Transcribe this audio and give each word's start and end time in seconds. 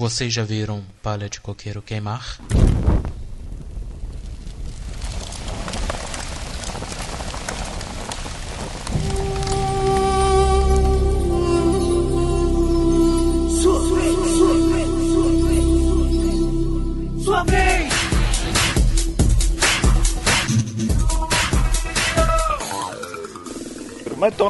Vocês 0.00 0.32
já 0.32 0.42
viram 0.42 0.82
palha 1.02 1.28
de 1.28 1.42
coqueiro 1.42 1.82
queimar? 1.82 2.38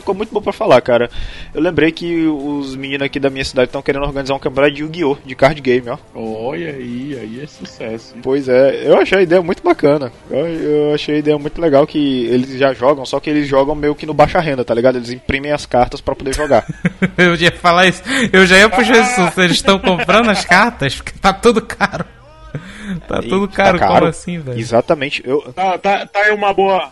Então 0.01 0.03
ficou 0.03 0.15
muito 0.15 0.33
bom 0.33 0.41
pra 0.41 0.53
falar, 0.53 0.81
cara. 0.81 1.11
Eu 1.55 1.61
lembrei 1.61 1.93
que 1.93 2.27
os 2.27 2.75
meninos 2.75 3.05
aqui 3.05 3.21
da 3.21 3.29
minha 3.29 3.45
cidade 3.45 3.69
estão 3.69 3.83
querendo 3.83 4.03
organizar 4.05 4.35
um 4.35 4.39
campeonato 4.39 4.75
de 4.75 4.83
Yu-Gi-Oh! 4.83 5.19
de 5.25 5.35
card 5.35 5.61
game, 5.61 5.89
ó. 5.91 5.99
Olha 6.15 6.71
aí, 6.71 7.19
aí 7.21 7.41
é 7.43 7.47
sucesso. 7.47 8.15
hein? 8.15 8.21
Pois 8.23 8.49
é, 8.49 8.89
eu 8.89 8.99
achei 8.99 9.19
a 9.19 9.23
ideia 9.23 9.43
muito 9.43 9.63
bacana. 9.63 10.11
Eu, 10.31 10.47
eu 10.47 10.95
achei 10.95 11.17
a 11.17 11.19
ideia 11.19 11.39
muito 11.39 11.61
legal 11.61 11.87
que 11.87 12.25
eles 12.27 12.59
já 12.59 12.73
jogam, 12.73 13.05
só 13.05 13.21
que 13.21 13.29
eles 13.29 13.47
jogam 13.47 13.75
meio 13.75 13.95
que 13.95 14.07
no 14.07 14.15
baixa 14.15 14.41
renda, 14.41 14.65
tá 14.65 14.75
ligado? 14.75 14.97
Eles 14.97 15.11
imprimem 15.11 15.53
as 15.53 15.67
cartas 15.67 16.01
pra 16.01 16.15
poder 16.17 16.35
jogar. 16.35 16.67
Eu 17.19 17.35
ia 17.35 17.53
falar 17.53 17.87
isso. 17.87 18.03
Eu 18.33 18.47
já 18.47 18.57
ia 18.59 18.69
puxar 18.69 18.99
isso. 18.99 19.41
Eles 19.41 19.57
estão 19.57 19.79
comprando 19.79 20.31
as 20.31 20.45
cartas 20.45 20.95
porque 20.97 21.13
tá 21.21 21.33
tudo 21.33 21.61
caro. 21.63 22.05
Tá 23.07 23.21
tudo 23.23 23.47
tá 23.47 23.55
caro, 23.55 23.79
caro. 23.79 23.95
como 23.95 24.07
assim, 24.07 24.41
velho? 24.41 24.59
Exatamente. 24.59 25.23
Eu, 25.25 25.41
Tá, 25.55 25.79
tá, 25.79 26.05
tá 26.07 26.21
aí 26.23 26.33
uma 26.35 26.53
boa. 26.53 26.91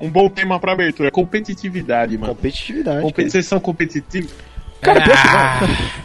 Um 0.00 0.10
bom 0.10 0.28
tema 0.28 0.58
pra 0.60 0.72
abertura. 0.72 1.10
Competitividade, 1.10 2.16
mano. 2.18 2.34
competitividade. 2.34 3.02
Competi 3.02 3.30
vocês 3.30 3.46
são 3.46 3.58
competitivos? 3.60 4.30
Cara, 4.80 5.00
pior 5.02 5.16
que 5.22 5.28
não. 5.28 5.34
Ah, 5.36 6.02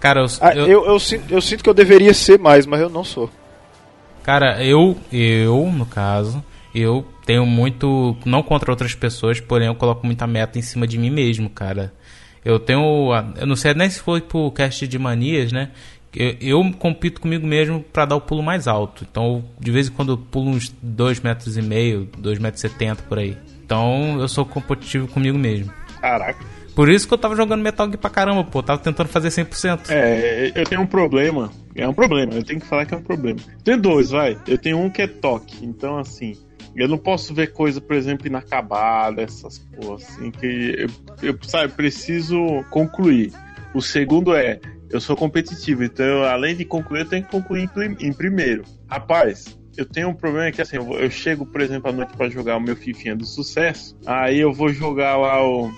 Cara, 0.00 0.20
eu, 0.20 0.26
Ah, 0.40 0.54
eu- 0.54 0.66
eu, 0.66 0.86
eu, 0.86 0.98
sinto, 1.00 1.32
eu 1.32 1.40
sinto 1.40 1.62
que 1.64 1.70
eu 1.70 1.74
deveria 1.74 2.14
ser 2.14 2.38
mais, 2.38 2.66
mas 2.66 2.80
eu 2.80 2.88
não 2.88 3.02
sou. 3.04 3.30
Cara, 4.22 4.62
eu, 4.64 4.96
eu, 5.12 5.70
no 5.72 5.86
caso, 5.86 6.44
eu 6.74 7.04
tenho 7.24 7.46
muito. 7.46 8.16
Não 8.24 8.42
contra 8.42 8.70
outras 8.70 8.94
pessoas, 8.94 9.40
porém 9.40 9.66
eu 9.68 9.74
coloco 9.74 10.04
muita 10.06 10.26
meta 10.26 10.58
em 10.58 10.62
cima 10.62 10.86
de 10.86 10.98
mim 10.98 11.10
mesmo, 11.10 11.48
cara. 11.48 11.92
Eu 12.44 12.58
tenho. 12.60 13.10
Eu 13.36 13.46
não 13.46 13.56
sei 13.56 13.74
nem 13.74 13.88
se 13.90 14.00
foi 14.00 14.20
pro 14.20 14.50
cast 14.52 14.86
de 14.86 14.98
manias, 14.98 15.50
né? 15.52 15.70
Eu, 16.14 16.36
eu 16.40 16.72
compito 16.78 17.20
comigo 17.20 17.46
mesmo 17.46 17.80
pra 17.80 18.04
dar 18.04 18.16
o 18.16 18.20
pulo 18.20 18.42
mais 18.42 18.66
alto. 18.66 19.06
Então, 19.08 19.44
de 19.58 19.70
vez 19.70 19.88
em 19.88 19.92
quando 19.92 20.12
eu 20.12 20.18
pulo 20.18 20.50
uns 20.50 20.74
2 20.82 21.20
metros 21.20 21.56
e 21.56 21.62
meio, 21.62 22.08
2 22.18 22.38
metros 22.38 22.62
e 22.64 22.68
70 22.68 23.02
por 23.04 23.18
aí. 23.18 23.36
Então, 23.64 24.18
eu 24.20 24.28
sou 24.28 24.44
competitivo 24.44 25.06
comigo 25.08 25.38
mesmo. 25.38 25.72
Caraca. 26.00 26.44
Por 26.74 26.88
isso 26.88 27.08
que 27.08 27.12
eu 27.12 27.18
tava 27.18 27.34
jogando 27.34 27.60
Metal 27.60 27.86
Gear 27.86 27.98
pra 27.98 28.08
caramba, 28.08 28.44
pô. 28.44 28.62
Tava 28.62 28.80
tentando 28.80 29.08
fazer 29.08 29.30
100%. 29.30 29.90
É, 29.90 30.52
eu 30.54 30.64
tenho 30.64 30.80
um 30.80 30.86
problema. 30.86 31.50
É 31.74 31.88
um 31.88 31.92
problema, 31.92 32.34
eu 32.34 32.44
tenho 32.44 32.60
que 32.60 32.66
falar 32.66 32.86
que 32.86 32.94
é 32.94 32.96
um 32.96 33.02
problema. 33.02 33.40
Tem 33.64 33.76
dois, 33.76 34.10
vai. 34.10 34.38
Eu 34.46 34.56
tenho 34.56 34.78
um 34.78 34.88
que 34.88 35.02
é 35.02 35.08
toque. 35.08 35.64
Então, 35.66 35.98
assim, 35.98 36.34
eu 36.76 36.86
não 36.86 36.96
posso 36.96 37.34
ver 37.34 37.52
coisa, 37.52 37.80
por 37.80 37.96
exemplo, 37.96 38.28
inacabada, 38.28 39.22
essas 39.22 39.58
coisas, 39.58 40.08
assim, 40.08 40.30
que 40.30 40.86
eu, 41.22 41.30
eu 41.30 41.38
sabe, 41.42 41.72
preciso 41.72 42.38
concluir. 42.70 43.32
O 43.74 43.82
segundo 43.82 44.32
é, 44.32 44.60
eu 44.90 45.00
sou 45.00 45.16
competitivo, 45.16 45.84
então, 45.84 46.04
eu, 46.04 46.24
além 46.24 46.56
de 46.56 46.64
concluir, 46.64 47.00
eu 47.00 47.06
tenho 47.08 47.24
que 47.24 47.30
concluir 47.30 47.62
em, 47.64 47.68
prim- 47.68 47.96
em 48.00 48.12
primeiro. 48.12 48.62
Rapaz, 48.88 49.58
eu 49.76 49.84
tenho 49.84 50.08
um 50.08 50.14
problema 50.14 50.50
que, 50.50 50.60
assim, 50.62 50.76
eu, 50.76 50.92
eu 50.94 51.10
chego, 51.10 51.44
por 51.46 51.60
exemplo, 51.60 51.90
à 51.90 51.92
noite 51.92 52.16
pra 52.16 52.28
jogar 52.28 52.56
o 52.56 52.60
meu 52.60 52.74
Fifinha 52.76 53.14
do 53.14 53.24
sucesso, 53.26 53.96
aí 54.06 54.38
eu 54.40 54.52
vou 54.52 54.72
jogar 54.72 55.16
lá 55.16 55.44
o, 55.46 55.70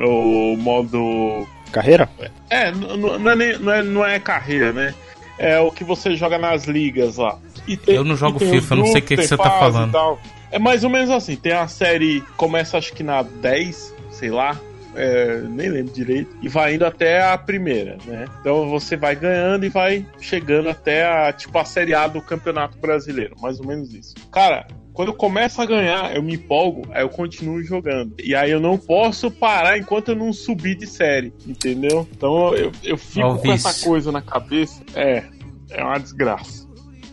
o 0.00 0.56
modo 0.56 1.46
Carreira? 1.72 2.08
é, 2.50 2.70
n- 2.70 2.86
n- 2.86 3.18
não 3.18 3.30
é, 3.30 3.36
nem- 3.36 3.58
não, 3.58 3.72
é, 3.72 3.82
não 3.82 4.04
é 4.06 4.20
carreira, 4.20 4.72
né? 4.72 4.94
É 5.38 5.58
o 5.58 5.72
que 5.72 5.82
você 5.82 6.14
joga 6.14 6.38
nas 6.38 6.64
ligas 6.66 7.16
lá. 7.16 7.38
E 7.66 7.76
tem- 7.76 7.96
Eu 7.96 8.04
não 8.04 8.14
jogo 8.14 8.36
e 8.42 8.46
FIFA, 8.50 8.76
não 8.76 8.86
sei 8.86 9.00
o 9.00 9.04
que 9.04 9.16
que 9.16 9.22
você 9.26 9.36
tá 9.36 9.50
falando. 9.50 10.18
É 10.50 10.58
mais 10.58 10.84
ou 10.84 10.90
menos 10.90 11.10
assim, 11.10 11.34
tem 11.34 11.52
a 11.52 11.66
série, 11.66 12.20
começa 12.36 12.76
acho 12.76 12.92
que 12.92 13.02
na 13.02 13.22
10, 13.22 13.94
sei 14.10 14.30
lá, 14.30 14.60
é, 14.94 15.40
nem 15.40 15.68
lembro 15.68 15.92
direito, 15.92 16.36
e 16.42 16.48
vai 16.48 16.74
indo 16.74 16.84
até 16.84 17.22
a 17.22 17.36
primeira, 17.38 17.96
né? 18.06 18.26
Então 18.40 18.68
você 18.68 18.96
vai 18.96 19.16
ganhando 19.16 19.64
e 19.64 19.68
vai 19.68 20.06
chegando 20.20 20.68
até 20.68 21.04
a, 21.04 21.32
tipo, 21.32 21.56
a 21.58 21.64
Série 21.64 21.94
A 21.94 22.06
do 22.06 22.20
Campeonato 22.20 22.78
Brasileiro, 22.78 23.36
mais 23.40 23.58
ou 23.60 23.66
menos 23.66 23.92
isso. 23.92 24.14
Cara, 24.30 24.66
quando 24.92 25.08
eu 25.08 25.14
começo 25.14 25.60
a 25.60 25.66
ganhar, 25.66 26.14
eu 26.14 26.22
me 26.22 26.34
empolgo, 26.34 26.86
aí 26.90 27.02
eu 27.02 27.08
continuo 27.08 27.62
jogando. 27.62 28.14
E 28.22 28.34
aí 28.34 28.50
eu 28.50 28.60
não 28.60 28.76
posso 28.76 29.30
parar 29.30 29.78
enquanto 29.78 30.10
eu 30.10 30.16
não 30.16 30.32
subir 30.32 30.76
de 30.76 30.86
série, 30.86 31.32
entendeu? 31.46 32.06
Então 32.14 32.54
eu, 32.54 32.70
eu 32.84 32.98
fico 32.98 33.38
com 33.38 33.52
essa 33.52 33.84
coisa 33.84 34.12
na 34.12 34.20
cabeça. 34.20 34.82
É, 34.94 35.24
é 35.70 35.82
uma 35.82 35.98
desgraça. 35.98 36.68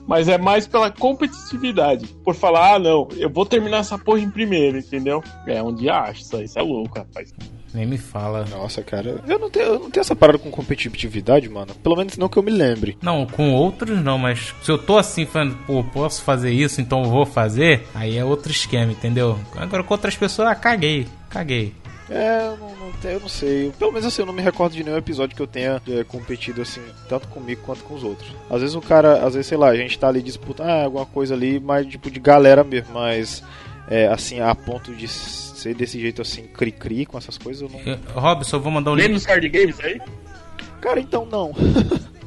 Mas 0.10 0.28
é 0.28 0.40
mais 0.40 0.66
pela 0.66 0.90
competitividade. 0.90 2.08
Por 2.26 2.34
falar, 2.34 2.74
ah, 2.74 2.80
não, 2.80 3.08
eu 3.16 3.30
vou 3.30 3.46
terminar 3.46 3.82
essa 3.82 3.96
porra 3.96 4.20
em 4.20 4.30
primeiro, 4.30 4.80
entendeu? 4.80 5.24
É 5.46 5.62
um 5.62 5.72
dia 5.72 5.94
acho, 5.94 6.22
isso 6.22 6.42
isso 6.42 6.58
é 6.58 6.64
louco, 6.64 6.98
rapaz. 6.98 7.32
Nem 7.72 7.86
me 7.86 8.00
fala. 8.00 8.44
Nossa, 8.50 8.82
cara, 8.82 9.22
eu 9.28 9.38
não, 9.38 9.52
tenho, 9.52 9.66
eu 9.68 9.80
não 9.80 9.92
tenho 9.92 10.02
essa 10.02 10.16
parada 10.16 10.40
com 10.40 10.50
competitividade, 10.50 11.48
mano. 11.48 11.76
Pelo 11.76 11.96
menos 11.96 12.18
não 12.18 12.28
que 12.28 12.38
eu 12.38 12.42
me 12.42 12.50
lembre. 12.50 12.98
Não, 13.04 13.28
com 13.28 13.54
outros 13.54 14.04
não, 14.04 14.18
mas 14.18 14.56
se 14.64 14.72
eu 14.72 14.80
tô 14.80 14.98
assim 14.98 15.28
falando, 15.28 15.56
pô, 15.68 15.84
posso 15.84 16.24
fazer 16.24 16.52
isso, 16.52 16.82
então 16.82 17.04
eu 17.04 17.10
vou 17.12 17.28
fazer, 17.28 17.86
aí 17.94 18.18
é 18.18 18.26
outro 18.26 18.52
esquema, 18.52 18.92
entendeu? 18.92 19.38
Agora 19.56 19.84
com 19.84 19.94
outras 19.94 20.18
pessoas, 20.18 20.48
ah, 20.48 20.56
caguei, 20.56 21.06
caguei. 21.30 21.76
É, 22.10 22.48
eu 22.48 22.58
não, 22.58 22.76
não 22.76 23.12
eu 23.12 23.20
não 23.20 23.30
sei. 23.30 23.72
Pelo 23.78 23.92
menos 23.92 24.08
assim, 24.08 24.22
eu 24.22 24.26
não 24.26 24.34
me 24.34 24.42
recordo 24.42 24.74
de 24.74 24.84
nenhum 24.84 24.98
episódio 24.98 25.36
que 25.36 25.42
eu 25.42 25.48
tenha 25.48 25.82
é, 25.88 26.04
competido 26.04 26.62
assim, 26.62 26.82
tanto 27.08 27.28
comigo 27.28 27.62
quanto 27.66 27.84
com 27.84 27.94
os 27.94 28.04
outros. 28.04 28.32
Às 28.50 28.62
vezes 28.62 28.76
o 28.76 28.82
cara, 28.82 29.24
às 29.26 29.34
vezes, 29.36 29.48
sei 29.48 29.58
lá, 29.58 29.70
a 29.70 29.76
gente 29.76 29.98
tá 29.98 30.08
ali 30.08 30.22
disputando 30.22 30.68
ah, 30.70 30.84
alguma 30.84 31.06
coisa 31.06 31.36
ali, 31.36 31.60
mas 31.60 31.86
tipo 31.86 32.10
de 32.10 32.20
galera 32.20 32.64
mesmo, 32.64 32.94
mas 32.94 33.44
é, 33.88 34.08
assim, 34.08 34.40
a 34.40 34.54
ponto 34.56 34.94
de 34.94 35.08
ser 35.08 35.76
desse 35.76 36.00
jeito 36.00 36.22
assim, 36.22 36.44
cri-cri 36.44 37.06
com 37.06 37.18
essas 37.18 37.38
coisas, 37.38 37.62
eu 37.62 37.70
não. 37.70 37.80
Eu- 37.86 38.00
Robson, 38.14 38.58
eu 38.58 38.62
vou 38.62 38.72
mandar 38.72 38.92
um 38.92 38.96
link. 38.96 39.10
nos 39.10 39.26
card 39.26 39.48
games 39.48 39.80
aí? 39.82 40.02
Cara, 40.82 41.00
então 41.00 41.26
não. 41.26 41.52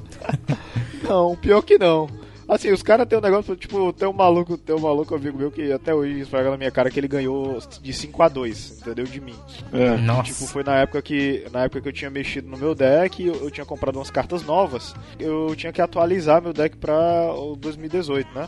não, 1.09 1.37
pior 1.37 1.63
que 1.63 1.79
não. 1.79 2.09
Assim, 2.53 2.71
os 2.71 2.83
caras 2.83 3.09
tem 3.09 3.19
um 3.19 3.23
negócio, 3.23 3.57
tipo, 3.57 3.95
tem 3.95 4.07
um 4.07 4.13
maluco, 4.13 4.59
tem 4.59 4.77
um 4.77 4.81
maluco 4.81 5.15
amigo 5.15 5.39
meu 5.39 5.51
que 5.51 5.73
até 5.73 5.95
hoje 5.95 6.21
esfrega 6.21 6.51
na 6.51 6.59
minha 6.59 6.71
cara 6.71 6.91
que 6.91 7.01
ele 7.01 7.09
ganhou 7.09 7.59
de 7.81 7.93
5 7.95 8.23
a 8.23 8.29
2 8.29 8.81
entendeu? 8.83 9.07
De 9.07 9.21
mim. 9.23 9.35
É. 9.73 9.97
Nossa. 9.97 10.25
Tipo, 10.25 10.47
foi 10.47 10.63
na 10.63 10.77
época 10.77 11.01
que 11.01 11.47
na 11.51 11.65
época 11.65 11.81
que 11.81 11.89
eu 11.89 11.93
tinha 11.95 12.11
mexido 12.11 12.51
no 12.51 12.59
meu 12.59 12.75
deck, 12.75 13.25
eu, 13.25 13.37
eu 13.37 13.51
tinha 13.51 13.65
comprado 13.65 13.97
umas 13.97 14.11
cartas 14.11 14.43
novas. 14.43 14.95
Eu 15.19 15.55
tinha 15.57 15.73
que 15.73 15.81
atualizar 15.81 16.43
meu 16.43 16.53
deck 16.53 16.77
pra 16.77 17.33
o 17.35 17.57
2018, 17.57 18.35
né? 18.35 18.47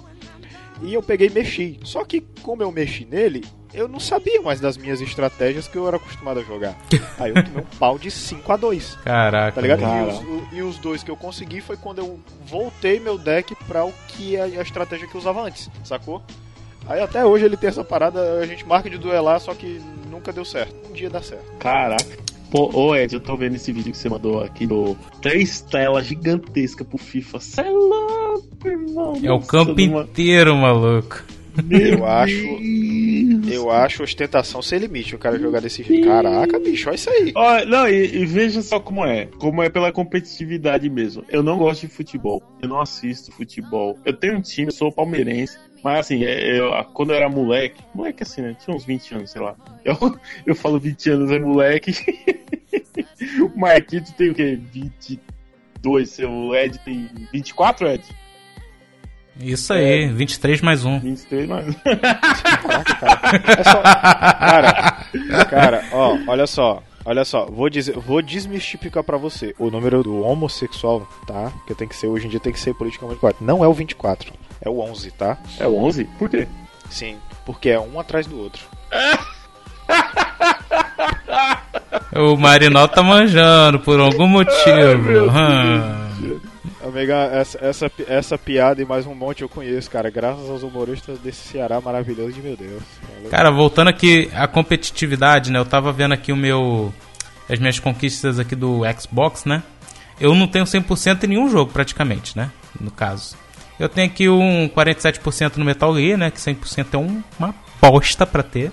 E 0.84 0.94
eu 0.94 1.02
peguei 1.02 1.28
e 1.28 1.30
mexi. 1.30 1.80
Só 1.82 2.04
que 2.04 2.20
como 2.42 2.62
eu 2.62 2.70
mexi 2.70 3.04
nele, 3.04 3.44
eu 3.72 3.88
não 3.88 3.98
sabia 3.98 4.40
mais 4.42 4.60
das 4.60 4.76
minhas 4.76 5.00
estratégias 5.00 5.66
que 5.66 5.76
eu 5.76 5.88
era 5.88 5.96
acostumado 5.96 6.38
a 6.40 6.42
jogar. 6.42 6.76
Aí 7.18 7.32
eu 7.34 7.42
tomei 7.42 7.62
um 7.62 7.78
pau 7.78 7.98
de 7.98 8.10
5 8.10 8.52
a 8.52 8.56
2 8.56 8.94
Caraca. 9.04 9.52
Tá 9.54 9.60
ligado? 9.60 9.80
velho. 9.80 9.96
E 9.96 10.08
os, 10.08 10.18
o- 10.20 10.48
e 10.56 10.62
os 10.62 10.78
dois 10.78 11.02
que 11.02 11.10
eu 11.10 11.16
consegui 11.16 11.60
foi 11.60 11.76
quando 11.76 11.98
eu 11.98 12.20
voltei 12.46 13.00
meu 13.00 13.16
deck 13.18 13.54
pra 13.66 13.84
o 13.84 13.92
que 14.08 14.36
é 14.36 14.42
a 14.42 14.62
estratégia 14.62 15.08
que 15.08 15.14
eu 15.14 15.20
usava 15.20 15.42
antes, 15.42 15.68
sacou? 15.82 16.22
Aí 16.86 17.00
até 17.00 17.24
hoje 17.24 17.46
ele 17.46 17.56
tem 17.56 17.70
essa 17.70 17.82
parada, 17.82 18.40
a 18.40 18.46
gente 18.46 18.66
marca 18.66 18.90
de 18.90 18.98
duelar, 18.98 19.40
só 19.40 19.54
que 19.54 19.80
nunca 20.10 20.30
deu 20.34 20.44
certo. 20.44 20.74
Um 20.90 20.92
dia 20.92 21.08
dá 21.08 21.22
certo. 21.22 21.44
Caraca. 21.58 22.04
Pô, 22.54 22.70
ô 22.72 22.94
Ed, 22.94 23.12
eu 23.12 23.18
tô 23.20 23.36
vendo 23.36 23.56
esse 23.56 23.72
vídeo 23.72 23.90
que 23.90 23.98
você 23.98 24.08
mandou 24.08 24.40
aqui 24.40 24.64
do 24.64 24.96
três 25.20 25.60
telas 25.60 26.06
gigantescas 26.06 26.86
pro 26.86 26.96
FIFA. 26.96 27.40
Cê 27.40 27.62
é 27.62 27.68
louco, 27.70 28.68
irmão. 28.68 29.14
É 29.20 29.32
o 29.32 29.40
campo 29.40 29.74
numa- 29.74 30.02
inteiro, 30.02 30.54
maluco. 30.54 31.24
Meu 31.64 31.80
Eu 31.98 32.06
acho-. 32.06 32.58
Eu 33.50 33.70
acho 33.72 34.04
ostentação 34.04 34.62
sem 34.62 34.78
limite 34.78 35.16
o 35.16 35.18
cara 35.18 35.36
jogar 35.36 35.60
desse 35.62 35.82
jeito. 35.82 36.06
Caraca, 36.06 36.56
bicho, 36.60 36.88
olha 36.88 36.94
isso 36.94 37.10
aí. 37.10 37.32
Ó, 37.34 37.64
não, 37.64 37.88
e, 37.88 38.18
e 38.18 38.24
veja 38.24 38.62
só 38.62 38.78
como 38.78 39.04
é. 39.04 39.26
Como 39.38 39.60
é 39.60 39.68
pela 39.68 39.90
competitividade 39.90 40.88
mesmo. 40.88 41.24
Eu 41.28 41.42
não 41.42 41.58
gosto 41.58 41.88
de 41.88 41.92
futebol. 41.92 42.40
Eu 42.62 42.68
não 42.68 42.80
assisto 42.80 43.32
futebol. 43.32 43.98
Eu 44.04 44.12
tenho 44.12 44.36
um 44.36 44.40
time, 44.40 44.68
eu 44.68 44.72
sou 44.72 44.92
palmeirense. 44.92 45.58
Mas 45.82 45.98
assim, 46.06 46.24
é, 46.24 46.58
eu- 46.58 46.70
quando 46.94 47.10
eu 47.10 47.16
era 47.16 47.28
moleque, 47.28 47.82
moleque 47.94 48.22
assim, 48.22 48.40
né? 48.40 48.56
Tinha 48.64 48.74
uns 48.74 48.84
20 48.86 49.14
anos, 49.14 49.30
sei 49.30 49.42
lá. 49.42 49.54
Eu, 49.84 49.94
eu 50.46 50.54
falo 50.54 50.78
20 50.80 51.10
anos, 51.10 51.30
é 51.30 51.38
moleque. 51.38 51.92
o 53.40 53.58
Marquito 53.58 54.12
tem 54.12 54.30
o 54.30 54.34
quê? 54.34 54.58
22, 54.72 56.10
seu 56.10 56.54
Ed 56.54 56.78
tem 56.78 57.10
24, 57.32 57.88
Ed? 57.88 58.04
Isso 59.40 59.72
aí, 59.72 60.08
23 60.08 60.60
mais 60.60 60.84
um. 60.84 61.00
23, 61.00 61.48
mas. 61.48 61.74
Caraca, 61.82 62.94
cara. 62.94 63.42
É 63.58 63.64
só... 63.64 63.82
Cara, 63.82 65.06
cara, 65.50 65.84
ó, 65.92 66.16
olha 66.28 66.46
só. 66.46 66.82
Olha 67.06 67.22
só, 67.24 67.44
vou 67.44 67.68
dizer, 67.68 67.98
vou 67.98 68.22
desmistificar 68.22 69.04
pra 69.04 69.18
você. 69.18 69.54
O 69.58 69.70
número 69.70 70.02
do 70.02 70.22
homossexual, 70.22 71.06
tá? 71.26 71.52
Que 71.66 71.74
tem 71.74 71.86
que 71.86 71.94
ser 71.94 72.06
hoje 72.06 72.26
em 72.26 72.30
dia 72.30 72.40
tem 72.40 72.52
que 72.52 72.58
ser 72.58 72.72
politicamente 72.74 73.20
correto. 73.20 73.44
Não 73.44 73.62
é 73.62 73.68
o 73.68 73.74
24, 73.74 74.32
é 74.62 74.70
o 74.70 74.80
11, 74.80 75.10
tá? 75.10 75.36
É 75.58 75.66
o 75.66 75.76
11? 75.76 76.04
Por 76.18 76.30
quê? 76.30 76.48
Sim, 76.88 77.18
porque 77.44 77.68
é 77.68 77.78
um 77.78 78.00
atrás 78.00 78.26
do 78.26 78.38
outro. 78.38 78.62
O 82.14 82.36
Marinol 82.36 82.88
tá 82.88 83.02
manjando 83.02 83.78
por 83.80 83.98
algum 84.00 84.26
motivo. 84.26 85.30
Hum. 85.30 86.40
Amiga, 86.86 87.14
essa, 87.32 87.58
essa, 87.64 87.90
essa 88.06 88.38
piada 88.38 88.80
e 88.82 88.84
mais 88.84 89.06
um 89.06 89.14
monte 89.14 89.42
eu 89.42 89.48
conheço, 89.48 89.90
cara. 89.90 90.10
Graças 90.10 90.48
aos 90.50 90.62
humoristas 90.62 91.18
desse 91.18 91.48
Ceará 91.48 91.80
maravilhoso 91.80 92.32
de 92.32 92.42
meu 92.42 92.56
Deus. 92.56 92.82
Cara, 93.30 93.50
voltando 93.50 93.88
aqui 93.88 94.30
à 94.34 94.46
competitividade, 94.46 95.50
né? 95.50 95.58
Eu 95.58 95.64
tava 95.64 95.92
vendo 95.92 96.12
aqui 96.12 96.30
o 96.32 96.36
meu. 96.36 96.92
As 97.48 97.58
minhas 97.58 97.78
conquistas 97.78 98.38
aqui 98.38 98.54
do 98.54 98.82
Xbox, 99.00 99.44
né? 99.44 99.62
Eu 100.20 100.34
não 100.34 100.46
tenho 100.46 100.64
100% 100.64 101.24
em 101.24 101.26
nenhum 101.28 101.48
jogo, 101.48 101.72
praticamente, 101.72 102.36
né? 102.36 102.50
No 102.80 102.90
caso. 102.90 103.36
Eu 103.80 103.88
tenho 103.88 104.06
aqui 104.06 104.28
um 104.28 104.68
47% 104.68 105.56
no 105.56 105.64
Metal 105.64 105.94
Gear, 105.96 106.16
né? 106.18 106.30
Que 106.30 106.40
100% 106.40 106.94
é 106.94 106.98
um- 106.98 107.22
uma 107.38 107.54
bosta 107.82 108.24
pra 108.24 108.42
ter. 108.42 108.70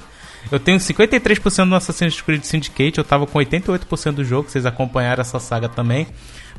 Eu 0.50 0.60
tenho 0.60 0.78
53% 0.78 1.64
no 1.66 1.76
Assassin's 1.76 2.22
Creed 2.22 2.44
Syndicate. 2.44 2.98
Eu 2.98 3.04
tava 3.04 3.28
com 3.28 3.38
88% 3.40 4.12
do 4.14 4.24
jogo. 4.24 4.50
Vocês 4.50 4.66
acompanharam 4.66 5.22
essa 5.22 5.40
saga 5.40 5.68
também. 5.68 6.08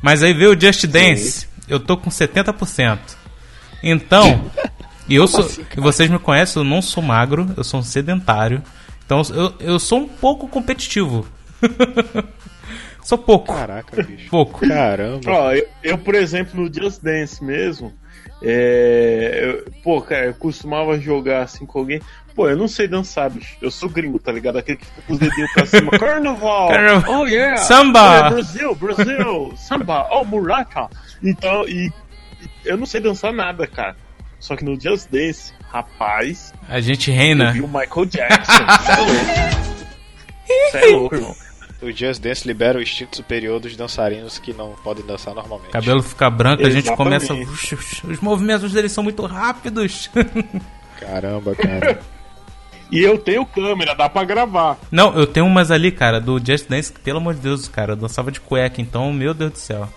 Mas 0.01 0.21
aí 0.21 0.33
veio 0.33 0.55
o 0.55 0.59
Just 0.59 0.85
Dance. 0.85 1.47
Eu 1.67 1.79
tô 1.79 1.95
com 1.97 2.09
70%. 2.09 2.99
Então, 3.81 4.49
e 5.07 5.15
eu 5.15 5.27
sou, 5.27 5.47
e 5.75 5.79
vocês 5.81 6.09
me 6.09 6.17
conhecem, 6.19 6.61
eu 6.61 6.67
não 6.67 6.81
sou 6.81 7.03
magro, 7.03 7.49
eu 7.57 7.63
sou 7.63 7.79
um 7.79 7.83
sedentário. 7.83 8.61
Então 9.05 9.21
eu, 9.33 9.53
eu 9.59 9.79
sou 9.79 9.99
um 9.99 10.07
pouco 10.07 10.47
competitivo. 10.47 11.27
sou 13.03 13.17
pouco. 13.17 13.53
Caraca, 13.53 14.01
bicho. 14.03 14.29
Pouco. 14.29 14.67
Caramba. 14.67 15.29
Ó, 15.31 15.51
eu, 15.53 15.67
eu, 15.83 15.97
por 15.97 16.15
exemplo, 16.15 16.61
no 16.61 16.73
Just 16.73 17.01
Dance 17.01 17.43
mesmo, 17.43 17.93
é, 18.41 19.39
eu- 19.65 19.71
pô, 19.83 20.01
cara, 20.01 20.27
eu 20.27 20.33
costumava 20.33 20.99
jogar 20.99 21.43
assim 21.43 21.65
com 21.65 21.79
alguém. 21.79 22.01
Pô, 22.35 22.49
eu 22.49 22.57
não 22.57 22.67
sei 22.67 22.87
dançar, 22.87 23.29
bicho. 23.29 23.55
Eu 23.61 23.69
sou 23.69 23.87
gringo, 23.87 24.17
tá 24.17 24.31
ligado? 24.31 24.57
Aquele 24.57 24.77
que 24.77 24.85
fica 24.85 25.01
com 25.05 25.13
os 25.13 25.19
dedinhos 25.19 25.51
pra 25.53 25.65
cima. 25.67 25.91
Carnaval! 25.99 26.69
Carnaval. 26.69 27.21
Oh, 27.21 27.25
yeah! 27.27 27.57
Samba! 27.57 28.15
É, 28.15 28.29
Brasil, 28.31 28.75
Brasil! 28.75 29.53
Samba! 29.55 30.07
Oh, 30.11 30.25
murata! 30.25 30.89
Então, 31.21 31.67
e, 31.67 31.91
e 32.41 32.49
eu 32.65 32.75
não 32.77 32.85
sei 32.87 33.01
dançar 33.01 33.31
nada, 33.31 33.67
cara. 33.67 33.95
Só 34.39 34.55
que 34.55 34.65
no 34.65 34.79
Just 34.79 35.09
Dance, 35.09 35.53
rapaz, 35.71 36.53
A 36.67 36.81
gente 36.81 37.09
eu 37.11 37.15
reina. 37.15 37.51
vi 37.53 37.61
o 37.61 37.67
Michael 37.67 38.05
Jackson. 38.07 38.51
Você 38.83 38.91
é 38.91 38.97
louco. 38.97 39.51
Você 40.71 40.77
é 40.77 40.85
louco, 40.87 41.15
irmão. 41.15 41.35
O 41.81 41.91
Just 41.91 42.21
Dance 42.21 42.47
libera 42.47 42.79
o 42.79 42.81
instinto 42.81 43.15
superior 43.17 43.59
dos 43.59 43.75
dançarinos 43.75 44.39
que 44.39 44.53
não 44.53 44.71
podem 44.83 45.05
dançar 45.05 45.33
normalmente. 45.35 45.69
Cabelo 45.71 46.01
fica 46.01 46.29
branco, 46.29 46.65
a 46.65 46.69
gente 46.69 46.87
Exatamente. 46.87 47.27
começa. 47.27 48.07
Os 48.07 48.19
movimentos 48.21 48.71
deles 48.71 48.91
são 48.91 49.03
muito 49.03 49.25
rápidos. 49.25 50.09
Caramba, 50.99 51.53
cara. 51.55 51.99
E 52.91 53.01
eu 53.01 53.17
tenho 53.17 53.45
câmera, 53.45 53.93
dá 53.95 54.07
pra 54.09 54.23
gravar. 54.23 54.77
Não, 54.91 55.13
eu 55.15 55.25
tenho 55.25 55.45
umas 55.45 55.71
ali, 55.71 55.91
cara, 55.91 56.19
do 56.19 56.39
Just 56.43 56.67
Dance, 56.69 56.91
que, 56.93 56.99
pelo 56.99 57.17
amor 57.17 57.33
de 57.33 57.41
Deus, 57.41 57.67
cara, 57.67 57.93
eu 57.93 57.95
dançava 57.95 58.31
de 58.31 58.39
cueca, 58.39 58.81
então, 58.81 59.11
meu 59.11 59.33
Deus 59.33 59.51
do 59.53 59.57
céu. 59.57 59.87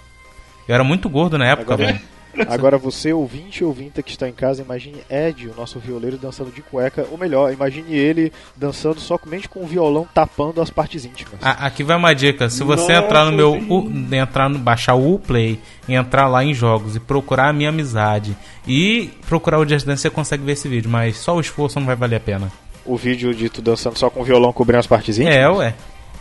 Eu 0.66 0.74
era 0.74 0.82
muito 0.84 1.08
gordo 1.08 1.36
na 1.38 1.46
época, 1.46 1.74
Agora- 1.74 1.92
velho. 1.92 2.16
Agora 2.50 2.76
você, 2.76 3.14
ouvinte 3.14 3.64
ou 3.64 3.70
ouvinta 3.70 4.02
que 4.02 4.10
está 4.10 4.28
em 4.28 4.32
casa, 4.32 4.60
imagine 4.60 4.98
Ed, 5.08 5.48
o 5.48 5.54
nosso 5.56 5.78
violeiro, 5.78 6.18
dançando 6.18 6.50
de 6.50 6.60
cueca. 6.60 7.06
Ou 7.10 7.16
melhor, 7.16 7.50
imagine 7.50 7.94
ele 7.96 8.30
dançando 8.54 9.00
somente 9.00 9.48
com 9.48 9.64
o 9.64 9.66
violão 9.66 10.06
tapando 10.12 10.60
as 10.60 10.68
partes 10.68 11.06
íntimas. 11.06 11.40
A- 11.40 11.64
Aqui 11.66 11.82
vai 11.82 11.96
uma 11.96 12.14
dica, 12.14 12.50
se 12.50 12.62
você 12.62 12.92
Nossa, 12.92 13.06
entrar 13.06 13.24
no 13.24 13.32
meu. 13.32 13.52
U- 13.54 13.90
entrar 14.14 14.50
no 14.50 14.58
baixar 14.58 14.96
o 14.96 15.14
Uplay, 15.14 15.58
entrar 15.88 16.28
lá 16.28 16.44
em 16.44 16.52
jogos 16.52 16.94
e 16.94 17.00
procurar 17.00 17.48
a 17.48 17.52
minha 17.54 17.70
amizade 17.70 18.36
e 18.68 19.10
procurar 19.26 19.58
o 19.58 19.66
Just 19.66 19.86
Dance, 19.86 20.02
você 20.02 20.10
consegue 20.10 20.44
ver 20.44 20.52
esse 20.52 20.68
vídeo, 20.68 20.90
mas 20.90 21.16
só 21.16 21.34
o 21.36 21.40
esforço 21.40 21.80
não 21.80 21.86
vai 21.86 21.96
valer 21.96 22.16
a 22.16 22.20
pena. 22.20 22.52
O 22.86 22.96
vídeo 22.96 23.34
de 23.34 23.48
tu 23.48 23.60
dançando 23.60 23.98
só 23.98 24.08
com 24.08 24.20
o 24.20 24.24
violão 24.24 24.52
cobrindo 24.52 24.78
as 24.80 24.86
partes 24.86 25.18
íntimas? 25.18 25.36
É, 25.36 25.48
ué. 25.48 25.74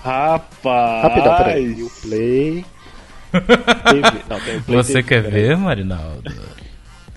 Rapaz! 0.04 1.04
Rapidão, 1.04 1.38
peraí. 1.38 1.76
E 1.78 1.84
o 1.84 1.90
play. 2.02 2.66
Teve- 3.32 4.24
Não, 4.30 4.40
tem 4.40 4.58
o 4.58 4.62
play. 4.64 4.78
Você 4.78 4.94
teve, 4.94 5.04
quer 5.10 5.22
ver, 5.22 5.58
Marinaldo? 5.58 6.32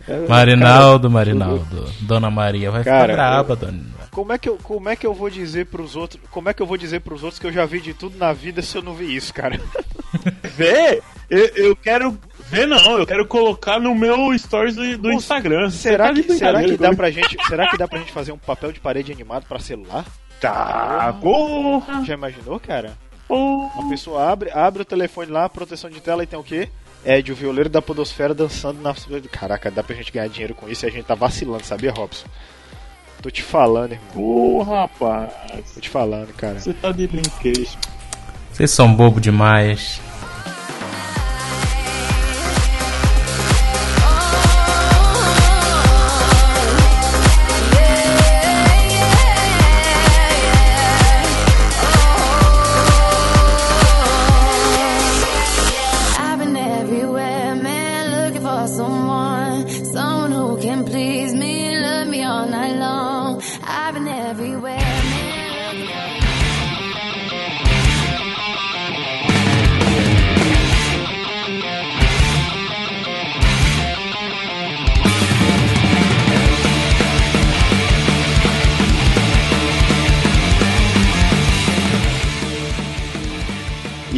É, 0.06 0.26
Marinaldo, 0.26 1.10
Marinaldo. 1.10 1.90
Dona 2.00 2.30
Maria 2.30 2.70
vai 2.70 2.82
Cara, 2.84 3.00
ficar 3.02 3.14
braba, 3.14 3.52
eu- 3.52 3.56
dona. 3.56 3.98
Como 4.10 4.32
é 4.32 4.38
que 4.38 4.48
eu, 4.48 4.56
como 4.62 4.88
é 4.88 4.96
que 4.96 5.06
eu 5.06 5.14
vou 5.14 5.30
dizer 5.30 5.66
pros 5.66 5.94
outros, 5.94 6.20
como 6.30 6.48
é 6.48 6.54
que 6.54 6.60
eu 6.60 6.66
vou 6.66 6.76
dizer 6.76 7.00
pros 7.00 7.22
outros 7.22 7.38
que 7.38 7.46
eu 7.46 7.52
já 7.52 7.64
vi 7.66 7.80
de 7.80 7.94
tudo 7.94 8.16
na 8.18 8.32
vida 8.32 8.60
se 8.62 8.76
eu 8.76 8.82
não 8.82 8.94
vi 8.94 9.14
isso, 9.14 9.32
cara? 9.32 9.60
Vê? 10.42 11.00
Eu, 11.30 11.46
eu 11.54 11.76
quero. 11.76 12.18
Ver 12.50 12.66
não, 12.66 12.98
eu 12.98 13.06
quero 13.06 13.26
colocar 13.26 13.78
no 13.78 13.94
meu 13.94 14.36
stories 14.38 14.74
do, 14.74 14.98
do 14.98 15.12
Instagram. 15.12 15.70
Será 15.70 16.06
tá 16.06 16.12
de 16.12 16.22
que, 16.22 16.32
será 16.34 16.62
que 16.62 16.76
dá 16.76 16.94
pra 16.94 17.10
gente, 17.10 17.36
será 17.46 17.68
que 17.68 17.76
dá 17.76 17.86
pra 17.86 17.98
gente 17.98 18.12
fazer 18.12 18.32
um 18.32 18.38
papel 18.38 18.72
de 18.72 18.80
parede 18.80 19.12
animado 19.12 19.46
pra 19.46 19.58
celular? 19.58 20.06
Tá, 20.40 21.14
porra! 21.20 22.04
Já 22.04 22.14
imaginou, 22.14 22.58
cara? 22.58 22.96
porra. 23.28 23.80
Uma 23.80 23.90
pessoa 23.90 24.30
abre, 24.30 24.50
abre 24.50 24.82
o 24.82 24.84
telefone 24.84 25.30
lá, 25.30 25.48
proteção 25.48 25.90
de 25.90 26.00
tela 26.00 26.22
e 26.22 26.26
tem 26.26 26.38
o 26.38 26.42
quê? 26.42 26.68
Ed, 27.04 27.30
o 27.30 27.36
violeiro 27.36 27.68
da 27.68 27.80
podosfera 27.80 28.34
dançando 28.34 28.80
na... 28.80 28.94
Caraca, 29.30 29.70
dá 29.70 29.84
pra 29.84 29.94
gente 29.94 30.10
ganhar 30.10 30.28
dinheiro 30.28 30.54
com 30.54 30.68
isso 30.68 30.84
e 30.84 30.88
a 30.88 30.90
gente 30.90 31.04
tá 31.04 31.14
vacilando, 31.14 31.64
sabia, 31.64 31.92
Robson? 31.92 32.26
Tô 33.22 33.30
te 33.30 33.42
falando, 33.42 33.92
irmão. 33.92 34.08
Porra, 34.12 34.80
rapaz. 34.82 35.32
Tô 35.74 35.80
te 35.80 35.88
falando, 35.88 36.32
cara. 36.34 36.58
Você 36.58 36.72
tá 36.72 36.90
de 36.92 37.06
brinquedo. 37.06 37.68
Vocês 38.52 38.70
são 38.70 38.92
bobo 38.92 39.20
demais. 39.20 40.00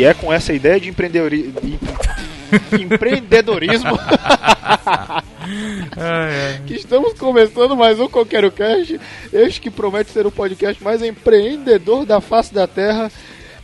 E 0.00 0.04
é 0.04 0.14
com 0.14 0.32
essa 0.32 0.50
ideia 0.54 0.80
de 0.80 0.88
empreendedori... 0.88 1.52
de 1.52 2.82
empreendedorismo 2.82 3.98
que 6.66 6.72
estamos 6.72 7.12
começando 7.18 7.76
mais 7.76 8.00
um 8.00 8.08
Coqueiro 8.08 8.50
Cast, 8.50 8.98
este 9.30 9.60
que 9.60 9.70
promete 9.70 10.10
ser 10.10 10.26
o 10.26 10.32
podcast 10.32 10.82
mais 10.82 11.02
empreendedor 11.02 12.06
da 12.06 12.18
face 12.18 12.54
da 12.54 12.66
terra. 12.66 13.12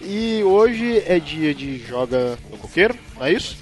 E 0.02 0.42
hoje 0.44 1.02
é 1.06 1.18
dia 1.18 1.54
de 1.54 1.78
joga 1.78 2.36
no 2.50 2.58
coqueiro, 2.58 2.94
não 3.16 3.24
é 3.24 3.32
isso? 3.32 3.56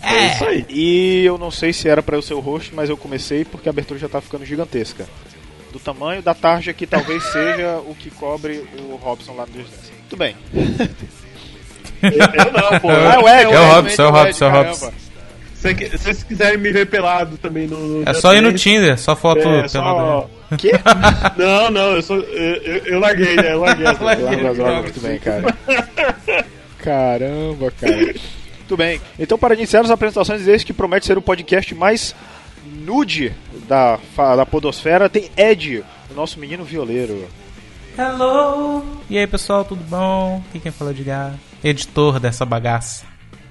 É 0.00 0.26
isso 0.26 0.44
aí. 0.44 0.64
E 0.68 1.24
eu 1.24 1.36
não 1.36 1.50
sei 1.50 1.72
se 1.72 1.88
era 1.88 2.04
eu 2.06 2.22
ser 2.22 2.34
o 2.34 2.40
host, 2.40 2.72
mas 2.72 2.88
eu 2.88 2.96
comecei 2.96 3.44
porque 3.44 3.68
a 3.68 3.72
abertura 3.72 3.98
já 3.98 4.08
tá 4.08 4.20
ficando 4.20 4.44
gigantesca. 4.44 5.08
Do 5.72 5.80
tamanho 5.80 6.22
da 6.22 6.34
tarja 6.34 6.72
que 6.72 6.86
talvez 6.86 7.20
seja 7.32 7.78
o 7.84 7.96
que 7.96 8.12
cobre 8.12 8.64
o 8.78 8.94
Robson 8.94 9.34
lá 9.34 9.44
no. 9.44 9.54
Muito 9.56 10.16
bem. 10.16 10.36
Eu 12.02 12.52
não, 12.52 12.80
pô. 12.80 12.90
Ah, 12.90 13.20
o 13.22 13.28
Ed, 13.28 13.52
É 13.52 13.60
o 13.60 13.74
Robson, 13.74 14.02
é 14.02 14.06
o 14.06 14.10
Robson, 14.10 14.44
é 14.44 14.48
o. 14.48 14.52
Robson. 14.52 14.92
Se 15.54 15.74
vocês 15.96 16.22
quiserem 16.24 16.58
me 16.58 16.72
ver 16.72 16.86
pelado 16.86 17.36
também 17.38 17.68
no. 17.68 18.00
no 18.00 18.08
É 18.08 18.12
só 18.14 18.34
ir 18.34 18.40
no 18.40 18.52
Tinder, 18.52 18.98
só 18.98 19.14
foto 19.14 19.38
É, 19.40 19.42
pelada. 19.42 19.68
só... 19.68 20.28
Que? 20.58 20.72
Não, 21.38 21.70
não, 21.70 21.92
eu 21.94 22.02
sou. 22.02 22.16
Eu, 22.18 22.54
eu, 22.62 22.76
eu 22.86 22.98
larguei, 23.00 23.36
né? 23.36 23.52
Eu 23.52 23.60
larguei. 23.60 23.86
essa- 23.86 24.02
Larga 24.02 24.50
as 24.50 24.56
drogas, 24.56 24.82
muito 24.82 25.00
bem, 25.00 25.18
cara. 25.18 25.56
Caramba, 26.78 27.70
cara. 27.80 27.96
Muito 27.96 28.76
bem. 28.76 29.00
Então, 29.18 29.38
para 29.38 29.54
iniciar 29.54 29.80
as 29.82 29.90
apresentações 29.90 30.42
desse 30.44 30.64
que 30.66 30.72
promete 30.72 31.06
ser 31.06 31.16
o 31.16 31.22
podcast 31.22 31.74
mais 31.74 32.14
nude 32.84 33.32
da, 33.68 33.98
da 34.36 34.44
podosfera, 34.46 35.08
tem 35.08 35.30
Ed, 35.36 35.84
o 36.10 36.14
nosso 36.14 36.38
menino 36.40 36.64
violeiro. 36.64 37.26
Hello! 37.96 38.84
E 39.10 39.18
aí 39.18 39.26
pessoal, 39.26 39.64
tudo 39.64 39.84
bom? 39.84 40.42
Aqui 40.48 40.58
quem 40.58 40.72
fala 40.72 40.90
é 40.90 40.92
o 40.92 40.96
Edgar, 40.96 41.34
editor 41.62 42.18
dessa 42.20 42.44
bagaça. 42.44 43.04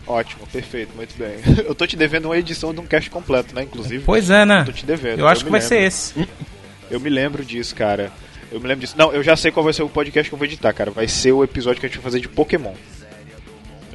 Ótimo, 0.08 0.46
perfeito, 0.48 0.96
muito 0.96 1.16
bem. 1.18 1.36
Eu 1.66 1.74
tô 1.76 1.86
te 1.88 1.96
devendo 1.96 2.26
uma 2.26 2.38
edição 2.38 2.74
de 2.74 2.80
um 2.80 2.86
cast 2.86 3.10
completo, 3.10 3.54
né, 3.56 3.64
inclusive. 3.64 4.04
Pois 4.06 4.30
é, 4.30 4.46
né? 4.46 4.64
Tô 4.66 4.72
te 4.72 4.86
devendo. 4.86 5.20
Eu 5.20 5.28
acho 5.28 5.42
me 5.42 5.46
que 5.46 5.52
vai 5.52 5.60
lembro. 5.62 5.76
ser 5.76 5.82
esse. 5.84 6.28
Eu 6.90 7.00
me 7.00 7.10
lembro 7.10 7.46
disso, 7.46 7.74
cara. 7.76 8.12
Eu 8.52 8.60
me 8.60 8.68
lembro 8.68 8.82
disso. 8.82 8.96
Não, 8.98 9.14
eu 9.14 9.24
já 9.24 9.36
sei 9.38 9.52
qual 9.52 9.64
vai 9.64 9.72
ser 9.72 9.84
o 9.84 9.90
podcast 9.90 10.30
que 10.30 10.34
eu 10.34 10.38
vou 10.38 10.46
editar, 10.46 10.74
cara. 10.74 10.92
Vai 10.92 11.08
ser 11.08 11.32
o 11.32 11.44
episódio 11.44 11.80
que 11.80 11.86
a 11.86 11.90
gente 11.90 11.98
vai 12.00 12.04
fazer 12.04 12.20
de 12.20 12.28
Pokémon. 12.28 12.74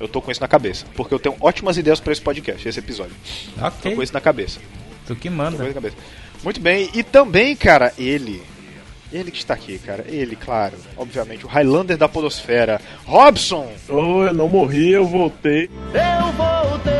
Eu 0.00 0.08
tô 0.08 0.22
com 0.22 0.30
isso 0.30 0.40
na 0.40 0.48
cabeça. 0.48 0.86
Porque 0.94 1.12
eu 1.12 1.18
tenho 1.18 1.34
ótimas 1.40 1.76
ideias 1.76 2.00
pra 2.00 2.12
esse 2.12 2.22
podcast, 2.22 2.66
esse 2.66 2.78
episódio. 2.78 3.14
Tô 3.58 3.66
Ok, 3.66 3.94
com 3.94 4.02
isso 4.02 4.14
na 4.14 4.20
cabeça. 4.20 4.60
tu 5.06 5.14
que 5.14 5.28
Tô 5.28 5.34
com 5.36 5.36
manda. 5.42 5.56
isso 5.56 5.64
na 5.64 5.74
cabeça. 5.74 5.96
Muito 6.42 6.60
bem, 6.60 6.88
e 6.94 7.02
também, 7.02 7.54
cara, 7.56 7.92
ele. 7.98 8.42
Ele 9.12 9.30
que 9.30 9.38
está 9.38 9.54
aqui, 9.54 9.78
cara. 9.78 10.04
Ele, 10.08 10.34
claro. 10.36 10.76
Obviamente, 10.96 11.44
o 11.46 11.48
Highlander 11.48 11.96
da 11.96 12.08
Podosfera. 12.08 12.80
Robson! 13.04 13.70
Oh, 13.88 14.24
eu 14.24 14.34
não 14.34 14.48
morri, 14.48 14.90
eu 14.90 15.06
voltei. 15.06 15.70
Eu 15.94 16.32
voltei. 16.32 16.92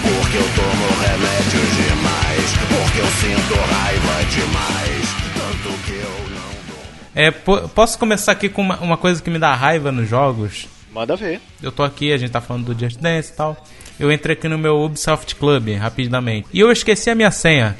Porque 0.00 0.36
eu 0.38 0.48
tomo 0.56 1.02
remédio 1.02 1.60
demais. 1.76 2.50
Porque 2.66 3.00
eu 3.00 3.06
sinto 3.06 3.54
raiva 3.60 4.24
demais. 4.30 5.06
Tanto 5.34 5.78
que 5.84 5.92
eu 5.92 6.30
não 6.30 6.50
dou. 6.66 6.82
É, 7.14 7.30
po- 7.30 7.68
posso 7.68 7.98
começar 7.98 8.32
aqui 8.32 8.48
com 8.48 8.62
uma, 8.62 8.78
uma 8.78 8.96
coisa 8.96 9.22
que 9.22 9.28
me 9.28 9.38
dá 9.38 9.54
raiva 9.54 9.92
nos 9.92 10.08
jogos? 10.08 10.66
Manda 10.90 11.14
ver. 11.14 11.42
Eu 11.62 11.70
tô 11.70 11.82
aqui, 11.82 12.10
a 12.10 12.16
gente 12.16 12.30
tá 12.30 12.40
falando 12.40 12.72
do 12.74 12.80
Just 12.80 12.98
Dance 12.98 13.32
e 13.32 13.36
tal. 13.36 13.62
Eu 13.98 14.10
entrei 14.10 14.32
aqui 14.32 14.48
no 14.48 14.56
meu 14.56 14.80
Ubisoft 14.82 15.34
Club, 15.36 15.76
rapidamente. 15.76 16.48
E 16.54 16.60
eu 16.60 16.72
esqueci 16.72 17.10
a 17.10 17.14
minha 17.14 17.30
senha. 17.30 17.76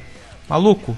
Maluco, 0.46 0.94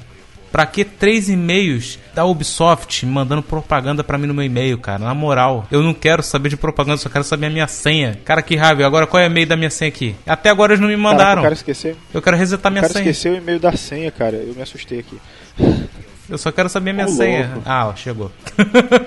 pra 0.52 0.66
que 0.66 0.84
três 0.84 1.28
e-mails 1.30 1.98
da 2.14 2.24
Ubisoft 2.26 3.04
mandando 3.06 3.42
propaganda 3.42 4.04
pra 4.04 4.18
mim 4.18 4.26
no 4.26 4.34
meu 4.34 4.44
e-mail, 4.44 4.76
cara? 4.78 4.98
Na 5.02 5.14
moral, 5.14 5.66
eu 5.70 5.82
não 5.82 5.94
quero 5.94 6.22
saber 6.22 6.50
de 6.50 6.56
propaganda, 6.56 6.98
só 6.98 7.08
quero 7.08 7.24
saber 7.24 7.46
a 7.46 7.50
minha 7.50 7.66
senha. 7.66 8.20
Cara, 8.24 8.42
que 8.42 8.54
raiva. 8.54 8.84
Agora, 8.86 9.06
qual 9.06 9.20
é 9.22 9.26
o 9.26 9.30
e-mail 9.30 9.46
da 9.46 9.56
minha 9.56 9.70
senha 9.70 9.88
aqui? 9.88 10.14
Até 10.26 10.50
agora 10.50 10.74
eles 10.74 10.80
não 10.80 10.88
me 10.88 10.94
Caraca, 10.94 11.12
mandaram. 11.16 11.40
o 11.40 11.44
cara 11.44 11.54
esqueceu. 11.54 11.96
Eu 12.12 12.20
quero 12.20 12.36
resetar 12.36 12.70
minha 12.70 12.86
senha. 12.86 13.00
esqueceu 13.00 13.32
o 13.32 13.36
e-mail 13.36 13.58
da 13.58 13.72
senha, 13.72 14.10
cara. 14.10 14.36
Eu 14.36 14.54
me 14.54 14.62
assustei 14.62 14.98
aqui. 15.00 15.18
Eu 16.28 16.38
só 16.38 16.52
quero 16.52 16.68
saber 16.68 16.90
a 16.90 16.94
minha 16.94 17.06
Ô, 17.06 17.10
senha. 17.10 17.46
louco. 17.54 17.62
Ah, 17.64 17.88
ó, 17.88 17.96
chegou. 17.96 18.30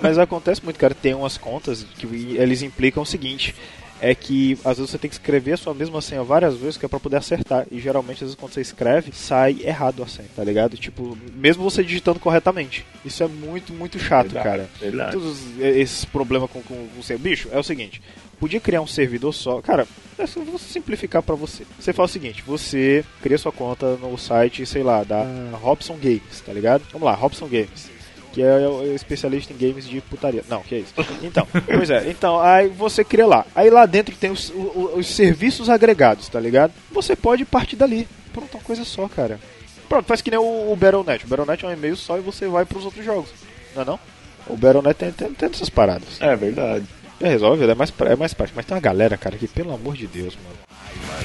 Mas 0.01 0.17
acontece 0.17 0.63
muito, 0.63 0.77
cara. 0.77 0.93
Tem 0.93 1.13
umas 1.13 1.37
contas 1.37 1.85
que 1.97 2.05
eles 2.37 2.61
implicam 2.61 3.01
o 3.03 3.05
seguinte: 3.05 3.55
é 4.01 4.13
que 4.13 4.57
às 4.63 4.77
vezes 4.77 4.91
você 4.91 4.97
tem 4.97 5.09
que 5.09 5.15
escrever 5.15 5.53
a 5.53 5.57
sua 5.57 5.73
mesma 5.73 6.01
senha 6.01 6.21
várias 6.23 6.55
vezes 6.57 6.77
que 6.77 6.85
é 6.85 6.89
pra 6.89 6.99
poder 6.99 7.17
acertar. 7.17 7.65
E 7.71 7.79
geralmente, 7.79 8.15
às 8.15 8.21
vezes, 8.29 8.35
quando 8.35 8.53
você 8.53 8.61
escreve, 8.61 9.11
sai 9.13 9.57
errado 9.63 10.03
a 10.03 10.07
senha, 10.07 10.27
tá 10.35 10.43
ligado? 10.43 10.77
Tipo, 10.77 11.17
mesmo 11.35 11.63
você 11.63 11.83
digitando 11.83 12.19
corretamente. 12.19 12.85
Isso 13.05 13.23
é 13.23 13.27
muito, 13.27 13.73
muito 13.73 13.97
chato, 13.97 14.31
Verdade, 14.33 14.43
cara. 14.49 14.69
verdade. 14.79 15.11
Todos 15.13 15.37
esses 15.59 16.03
problemas 16.05 16.49
com, 16.51 16.61
com 16.61 16.87
o 16.99 17.03
seu 17.03 17.17
bicho 17.17 17.47
é 17.51 17.57
o 17.59 17.63
seguinte: 17.63 18.01
podia 18.39 18.59
criar 18.59 18.81
um 18.81 18.87
servidor 18.87 19.33
só. 19.33 19.61
Cara, 19.61 19.87
é 20.17 20.27
só 20.27 20.41
vou 20.41 20.59
simplificar 20.59 21.23
pra 21.23 21.35
você. 21.35 21.63
Você 21.79 21.93
faz 21.93 22.09
o 22.09 22.13
seguinte: 22.13 22.43
você 22.45 23.03
cria 23.21 23.37
sua 23.37 23.51
conta 23.51 23.95
no 23.97 24.17
site, 24.17 24.65
sei 24.65 24.83
lá, 24.83 25.03
da 25.03 25.23
Robson 25.53 25.97
Games, 26.01 26.41
tá 26.45 26.51
ligado? 26.51 26.83
Vamos 26.91 27.05
lá, 27.05 27.13
Robson 27.13 27.47
Games. 27.47 27.94
Que 28.35 28.41
é 28.43 28.67
o 28.67 28.93
especialista 28.93 29.53
em 29.53 29.57
games 29.57 29.87
de 29.87 30.01
putaria. 30.01 30.43
Não, 30.49 30.61
que 30.61 30.75
é 30.75 30.79
isso. 30.79 30.93
Então, 31.23 31.47
pois 31.65 31.89
é. 31.89 32.09
Então, 32.09 32.39
aí 32.39 32.67
você 32.67 33.01
cria 33.03 33.25
lá. 33.25 33.45
Aí 33.55 33.69
lá 33.69 33.85
dentro 33.85 34.13
tem 34.15 34.29
os, 34.29 34.49
o- 34.49 34.53
o- 34.53 34.99
os 34.99 35.07
serviços 35.07 35.69
agregados, 35.69 36.27
tá 36.27 36.39
ligado? 36.39 36.73
Você 36.91 37.15
pode 37.15 37.45
partir 37.45 37.77
dali. 37.77 38.05
Pronto, 38.33 38.55
uma 38.57 38.63
coisa 38.63 38.83
só, 38.83 39.07
cara. 39.07 39.39
Pronto, 39.87 40.05
faz 40.05 40.21
que 40.21 40.29
nem 40.29 40.39
o, 40.39 40.71
o 40.71 40.75
Battle.net. 40.75 41.23
O 41.23 41.27
Battle.net 41.29 41.63
é 41.63 41.67
um 41.69 41.71
e-mail 41.71 41.95
só 41.95 42.17
e 42.17 42.21
você 42.21 42.45
vai 42.47 42.65
pros 42.65 42.83
outros 42.83 43.05
jogos. 43.05 43.29
Não 43.73 43.81
é 43.81 43.85
não? 43.85 43.99
O 44.47 44.57
Battle.net 44.57 44.97
tem, 44.97 45.11
tem, 45.13 45.33
tem 45.33 45.49
essas 45.49 45.69
paradas. 45.69 46.19
É 46.21 46.35
verdade. 46.35 46.85
É, 47.21 47.29
resolve, 47.29 47.63
é 47.63 47.73
mais, 47.73 47.89
pra- 47.89 48.11
é 48.11 48.15
mais 48.17 48.33
prático. 48.33 48.57
Mas 48.57 48.65
tem 48.65 48.75
uma 48.75 48.81
galera, 48.81 49.15
cara, 49.15 49.37
que 49.37 49.47
pelo 49.47 49.73
amor 49.73 49.95
de 49.95 50.07
Deus, 50.07 50.35
mano. 50.43 50.57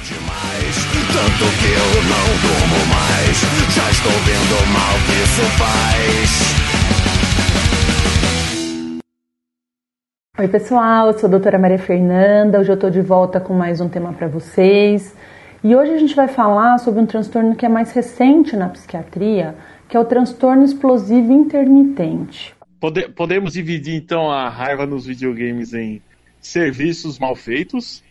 demais. 0.05 0.77
Tanto 1.13 1.45
que 1.59 1.73
eu 1.73 2.03
não 2.05 2.27
durmo 2.41 2.87
mais. 2.87 3.75
Já 3.75 3.91
estou 3.91 4.13
vendo 4.13 4.63
o 4.63 4.67
mal 4.69 4.95
que 5.07 5.13
isso 5.25 5.59
faz. 5.59 6.80
Oi, 10.39 10.49
pessoal, 10.49 11.09
eu 11.09 11.19
sou 11.19 11.27
a 11.27 11.31
doutora 11.31 11.59
Maria 11.59 11.79
Fernanda. 11.79 12.61
Hoje 12.61 12.71
eu 12.71 12.75
estou 12.75 12.89
de 12.91 13.01
volta 13.03 13.39
com 13.41 13.53
mais 13.53 13.81
um 13.81 13.89
tema 13.89 14.13
para 14.13 14.27
vocês. 14.27 15.15
E 15.63 15.77
hoje 15.77 15.93
a 15.93 15.99
gente 15.99 16.15
vai 16.15 16.29
falar 16.29 16.79
sobre 16.79 17.01
um 17.01 17.07
transtorno 17.07 17.55
que 17.55 17.67
é 17.67 17.69
mais 17.69 17.93
recente 17.93 18.57
na 18.57 18.69
psiquiatria, 18.71 19.55
que 19.89 19.97
é 19.97 20.01
o 20.01 20.05
transtorno 20.05 20.65
explosivo 20.65 21.31
intermitente. 21.33 22.55
Pode- 22.81 23.11
podemos 23.11 23.53
dividir 23.53 23.95
então 23.97 24.31
a 24.31 24.49
raiva 24.49 24.87
nos 24.87 25.05
videogames 25.05 25.75
em 25.75 26.01
serviços 26.41 27.19
mal 27.19 27.37
feitos, 27.37 28.03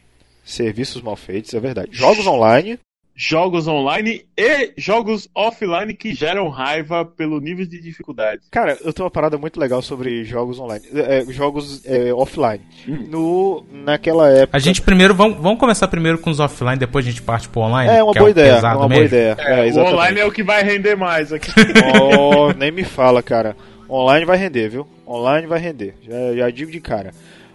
Serviços 0.43 1.01
mal 1.03 1.15
feitos, 1.15 1.53
é 1.53 1.59
verdade. 1.59 1.89
Jogos 1.91 2.25
online. 2.25 2.79
Jogos 3.21 3.67
online 3.67 4.25
e 4.37 4.71
jogos 4.77 5.27
offline 5.35 5.93
que 5.93 6.13
geram 6.13 6.47
raiva 6.47 7.03
pelo 7.03 7.41
nível 7.41 7.65
de 7.65 7.81
dificuldade. 7.81 8.43
Cara, 8.49 8.77
eu 8.81 8.93
tenho 8.93 9.03
uma 9.03 9.11
parada 9.11 9.37
muito 9.37 9.59
legal 9.59 9.81
sobre 9.81 10.23
jogos 10.23 10.57
online. 10.57 10.85
É, 10.95 11.25
jogos 11.27 11.85
é, 11.85 12.13
offline. 12.13 12.61
No, 12.87 13.65
naquela 13.69 14.29
época. 14.29 14.55
A 14.55 14.59
gente 14.59 14.81
primeiro, 14.81 15.13
vamos, 15.13 15.37
vamos 15.37 15.59
começar 15.59 15.89
primeiro 15.89 16.17
com 16.17 16.29
os 16.29 16.39
offline, 16.39 16.77
depois 16.77 17.05
a 17.05 17.09
gente 17.09 17.21
parte 17.21 17.49
pro 17.49 17.59
online. 17.59 17.91
É 17.91 18.01
uma 18.01 18.13
que 18.13 18.19
boa 18.19 18.29
o 18.29 18.31
ideia. 18.31 18.51
É 18.51 18.55
pesado 18.55 18.79
uma 18.79 18.87
boa 18.87 19.01
mesmo. 19.01 19.05
ideia. 19.05 19.35
É, 19.37 19.61
o 19.61 19.65
exatamente. 19.65 19.93
online 19.93 20.19
é 20.21 20.25
o 20.25 20.31
que 20.31 20.43
vai 20.43 20.63
render 20.63 20.95
mais 20.95 21.33
aqui. 21.33 21.51
Oh, 22.01 22.53
nem 22.53 22.71
me 22.71 22.85
fala, 22.85 23.21
cara. 23.21 23.53
Online 23.89 24.25
vai 24.25 24.37
render, 24.37 24.69
viu? 24.69 24.87
Online 25.05 25.45
vai 25.45 25.59
render. 25.59 25.93
Já, 26.03 26.35
já 26.37 26.49
digo 26.49 26.71
de 26.71 26.79
cara. 26.79 27.11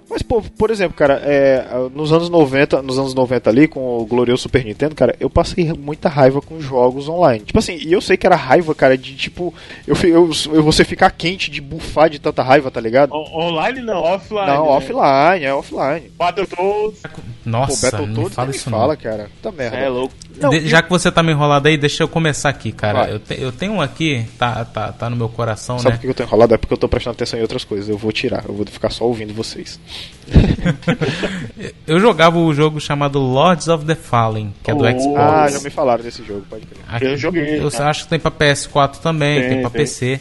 Mas, 0.09 0.23
pô, 0.23 0.41
por 0.43 0.71
exemplo, 0.71 0.97
cara, 0.97 1.21
é, 1.25 1.65
nos 1.95 2.13
anos 2.13 2.29
90, 2.29 2.83
nos 2.83 2.99
anos 2.99 3.15
90 3.15 3.51
ali, 3.51 3.67
com 3.67 3.99
o 3.99 4.05
glorioso 4.07 4.43
Super 4.43 4.65
Nintendo, 4.65 4.95
cara, 4.95 5.17
eu 5.19 5.29
passei 5.31 5.73
muita 5.73 6.09
raiva 6.09 6.41
com 6.41 6.61
jogos 6.61 7.09
online. 7.09 7.45
Tipo 7.45 7.59
assim, 7.59 7.77
e 7.81 7.93
eu 7.93 8.01
sei 8.01 8.17
que 8.17 8.27
era 8.27 8.37
raiva, 8.37 8.75
cara, 8.75 8.97
de 8.99 9.17
tipo, 9.17 9.53
eu, 9.87 9.97
eu, 10.05 10.31
eu- 10.53 10.63
você 10.63 10.85
ficar 10.85 11.11
quente 11.11 11.51
de 11.51 11.61
bufar 11.61 12.09
de 12.11 12.19
tanta 12.19 12.43
raiva, 12.43 12.71
tá 12.71 12.81
ligado? 12.81 13.13
O- 13.13 13.39
online 13.49 13.81
não, 13.81 14.03
offline. 14.03 14.47
Não, 14.47 14.65
né? 14.65 14.71
offline, 14.71 15.45
é 15.45 15.55
offline. 15.55 16.11
Battletoads. 16.17 17.01
Pô, 17.03 17.21
Nossa, 17.45 17.91
Battletoads 17.91 18.17
não 18.17 18.31
fala 18.31 18.51
isso 18.51 18.71
fala, 18.71 18.95
não. 18.95 18.97
cara. 19.03 19.31
Tá 19.43 19.51
merda. 19.51 19.77
É 19.77 19.89
louco. 19.89 20.15
Não, 20.41 20.51
De- 20.51 20.57
e- 20.59 20.69
já 20.69 20.83
que 20.83 20.91
você 20.91 21.11
tá 21.13 21.23
me 21.23 21.33
enrolado 21.33 21.69
aí, 21.69 21.77
deixa 21.77 22.03
eu 22.03 22.09
começar 22.09 22.49
aqui, 22.49 22.73
cara. 22.73 23.09
Eu, 23.09 23.19
te- 23.21 23.41
eu 23.41 23.53
tenho 23.53 23.73
um 23.75 23.81
aqui, 23.81 24.25
tá, 24.39 24.65
tá, 24.65 24.91
tá 24.93 25.09
no 25.09 25.17
meu 25.17 25.29
coração, 25.29 25.79
Sabe 25.79 25.91
né? 25.91 25.97
por 25.97 26.01
que 26.03 26.07
eu 26.09 26.15
tô 26.15 26.23
enrolado? 26.25 26.55
É 26.55 26.59
porque 26.59 26.73
eu 26.75 26.79
tô 26.79 26.89
prestando 26.89 27.15
atenção 27.15 27.39
em 27.39 27.43
outras 27.43 27.65
coisas. 27.65 27.89
Eu 27.89 27.97
vou 27.97 28.11
tirar, 28.13 28.45
eu 28.49 28.55
vou 28.55 28.67
ficar 28.67 28.91
só 28.91 29.05
ouvindo 29.05 29.33
vocês. 29.33 29.79
Eu 31.87 32.01
jogava 32.01 32.39
o 32.39 32.53
jogo 32.55 32.81
chamado 32.81 33.19
Lords 33.19 33.69
of 33.69 33.85
the 33.85 33.95
Fallen, 33.95 34.55
que 34.63 34.71
é 34.71 34.75
do 34.75 34.85
Oh. 34.85 34.91
Xbox. 34.91 35.17
Ah, 35.17 35.49
já 35.51 35.61
me 35.61 35.71
falaram 35.71 36.03
desse 36.03 36.25
jogo, 36.25 36.45
pode 36.49 36.67
crer. 36.67 36.81
Aqui- 36.89 37.05
Eu 37.05 37.17
joguei, 37.17 37.61
Eu 37.63 37.71
cara. 37.71 37.91
acho 37.91 38.05
que 38.05 38.09
tem 38.11 38.19
pra 38.19 38.31
PS4 38.31 38.99
também, 39.01 39.41
tem, 39.41 39.49
Tem, 39.51 39.61
pra 39.61 39.71
tem. 39.71 39.81
PC. 39.83 40.21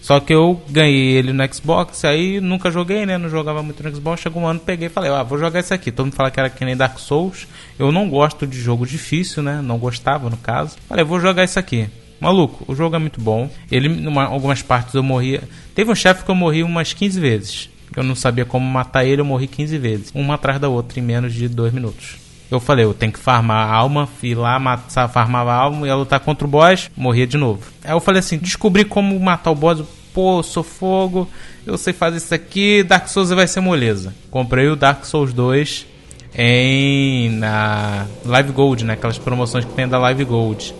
Só 0.00 0.18
que 0.18 0.32
eu 0.32 0.60
ganhei 0.68 1.12
ele 1.12 1.32
no 1.32 1.54
Xbox, 1.54 2.04
aí 2.04 2.40
nunca 2.40 2.70
joguei, 2.70 3.04
né? 3.04 3.18
Não 3.18 3.28
jogava 3.28 3.62
muito 3.62 3.82
no 3.82 3.94
Xbox. 3.94 4.22
Chegou 4.22 4.42
um 4.42 4.46
ano, 4.46 4.60
peguei 4.60 4.86
e 4.86 4.90
falei, 4.90 5.10
ah, 5.10 5.22
vou 5.22 5.38
jogar 5.38 5.60
esse 5.60 5.74
aqui. 5.74 5.92
Todo 5.92 6.06
mundo 6.06 6.14
fala 6.14 6.30
que 6.30 6.40
era 6.40 6.48
que 6.48 6.64
nem 6.64 6.76
Dark 6.76 6.98
Souls. 6.98 7.46
Eu 7.78 7.92
não 7.92 8.08
gosto 8.08 8.46
de 8.46 8.58
jogo 8.58 8.86
difícil, 8.86 9.42
né? 9.42 9.60
Não 9.62 9.78
gostava, 9.78 10.30
no 10.30 10.36
caso. 10.36 10.76
Falei, 10.88 11.04
vou 11.04 11.20
jogar 11.20 11.44
esse 11.44 11.58
aqui. 11.58 11.88
Maluco, 12.20 12.64
o 12.70 12.74
jogo 12.74 12.96
é 12.96 12.98
muito 12.98 13.20
bom. 13.20 13.50
Ele, 13.70 13.88
em 13.88 14.18
algumas 14.18 14.62
partes 14.62 14.94
eu 14.94 15.02
morria. 15.02 15.42
Teve 15.74 15.90
um 15.90 15.94
chefe 15.94 16.24
que 16.24 16.30
eu 16.30 16.34
morri 16.34 16.62
umas 16.62 16.92
15 16.92 17.20
vezes. 17.20 17.70
Eu 17.96 18.02
não 18.02 18.14
sabia 18.14 18.44
como 18.44 18.64
matar 18.64 19.04
ele, 19.04 19.20
eu 19.20 19.24
morri 19.24 19.46
15 19.46 19.78
vezes. 19.78 20.10
Uma 20.14 20.34
atrás 20.34 20.60
da 20.60 20.68
outra 20.68 20.98
em 20.98 21.02
menos 21.02 21.34
de 21.34 21.48
2 21.48 21.72
minutos. 21.72 22.29
Eu 22.50 22.58
falei, 22.58 22.84
eu 22.84 22.92
tenho 22.92 23.12
que 23.12 23.18
farmar 23.18 23.68
a 23.68 23.72
alma, 23.72 24.06
fui 24.06 24.34
lá, 24.34 24.58
matar, 24.58 25.08
farmava 25.08 25.52
a 25.52 25.56
alma, 25.56 25.86
ia 25.86 25.94
lutar 25.94 26.18
contra 26.20 26.46
o 26.46 26.50
boss, 26.50 26.90
morria 26.96 27.26
de 27.26 27.36
novo. 27.36 27.62
Aí 27.84 27.92
eu 27.92 28.00
falei 28.00 28.18
assim, 28.18 28.38
descobri 28.38 28.84
como 28.84 29.18
matar 29.20 29.52
o 29.52 29.54
boss, 29.54 29.84
pô, 30.12 30.42
sou 30.42 30.64
fogo, 30.64 31.28
eu 31.64 31.78
sei 31.78 31.92
fazer 31.92 32.16
isso 32.16 32.34
aqui, 32.34 32.82
Dark 32.82 33.06
Souls 33.06 33.30
vai 33.30 33.46
ser 33.46 33.60
moleza. 33.60 34.14
Comprei 34.30 34.68
o 34.68 34.74
Dark 34.74 35.04
Souls 35.04 35.32
2 35.32 35.86
em 36.34 37.30
na 37.30 38.06
Live 38.24 38.52
Gold, 38.52 38.84
né? 38.84 38.94
Aquelas 38.94 39.18
promoções 39.18 39.64
que 39.64 39.72
tem 39.72 39.86
da 39.88 39.98
Live 39.98 40.24
Gold. 40.24 40.74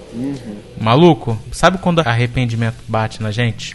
Maluco, 0.80 1.38
sabe 1.52 1.78
quando 1.78 2.00
arrependimento 2.00 2.76
bate 2.88 3.22
na 3.22 3.30
gente? 3.30 3.74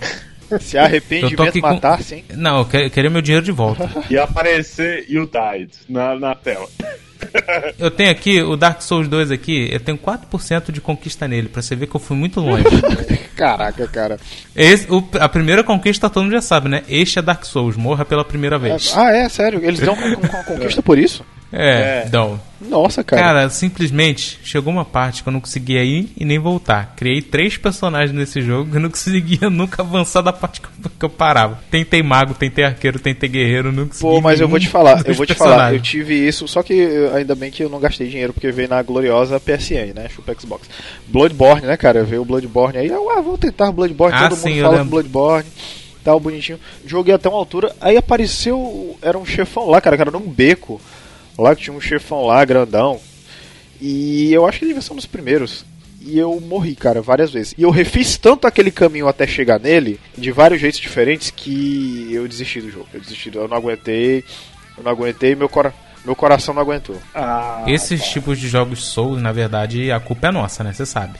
Se 0.59 0.77
arrependimento 0.77 1.59
matar, 1.61 1.97
com... 1.97 2.03
sim. 2.03 2.23
Não, 2.35 2.59
eu 2.59 2.65
que- 2.65 2.77
eu 2.77 2.89
queria 2.89 3.09
meu 3.09 3.21
dinheiro 3.21 3.45
de 3.45 3.51
volta. 3.51 3.89
E 4.09 4.17
aparecer 4.17 5.05
You 5.09 5.25
Died 5.29 5.71
na, 5.89 6.15
na 6.19 6.35
tela. 6.35 6.67
Eu 7.79 7.89
tenho 7.89 8.11
aqui 8.11 8.41
o 8.41 8.55
Dark 8.57 8.81
Souls 8.81 9.07
2 9.07 9.31
aqui, 9.31 9.69
eu 9.71 9.79
tenho 9.79 9.97
4% 9.97 10.71
de 10.71 10.79
conquista 10.81 11.27
nele, 11.27 11.47
pra 11.49 11.61
você 11.61 11.75
ver 11.75 11.87
que 11.87 11.95
eu 11.95 11.99
fui 11.99 12.15
muito 12.15 12.39
longe. 12.39 12.65
Caraca, 13.35 13.87
cara. 13.87 14.19
Esse, 14.55 14.85
o- 14.91 15.03
a 15.19 15.27
primeira 15.27 15.63
conquista 15.63 16.09
todo 16.09 16.23
mundo 16.23 16.33
já 16.33 16.41
sabe, 16.41 16.69
né? 16.69 16.83
Este 16.87 17.17
é 17.17 17.21
Dark 17.21 17.43
Souls, 17.45 17.75
morra 17.77 18.05
pela 18.05 18.23
primeira 18.23 18.59
vez. 18.59 18.93
Ah, 18.95 19.11
é, 19.11 19.27
sério? 19.29 19.59
Eles 19.63 19.79
dão 19.79 19.95
com, 19.95 20.15
com 20.27 20.37
a 20.37 20.43
conquista 20.43 20.81
por 20.83 20.99
isso? 20.99 21.25
É, 21.57 22.05
É. 22.05 22.09
Nossa, 22.61 23.03
cara. 23.03 23.21
Cara, 23.21 23.49
simplesmente 23.49 24.39
chegou 24.43 24.73
uma 24.73 24.85
parte 24.85 25.21
que 25.21 25.29
eu 25.29 25.33
não 25.33 25.39
conseguia 25.39 25.83
ir 25.83 26.09
e 26.17 26.25
nem 26.25 26.39
voltar. 26.39 26.93
Criei 26.95 27.21
três 27.21 27.57
personagens 27.57 28.11
nesse 28.11 28.41
jogo 28.41 28.75
e 28.75 28.79
não 28.79 28.89
conseguia 28.91 29.49
nunca 29.49 29.81
avançar 29.83 30.21
da 30.21 30.33
parte 30.33 30.61
que 30.61 30.67
eu, 30.67 30.91
que 30.99 31.05
eu 31.05 31.09
parava. 31.09 31.59
Tentei 31.69 32.01
mago, 32.01 32.33
tentei 32.33 32.63
arqueiro, 32.65 32.97
tentei 32.97 33.29
guerreiro, 33.29 33.71
não 33.71 33.87
consegui. 33.87 34.01
Pô, 34.01 34.21
mas 34.21 34.39
eu 34.39 34.47
vou 34.47 34.59
te 34.59 34.67
falar, 34.67 35.03
eu 35.05 35.13
vou 35.13 35.25
te 35.25 35.35
falar, 35.35 35.73
eu 35.73 35.79
tive 35.79 36.15
isso, 36.27 36.47
só 36.47 36.63
que 36.63 36.87
ainda 37.13 37.35
bem 37.35 37.51
que 37.51 37.63
eu 37.63 37.69
não 37.69 37.79
gastei 37.79 38.07
dinheiro, 38.07 38.33
porque 38.33 38.51
veio 38.51 38.69
na 38.69 38.81
gloriosa 38.81 39.39
PSN, 39.39 39.93
né, 39.93 40.07
chupa 40.09 40.33
Xbox. 40.39 40.67
Bloodborne, 41.07 41.67
né, 41.67 41.77
cara, 41.77 42.03
veio 42.03 42.21
o 42.23 42.25
Bloodborne 42.25 42.77
aí, 42.79 42.87
eu, 42.87 43.09
ah, 43.11 43.21
vou 43.21 43.37
tentar 43.37 43.71
Bloodborne, 43.71 44.15
Ah, 44.17 44.29
todo 44.29 44.37
sim, 44.39 44.49
mundo 44.49 44.57
eu 44.57 44.63
fala 44.63 44.77
lembro. 44.77 44.85
do 44.85 44.91
Bloodborne, 44.91 45.49
tal, 46.03 46.19
bonitinho. 46.19 46.59
Joguei 46.85 47.13
até 47.13 47.29
uma 47.29 47.37
altura, 47.37 47.75
aí 47.79 47.95
apareceu, 47.97 48.97
era 49.01 49.17
um 49.17 49.25
chefão 49.25 49.69
lá, 49.69 49.79
cara, 49.81 49.95
que 49.97 50.01
era 50.01 50.11
num 50.11 50.21
beco, 50.21 50.81
lá 51.37 51.55
que 51.55 51.63
tinha 51.63 51.75
um 51.75 51.81
chefão 51.81 52.25
lá, 52.25 52.43
grandão, 52.45 52.99
e 53.81 54.31
eu 54.33 54.45
acho 54.47 54.59
que 54.59 54.65
ele 54.65 54.69
devia 54.73 54.81
ser 54.81 54.93
um 54.93 54.97
dos 54.97 55.05
primeiros. 55.05 55.65
E 56.07 56.19
eu 56.19 56.39
morri, 56.39 56.75
cara, 56.75 57.01
várias 57.01 57.31
vezes. 57.31 57.55
E 57.57 57.63
eu 57.63 57.71
refiz 57.71 58.15
tanto 58.17 58.45
aquele 58.45 58.69
caminho 58.69 59.07
até 59.07 59.25
chegar 59.25 59.59
nele, 59.59 59.99
de 60.15 60.31
vários 60.31 60.61
jeitos 60.61 60.79
diferentes, 60.79 61.31
que 61.31 62.09
eu 62.11 62.27
desisti 62.27 62.61
do 62.61 62.69
jogo. 62.69 62.87
Eu 62.93 62.99
desisti, 63.01 63.31
do- 63.31 63.39
eu 63.39 63.47
não 63.47 63.57
aguentei, 63.57 64.23
eu 64.77 64.83
não 64.83 64.91
aguentei, 64.91 65.33
meu, 65.35 65.49
cora 65.49 65.73
meu 66.05 66.15
coração 66.15 66.53
não 66.53 66.61
aguentou. 66.61 66.95
Ah, 67.15 67.63
Esses 67.65 68.03
tipos 68.07 68.37
de 68.39 68.47
jogos 68.47 68.85
Souls, 68.85 69.19
na 69.19 69.31
verdade, 69.31 69.91
a 69.91 69.99
culpa 69.99 70.27
é 70.27 70.31
nossa, 70.31 70.63
né? 70.63 70.71
Você 70.71 70.85
sabe. 70.85 71.17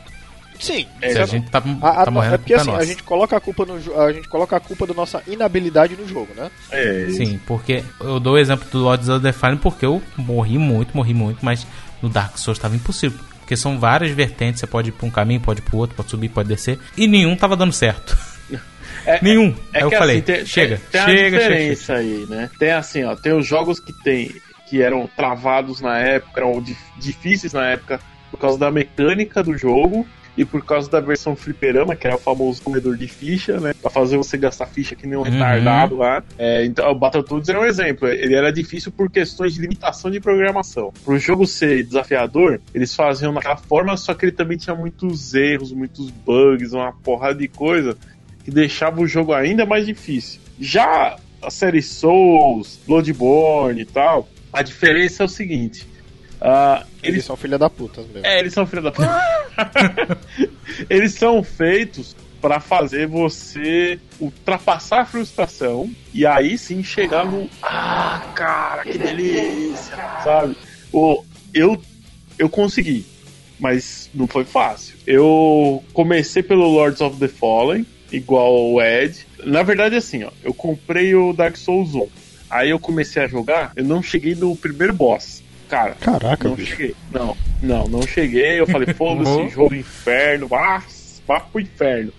Sim, 0.60 0.88
Se 1.02 1.18
a 1.20 1.26
gente 1.26 1.50
tá, 1.50 1.62
a, 1.82 1.90
a, 2.02 2.06
tá 2.06 2.12
morrendo, 2.12 2.34
é 2.34 2.36
a 2.36 2.40
porque 2.40 2.54
é 2.54 2.58
assim, 2.58 2.72
a 2.72 2.84
gente 2.86 3.04
coloca 3.04 3.36
a 3.38 3.40
culpa 3.40 3.66
no 3.66 3.76
a 4.02 4.12
gente 4.14 4.28
coloca 4.28 4.56
a 4.56 4.60
culpa 4.60 4.86
da 4.88 4.94
nossa 4.94 5.22
inabilidade 5.28 5.96
no 5.96 6.08
jogo, 6.08 6.34
né? 6.36 6.50
é, 6.72 7.08
Sim, 7.10 7.40
porque 7.46 7.84
eu 8.00 8.20
dou 8.20 8.34
o 8.34 8.38
exemplo 8.38 8.68
do 8.70 8.80
Lords 8.80 9.10
of 9.10 9.22
the 9.22 9.32
Fallen 9.32 9.58
porque 9.58 9.86
eu 9.86 10.02
morri 10.18 10.58
muito, 10.58 10.96
morri 10.96 11.14
muito, 11.14 11.44
mas 11.46 11.66
no 12.02 12.10
Dark 12.10 12.38
Souls 12.38 12.60
tava 12.60 12.76
impossível. 12.76 13.18
Porque 13.40 13.56
são 13.56 13.78
várias 13.80 14.10
vertentes, 14.12 14.60
você 14.60 14.66
pode 14.66 14.90
ir 14.90 14.92
pra 14.92 15.06
um 15.06 15.12
caminho, 15.12 15.40
pode 15.40 15.60
ir 15.60 15.64
pro 15.64 15.78
outro, 15.78 15.96
pode 15.96 16.10
subir, 16.10 16.30
pode 16.30 16.50
descer, 16.50 16.80
e 16.98 17.08
nenhum 17.08 17.36
tava 17.36 17.56
dando 17.56 17.74
certo. 17.74 18.18
É- 19.08 19.20
nenhum. 19.22 19.54
É 19.72 19.78
Aí 19.78 19.84
eu 19.84 19.90
que, 19.92 19.98
falei, 19.98 20.16
assim, 20.18 20.26
tem, 20.26 20.46
chega, 20.48 20.78
tem, 20.78 20.90
tem 20.90 21.02
chega, 21.02 21.16
chega, 21.16 21.40
chega. 21.40 21.54
diferença 21.54 21.94
aí, 21.94 22.26
né? 22.28 22.50
Tem 22.58 22.72
assim, 22.72 23.04
ó, 23.04 23.16
tem 23.16 23.34
os 23.38 23.46
jogos 23.46 23.80
que 23.80 23.94
tem 23.94 24.32
que 24.68 24.82
eram 24.82 25.08
travados 25.16 25.80
na 25.80 26.00
época, 26.00 26.42
eram 26.42 26.60
dif- 26.60 26.92
difíceis 26.98 27.54
na 27.54 27.68
época 27.68 28.00
por 28.32 28.40
causa 28.40 28.58
da 28.58 28.72
mecânica 28.72 29.44
do 29.44 29.56
jogo 29.56 30.08
e 30.38 30.44
por 30.44 30.66
causa 30.66 30.90
da 30.90 31.00
versão 31.00 31.36
fliperama, 31.36 31.96
que 31.96 32.06
era 32.06 32.16
o 32.16 32.20
famoso 32.20 32.62
comedor 32.62 32.98
de 32.98 33.08
ficha, 33.08 33.60
né? 33.60 33.74
Pra 33.82 33.90
fazer 33.90 34.18
você 34.18 34.38
gastar 34.38 34.66
ficha 34.66 34.96
que 34.96 35.08
nem 35.08 35.18
um 35.18 35.22
Uhum. 35.22 35.30
retardado 35.32 35.96
lá. 35.98 36.24
É, 36.38 36.66
então, 36.66 36.90
o 36.92 36.96
Battletoads 36.96 37.48
era 37.50 37.60
um 37.60 37.66
exemplo. 37.66 38.08
Ele 38.08 38.36
era 38.36 38.52
difícil 38.52 38.92
por 38.92 39.10
questões 39.10 39.54
de 39.54 39.62
limitação 39.62 40.12
de 40.12 40.20
programação. 40.20 40.94
Pro 41.04 41.18
jogo 41.18 41.46
ser 41.48 41.84
desafiador, 41.84 42.60
eles 42.74 42.94
faziam 42.94 43.34
daquela 43.34 43.56
forma, 43.58 43.96
só 43.96 44.14
que 44.14 44.26
ele 44.26 44.32
também 44.34 44.58
tinha 44.58 44.76
muitos 44.76 45.34
erros, 45.34 45.72
muitos 45.72 46.10
bugs, 46.10 46.74
uma 46.74 46.92
porrada 46.92 47.36
de 47.40 47.48
coisa 47.48 47.98
que 48.44 48.52
deixava 48.52 49.02
o 49.02 49.08
jogo 49.08 49.34
ainda 49.34 49.66
mais 49.66 49.86
difícil. 49.86 50.40
Já 50.60 51.18
a 51.42 51.50
série 51.50 51.82
Souls, 51.82 52.80
Bloodborne 52.88 53.82
e 53.82 53.86
tal, 53.86 54.28
a 54.52 54.62
diferença 54.62 55.24
é 55.24 55.26
o 55.26 55.30
seguinte. 55.30 55.88
ah, 56.42 56.86
Eles, 57.06 57.16
eles 57.16 57.26
são 57.26 57.38
filha 57.38 57.58
da 57.58 57.70
puta 57.70 58.02
mesmo. 58.02 58.26
é, 58.26 58.40
eles 58.40 58.54
são 58.54 58.66
filha 58.66 58.82
da 58.82 58.92
puta. 58.92 59.22
eles 60.90 61.14
são 61.14 61.44
feitos 61.44 62.16
pra 62.42 62.60
fazer 62.60 63.08
você 63.08 64.00
ultrapassar 64.20 65.02
a 65.02 65.06
frustração 65.06 65.90
e 66.14 66.28
aí 66.28 66.58
sim 66.58 66.84
chegar 66.84 67.26
no 67.26 67.50
ah, 67.64 68.32
cara, 68.36 68.84
que 68.84 68.98
delícia, 68.98 69.96
sabe? 70.24 70.56
O 70.94 71.24
eu 71.54 71.82
eu 72.38 72.50
consegui, 72.50 73.06
mas 73.60 74.10
não 74.14 74.28
foi 74.28 74.46
fácil. 74.46 74.96
Eu 75.08 75.84
comecei 75.94 76.44
pelo 76.44 76.68
Lords 76.68 77.02
of 77.02 77.18
the 77.18 77.28
Fallen, 77.28 77.86
igual 78.12 78.54
o 78.74 78.82
Ed. 78.82 79.26
Na 79.44 79.64
verdade 79.64 79.96
assim, 79.96 80.24
ó, 80.24 80.32
eu 80.44 80.54
comprei 80.54 81.16
o 81.16 81.34
Dark 81.34 81.56
Souls 81.56 81.96
1. 81.96 82.08
Aí 82.50 82.70
eu 82.70 82.80
comecei 82.80 83.24
a 83.24 83.28
jogar, 83.28 83.72
eu 83.76 83.84
não 83.84 84.04
cheguei 84.04 84.36
no 84.36 84.56
primeiro 84.56 84.94
boss. 84.94 85.44
Cara, 85.76 85.96
Caraca, 86.00 86.48
não 86.48 86.56
bicho. 86.56 86.72
cheguei. 86.72 86.96
Não, 87.12 87.36
não, 87.62 87.88
não 87.90 88.02
cheguei. 88.08 88.60
Eu 88.62 88.66
falei, 88.66 88.94
foda-se, 88.94 89.50
jogo 89.54 89.70
do 89.70 89.76
inferno, 89.76 90.48
vá, 90.48 90.82
vá 91.28 91.42
pro 91.42 91.60
inferno. 91.60 92.14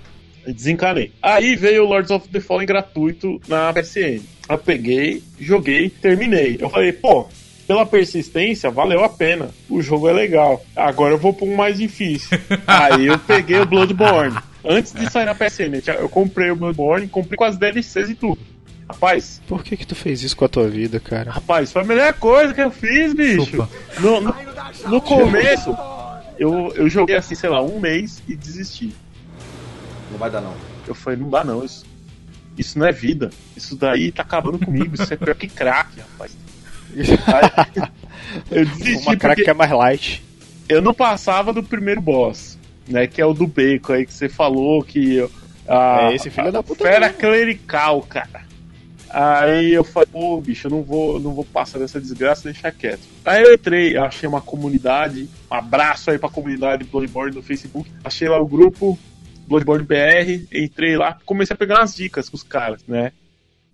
Desencanei. 0.46 1.10
Aí 1.22 1.56
veio 1.56 1.84
o 1.84 1.88
Lords 1.88 2.10
of 2.10 2.28
the 2.28 2.38
Fallen 2.38 2.66
gratuito 2.66 3.40
na 3.48 3.72
PSN. 3.72 4.20
Eu 4.48 4.58
peguei, 4.58 5.22
joguei, 5.40 5.88
terminei. 5.88 6.58
Eu 6.60 6.68
falei, 6.68 6.92
pô, 6.92 7.26
pela 7.66 7.86
persistência, 7.86 8.70
valeu 8.70 9.02
a 9.02 9.08
pena. 9.08 9.48
O 9.70 9.80
jogo 9.80 10.06
é 10.06 10.12
legal. 10.12 10.62
Agora 10.76 11.14
eu 11.14 11.18
vou 11.18 11.32
pra 11.32 11.46
um 11.46 11.56
mais 11.56 11.78
difícil. 11.78 12.38
Aí 12.66 13.06
eu 13.06 13.18
peguei 13.18 13.58
o 13.58 13.66
Bloodborne. 13.66 14.36
Antes 14.62 14.92
de 14.92 15.10
sair 15.10 15.24
na 15.24 15.34
PSN, 15.34 15.80
eu 15.98 16.08
comprei 16.10 16.50
o 16.50 16.56
Bloodborne, 16.56 17.08
comprei 17.08 17.36
com 17.36 17.44
as 17.44 17.56
DLCs 17.56 18.10
e 18.10 18.14
tudo. 18.14 18.38
Rapaz, 18.88 19.40
Por 19.48 19.64
que 19.64 19.76
que 19.76 19.86
tu 19.86 19.94
fez 19.96 20.22
isso 20.22 20.36
com 20.36 20.44
a 20.44 20.48
tua 20.48 20.68
vida, 20.68 21.00
cara? 21.00 21.30
Rapaz, 21.32 21.72
foi 21.72 21.82
a 21.82 21.84
melhor 21.84 22.12
coisa 22.14 22.54
que 22.54 22.60
eu 22.60 22.70
fiz, 22.70 23.12
bicho. 23.14 23.68
No, 24.00 24.20
no, 24.20 24.34
no 24.88 25.00
começo, 25.00 25.76
eu, 26.38 26.72
eu 26.76 26.88
joguei 26.88 27.16
assim, 27.16 27.34
sei 27.34 27.50
lá, 27.50 27.60
um 27.62 27.80
mês 27.80 28.22
e 28.28 28.36
desisti. 28.36 28.94
Não 30.10 30.18
vai 30.18 30.30
dar, 30.30 30.40
não. 30.40 30.54
Eu 30.86 30.94
falei, 30.94 31.18
não 31.18 31.28
dá 31.28 31.42
não, 31.42 31.64
isso, 31.64 31.84
isso 32.56 32.78
não 32.78 32.86
é 32.86 32.92
vida. 32.92 33.30
Isso 33.56 33.74
daí 33.76 34.12
tá 34.12 34.22
acabando 34.22 34.58
comigo, 34.58 34.94
isso 34.94 35.12
é 35.12 35.16
pior 35.16 35.34
que 35.34 35.48
crack, 35.48 35.98
rapaz. 35.98 36.36
Aí, 36.96 37.82
eu 38.52 38.64
desisti 38.70 39.08
Uma 39.08 39.16
crack 39.16 39.42
que 39.42 39.50
é 39.50 39.54
mais 39.54 39.70
light. 39.72 40.24
eu 40.68 40.80
não 40.80 40.94
passava 40.94 41.52
do 41.52 41.62
primeiro 41.62 42.00
boss, 42.00 42.56
né? 42.86 43.08
Que 43.08 43.20
é 43.20 43.26
o 43.26 43.34
do 43.34 43.48
Bacon 43.48 43.94
aí 43.94 44.06
que 44.06 44.12
você 44.14 44.28
falou 44.28 44.82
que. 44.84 45.28
A, 45.66 46.10
É 46.10 46.14
esse 46.14 46.30
filho 46.30 46.48
a 46.48 46.50
da 46.52 46.62
puta 46.62 46.84
Fera 46.84 47.06
mesmo. 47.08 47.18
clerical, 47.18 48.00
cara. 48.02 48.46
Aí 49.08 49.72
eu 49.72 49.84
falei, 49.84 50.08
pô, 50.10 50.40
bicho, 50.40 50.66
eu 50.66 50.70
não 50.70 50.82
vou, 50.82 51.20
não 51.20 51.32
vou 51.32 51.44
passar 51.44 51.78
dessa 51.78 52.00
desgraça, 52.00 52.50
deixar 52.50 52.72
quieto. 52.72 53.02
Aí 53.24 53.42
eu 53.42 53.54
entrei, 53.54 53.96
achei 53.96 54.28
uma 54.28 54.40
comunidade, 54.40 55.28
um 55.50 55.54
abraço 55.54 56.10
aí 56.10 56.18
pra 56.18 56.28
comunidade 56.28 56.84
Bloodborne 56.84 57.34
no 57.34 57.42
Facebook. 57.42 57.90
Achei 58.04 58.28
lá 58.28 58.38
o 58.40 58.46
grupo 58.46 58.98
Bloodborne 59.46 59.84
BR, 59.84 60.46
entrei 60.52 60.96
lá, 60.96 61.18
comecei 61.24 61.54
a 61.54 61.56
pegar 61.56 61.80
umas 61.80 61.94
dicas 61.94 62.28
com 62.28 62.36
os 62.36 62.42
caras, 62.42 62.84
né? 62.86 63.12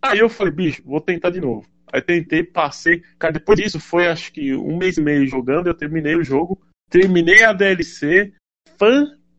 Aí 0.00 0.18
eu 0.18 0.28
falei, 0.28 0.52
bicho, 0.52 0.82
vou 0.84 1.00
tentar 1.00 1.30
de 1.30 1.40
novo. 1.40 1.66
Aí 1.92 2.00
tentei, 2.00 2.42
passei. 2.42 3.02
Cara, 3.18 3.34
depois 3.34 3.58
disso, 3.58 3.78
foi 3.78 4.08
acho 4.08 4.32
que 4.32 4.54
um 4.54 4.76
mês 4.78 4.96
e 4.96 5.02
meio 5.02 5.26
jogando, 5.26 5.66
eu 5.66 5.74
terminei 5.74 6.16
o 6.16 6.24
jogo. 6.24 6.58
Terminei 6.90 7.44
a 7.44 7.52
DLC. 7.52 8.32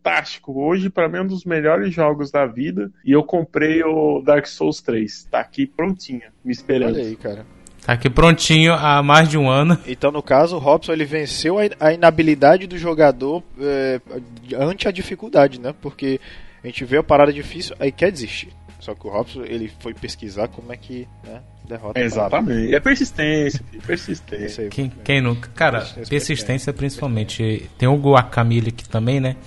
Fantástico. 0.04 0.62
Hoje, 0.62 0.90
pra 0.90 1.08
mim, 1.08 1.18
é 1.18 1.22
um 1.22 1.28
dos 1.28 1.46
melhores 1.46 1.94
jogos 1.94 2.30
da 2.30 2.46
vida. 2.46 2.92
E 3.06 3.12
eu 3.14 3.24
comprei 3.24 3.82
o 3.84 4.22
Dark 4.22 4.46
Souls 4.46 4.82
3. 4.82 5.30
Tá 5.32 5.40
aqui 5.40 5.66
prontinha, 5.66 6.34
me 6.44 6.52
esperando. 6.52 6.96
Olha 6.96 7.06
aí, 7.06 7.16
cara. 7.16 7.46
Tá 7.86 7.94
aqui 7.94 8.10
prontinho 8.10 8.74
há 8.74 9.02
mais 9.02 9.30
de 9.30 9.38
um 9.38 9.50
ano. 9.50 9.78
Então, 9.88 10.12
no 10.12 10.22
caso, 10.22 10.58
o 10.58 10.60
Robson 10.60 10.92
ele 10.92 11.06
venceu 11.06 11.58
a, 11.80 11.94
inabilidade 11.94 12.68
do 12.68 12.78
jogador 12.78 13.44
é, 13.60 14.02
ante 14.58 14.88
a 14.88 14.92
dificuldade, 14.92 15.60
né? 15.60 15.74
Porque 15.82 16.20
a 16.62 16.68
gente 16.68 16.84
vê 16.84 16.98
a 16.98 17.04
parada 17.04 17.32
difícil, 17.32 17.76
aí 17.80 17.92
quer 17.92 18.12
desistir. 18.12 18.50
Só 18.80 18.94
que 18.94 19.08
o 19.08 19.10
Robson 19.10 19.44
ele 19.46 19.72
foi 19.80 19.94
pesquisar 19.94 20.50
como 20.50 20.72
é 20.74 20.78
que 20.78 21.08
né, 21.26 21.42
derrota. 21.66 22.00
Exatamente. 22.00 22.76
É 22.76 22.80
persistência, 22.82 23.62
persistência. 23.88 24.68
Quem, 24.68 24.92
quem 25.04 25.22
nunca? 25.22 25.50
Cara, 25.56 25.80
Persistência, 25.80 26.10
persistência 26.10 26.74
principalmente. 26.74 27.70
Tem 27.78 27.88
o 27.88 27.96
Guacamole 27.96 28.70
aqui 28.70 28.88
também, 28.88 29.22
né? 29.22 29.38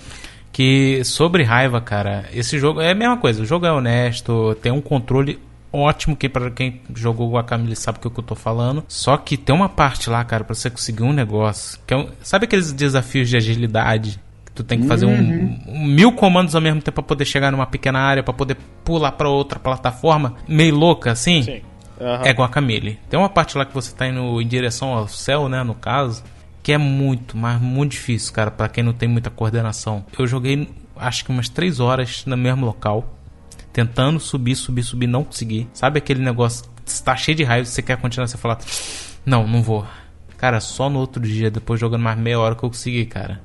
Que 0.57 1.03
sobre 1.03 1.43
raiva, 1.43 1.79
cara, 1.79 2.25
esse 2.33 2.57
jogo 2.57 2.81
é 2.81 2.89
a 2.89 2.95
mesma 2.95 3.15
coisa. 3.15 3.43
O 3.43 3.45
jogo 3.45 3.67
é 3.67 3.71
honesto, 3.71 4.57
tem 4.59 4.71
um 4.71 4.81
controle 4.81 5.37
ótimo 5.71 6.15
que 6.15 6.27
para 6.27 6.49
quem 6.49 6.81
jogou 6.95 7.29
Guacamole 7.29 7.75
sabe 7.75 7.99
o 7.99 8.09
que 8.09 8.19
eu 8.19 8.23
tô 8.23 8.33
falando. 8.33 8.83
Só 8.87 9.17
que 9.17 9.37
tem 9.37 9.55
uma 9.55 9.69
parte 9.69 10.09
lá, 10.09 10.23
cara, 10.23 10.43
pra 10.43 10.55
você 10.55 10.71
conseguir 10.71 11.03
um 11.03 11.13
negócio, 11.13 11.79
que 11.85 11.93
é 11.93 11.97
um, 11.97 12.09
sabe 12.23 12.45
aqueles 12.45 12.73
desafios 12.73 13.29
de 13.29 13.37
agilidade? 13.37 14.19
Tu 14.55 14.63
tem 14.63 14.81
que 14.81 14.87
fazer 14.87 15.05
um, 15.05 15.59
um 15.67 15.85
mil 15.85 16.11
comandos 16.13 16.55
ao 16.55 16.61
mesmo 16.61 16.81
tempo 16.81 16.95
pra 16.95 17.03
poder 17.03 17.25
chegar 17.25 17.51
numa 17.51 17.67
pequena 17.67 17.99
área, 17.99 18.23
pra 18.23 18.33
poder 18.33 18.57
pular 18.83 19.11
pra 19.11 19.29
outra 19.29 19.59
plataforma, 19.59 20.37
meio 20.47 20.73
louca 20.73 21.11
assim. 21.11 21.43
Sim. 21.43 21.61
Aham. 22.01 22.25
É 22.25 22.31
Guacamele. 22.31 22.97
Tem 23.07 23.19
uma 23.19 23.29
parte 23.29 23.55
lá 23.55 23.63
que 23.63 23.75
você 23.75 23.93
tá 23.95 24.07
indo 24.07 24.41
em 24.41 24.47
direção 24.47 24.95
ao 24.95 25.07
céu, 25.07 25.47
né, 25.47 25.61
no 25.61 25.75
caso, 25.75 26.23
que 26.67 26.73
é 26.73 26.77
muito, 26.77 27.37
mas 27.37 27.61
muito 27.61 27.93
difícil, 27.93 28.33
cara, 28.33 28.51
pra 28.51 28.67
quem 28.67 28.83
não 28.83 28.91
tem 28.91 29.07
muita 29.07 29.29
coordenação. 29.29 30.05
Eu 30.19 30.27
joguei 30.27 30.67
acho 30.97 31.23
que 31.23 31.31
umas 31.31 31.47
3 31.47 31.79
horas 31.79 32.25
no 32.25 32.35
mesmo 32.35 32.65
local, 32.65 33.17
tentando 33.71 34.19
subir, 34.19 34.53
subir, 34.53 34.83
subir, 34.83 35.07
não 35.07 35.23
consegui. 35.23 35.65
Sabe 35.71 35.99
aquele 35.99 36.21
negócio, 36.21 36.65
está 36.85 37.15
cheio 37.15 37.37
de 37.37 37.45
raiva, 37.45 37.63
você 37.63 37.81
quer 37.81 37.95
continuar, 37.95 38.27
você 38.27 38.37
fala, 38.37 38.57
não, 39.25 39.47
não 39.47 39.63
vou. 39.63 39.87
Cara, 40.35 40.59
só 40.59 40.89
no 40.89 40.99
outro 40.99 41.23
dia, 41.23 41.49
depois 41.49 41.79
jogando 41.79 42.01
mais 42.01 42.19
meia 42.19 42.37
hora 42.37 42.53
que 42.53 42.65
eu 42.65 42.69
consegui, 42.69 43.05
cara. 43.05 43.41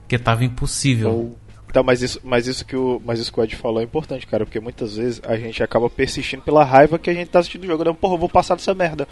Porque 0.00 0.18
tava 0.18 0.44
impossível. 0.44 1.34
Tá, 1.72 1.82
mas 1.82 2.02
isso, 2.02 2.20
mas 2.22 2.46
isso 2.46 2.62
que 2.62 2.76
o, 2.76 3.00
mas 3.02 3.18
isso 3.18 3.32
que 3.32 3.40
o 3.40 3.42
Ed 3.42 3.56
falou 3.56 3.80
é 3.80 3.84
importante, 3.84 4.26
cara, 4.26 4.44
porque 4.44 4.60
muitas 4.60 4.98
vezes 4.98 5.22
a 5.26 5.34
gente 5.38 5.62
acaba 5.62 5.88
persistindo 5.88 6.42
pela 6.42 6.62
raiva 6.62 6.98
que 6.98 7.08
a 7.08 7.14
gente 7.14 7.30
tá 7.30 7.38
assistindo 7.38 7.64
o 7.64 7.66
jogo, 7.66 7.84
né? 7.84 7.96
Porra, 7.98 8.16
eu 8.16 8.18
vou 8.18 8.28
passar 8.28 8.54
dessa 8.54 8.74
merda. 8.74 9.08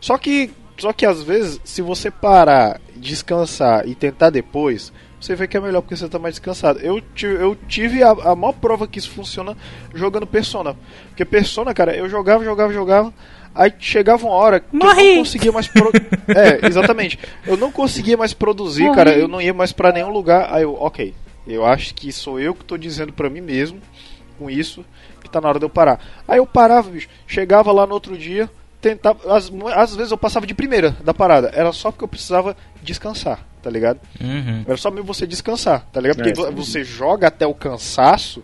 Só 0.00 0.16
que, 0.16 0.52
só 0.78 0.92
que 0.92 1.04
às 1.04 1.22
vezes, 1.22 1.60
se 1.64 1.82
você 1.82 2.10
parar, 2.10 2.80
descansar 2.96 3.86
e 3.86 3.94
tentar 3.94 4.30
depois, 4.30 4.92
você 5.20 5.34
vê 5.34 5.48
que 5.48 5.56
é 5.56 5.60
melhor 5.60 5.80
porque 5.80 5.96
você 5.96 6.08
tá 6.08 6.18
mais 6.18 6.34
descansado. 6.34 6.78
Eu, 6.80 7.02
eu 7.22 7.56
tive 7.66 8.02
a, 8.02 8.10
a 8.10 8.36
maior 8.36 8.52
prova 8.52 8.86
que 8.86 8.98
isso 8.98 9.10
funciona 9.10 9.56
jogando 9.92 10.26
Persona. 10.26 10.76
Porque 11.08 11.24
Persona, 11.24 11.74
cara, 11.74 11.96
eu 11.96 12.08
jogava, 12.08 12.44
jogava, 12.44 12.72
jogava. 12.72 13.12
Aí 13.54 13.72
chegava 13.80 14.24
uma 14.24 14.34
hora 14.34 14.60
que 14.60 14.66
eu 14.72 14.78
Morri! 14.78 15.16
não 15.16 15.18
conseguia 15.18 15.50
mais 15.50 15.66
pro... 15.66 15.90
É, 16.28 16.64
exatamente. 16.66 17.18
Eu 17.44 17.56
não 17.56 17.72
conseguia 17.72 18.16
mais 18.16 18.32
produzir, 18.32 18.84
Morri! 18.84 18.96
cara. 18.96 19.18
Eu 19.18 19.26
não 19.26 19.40
ia 19.40 19.52
mais 19.52 19.72
pra 19.72 19.90
nenhum 19.90 20.10
lugar. 20.10 20.48
Aí 20.52 20.62
eu, 20.62 20.74
ok. 20.74 21.12
Eu 21.46 21.66
acho 21.66 21.94
que 21.94 22.12
sou 22.12 22.38
eu 22.38 22.54
que 22.54 22.64
tô 22.64 22.76
dizendo 22.76 23.12
pra 23.12 23.28
mim 23.28 23.40
mesmo 23.40 23.80
com 24.38 24.48
isso 24.48 24.84
que 25.20 25.28
tá 25.28 25.40
na 25.40 25.48
hora 25.48 25.58
de 25.58 25.64
eu 25.64 25.70
parar. 25.70 26.00
Aí 26.28 26.38
eu 26.38 26.46
parava, 26.46 26.90
bicho. 26.90 27.08
Chegava 27.26 27.72
lá 27.72 27.86
no 27.86 27.94
outro 27.94 28.16
dia, 28.16 28.48
tentava. 28.80 29.36
Às, 29.36 29.50
às 29.74 29.94
vezes 29.96 30.10
eu 30.12 30.18
passava 30.18 30.46
de 30.46 30.54
primeira 30.54 30.96
da 31.04 31.12
parada. 31.14 31.50
Era 31.54 31.72
só 31.72 31.90
porque 31.90 32.04
eu 32.04 32.08
precisava 32.08 32.56
descansar, 32.82 33.40
tá 33.62 33.70
ligado? 33.70 33.98
Uhum. 34.20 34.64
Era 34.66 34.76
só 34.76 34.90
mesmo 34.90 35.06
você 35.06 35.26
descansar, 35.26 35.84
tá 35.92 36.00
ligado? 36.00 36.16
Porque 36.16 36.30
É, 36.30 36.34
vo- 36.34 36.52
você 36.52 36.84
joga 36.84 37.28
até 37.28 37.46
o 37.46 37.54
cansaço, 37.54 38.42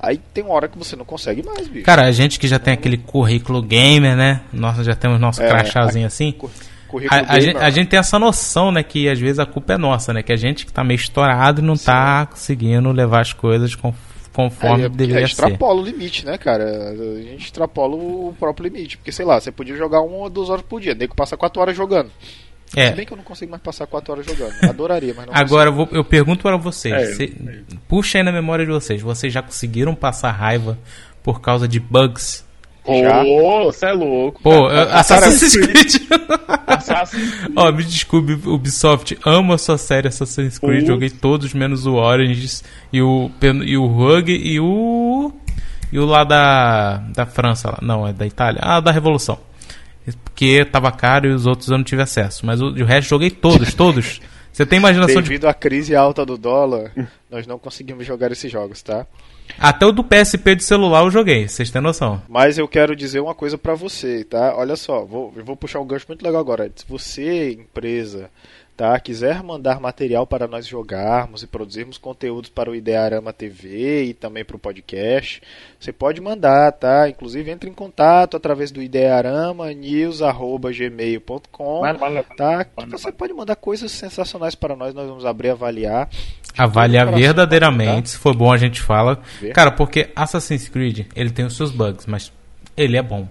aí 0.00 0.18
tem 0.32 0.44
uma 0.44 0.54
hora 0.54 0.68
que 0.68 0.78
você 0.78 0.96
não 0.96 1.04
consegue 1.04 1.42
mais, 1.42 1.68
bicho. 1.68 1.84
Cara, 1.84 2.02
a 2.06 2.12
gente 2.12 2.38
que 2.38 2.48
já 2.48 2.58
tem 2.58 2.74
aquele 2.74 2.96
currículo 2.98 3.62
gamer, 3.62 4.16
né? 4.16 4.40
Nós 4.52 4.76
já 4.84 4.94
temos 4.94 5.20
nosso 5.20 5.42
É, 5.42 5.48
crachazinho 5.48 6.06
assim. 6.06 6.32
Cur- 6.38 6.50
Currículo 6.88 7.18
A, 7.20 7.22
a 7.22 7.26
gamer, 7.26 7.42
gente, 7.42 7.56
a 7.58 7.70
gente 7.70 7.88
tem 7.88 7.98
essa 7.98 8.16
noção, 8.18 8.70
né, 8.70 8.80
que 8.82 9.08
às 9.08 9.18
vezes 9.18 9.40
a 9.40 9.44
culpa 9.46 9.72
é 9.72 9.76
nossa, 9.78 10.12
né? 10.14 10.22
Que 10.22 10.32
a 10.32 10.36
gente 10.36 10.64
que 10.64 10.72
tá 10.72 10.84
meio 10.84 10.96
estourado 10.96 11.60
e 11.60 11.64
não 11.64 11.76
tá 11.76 12.26
conseguindo 12.26 12.90
levar 12.92 13.20
as 13.22 13.32
coisas 13.32 13.74
com- 13.74 13.92
conforme 14.36 14.84
É, 14.84 14.88
deveria 14.90 15.16
é, 15.24 15.26
ser. 15.26 15.32
extrapola 15.32 15.80
o 15.80 15.84
limite, 15.84 16.26
né, 16.26 16.36
cara? 16.36 16.90
A 16.90 17.22
gente 17.22 17.46
extrapola 17.46 17.96
o 17.96 18.34
próprio 18.38 18.64
limite. 18.68 18.98
Porque, 18.98 19.10
sei 19.10 19.24
lá, 19.24 19.40
você 19.40 19.50
podia 19.50 19.74
jogar 19.74 20.02
uma 20.02 20.16
ou 20.18 20.28
duas 20.30 20.50
horas 20.50 20.62
por 20.62 20.78
dia. 20.80 20.94
Nego 20.94 21.16
passa 21.16 21.36
quatro 21.36 21.60
horas 21.60 21.74
jogando. 21.74 22.10
Se 22.66 22.78
É. 22.80 22.92
bem 22.92 23.06
que 23.06 23.12
eu 23.12 23.16
não 23.16 23.24
consigo 23.24 23.50
mais 23.50 23.62
passar 23.62 23.86
quatro 23.86 24.12
horas 24.12 24.26
jogando. 24.26 24.52
Adoraria, 24.62 25.14
mas 25.16 25.26
não 25.26 25.34
Agora 25.34 25.70
eu, 25.70 25.72
vou- 25.74 25.88
eu 25.92 26.04
pergunto 26.04 26.42
para 26.42 26.56
vocês, 26.56 26.92
É, 26.94 27.06
cê- 27.14 27.32
puxa 27.88 28.18
aí 28.18 28.24
na 28.24 28.32
memória 28.32 28.64
de 28.66 28.72
vocês, 28.72 29.00
vocês 29.00 29.32
já 29.32 29.40
conseguiram 29.42 29.94
passar 29.94 30.32
raiva 30.32 30.78
por 31.22 31.40
causa 31.40 31.66
de 31.66 31.80
bugs? 31.80 32.44
Já. 32.88 33.22
Ô, 33.22 33.64
você 33.64 33.86
é 33.86 33.92
louco. 33.92 34.40
Pô, 34.42 34.68
cara. 34.68 34.94
Assassin's 35.00 35.56
Creed. 35.56 35.94
Assassin's 36.66 37.32
Ó, 37.56 37.72
me 37.72 37.82
desculpe, 37.84 38.32
Ubisoft, 38.48 39.18
amo 39.24 39.52
a 39.52 39.58
sua 39.58 39.78
série 39.78 40.08
Assassin's 40.08 40.58
Creed, 40.58 40.80
Putz. 40.80 40.86
joguei 40.88 41.10
todos 41.10 41.52
menos 41.54 41.86
o 41.86 41.94
Orange 41.94 42.62
e 42.92 43.00
o 43.02 43.30
e 43.64 43.76
o 43.76 43.86
Rogue 43.86 44.32
e 44.36 44.60
o 44.60 45.32
e 45.92 45.98
o 45.98 46.04
lá 46.04 46.24
da 46.24 46.98
da 47.14 47.26
França, 47.26 47.70
lá. 47.70 47.78
não, 47.82 48.06
é 48.06 48.12
da 48.12 48.26
Itália. 48.26 48.60
Ah, 48.62 48.80
da 48.80 48.90
Revolução. 48.90 49.38
Porque 50.24 50.64
tava 50.64 50.92
caro 50.92 51.26
e 51.26 51.32
os 51.32 51.46
outros 51.46 51.68
eu 51.68 51.76
não 51.78 51.84
tive 51.84 52.02
acesso, 52.02 52.46
mas 52.46 52.60
o, 52.60 52.66
o 52.66 52.84
resto 52.84 53.08
joguei 53.08 53.30
todos, 53.30 53.72
todos. 53.74 54.20
Você 54.52 54.64
tem 54.64 54.78
imaginação 54.78 55.20
de 55.20 55.28
Devido 55.28 55.46
à 55.48 55.52
crise 55.54 55.94
alta 55.94 56.24
do 56.24 56.38
dólar, 56.38 56.92
nós 57.30 57.46
não 57.46 57.58
conseguimos 57.58 58.06
jogar 58.06 58.30
esses 58.32 58.50
jogos, 58.50 58.82
tá? 58.82 59.04
Até 59.58 59.86
o 59.86 59.92
do 59.92 60.04
PSP 60.04 60.56
de 60.56 60.64
celular 60.64 61.04
eu 61.04 61.10
joguei, 61.10 61.48
vocês 61.48 61.70
têm 61.70 61.80
noção? 61.80 62.22
Mas 62.28 62.58
eu 62.58 62.68
quero 62.68 62.94
dizer 62.94 63.20
uma 63.20 63.34
coisa 63.34 63.56
pra 63.56 63.74
você, 63.74 64.24
tá? 64.24 64.54
Olha 64.56 64.76
só, 64.76 65.04
vou, 65.04 65.32
eu 65.36 65.44
vou 65.44 65.56
puxar 65.56 65.80
um 65.80 65.86
gancho 65.86 66.06
muito 66.08 66.22
legal 66.22 66.40
agora. 66.40 66.70
Se 66.74 66.84
você, 66.86 67.52
empresa, 67.52 68.30
tá, 68.76 69.00
quiser 69.00 69.42
mandar 69.42 69.80
material 69.80 70.26
para 70.26 70.46
nós 70.46 70.66
jogarmos 70.66 71.42
e 71.42 71.46
produzirmos 71.46 71.96
conteúdos 71.96 72.50
para 72.50 72.70
o 72.70 72.74
Idearama 72.74 73.32
TV 73.32 74.04
e 74.04 74.14
também 74.14 74.44
para 74.44 74.56
o 74.56 74.58
podcast, 74.58 75.40
você 75.80 75.90
pode 75.92 76.20
mandar, 76.20 76.70
tá? 76.72 77.08
Inclusive 77.08 77.50
entre 77.50 77.70
em 77.70 77.72
contato 77.72 78.36
através 78.36 78.70
do 78.70 78.82
idearamanews@gmail.com, 78.82 81.80
tá? 82.36 82.64
Que 82.64 82.90
você 82.90 83.10
pode 83.10 83.32
mandar 83.32 83.56
coisas 83.56 83.90
sensacionais 83.90 84.54
para 84.54 84.76
nós, 84.76 84.92
nós 84.92 85.08
vamos 85.08 85.24
abrir 85.24 85.48
e 85.48 85.52
avaliar. 85.52 86.10
Avaliar 86.56 87.12
verdadeiramente, 87.12 88.10
se 88.10 88.18
for 88.18 88.34
bom 88.34 88.52
a 88.52 88.56
gente 88.56 88.80
fala. 88.80 89.20
Ver. 89.40 89.52
Cara, 89.52 89.70
porque 89.70 90.10
Assassin's 90.16 90.68
Creed, 90.68 91.06
ele 91.14 91.30
tem 91.30 91.44
os 91.44 91.56
seus 91.56 91.70
bugs, 91.70 92.06
mas 92.06 92.32
ele 92.76 92.96
é 92.96 93.02
bom. 93.02 93.28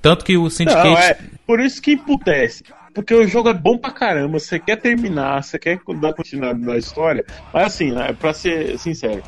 Tanto 0.00 0.24
que 0.24 0.36
o 0.36 0.50
Syndicate 0.50 0.88
Não, 0.88 0.98
é 0.98 1.16
por 1.46 1.60
isso 1.60 1.80
que 1.80 1.92
emputece. 1.92 2.64
Porque 2.94 3.14
o 3.14 3.26
jogo 3.26 3.48
é 3.48 3.54
bom 3.54 3.78
pra 3.78 3.90
caramba, 3.90 4.38
você 4.38 4.58
quer 4.58 4.76
terminar, 4.76 5.42
você 5.42 5.58
quer 5.58 5.80
dar 6.00 6.12
continuidade 6.12 6.60
na 6.60 6.76
história. 6.76 7.24
Mas 7.52 7.66
assim, 7.68 7.92
né, 7.92 8.12
pra 8.12 8.34
ser 8.34 8.78
sincero, 8.78 9.22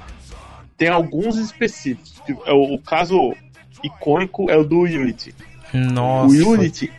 tem 0.76 0.88
alguns 0.88 1.36
específicos. 1.36 2.20
Tipo, 2.26 2.42
é 2.44 2.52
O, 2.52 2.74
o 2.74 2.78
caso 2.78 3.34
icônico 3.82 4.50
é 4.50 4.56
o 4.56 4.64
do 4.64 4.80
Unity. 4.80 5.34
Nossa. 5.72 6.34
O 6.34 6.50
Unity, 6.50 6.92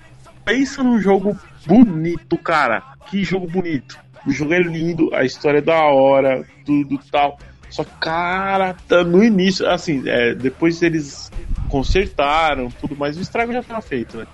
pensa 0.43 0.83
num 0.83 0.99
jogo 0.99 1.37
bonito, 1.65 2.37
cara. 2.37 2.81
Que 3.07 3.23
jogo 3.23 3.47
bonito. 3.47 3.99
O 4.25 4.31
jogo 4.31 4.53
é 4.53 4.59
lindo, 4.59 5.13
a 5.13 5.23
história 5.23 5.59
é 5.59 5.61
da 5.61 5.83
hora, 5.85 6.45
tudo 6.65 6.99
tal. 7.11 7.37
Só 7.69 7.83
que, 7.83 7.91
cara, 7.99 8.75
tá 8.87 9.03
no 9.03 9.23
início, 9.23 9.69
assim, 9.69 10.03
é, 10.05 10.33
depois 10.33 10.81
eles 10.81 11.31
consertaram 11.69 12.69
tudo, 12.69 12.95
mas 12.97 13.17
o 13.17 13.21
estrago 13.21 13.51
já 13.51 13.61
tava 13.61 13.81
feito, 13.81 14.17
né? 14.17 14.27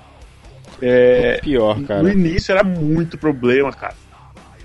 É, 0.82 1.39
Pior, 1.41 1.82
cara. 1.84 2.04
no 2.04 2.10
início 2.10 2.51
era 2.51 2.63
muito 2.63 3.17
problema, 3.17 3.71
cara. 3.71 3.95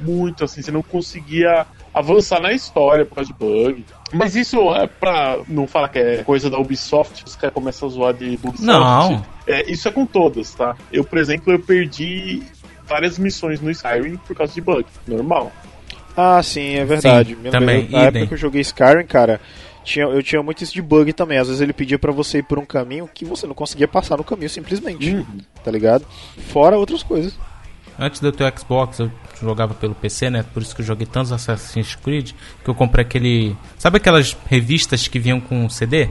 Muito, 0.00 0.44
assim, 0.44 0.60
você 0.60 0.70
não 0.70 0.82
conseguia 0.82 1.66
avançar 1.92 2.40
na 2.40 2.52
história 2.52 3.06
por 3.06 3.14
causa 3.14 3.32
de 3.32 3.38
bug. 3.38 3.84
Mas 4.12 4.36
isso 4.36 4.58
é 4.74 4.86
pra 4.86 5.38
não 5.48 5.66
falar 5.66 5.88
que 5.88 5.98
é 5.98 6.22
coisa 6.22 6.50
da 6.50 6.58
Ubisoft, 6.58 7.24
os 7.24 7.34
caras 7.34 7.54
começam 7.54 7.88
a 7.88 7.90
zoar 7.90 8.14
de 8.14 8.38
Ubisoft. 8.42 8.62
Não. 8.62 9.24
É, 9.46 9.70
isso 9.70 9.88
é 9.88 9.90
com 9.90 10.04
todas, 10.04 10.52
tá? 10.54 10.76
Eu, 10.92 11.02
por 11.04 11.18
exemplo, 11.18 11.52
eu 11.52 11.58
perdi 11.58 12.42
várias 12.87 13.18
missões 13.18 13.61
no 13.61 13.70
Skyrim 13.70 14.16
por 14.27 14.37
causa 14.37 14.53
de 14.53 14.61
bug. 14.61 14.85
Normal. 15.07 15.53
Ah, 16.16 16.42
sim, 16.42 16.77
é 16.77 16.85
verdade. 16.85 17.37
Sim, 17.42 17.51
também, 17.51 17.83
Na 17.90 17.99
idem. 17.99 18.01
época 18.07 18.27
que 18.29 18.35
eu 18.35 18.38
joguei 18.38 18.61
Skyrim, 18.62 19.05
cara, 19.05 19.40
tinha, 19.85 20.07
eu 20.07 20.22
tinha 20.22 20.42
muito 20.42 20.62
isso 20.64 20.72
de 20.72 20.81
bug 20.83 21.12
também. 21.12 21.38
Às 21.38 21.49
vezes 21.49 21.61
ele 21.61 21.72
pedia 21.72 21.99
pra 21.99 22.11
você 22.12 22.38
ir 22.38 22.42
por 22.42 22.59
um 22.59 22.64
caminho 22.64 23.09
que 23.12 23.25
você 23.25 23.46
não 23.46 23.55
conseguia 23.55 23.87
passar 23.87 24.16
no 24.16 24.25
caminho 24.25 24.49
simplesmente. 24.51 25.14
Uhum. 25.14 25.25
Tá 25.62 25.70
ligado? 25.70 26.07
Fora 26.49 26.79
outras 26.79 27.03
coisas. 27.03 27.38
Antes 27.99 28.20
do 28.20 28.31
teu 28.33 28.46
Xbox, 28.57 28.99
eu 28.99 29.11
jogava 29.40 29.72
pelo 29.75 29.94
PC, 29.94 30.29
né? 30.29 30.44
Por 30.53 30.62
isso 30.62 30.75
que 30.75 30.83
eu 30.83 30.87
joguei 30.87 31.07
tantos 31.07 31.33
Assassin's 31.33 31.94
Creed, 31.94 32.33
que 32.62 32.68
eu 32.68 32.75
comprei 32.75 33.05
aquele. 33.05 33.57
Sabe 33.79 33.96
aquelas 33.99 34.37
revistas 34.49 35.09
que 35.09 35.18
vinham 35.18 35.40
com 35.40 35.68
CD? 35.68 36.09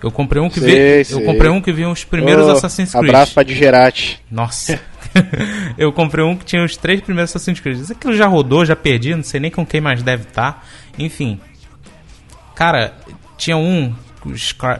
Eu 0.00 0.12
comprei 0.12 0.40
um 0.40 0.48
que 0.48 0.60
Sei, 0.60 0.70
veio. 0.70 1.04
sei. 1.04 1.16
Eu 1.16 1.24
comprei 1.24 1.50
um 1.50 1.60
que 1.60 1.72
vinha 1.72 1.88
os 1.88 2.04
primeiros 2.04 2.46
Ô, 2.46 2.52
Assassin's 2.52 2.92
Creed. 2.92 3.04
Abraço 3.06 3.34
pra 3.34 3.42
Digerati. 3.42 4.20
Nossa. 4.30 4.80
eu 5.76 5.92
comprei 5.92 6.24
um 6.24 6.36
que 6.36 6.44
tinha 6.44 6.64
os 6.64 6.76
três 6.76 7.00
primeiros 7.00 7.30
Assassin's 7.30 7.60
Creed. 7.60 7.90
Aquilo 7.90 8.14
já 8.14 8.26
rodou, 8.26 8.64
já 8.64 8.76
perdi, 8.76 9.14
não 9.14 9.22
sei 9.22 9.40
nem 9.40 9.50
com 9.50 9.64
quem 9.64 9.80
mais 9.80 10.02
deve 10.02 10.24
estar. 10.24 10.66
Enfim. 10.98 11.40
Cara, 12.54 12.94
tinha 13.36 13.56
um, 13.56 13.94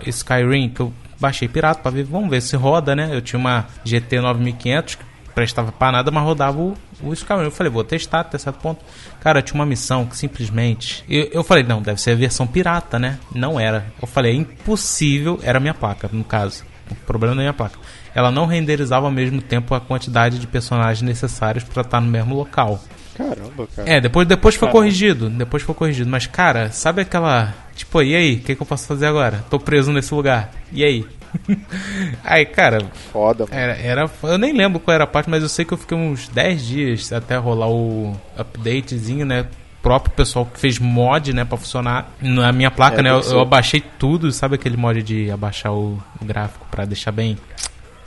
Skyrim, 0.07 0.71
que 0.71 0.81
eu 0.81 0.93
baixei 1.21 1.49
pirata 1.49 1.81
pra 1.81 1.91
ver, 1.91 2.05
vamos 2.05 2.31
ver 2.31 2.41
se 2.41 2.57
roda, 2.57 2.95
né? 2.95 3.11
Eu 3.12 3.21
tinha 3.21 3.38
uma 3.38 3.67
GT 3.85 4.21
9500 4.21 4.95
que 4.97 5.05
prestava 5.35 5.71
pra 5.71 5.93
nada, 5.93 6.11
mas 6.11 6.25
rodava 6.25 6.59
o, 6.59 6.77
o 7.03 7.12
Skyrim. 7.12 7.45
Eu 7.45 7.51
falei, 7.51 7.73
vou 7.73 7.85
testar 7.85 8.21
até 8.21 8.37
certo 8.38 8.59
ponto. 8.59 8.85
Cara, 9.21 9.41
tinha 9.43 9.55
uma 9.55 9.67
missão 9.67 10.05
que 10.07 10.17
simplesmente. 10.17 11.05
Eu, 11.09 11.29
eu 11.33 11.45
falei, 11.45 11.62
não, 11.62 11.81
deve 11.81 12.01
ser 12.01 12.12
a 12.12 12.17
versão 12.17 12.47
pirata, 12.47 12.99
né? 12.99 13.19
Não 13.35 13.59
era. 13.59 13.87
Eu 14.01 14.09
falei, 14.09 14.33
é 14.33 14.37
impossível. 14.37 15.38
Era 15.43 15.59
a 15.59 15.61
minha 15.61 15.75
placa, 15.75 16.09
no 16.12 16.25
caso. 16.25 16.64
O 16.91 16.95
problema 16.95 17.37
da 17.37 17.43
minha 17.43 17.53
placa. 17.53 17.79
Ela 18.18 18.33
não 18.33 18.46
renderizava 18.46 19.07
ao 19.07 19.12
mesmo 19.12 19.40
tempo 19.40 19.76
a 19.76 19.81
quantidade 19.81 20.40
de 20.40 20.46
personagens 20.48 21.02
necessários 21.02 21.62
pra 21.62 21.83
estar 21.83 22.00
no 22.00 22.09
mesmo 22.09 22.35
local. 22.35 22.83
Caramba, 23.16 23.68
cara. 23.76 23.88
É, 23.88 24.00
depois, 24.00 24.26
depois 24.26 24.57
foi 24.57 24.68
corrigido. 24.70 25.31
Depois 25.31 25.62
foi 25.62 25.72
corrigido. 25.72 26.11
Mas, 26.11 26.26
cara, 26.26 26.72
sabe 26.72 27.02
aquela. 27.02 27.54
Tipo, 27.76 28.02
e 28.02 28.16
aí? 28.16 28.35
O 28.35 28.40
que, 28.40 28.57
que 28.57 28.61
eu 28.61 28.66
posso 28.66 28.88
fazer 28.88 29.07
agora? 29.07 29.44
Tô 29.48 29.61
preso 29.61 29.92
nesse 29.92 30.12
lugar. 30.12 30.50
E 30.72 30.83
aí? 30.83 31.07
aí, 32.24 32.44
cara, 32.44 32.90
Foda, 33.12 33.46
mano. 33.46 33.57
era, 33.57 33.76
era. 33.76 34.11
Eu 34.24 34.37
nem 34.37 34.52
lembro 34.52 34.81
qual 34.81 34.96
era 34.96 35.04
a 35.04 35.07
parte, 35.07 35.31
mas 35.31 35.44
eu 35.44 35.48
sei 35.48 35.64
que 35.64 35.72
eu 35.72 35.78
fiquei 35.78 35.96
uns 35.96 36.26
10 36.26 36.66
dias 36.66 37.12
até 37.12 37.37
rolar 37.37 37.68
o 37.68 38.16
updatezinho, 38.37 39.24
né? 39.24 39.46
próprio 39.81 40.12
pessoal 40.12 40.44
que 40.44 40.59
fez 40.59 40.81
mod, 40.81 41.33
né, 41.33 41.44
pra 41.44 41.57
funcionar. 41.57 42.11
Na 42.20 42.50
minha 42.50 42.70
placa, 42.70 42.98
É, 42.98 43.02
né, 43.02 43.11
eu, 43.11 43.20
eu 43.20 43.40
abaixei 43.40 43.81
tudo, 43.96 44.33
sabe 44.33 44.57
aquele 44.57 44.76
mod 44.76 45.00
de 45.04 45.31
abaixar 45.31 45.72
o, 45.72 46.02
o 46.20 46.24
gráfico 46.24 46.66
pra 46.68 46.85
deixar 46.85 47.12
bem 47.12 47.38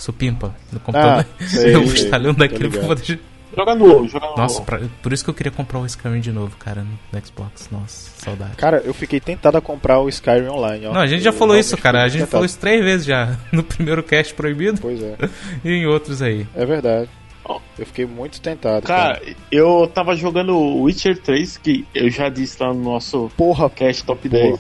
supimpa 0.02 0.54
no 0.72 0.80
computador? 0.80 1.26
Ah, 1.40 1.44
sei, 1.46 1.76
eu 1.76 1.84
Tô 1.84 2.34
daquele 2.34 2.64
ligado. 2.70 2.86
pra 2.88 2.96
deixar... 2.96 3.18
Joga 3.56 3.76
novo, 3.76 4.08
joga 4.08 4.28
novo. 4.28 4.42
Nossa, 4.42 4.62
pra- 4.62 4.80
por 5.04 5.12
isso 5.12 5.26
que 5.26 5.30
eu 5.30 5.34
queria 5.34 5.52
comprar 5.52 5.80
o 5.80 5.86
Skyrim 5.86 6.22
de 6.22 6.32
novo, 6.32 6.56
cara, 6.58 6.84
no 7.12 7.26
Xbox. 7.26 7.68
Nossa, 7.70 8.10
saudade. 8.18 8.56
Cara, 8.56 8.82
eu 8.86 8.94
fiquei 8.94 9.20
tentado 9.20 9.58
a 9.58 9.62
comprar 9.62 10.00
o 10.00 10.08
Skyrim 10.08 10.48
Online, 10.48 10.86
ó. 10.88 10.94
Não, 10.94 11.02
a 11.02 11.08
gente 11.08 11.22
já 11.22 11.32
Eu 11.32 11.34
falou 11.34 11.58
isso, 11.58 11.76
cara. 11.78 12.02
A 12.02 12.08
gente 12.08 12.20
tentado. 12.20 12.32
falou 12.32 12.46
isso 12.46 12.58
três 12.58 12.82
vezes 12.82 13.06
já. 13.06 13.38
No 13.52 13.62
primeiro 13.62 14.02
cast 14.04 14.34
proibido 14.34 14.80
Pois 14.82 15.02
é, 15.04 15.16
e 15.66 15.70
em 15.70 15.86
outros 15.86 16.22
aí. 16.22 16.48
é 16.56 16.66
verdade. 16.66 17.10
Ó. 17.44 17.60
Eu 17.78 17.86
fiquei 17.86 18.06
muito 18.06 18.40
tentado, 18.40 18.84
cara. 18.88 19.16
Cara, 19.20 19.36
eu 19.52 19.86
tava 19.94 20.16
jogando 20.16 20.58
Witcher 20.84 21.18
3, 21.22 21.58
que 21.58 21.86
eu 21.94 22.10
já 22.10 22.30
disse 22.30 22.56
lá 22.64 22.74
no 22.74 22.82
nosso 22.82 23.30
Porra, 23.36 23.70
cast 23.70 24.06
top 24.06 24.30
Boa. 24.30 24.44
10. 24.44 24.60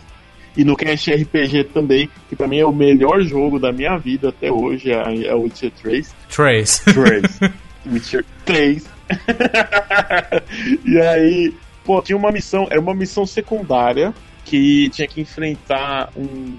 E 0.56 0.64
no 0.66 0.76
cast 0.76 1.10
RPG 1.14 1.66
também, 1.66 2.10
que 2.28 2.36
pra 2.36 2.48
mim 2.48 2.58
é 2.60 2.66
o 2.66 2.74
melhor 2.74 3.22
jogo 3.22 3.58
da 3.60 3.72
minha 3.72 3.98
vida 3.98 4.30
até 4.30 4.52
hoje, 4.52 4.92
é, 4.92 5.28
é 5.28 5.34
o 5.36 5.42
Witcher 5.44 5.72
3. 5.82 6.16
Trace. 6.30 6.84
3. 6.86 7.40
Witcher 7.88 8.26
3. 8.46 8.86
e 10.86 11.00
aí, 11.00 11.54
pô, 11.84 12.02
tinha 12.02 12.18
uma 12.18 12.32
missão, 12.32 12.68
era 12.70 12.80
uma 12.80 12.94
missão 12.94 13.26
secundária 13.26 14.14
que 14.46 14.90
tinha 14.90 15.08
que 15.08 15.22
enfrentar 15.22 16.10
um, 16.16 16.58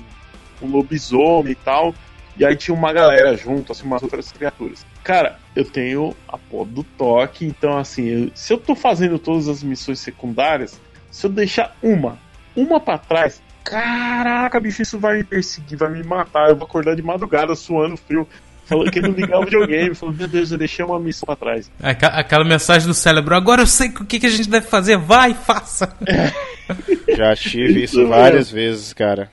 um 0.62 0.68
lobisomem 0.70 1.52
e 1.52 1.56
tal. 1.56 1.94
E 2.38 2.44
aí 2.46 2.56
tinha 2.56 2.74
uma 2.74 2.92
galera 2.94 3.36
junto, 3.36 3.72
assim, 3.72 3.84
umas 3.84 4.02
outras 4.02 4.32
criaturas. 4.32 4.86
Cara, 5.04 5.38
eu 5.54 5.64
tenho 5.66 6.16
a 6.26 6.38
porra 6.38 6.64
do 6.70 6.82
toque, 6.82 7.44
então 7.44 7.76
assim, 7.76 8.06
eu- 8.06 8.30
se 8.34 8.52
eu 8.54 8.58
tô 8.58 8.74
fazendo 8.74 9.18
todas 9.18 9.48
as 9.48 9.62
missões 9.62 9.98
secundárias, 9.98 10.80
se 11.10 11.26
eu 11.26 11.30
deixar 11.30 11.76
uma, 11.82 12.18
uma 12.56 12.80
pra 12.80 12.96
trás, 12.96 13.42
caraca, 13.64 14.60
bicho, 14.60 14.82
isso 14.82 14.98
vai 14.98 15.18
me 15.18 15.24
perseguir, 15.24 15.76
vai 15.78 15.90
me 15.90 16.02
matar, 16.02 16.48
eu 16.50 16.56
vou 16.56 16.66
acordar 16.66 16.94
de 16.94 17.02
madrugada 17.02 17.54
suando 17.54 17.96
frio. 17.96 18.26
Falou 18.64 18.88
que 18.90 19.00
não 19.00 19.10
ligar 19.10 19.40
o 19.40 19.44
videogame, 19.44 19.94
falou, 19.94 20.14
meu 20.14 20.28
Deus, 20.28 20.50
eu 20.52 20.56
deixei 20.56 20.84
uma 20.84 20.98
missão 20.98 21.26
pra 21.26 21.34
trás. 21.36 21.70
Aqua- 21.82 22.08
Aquela 22.08 22.44
mensagem 22.44 22.86
do 22.86 22.94
cérebro. 22.94 23.34
Agora 23.34 23.62
eu 23.62 23.66
sei 23.66 23.88
o 23.88 24.04
que, 24.06 24.20
que 24.20 24.26
a 24.26 24.30
gente 24.30 24.48
deve 24.48 24.66
fazer. 24.66 24.96
Vai, 24.96 25.34
faça. 25.34 25.94
já 27.16 27.34
tive 27.34 27.82
isso 27.84 28.00
Isso 28.00 28.08
várias 28.08 28.50
vezes, 28.50 28.92
cara. 28.92 29.30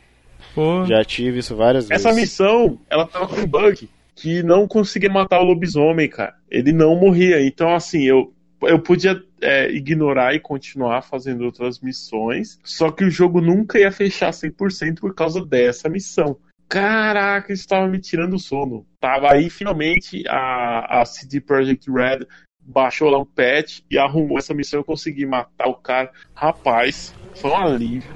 Pô. 0.56 0.84
Já 0.86 1.04
tive 1.06 1.40
isso 1.40 1.56
várias 1.56 1.88
vezes. 1.88 2.04
Essa 2.06 2.14
missão, 2.16 2.80
ela 2.90 3.06
tava 3.06 3.28
com 3.28 3.40
um 3.40 3.46
bug 3.48 3.88
que 4.16 4.42
não 4.44 4.68
conseguia 4.68 5.10
matar 5.12 5.40
o 5.40 5.44
lobisomem, 5.46 6.10
cara. 6.10 6.34
Ele 6.50 6.74
não 6.74 6.96
morria. 6.96 7.42
Então, 7.46 7.74
assim, 7.74 8.04
eu, 8.04 8.34
eu 8.64 8.80
podia 8.80 9.22
é, 9.42 9.72
ignorar 9.72 10.34
e 10.34 10.40
continuar 10.40 11.02
fazendo 11.02 11.44
outras 11.46 11.80
missões. 11.80 12.60
Só 12.64 12.92
que 12.92 13.04
o 13.04 13.12
jogo 13.12 13.42
nunca 13.42 13.80
ia 13.80 13.92
fechar 13.92 14.32
100% 14.32 15.00
por 15.00 15.14
causa 15.14 15.46
dessa 15.46 15.90
missão. 15.90 16.38
Caraca, 16.68 17.52
isso 17.52 17.68
tava 17.68 17.88
me 17.88 18.00
tirando 18.00 18.36
o 18.36 18.40
sono. 18.40 18.86
Tava 19.00 19.32
aí, 19.32 19.50
finalmente, 19.50 20.24
a, 20.28 21.02
a 21.02 21.06
CD 21.06 21.42
Projekt 21.42 21.90
Red 21.92 22.28
baixou 22.62 23.10
lá 23.10 23.18
um 23.18 23.26
patch 23.26 23.80
e 23.90 23.98
arrumou 23.98 24.38
essa 24.38 24.54
missão. 24.54 24.80
Eu 24.80 24.84
consegui 24.84 25.26
matar 25.26 25.68
o 25.68 25.74
cara. 25.74 26.12
Rapaz, 26.36 27.14
foi 27.36 27.50
um 27.50 27.58
alívio. 27.58 28.14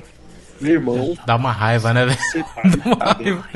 Meu 0.61 0.73
irmão, 0.73 1.17
Dá 1.25 1.35
uma 1.35 1.51
raiva, 1.51 1.93
né, 1.93 2.05
velho? 2.05 2.45
tá 2.45 2.61
Dá 2.77 2.95
uma 2.95 3.13
raiva. 3.13 3.49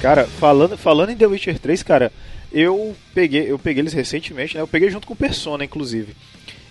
Cara, 0.00 0.26
falando, 0.26 0.76
falando 0.78 1.10
em 1.10 1.16
The 1.16 1.26
Witcher 1.26 1.58
3, 1.58 1.82
cara, 1.82 2.12
eu 2.52 2.94
peguei, 3.14 3.50
eu 3.50 3.58
peguei 3.58 3.82
eles 3.82 3.92
recentemente, 3.92 4.54
né? 4.54 4.60
Eu 4.62 4.68
peguei 4.68 4.90
junto 4.90 5.06
com 5.06 5.12
o 5.12 5.16
Persona, 5.16 5.64
inclusive. 5.64 6.14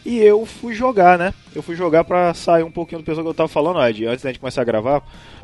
E 0.05 0.19
eu 0.19 0.45
fui 0.45 0.73
jogar, 0.73 1.17
né? 1.17 1.33
Eu 1.53 1.61
fui 1.61 1.75
jogar 1.75 2.05
pra 2.05 2.33
sair 2.33 2.63
um 2.63 2.71
pouquinho 2.71 3.01
do 3.01 3.03
pessoal 3.03 3.25
que 3.25 3.29
eu 3.29 3.33
tava 3.33 3.49
falando, 3.49 3.85
Ed, 3.85 4.05
antes 4.05 4.23
da 4.23 4.29
gente 4.29 4.39
começar 4.39 4.61
a 4.61 4.63
gravar, 4.63 5.01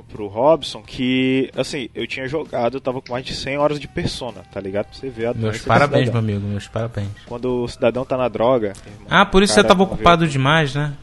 pro 0.10 0.28
Robson, 0.28 0.82
que, 0.82 1.50
assim, 1.58 1.90
eu 1.94 2.08
tinha 2.08 2.26
jogado, 2.30 2.78
eu 2.78 2.82
tava 2.82 3.02
com 3.02 3.12
mais 3.12 3.26
de 3.26 3.36
100 3.36 3.58
horas 3.58 3.78
de 3.78 3.90
Persona, 3.90 4.42
tá 4.54 4.62
ligado? 4.62 4.86
Pra 4.86 4.98
você 4.98 5.10
ver 5.10 5.26
a 5.26 5.34
Meus 5.34 5.58
parabéns, 5.60 6.10
meu 6.10 6.20
amigo. 6.20 6.48
Meus 6.48 6.70
parabéns. 6.70 7.10
Quando 7.26 7.64
o 7.64 7.68
cidadão 7.68 8.06
tá 8.06 8.16
na 8.16 8.30
droga. 8.30 8.68
irmão, 8.86 9.08
Ah, 9.10 9.26
por 9.26 9.44
isso 9.44 9.54
cara, 9.54 9.64
você 9.64 9.68
tava 9.68 9.86
vê. 9.86 9.92
ocupado 9.94 10.26
demais, 10.28 10.74
né? 10.74 10.94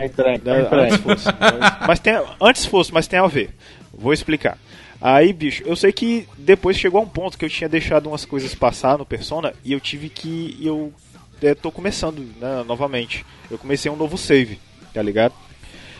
Entregue, 0.00 0.44
Né, 0.44 0.68
Antes 0.72 0.96
fosse. 0.96 1.26
Mas, 1.38 1.86
mas 1.86 1.98
tem, 2.00 2.20
antes 2.40 2.66
fosse, 2.66 2.92
mas 2.92 3.06
tem 3.06 3.20
a 3.20 3.26
ver. 3.28 3.50
Vou 3.96 4.12
explicar. 4.12 4.58
Aí, 5.06 5.34
bicho, 5.34 5.62
eu 5.66 5.76
sei 5.76 5.92
que 5.92 6.26
depois 6.38 6.78
chegou 6.78 6.98
a 6.98 7.04
um 7.04 7.06
ponto 7.06 7.36
que 7.36 7.44
eu 7.44 7.50
tinha 7.50 7.68
deixado 7.68 8.06
umas 8.06 8.24
coisas 8.24 8.54
passar 8.54 8.96
no 8.96 9.04
Persona 9.04 9.52
e 9.62 9.70
eu 9.70 9.78
tive 9.78 10.08
que. 10.08 10.56
Eu 10.62 10.94
é, 11.42 11.54
tô 11.54 11.70
começando, 11.70 12.20
né, 12.40 12.64
novamente. 12.66 13.22
Eu 13.50 13.58
comecei 13.58 13.90
um 13.90 13.96
novo 13.96 14.16
save, 14.16 14.58
tá 14.94 15.02
ligado? 15.02 15.34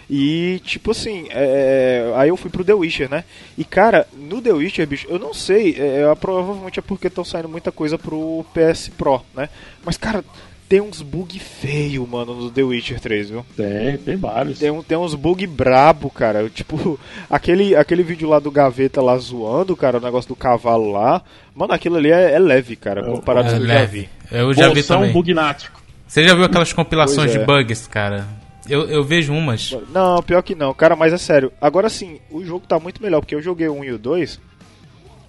E, 0.09 0.59
tipo 0.65 0.93
assim, 0.93 1.27
é, 1.29 2.15
aí 2.17 2.31
eu 2.31 2.37
fui 2.39 2.51
pro 2.51 2.65
The 2.65 2.73
Witcher, 2.73 3.11
né? 3.11 3.25
E, 3.59 3.63
cara, 3.63 4.09
no 4.15 4.41
The 4.41 4.53
Witcher, 4.53 4.87
bicho, 4.87 5.07
eu 5.11 5.19
não 5.19 5.35
sei, 5.35 5.77
é, 5.79 6.11
é, 6.11 6.15
provavelmente 6.15 6.79
é 6.79 6.83
porque 6.83 7.09
estão 7.09 7.27
saindo 7.27 7.49
muita 7.49 7.71
coisa 7.71 7.99
pro 7.99 8.43
PS 8.55 8.89
Pro, 8.89 9.21
né? 9.35 9.51
Mas, 9.85 9.99
cara, 9.99 10.25
tem 10.69 10.81
uns 10.81 11.03
bug 11.03 11.39
feio, 11.39 12.07
mano, 12.07 12.35
no 12.35 12.51
The 12.51 12.63
Witcher 12.63 13.01
3, 13.01 13.31
viu? 13.31 13.47
Tem, 13.57 13.97
tem 13.99 14.17
vários. 14.17 14.59
Tem, 14.59 14.83
tem 14.83 14.99
uns 14.99 15.15
bug 15.15 15.47
brabo, 15.47 16.11
cara. 16.11 16.49
Tipo, 16.49 16.99
aquele, 17.29 17.77
aquele 17.77 18.03
vídeo 18.03 18.29
lá 18.29 18.39
do 18.39 18.51
Gaveta 18.51 19.03
lá 19.03 19.17
zoando, 19.19 19.77
cara, 19.77 19.99
o 19.99 20.01
negócio 20.01 20.29
do 20.29 20.37
cavalo 20.37 20.91
lá. 20.91 21.23
Mano, 21.55 21.73
aquilo 21.73 21.97
ali 21.97 22.11
é, 22.11 22.33
é 22.33 22.39
leve, 22.39 22.77
cara, 22.77 23.05
comparado 23.05 23.49
É 23.49 23.51
com 23.51 23.57
o 23.57 23.61
que 23.61 23.65
eu 23.65 23.69
já 23.69 23.75
leve. 23.81 24.01
vi. 24.01 24.09
Eu 24.31 24.55
já 24.55 24.69
vi 24.69 24.75
Bolsão 24.75 24.99
também. 24.99 25.13
bugnático. 25.13 25.83
Você 26.07 26.27
já 26.27 26.35
viu 26.35 26.45
aquelas 26.45 26.73
compilações 26.73 27.35
é. 27.35 27.39
de 27.39 27.45
bugs, 27.45 27.87
cara? 27.87 28.27
Eu, 28.69 28.89
eu 28.89 29.05
vejo 29.05 29.33
umas. 29.33 29.77
Não, 29.93 30.23
pior 30.23 30.43
que 30.43 30.55
não, 30.55 30.73
cara, 30.73 30.97
mas 30.97 31.13
é 31.13 31.19
sério. 31.19 31.53
Agora 31.61 31.89
sim, 31.89 32.19
o 32.31 32.43
jogo 32.45 32.67
tá 32.67 32.79
muito 32.81 33.03
melhor, 33.03 33.21
porque 33.21 33.35
eu 33.35 33.43
joguei 33.43 33.69
o 33.69 33.75
1 33.75 33.85
e 33.85 33.93
o 33.93 33.99
2. 33.99 34.41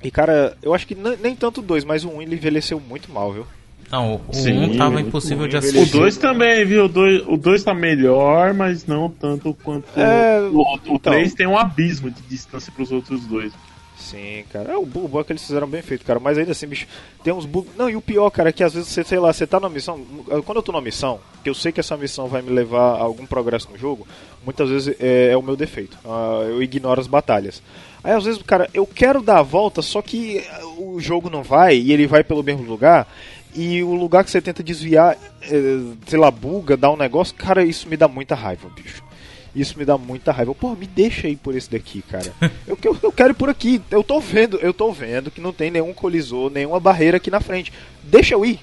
E, 0.04 0.12
cara, 0.12 0.56
eu 0.62 0.74
acho 0.74 0.88
que 0.88 0.96
nem, 0.96 1.18
nem 1.18 1.36
tanto 1.36 1.60
o 1.60 1.64
2, 1.64 1.84
mas 1.84 2.04
o 2.06 2.10
1 2.10 2.22
ele 2.22 2.36
envelheceu 2.36 2.80
muito 2.80 3.12
mal, 3.12 3.34
viu? 3.34 3.46
Não, 3.92 4.22
o 4.28 4.34
Sim, 4.34 4.58
1 4.72 4.78
tava 4.78 5.00
impossível 5.00 5.48
de 5.48 5.58
ruim, 5.58 5.66
O 5.66 5.70
assistir. 5.70 5.98
2 5.98 6.18
também, 6.18 6.66
viu? 6.66 6.86
O 6.86 6.90
2 6.90 7.24
o 7.28 7.38
dois 7.38 7.64
tá 7.64 7.74
melhor, 7.74 8.54
mas 8.54 8.86
não 8.86 9.10
tanto 9.10 9.54
quanto 9.64 9.88
É, 10.00 10.40
o, 10.52 10.58
o 10.62 10.76
então. 10.86 11.00
3 11.14 11.34
tem 11.34 11.46
um 11.48 11.58
abismo 11.58 12.10
de 12.10 12.22
distância 12.24 12.72
pros 12.76 12.92
outros 12.92 13.22
dois. 13.26 13.54
Sim, 13.98 14.44
cara. 14.52 14.74
É 14.74 14.78
o 14.78 14.86
bu- 14.86 15.06
o 15.06 15.08
bug 15.08 15.24
que 15.26 15.32
eles 15.32 15.46
fizeram 15.46 15.68
bem 15.68 15.82
feito, 15.82 16.04
cara. 16.06 16.20
Mas 16.20 16.38
ainda 16.38 16.52
assim, 16.52 16.68
bicho, 16.68 16.86
tem 17.24 17.32
uns 17.34 17.46
bugs. 17.46 17.72
Não, 17.78 17.90
e 17.90 17.96
o 17.96 18.02
pior, 18.02 18.30
cara, 18.30 18.50
é 18.50 18.52
que 18.52 18.64
às 18.64 18.74
vezes 18.74 18.90
você, 18.90 19.04
sei 19.04 19.18
lá, 19.20 19.32
você 19.32 19.48
tá 19.48 19.60
na 19.60 19.70
missão. 19.70 20.00
Quando 20.46 20.58
eu 20.58 20.62
tô 20.64 20.72
na 20.74 20.82
missão, 20.82 21.20
que 21.44 21.50
eu 21.50 21.54
sei 21.56 21.72
que 21.72 21.80
essa 21.80 21.96
missão 21.96 22.28
vai 22.28 22.42
me 22.42 22.50
levar 22.52 22.96
a 22.98 23.02
algum 23.04 23.26
progresso 23.26 23.70
no 23.72 23.78
jogo, 23.78 24.06
muitas 24.44 24.70
vezes 24.70 24.96
é, 25.00 25.30
é 25.32 25.38
o 25.38 25.42
meu 25.42 25.56
defeito. 25.56 25.98
Ah, 26.06 26.42
eu 26.46 26.62
ignoro 26.62 27.00
as 27.00 27.08
batalhas. 27.08 27.64
Aí 28.04 28.12
às 28.12 28.26
vezes, 28.26 28.42
cara, 28.44 28.70
eu 28.74 28.86
quero 28.86 29.22
dar 29.24 29.40
a 29.40 29.44
volta, 29.44 29.82
só 29.82 30.02
que 30.02 30.44
ah, 30.52 30.66
o 30.78 31.00
jogo 31.00 31.30
não 31.30 31.42
vai 31.42 31.78
e 31.78 31.92
ele 31.94 32.06
vai 32.06 32.24
pelo 32.24 32.44
mesmo 32.44 32.64
lugar. 32.64 33.08
E 33.56 33.82
o 33.84 33.94
lugar 33.96 34.24
que 34.24 34.32
você 34.32 34.42
tenta 34.42 34.62
desviar, 34.62 35.18
eh, 35.44 35.80
sei 36.08 36.20
lá, 36.20 36.30
buga, 36.30 36.76
dá 36.76 36.92
um 36.92 36.98
negócio, 36.98 37.34
cara, 37.36 37.64
isso 37.64 37.88
me 37.88 37.96
dá 37.96 38.08
muita 38.08 38.36
raiva, 38.36 38.68
bicho. 38.76 39.02
Isso 39.56 39.80
me 39.80 39.86
dá 39.86 39.98
muita 39.98 40.34
raiva. 40.34 40.54
Pô, 40.54 40.76
me 40.76 40.86
deixa 40.86 41.30
ir 41.30 41.38
por 41.38 41.56
esse 41.56 41.72
daqui, 41.72 42.02
cara. 42.02 42.34
Eu, 42.68 42.78
eu, 42.84 42.98
eu 43.04 43.12
quero 43.14 43.32
ir 43.32 43.36
por 43.36 43.50
aqui. 43.50 43.82
Eu 43.90 44.04
tô 44.04 44.20
vendo, 44.20 44.58
eu 44.58 44.74
tô 44.74 44.92
vendo 44.92 45.32
que 45.32 45.40
não 45.40 45.54
tem 45.54 45.72
nenhum 45.72 45.94
colisor, 45.94 46.52
nenhuma 46.52 46.80
barreira 46.80 47.16
aqui 47.18 47.32
na 47.32 47.40
frente. 47.40 47.72
Deixa 48.04 48.34
eu 48.34 48.46
ir. 48.46 48.60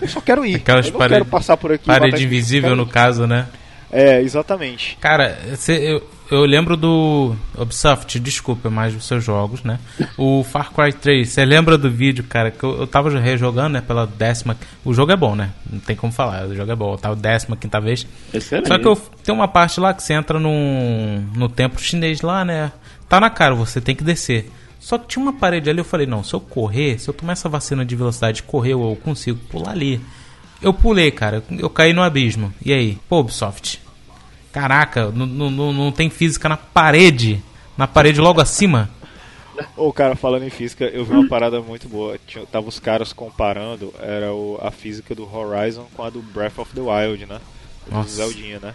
Eu 0.00 0.06
só 0.06 0.20
quero 0.20 0.46
ir. 0.46 0.54
Aquelas 0.56 0.86
eu 0.86 0.92
não 0.92 0.98
parede- 0.98 1.20
quero 1.20 1.24
passar 1.30 1.56
por 1.56 1.72
aqui. 1.72 1.86
Parede 1.86 2.22
invisível, 2.24 2.76
no 2.76 2.86
caso, 2.86 3.26
né? 3.26 3.48
É, 3.90 4.20
exatamente. 4.22 4.96
Cara, 5.00 5.36
cê- 5.56 5.78
eu, 5.92 6.08
eu 6.30 6.44
lembro 6.44 6.76
do 6.76 7.34
Ubisoft, 7.56 8.18
desculpa, 8.20 8.68
mais 8.68 8.94
dos 8.94 9.06
seus 9.06 9.24
jogos, 9.24 9.62
né? 9.62 9.78
O 10.16 10.44
Far 10.44 10.72
Cry 10.72 10.92
3, 10.92 11.28
você 11.28 11.44
lembra 11.44 11.78
do 11.78 11.90
vídeo, 11.90 12.24
cara, 12.24 12.50
que 12.50 12.62
eu, 12.62 12.80
eu 12.80 12.86
tava 12.86 13.08
rejogando, 13.18 13.70
né, 13.70 13.80
pela 13.80 14.06
décima... 14.06 14.56
O 14.84 14.92
jogo 14.92 15.12
é 15.12 15.16
bom, 15.16 15.34
né? 15.34 15.50
Não 15.70 15.80
tem 15.80 15.96
como 15.96 16.12
falar, 16.12 16.46
o 16.46 16.54
jogo 16.54 16.70
é 16.70 16.76
bom. 16.76 16.92
Eu 16.92 16.98
tava 16.98 17.16
décima 17.16 17.56
quinta 17.56 17.80
vez. 17.80 18.06
Excelente. 18.32 18.68
Só 18.68 18.78
que 18.78 18.86
eu, 18.86 18.96
tem 19.24 19.34
uma 19.34 19.48
parte 19.48 19.80
lá 19.80 19.94
que 19.94 20.02
você 20.02 20.12
entra 20.12 20.38
num, 20.38 21.26
no 21.34 21.48
templo 21.48 21.80
chinês 21.80 22.20
lá, 22.20 22.44
né? 22.44 22.72
Tá 23.08 23.18
na 23.18 23.30
cara, 23.30 23.54
você 23.54 23.80
tem 23.80 23.94
que 23.94 24.04
descer. 24.04 24.50
Só 24.78 24.98
que 24.98 25.08
tinha 25.08 25.22
uma 25.22 25.32
parede 25.32 25.68
ali, 25.68 25.80
eu 25.80 25.84
falei, 25.84 26.06
não, 26.06 26.22
se 26.22 26.34
eu 26.34 26.40
correr, 26.40 26.98
se 26.98 27.08
eu 27.08 27.14
tomar 27.14 27.32
essa 27.32 27.48
vacina 27.48 27.84
de 27.84 27.96
velocidade 27.96 28.40
e 28.40 28.42
correr, 28.42 28.72
eu 28.72 28.98
consigo 29.02 29.38
pular 29.50 29.72
ali. 29.72 30.00
Eu 30.60 30.74
pulei, 30.74 31.10
cara, 31.10 31.42
eu 31.50 31.70
caí 31.70 31.92
no 31.92 32.02
abismo. 32.02 32.52
E 32.64 32.72
aí? 32.72 32.98
Pô, 33.08 33.20
Ubisoft. 33.20 33.80
Caraca, 34.52 35.10
não, 35.10 35.92
tem 35.92 36.08
física 36.10 36.48
na 36.48 36.56
parede. 36.56 37.42
Na 37.76 37.86
parede 37.86 38.20
logo 38.20 38.40
acima. 38.40 38.90
Ô, 39.76 39.92
cara, 39.92 40.14
falando 40.16 40.44
em 40.44 40.50
física, 40.50 40.84
eu 40.84 41.04
vi 41.04 41.12
uma 41.12 41.28
parada 41.28 41.60
muito 41.60 41.88
boa. 41.88 42.16
Tinha, 42.26 42.46
tava 42.46 42.68
os 42.68 42.78
caras 42.78 43.12
comparando, 43.12 43.92
era 44.00 44.32
o- 44.32 44.58
a 44.62 44.70
física 44.70 45.14
do 45.14 45.28
Horizon 45.32 45.86
com 45.94 46.02
a 46.02 46.10
do 46.10 46.20
Breath 46.22 46.58
of 46.58 46.72
the 46.74 46.80
Wild, 46.80 47.26
né? 47.26 47.40
Do. 47.90 48.02
Zeldinha, 48.04 48.58
né? 48.60 48.74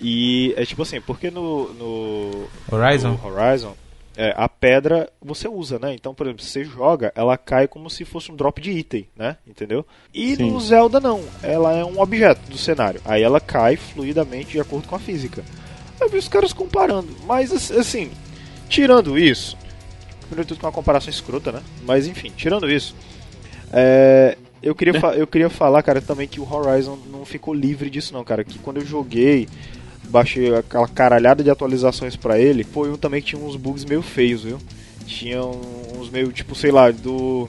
E 0.00 0.52
é 0.56 0.64
tipo 0.66 0.82
assim, 0.82 1.00
porque 1.00 1.30
no, 1.30 1.72
no 1.74 2.48
Horizon? 2.70 3.12
no 3.22 3.26
Horizon 3.26 3.74
é, 4.16 4.34
a 4.36 4.48
pedra 4.48 5.08
você 5.20 5.48
usa, 5.48 5.78
né? 5.78 5.94
Então, 5.94 6.14
por 6.14 6.26
exemplo, 6.26 6.42
se 6.42 6.50
você 6.50 6.64
joga, 6.64 7.12
ela 7.14 7.36
cai 7.38 7.66
como 7.66 7.88
se 7.88 8.04
fosse 8.04 8.30
um 8.30 8.36
drop 8.36 8.60
de 8.60 8.70
item, 8.70 9.06
né? 9.16 9.36
Entendeu? 9.46 9.86
E 10.12 10.36
Sim. 10.36 10.50
no 10.50 10.60
Zelda 10.60 11.00
não, 11.00 11.22
ela 11.42 11.72
é 11.74 11.84
um 11.84 12.00
objeto 12.00 12.50
do 12.50 12.58
cenário. 12.58 13.00
Aí 13.04 13.22
ela 13.22 13.40
cai 13.40 13.76
fluidamente 13.76 14.52
de 14.52 14.60
acordo 14.60 14.86
com 14.88 14.94
a 14.96 14.98
física. 14.98 15.42
Eu 16.00 16.08
vi 16.08 16.18
os 16.18 16.28
caras 16.28 16.52
comparando, 16.52 17.08
mas 17.26 17.52
ass- 17.52 17.70
assim, 17.70 18.10
tirando 18.68 19.18
isso, 19.18 19.56
primeiro 20.26 20.48
tudo 20.48 20.60
com 20.60 20.66
uma 20.66 20.72
comparação 20.72 21.10
escrota, 21.10 21.52
né? 21.52 21.62
Mas 21.84 22.06
enfim, 22.06 22.32
tirando 22.36 22.70
isso, 22.70 22.94
é, 23.72 24.36
eu, 24.62 24.74
queria 24.74 24.92
eu 25.16 25.26
queria 25.26 25.48
falar, 25.48 25.82
cara, 25.82 26.00
também 26.00 26.26
que 26.28 26.40
o 26.40 26.52
Horizon 26.52 26.98
não 27.10 27.24
ficou 27.24 27.54
livre 27.54 27.88
disso 27.88 28.12
não, 28.12 28.24
cara. 28.24 28.44
Que 28.44 28.58
quando 28.58 28.78
eu 28.78 28.84
joguei, 28.86 29.48
baixei 30.12 30.54
aquela 30.54 30.86
caralhada 30.86 31.42
de 31.42 31.50
atualizações 31.50 32.14
pra 32.14 32.38
ele, 32.38 32.62
foi 32.64 32.90
um 32.90 32.96
também 32.96 33.20
que 33.22 33.28
tinha 33.28 33.42
uns 33.42 33.56
bugs 33.56 33.84
meio 33.84 34.02
feios, 34.02 34.44
viu? 34.44 34.58
Tinha 35.06 35.42
uns 35.42 36.10
meio, 36.10 36.30
tipo, 36.32 36.54
sei 36.54 36.70
lá, 36.70 36.90
do 36.90 37.48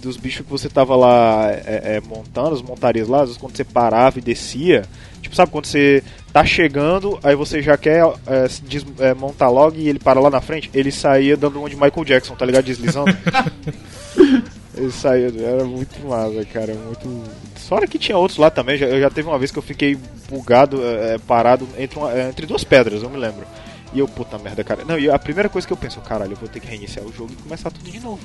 dos 0.00 0.16
bichos 0.16 0.46
que 0.46 0.50
você 0.52 0.68
tava 0.68 0.94
lá 0.94 1.50
é, 1.50 1.96
é, 1.96 2.00
montando, 2.08 2.54
as 2.54 2.62
montarias 2.62 3.08
lá, 3.08 3.18
às 3.22 3.24
vezes 3.30 3.36
quando 3.36 3.56
você 3.56 3.64
parava 3.64 4.16
e 4.20 4.22
descia, 4.22 4.84
tipo, 5.20 5.34
sabe 5.34 5.50
quando 5.50 5.66
você 5.66 6.04
tá 6.32 6.44
chegando, 6.44 7.18
aí 7.20 7.34
você 7.34 7.60
já 7.60 7.76
quer 7.76 8.04
é, 8.28 8.46
des- 8.62 8.86
é, 9.00 9.12
montar 9.12 9.48
logo 9.50 9.76
e 9.76 9.88
ele 9.88 9.98
para 9.98 10.20
lá 10.20 10.30
na 10.30 10.40
frente, 10.40 10.70
ele 10.72 10.92
saía 10.92 11.36
dando 11.36 11.58
uma 11.58 11.68
de 11.68 11.74
Michael 11.74 12.04
Jackson, 12.04 12.36
tá 12.36 12.46
ligado? 12.46 12.64
Deslizando. 12.64 13.10
ele 14.78 14.90
saía, 14.92 15.32
era 15.38 15.64
muito 15.64 16.06
massa, 16.06 16.44
cara, 16.46 16.74
muito... 16.74 17.24
Fora 17.56 17.86
que 17.86 17.98
tinha 17.98 18.16
outros 18.16 18.38
lá 18.38 18.50
também, 18.50 18.78
já, 18.78 18.86
eu 18.86 19.00
já 19.00 19.10
teve 19.10 19.28
uma 19.28 19.38
vez 19.38 19.50
que 19.50 19.58
eu 19.58 19.62
fiquei 19.62 19.98
bugado, 20.30 20.82
é, 20.82 21.14
é, 21.14 21.18
parado 21.18 21.68
entre, 21.76 21.98
uma- 21.98 22.12
é, 22.12 22.28
entre 22.28 22.46
duas 22.46 22.64
pedras, 22.64 23.02
eu 23.02 23.10
me 23.10 23.18
lembro. 23.18 23.44
E 23.92 23.98
eu, 23.98 24.08
puta 24.08 24.38
merda, 24.38 24.62
cara. 24.64 24.82
Não, 24.86 24.98
e 24.98 25.10
a 25.10 25.18
primeira 25.18 25.48
coisa 25.48 25.66
que 25.66 25.72
eu 25.72 25.76
penso, 25.76 26.00
caralho, 26.00 26.32
eu 26.32 26.36
vou 26.36 26.48
ter 26.48 26.60
que 26.60 26.66
reiniciar 26.66 27.04
o 27.04 27.12
jogo 27.12 27.32
e 27.32 27.42
começar 27.42 27.70
tudo 27.70 27.90
de 27.90 28.00
novo. 28.00 28.20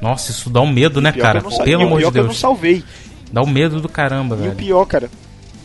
Nossa, 0.00 0.30
isso 0.30 0.48
dá 0.48 0.60
um 0.60 0.70
medo, 0.70 1.00
né, 1.00 1.12
Pior 1.12 1.22
cara? 1.22 1.40
Pelo 1.42 1.68
e 1.68 1.74
o 1.76 1.80
amor 1.80 1.98
pior 1.98 2.08
de 2.08 2.12
que 2.12 2.18
eu 2.18 2.22
não 2.22 2.28
Deus. 2.30 2.38
salvei. 2.40 2.84
Dá 3.32 3.42
um 3.42 3.46
medo 3.46 3.80
do 3.80 3.88
caramba, 3.88 4.34
E 4.36 4.38
o 4.38 4.42
velho. 4.42 4.54
pior, 4.56 4.84
cara. 4.86 5.10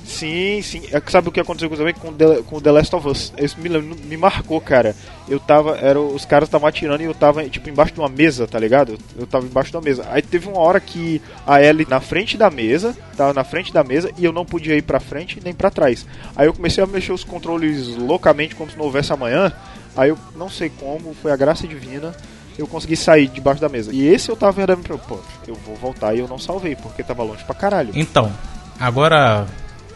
Sim, 0.06 0.62
sim. 0.62 0.84
É 0.92 1.02
Sabe 1.10 1.30
o 1.30 1.32
que 1.32 1.40
aconteceu 1.40 1.70
também 1.70 1.94
com 1.94 2.14
The, 2.14 2.44
com 2.44 2.62
The 2.62 2.72
Last 2.72 2.96
of 2.96 3.08
Us? 3.08 3.34
Isso 3.38 3.60
me, 3.60 3.70
me 3.70 4.18
marcou, 4.18 4.62
cara. 4.62 4.96
Eu 5.28 5.40
tava. 5.40 5.78
Era, 5.78 6.00
os 6.00 6.26
caras 6.26 6.48
estavam 6.48 6.68
atirando 6.68 7.02
e 7.02 7.06
eu 7.06 7.14
tava, 7.14 7.44
tipo, 7.50 7.70
embaixo 7.70 7.94
de 7.94 8.00
uma 8.00 8.10
mesa, 8.10 8.48
tá 8.48 8.60
ligado? 8.60 8.98
Eu, 9.18 9.26
tava 9.26 9.46
embaixo 9.46 9.76
uma 9.76 9.82
mesa. 9.82 10.06
Aí 10.10 10.22
teve 10.22 10.48
uma 10.48 10.60
hora 10.60 10.80
que 10.80 11.22
a 11.46 11.62
Ellie 11.62 11.88
na 11.90 12.00
frente 12.00 12.38
da 12.38 12.50
mesa, 12.50 12.96
tava 13.18 13.34
na 13.34 13.44
frente 13.44 13.74
da 13.74 13.84
mesa 13.84 14.12
e 14.18 14.24
eu 14.24 14.32
não 14.32 14.46
podia 14.46 14.76
ir 14.76 14.84
pra 14.84 15.00
frente 15.00 15.40
nem 15.44 15.54
pra 15.54 15.72
trás. 15.72 16.06
Aí 16.36 16.48
eu 16.48 16.54
comecei 16.54 16.84
a 16.84 16.88
mexer 16.88 17.12
os 17.12 17.24
controles 17.24 17.96
loucamente, 17.98 18.56
como 18.56 18.70
se 18.70 18.78
não 18.78 18.86
houvesse 18.86 19.12
amanhã. 19.12 19.52
Aí 19.98 20.10
eu 20.10 20.18
não 20.36 20.50
sei 20.50 20.70
como, 20.70 21.16
foi 21.16 21.32
a 21.32 21.36
graça 21.36 21.68
divina. 21.68 22.14
Eu 22.58 22.68
consegui 22.68 22.96
sair 22.96 23.28
debaixo 23.28 23.60
da 23.60 23.68
mesa. 23.68 23.92
E 23.94 24.08
esse 24.08 24.30
eu 24.30 24.36
tava 24.36 24.54
vendo, 24.54 24.78
pô, 25.00 25.20
eu 25.48 25.56
vou 25.56 25.76
voltar 25.76 26.16
e 26.16 26.20
eu 26.20 26.28
não 26.28 26.40
salvei, 26.40 26.76
porque 26.76 27.04
tava 27.04 27.24
longe 27.24 27.44
pra 27.44 27.54
caralho. 27.54 27.92
Então, 27.94 28.32
agora, 28.80 29.46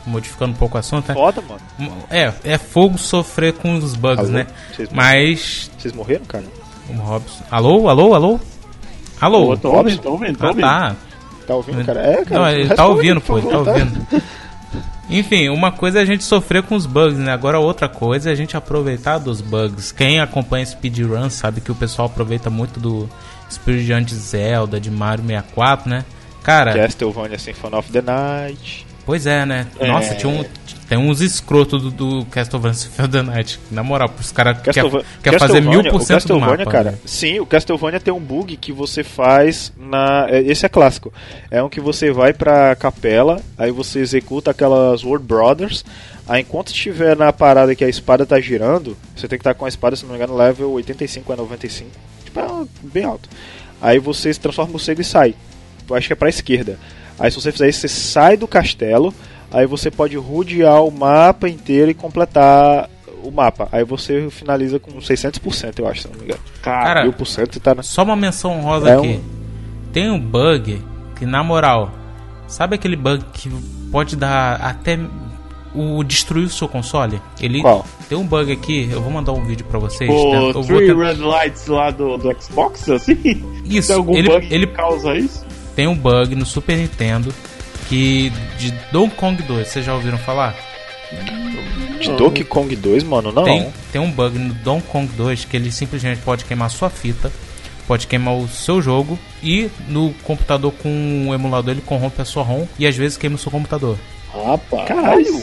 modificando 0.10 0.52
um 0.54 0.56
pouco 0.56 0.76
o 0.76 0.80
assunto, 0.80 1.08
né? 1.08 1.14
Foda, 1.14 1.42
mano. 1.42 1.94
É, 2.10 2.34
é 2.44 2.58
fogo 2.58 2.98
sofrer 2.98 3.54
com 3.54 3.76
os 3.76 3.96
bugs, 3.96 4.20
Alô? 4.26 4.30
né? 4.32 4.48
Vocês, 4.76 4.90
Mas. 4.92 5.72
vocês 5.78 5.94
morreram, 5.94 6.26
cara? 6.26 6.44
O 6.90 6.94
Robson. 6.94 7.44
Alô, 7.52 7.88
alô, 7.88 8.14
alô? 8.16 8.40
Alô? 9.22 9.48
Pô, 9.48 9.58
tô 9.58 9.72
ouvindo, 9.72 10.02
tô 10.02 10.12
ouvindo, 10.12 10.38
Ah, 10.44 10.48
ouvindo. 10.48 10.62
tá. 10.64 10.96
Tá 11.48 11.56
ouvindo, 11.56 11.86
cara? 11.86 12.02
É, 12.02 12.26
cara. 12.26 12.42
Não, 12.42 12.50
ele 12.60 12.74
tá 12.74 12.86
ouvindo, 12.88 13.22
pô, 13.22 13.38
ele 13.38 13.48
tá 13.48 13.58
ouvindo. 13.60 14.08
Enfim, 15.10 15.50
uma 15.50 15.72
coisa 15.72 16.00
é 16.00 16.02
a 16.04 16.06
gente 16.06 16.24
sofrer 16.24 16.62
com 16.62 16.76
os 16.76 16.86
bugs, 16.86 17.18
né? 17.18 17.32
Agora 17.32 17.60
outra 17.60 17.90
coisa 17.90 18.30
é 18.30 18.34
a 18.34 18.36
gente 18.36 18.56
aproveitar 18.56 19.18
dos 19.18 19.42
bugs. 19.42 19.92
Quem 19.92 20.20
acompanha 20.20 20.66
speedrun 20.66 21.30
sabe 21.32 21.62
que 21.62 21.72
o 21.72 21.76
pessoal 21.76 22.08
aproveita 22.08 22.50
muito 22.52 22.80
do 22.80 23.10
Spirit 23.52 24.04
de 24.06 24.16
Zelda, 24.16 24.80
de 24.80 24.92
Mario 24.92 25.26
64, 25.26 25.90
né? 25.90 26.06
Cara, 26.44 26.74
Castlevania 26.74 27.40
Symphony 27.40 27.76
of 27.76 27.92
the 27.92 28.02
Night. 28.02 28.86
Pois 29.10 29.26
é, 29.26 29.44
né? 29.44 29.66
Nossa, 29.82 30.14
tinha 30.14 30.32
um, 30.32 30.46
tem 30.88 30.96
uns 31.00 31.20
escrotos 31.20 31.82
do, 31.82 31.90
do 31.90 32.26
Castlevania 32.28 32.74
Symphony 32.78 33.24
Night. 33.24 33.60
Na 33.72 33.82
moral, 33.82 34.14
os 34.20 34.32
caras 34.32 34.58
quer, 34.62 34.66
Castleva- 34.74 35.04
quer 35.24 35.40
fazer 35.40 35.62
mil 35.62 35.82
por 35.84 35.96
o 36.00 36.04
cento 36.06 36.28
do 36.28 36.40
mapa. 36.40 36.64
cara. 36.68 36.92
né? 36.92 36.98
Sim, 37.06 37.40
o 37.40 37.46
Castlevania 37.48 38.00
tem 38.00 38.14
um 38.14 38.20
bug 38.20 38.56
que 38.58 38.72
você 38.72 39.04
faz 39.04 39.74
na. 39.76 40.28
é, 40.30 40.42
Esse 40.42 40.64
é 40.68 40.70
clássico. 40.70 41.12
É 41.50 41.62
um 41.64 41.70
que 41.70 41.82
você 41.82 42.12
vai 42.12 42.34
pra 42.34 42.76
capela, 42.76 43.42
aí 43.58 43.72
você 43.72 43.98
executa 44.00 44.52
aquelas 44.52 45.04
World 45.04 45.26
Brothers. 45.26 45.84
Aí 46.28 46.42
enquanto 46.42 46.68
estiver 46.68 47.18
na 47.18 47.34
parada 47.34 47.74
que 47.74 47.84
a 47.84 47.90
espada 47.90 48.24
tá 48.28 48.40
girando, 48.40 48.96
você 49.16 49.28
tem 49.28 49.40
que 49.40 49.42
estar 49.42 49.56
com 49.56 49.66
a 49.66 49.68
espada, 49.68 49.96
se 49.96 50.04
não 50.04 50.12
me 50.12 50.18
engano, 50.18 50.36
level 50.38 50.70
85 50.74 51.34
a 51.34 51.36
95. 51.36 51.90
Tipo, 52.24 52.40
é 52.40 52.46
bem 52.84 53.04
alto. 53.06 53.28
Aí 53.82 53.98
você 53.98 54.32
se 54.32 54.40
transforma 54.40 54.68
no 54.68 54.74
morcego 54.74 55.02
e 55.02 55.04
sai. 55.04 55.34
Eu 55.90 55.96
acho 55.96 56.06
que 56.06 56.14
é 56.14 56.16
pra 56.16 56.30
esquerda. 56.30 56.78
Aí 57.20 57.30
se 57.32 57.40
você 57.42 57.52
fizer 57.52 57.68
isso, 57.70 57.82
você 57.82 57.88
sai 57.88 58.38
do 58.38 58.48
castelo. 58.48 59.14
Aí 59.52 59.66
você 59.66 59.90
pode 59.90 60.16
rodear 60.16 60.84
o 60.84 60.92
mapa 60.92 61.50
inteiro 61.50 61.90
e 61.92 61.94
completar 61.94 62.90
o 63.24 63.32
mapa. 63.32 63.68
Aí 63.72 63.84
você 63.84 64.30
finaliza 64.30 64.80
com 64.80 64.92
600%, 65.00 65.80
eu 65.80 65.88
acho, 65.88 66.04
se 66.04 66.08
não 66.08 66.16
me 66.18 66.26
engano. 66.26 66.40
Cara, 66.62 67.06
1000% 67.06 67.56
e 67.56 67.60
tá 67.60 67.74
na... 67.76 67.82
Só 67.84 68.04
uma 68.04 68.16
menção 68.16 68.62
rosa 68.62 68.90
É 68.90 68.94
aqui. 68.98 69.08
um- 69.08 69.22
Tem 69.92 70.10
um 70.12 70.20
bug 70.20 70.80
que, 71.18 71.26
na 71.26 71.44
moral, 71.44 71.92
sabe 72.48 72.76
aquele 72.76 72.96
bug 72.96 73.24
que 73.34 73.50
pode 73.92 74.16
dar 74.16 74.56
até 74.62 75.00
o 75.74 76.04
destruir 76.04 76.46
o 76.46 76.50
seu 76.50 76.68
console? 76.68 77.20
Ele 77.42 77.62
Qual? 77.62 77.84
tem 78.08 78.18
um 78.18 78.26
bug 78.26 78.52
aqui, 78.52 78.88
eu 78.92 79.02
vou 79.02 79.12
mandar 79.12 79.32
um 79.34 79.44
vídeo 79.44 79.66
pra 79.66 79.80
vocês. 79.80 80.10
O 80.10 80.32
né? 80.32 80.38
Eu 80.50 80.54
vou 80.54 80.64
Three 80.64 80.88
tentar- 80.88 81.04
Red 81.08 81.16
Lights 81.16 81.66
lá 81.68 81.90
do, 81.92 82.18
do 82.18 82.42
Xbox, 82.42 82.88
assim? 82.90 83.18
Isso, 83.66 83.88
Tem 83.88 83.98
algum 83.98 84.16
ele- 84.16 84.30
bug 84.30 84.48
ele- 84.54 84.68
que 84.68 84.74
causa 84.74 85.16
isso? 85.16 85.44
Tem 85.80 85.88
um 85.88 85.96
bug 85.96 86.36
no 86.36 86.46
Super 86.46 86.76
Nintendo 86.76 87.34
que 87.88 88.34
de 88.58 88.70
Donkey 88.92 89.16
Kong 89.16 89.42
2, 89.42 89.66
vocês 89.66 89.86
já 89.86 89.94
ouviram 89.94 90.18
falar? 90.18 90.54
De 92.02 92.12
Donkey 92.18 92.44
Kong 92.44 92.76
2, 92.76 93.04
mano, 93.04 93.32
não. 93.32 93.46
Tem, 93.46 93.74
tem 93.90 94.02
um 94.02 94.12
bug 94.12 94.38
no 94.38 94.54
Donkey 94.56 94.88
Kong 94.90 95.10
2 95.16 95.46
que 95.46 95.56
ele 95.56 95.72
simplesmente 95.72 96.20
pode 96.20 96.44
queimar 96.44 96.70
sua 96.70 96.90
fita, 96.90 97.32
pode 97.88 98.08
queimar 98.08 98.36
o 98.36 98.46
seu 98.50 98.82
jogo 98.82 99.18
e 99.42 99.70
no 99.88 100.14
computador 100.26 100.74
com 100.74 101.30
o 101.30 101.34
emulador 101.34 101.72
ele 101.72 101.82
corrompe 101.82 102.22
a 102.22 102.26
sua 102.26 102.44
ROM 102.44 102.68
e 102.78 102.86
às 102.86 102.98
vezes 102.98 103.18
queima 103.18 103.38
o 103.38 103.40
seu 103.40 103.50
computador. 103.50 103.98
Rapaz. 104.34 104.86
Caralho. 104.86 105.42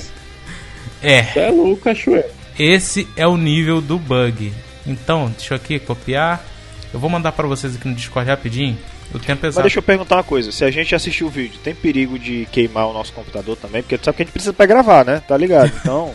É, 1.02 1.22
Você 1.22 1.40
é 1.40 1.50
louco, 1.50 1.82
cachoeira. 1.82 2.30
esse 2.58 3.08
é 3.16 3.26
o 3.26 3.38
nível 3.38 3.80
do 3.80 3.98
bug. 3.98 4.52
Então, 4.86 5.32
deixa 5.34 5.54
eu 5.54 5.56
aqui 5.56 5.78
copiar. 5.78 6.44
Eu 6.92 7.00
vou 7.00 7.08
mandar 7.08 7.32
pra 7.32 7.46
vocês 7.46 7.74
aqui 7.74 7.88
no 7.88 7.94
Discord 7.94 8.28
rapidinho. 8.28 8.76
O 9.14 9.18
tempo 9.18 9.40
Mas 9.42 9.54
exato. 9.54 9.62
deixa 9.62 9.78
eu 9.78 9.82
perguntar 9.82 10.16
uma 10.16 10.24
coisa, 10.24 10.50
se 10.52 10.64
a 10.64 10.70
gente 10.70 10.94
assistir 10.94 11.24
o 11.24 11.28
vídeo, 11.30 11.58
tem 11.62 11.74
perigo 11.74 12.18
de 12.18 12.46
queimar 12.52 12.86
o 12.88 12.92
nosso 12.92 13.12
computador 13.12 13.56
também? 13.56 13.82
Porque 13.82 13.96
tu 13.96 14.04
sabe 14.04 14.16
que 14.16 14.22
a 14.22 14.24
gente 14.26 14.32
precisa 14.32 14.52
pra 14.52 14.66
gravar, 14.66 15.04
né? 15.04 15.20
Tá 15.26 15.36
ligado? 15.36 15.72
Então, 15.80 16.14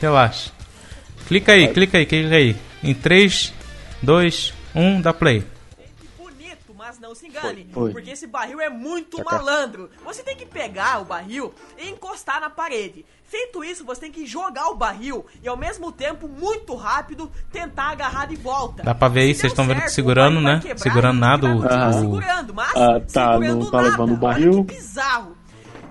Relaxa. 0.00 0.50
Clica 1.28 1.52
aí, 1.52 1.68
clica 1.68 1.98
aí, 1.98 2.06
clica 2.06 2.34
aí. 2.34 2.56
Em 2.82 2.94
3, 2.94 3.52
2, 4.02 4.54
1, 4.74 5.00
dá 5.02 5.12
play. 5.12 5.44
bonito, 6.18 6.74
mas 6.76 6.98
não 6.98 7.14
se 7.14 7.26
engane, 7.26 7.68
Foi. 7.72 7.92
porque 7.92 8.10
esse 8.10 8.26
barril 8.26 8.60
é 8.60 8.70
muito 8.70 9.18
Tá 9.18 9.24
malandro. 9.24 9.90
Você 10.04 10.22
tem 10.22 10.34
que 10.34 10.46
pegar 10.46 11.00
o 11.02 11.04
barril 11.04 11.54
e 11.78 11.88
encostar 11.90 12.40
na 12.40 12.48
parede. 12.50 13.04
Feito 13.30 13.62
isso, 13.62 13.84
você 13.84 14.00
tem 14.00 14.10
que 14.10 14.26
jogar 14.26 14.70
o 14.70 14.74
barril 14.74 15.24
e 15.40 15.46
ao 15.48 15.56
mesmo 15.56 15.92
tempo, 15.92 16.26
muito 16.26 16.74
rápido, 16.74 17.30
tentar 17.52 17.90
agarrar 17.90 18.26
de 18.26 18.34
volta. 18.34 18.82
Dá 18.82 18.92
pra 18.92 19.06
ver 19.06 19.20
aí, 19.20 19.34
vocês 19.34 19.52
estão 19.52 19.64
vendo 19.66 19.82
que 19.82 19.88
segurando, 19.92 20.42
barril 20.42 20.54
né? 20.56 20.60
quebrar 20.60 20.78
Segurando 20.78 21.18
nada, 21.20 21.46
o- 21.54 21.64
Ah. 21.64 21.92
segurando, 21.92 22.52
mas 22.54 22.76
Ah, 22.76 22.98
tá, 23.00 23.32
segurando 23.34 23.58
não 23.64 23.70
tá 23.70 23.76
nada. 23.76 23.90
levando 23.90 24.14
o 24.14 24.16
barril. 24.16 24.52
Olha 24.54 24.64
que 24.64 24.74
bizarro. 24.74 25.36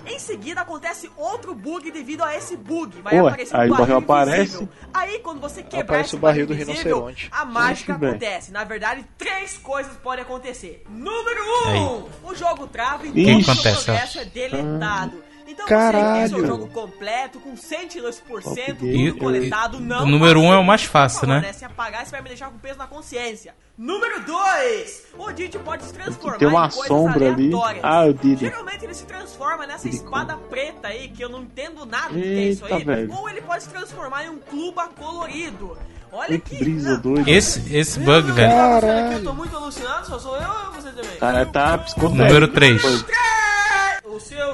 Em 0.06 0.18
seguida 0.20 0.62
acontece 0.62 1.10
outro 1.16 1.54
bug 1.56 1.90
devido 1.92 2.24
a 2.24 2.36
esse 2.36 2.58
bug. 2.58 3.00
Vai 3.02 3.14
Ué, 3.22 3.28
aparecer 3.30 3.56
aí 3.56 3.70
um 3.70 3.74
o 3.74 3.78
barril 3.78 4.02
barril 4.02 4.04
aparece. 4.04 4.70
Aí 4.94 5.20
quando 5.20 5.40
você 5.40 5.62
quebrar 5.64 5.82
Aparece 5.84 6.08
esse 6.10 6.16
o 6.16 6.20
barril 6.20 6.48
do 6.48 6.54
invisível, 6.54 6.76
rinoceronte. 6.84 7.30
a 7.32 7.46
mágica 7.46 7.92
Muito 7.94 8.02
bem. 8.02 8.10
acontece. 8.10 8.52
Na 8.52 8.64
verdade, 8.66 9.06
três 9.18 9.58
coisas 9.60 9.96
podem 9.98 10.24
acontecer. 10.24 10.84
Número 10.90 11.42
Aí. 11.68 11.80
um, 11.80 12.06
o 12.28 12.36
jogo 12.36 12.66
trava 12.68 13.06
e 13.08 13.12
que 13.12 13.44
todo 13.46 13.60
o 13.60 13.62
progresso 13.62 14.20
é 14.20 14.26
deletado. 14.26 15.29
Então 15.50 15.66
Caralho. 15.66 16.06
você 16.06 16.20
tem 16.20 16.28
seu 16.40 16.46
jogo 16.48 16.68
completo, 16.68 17.40
com 17.40 17.56
102% 17.56 18.86
E- 18.86 19.10
tudo 19.12 19.20
coletado, 19.20 19.80
não 19.80 20.04
o 20.04 20.06
número 20.06 20.40
um 20.42 20.54
é 20.54 20.58
o 20.58 20.64
mais 20.64 20.84
fácil, 20.84 21.22
favor, 21.22 21.42
né? 21.42 21.54
Se 21.54 21.66
apagar, 21.66 22.06
você 22.06 22.12
vai 22.12 22.22
me 22.22 22.28
deixar 22.30 22.50
com 22.50 22.58
peso 22.60 22.78
na 22.78 22.88
consciência. 22.88 23.56
Número 23.78 24.22
2, 24.26 25.04
o 25.18 25.32
Didi 25.32 25.58
pode 25.60 25.84
se 25.86 25.94
transformar 25.94 26.38
Tem 26.38 26.48
uma 26.48 26.66
em 26.68 26.70
coisas 26.70 26.88
sombra 26.88 27.32
ali. 27.32 27.48
aleatórias. 27.54 27.84
Ah, 27.84 28.06
o 28.06 28.14
Didi. 28.14 28.46
Geralmente 28.46 28.84
ele 28.86 28.94
se 28.94 29.06
transforma 29.06 29.66
nessa 29.66 29.88
espada 29.88 30.36
preta 30.50 30.90
aí, 30.90 31.08
que 31.10 31.24
eu 31.24 31.30
não 31.30 31.42
entendo 31.44 31.86
nada 31.86 32.10
do 32.10 32.22
que 32.22 32.28
é 32.28 32.44
isso 32.50 32.66
aí. 32.66 32.84
velho. 32.84 33.14
Ou 33.14 33.30
ele 33.30 33.42
pode 33.42 33.64
se 33.64 33.70
transformar 33.70 34.26
em 34.26 34.30
um 34.30 34.38
cluba 34.38 34.88
colorido. 34.90 35.78
Olha 36.12 36.40
Que 36.40 36.56
brisa 36.58 36.94
não. 36.94 37.02
doida. 37.02 37.30
Esse, 37.30 37.76
esse 37.76 38.00
bug, 38.00 38.32
velho. 38.32 38.50
tá 38.52 38.78
aqui? 38.78 39.14
Eu 39.16 39.24
tô 39.24 39.34
muito 39.34 39.56
alucinado, 39.56 40.08
só 40.08 40.18
sou 40.20 40.36
eu 40.38 40.50
ou 40.50 40.72
você 40.74 40.90
também? 40.90 41.18
Cara, 41.20 41.46
tá 41.46 41.78
psicotécnico. 41.78 42.24
Número 42.26 42.48
3. 42.48 42.84
O 42.84 42.98
seu, 42.98 43.06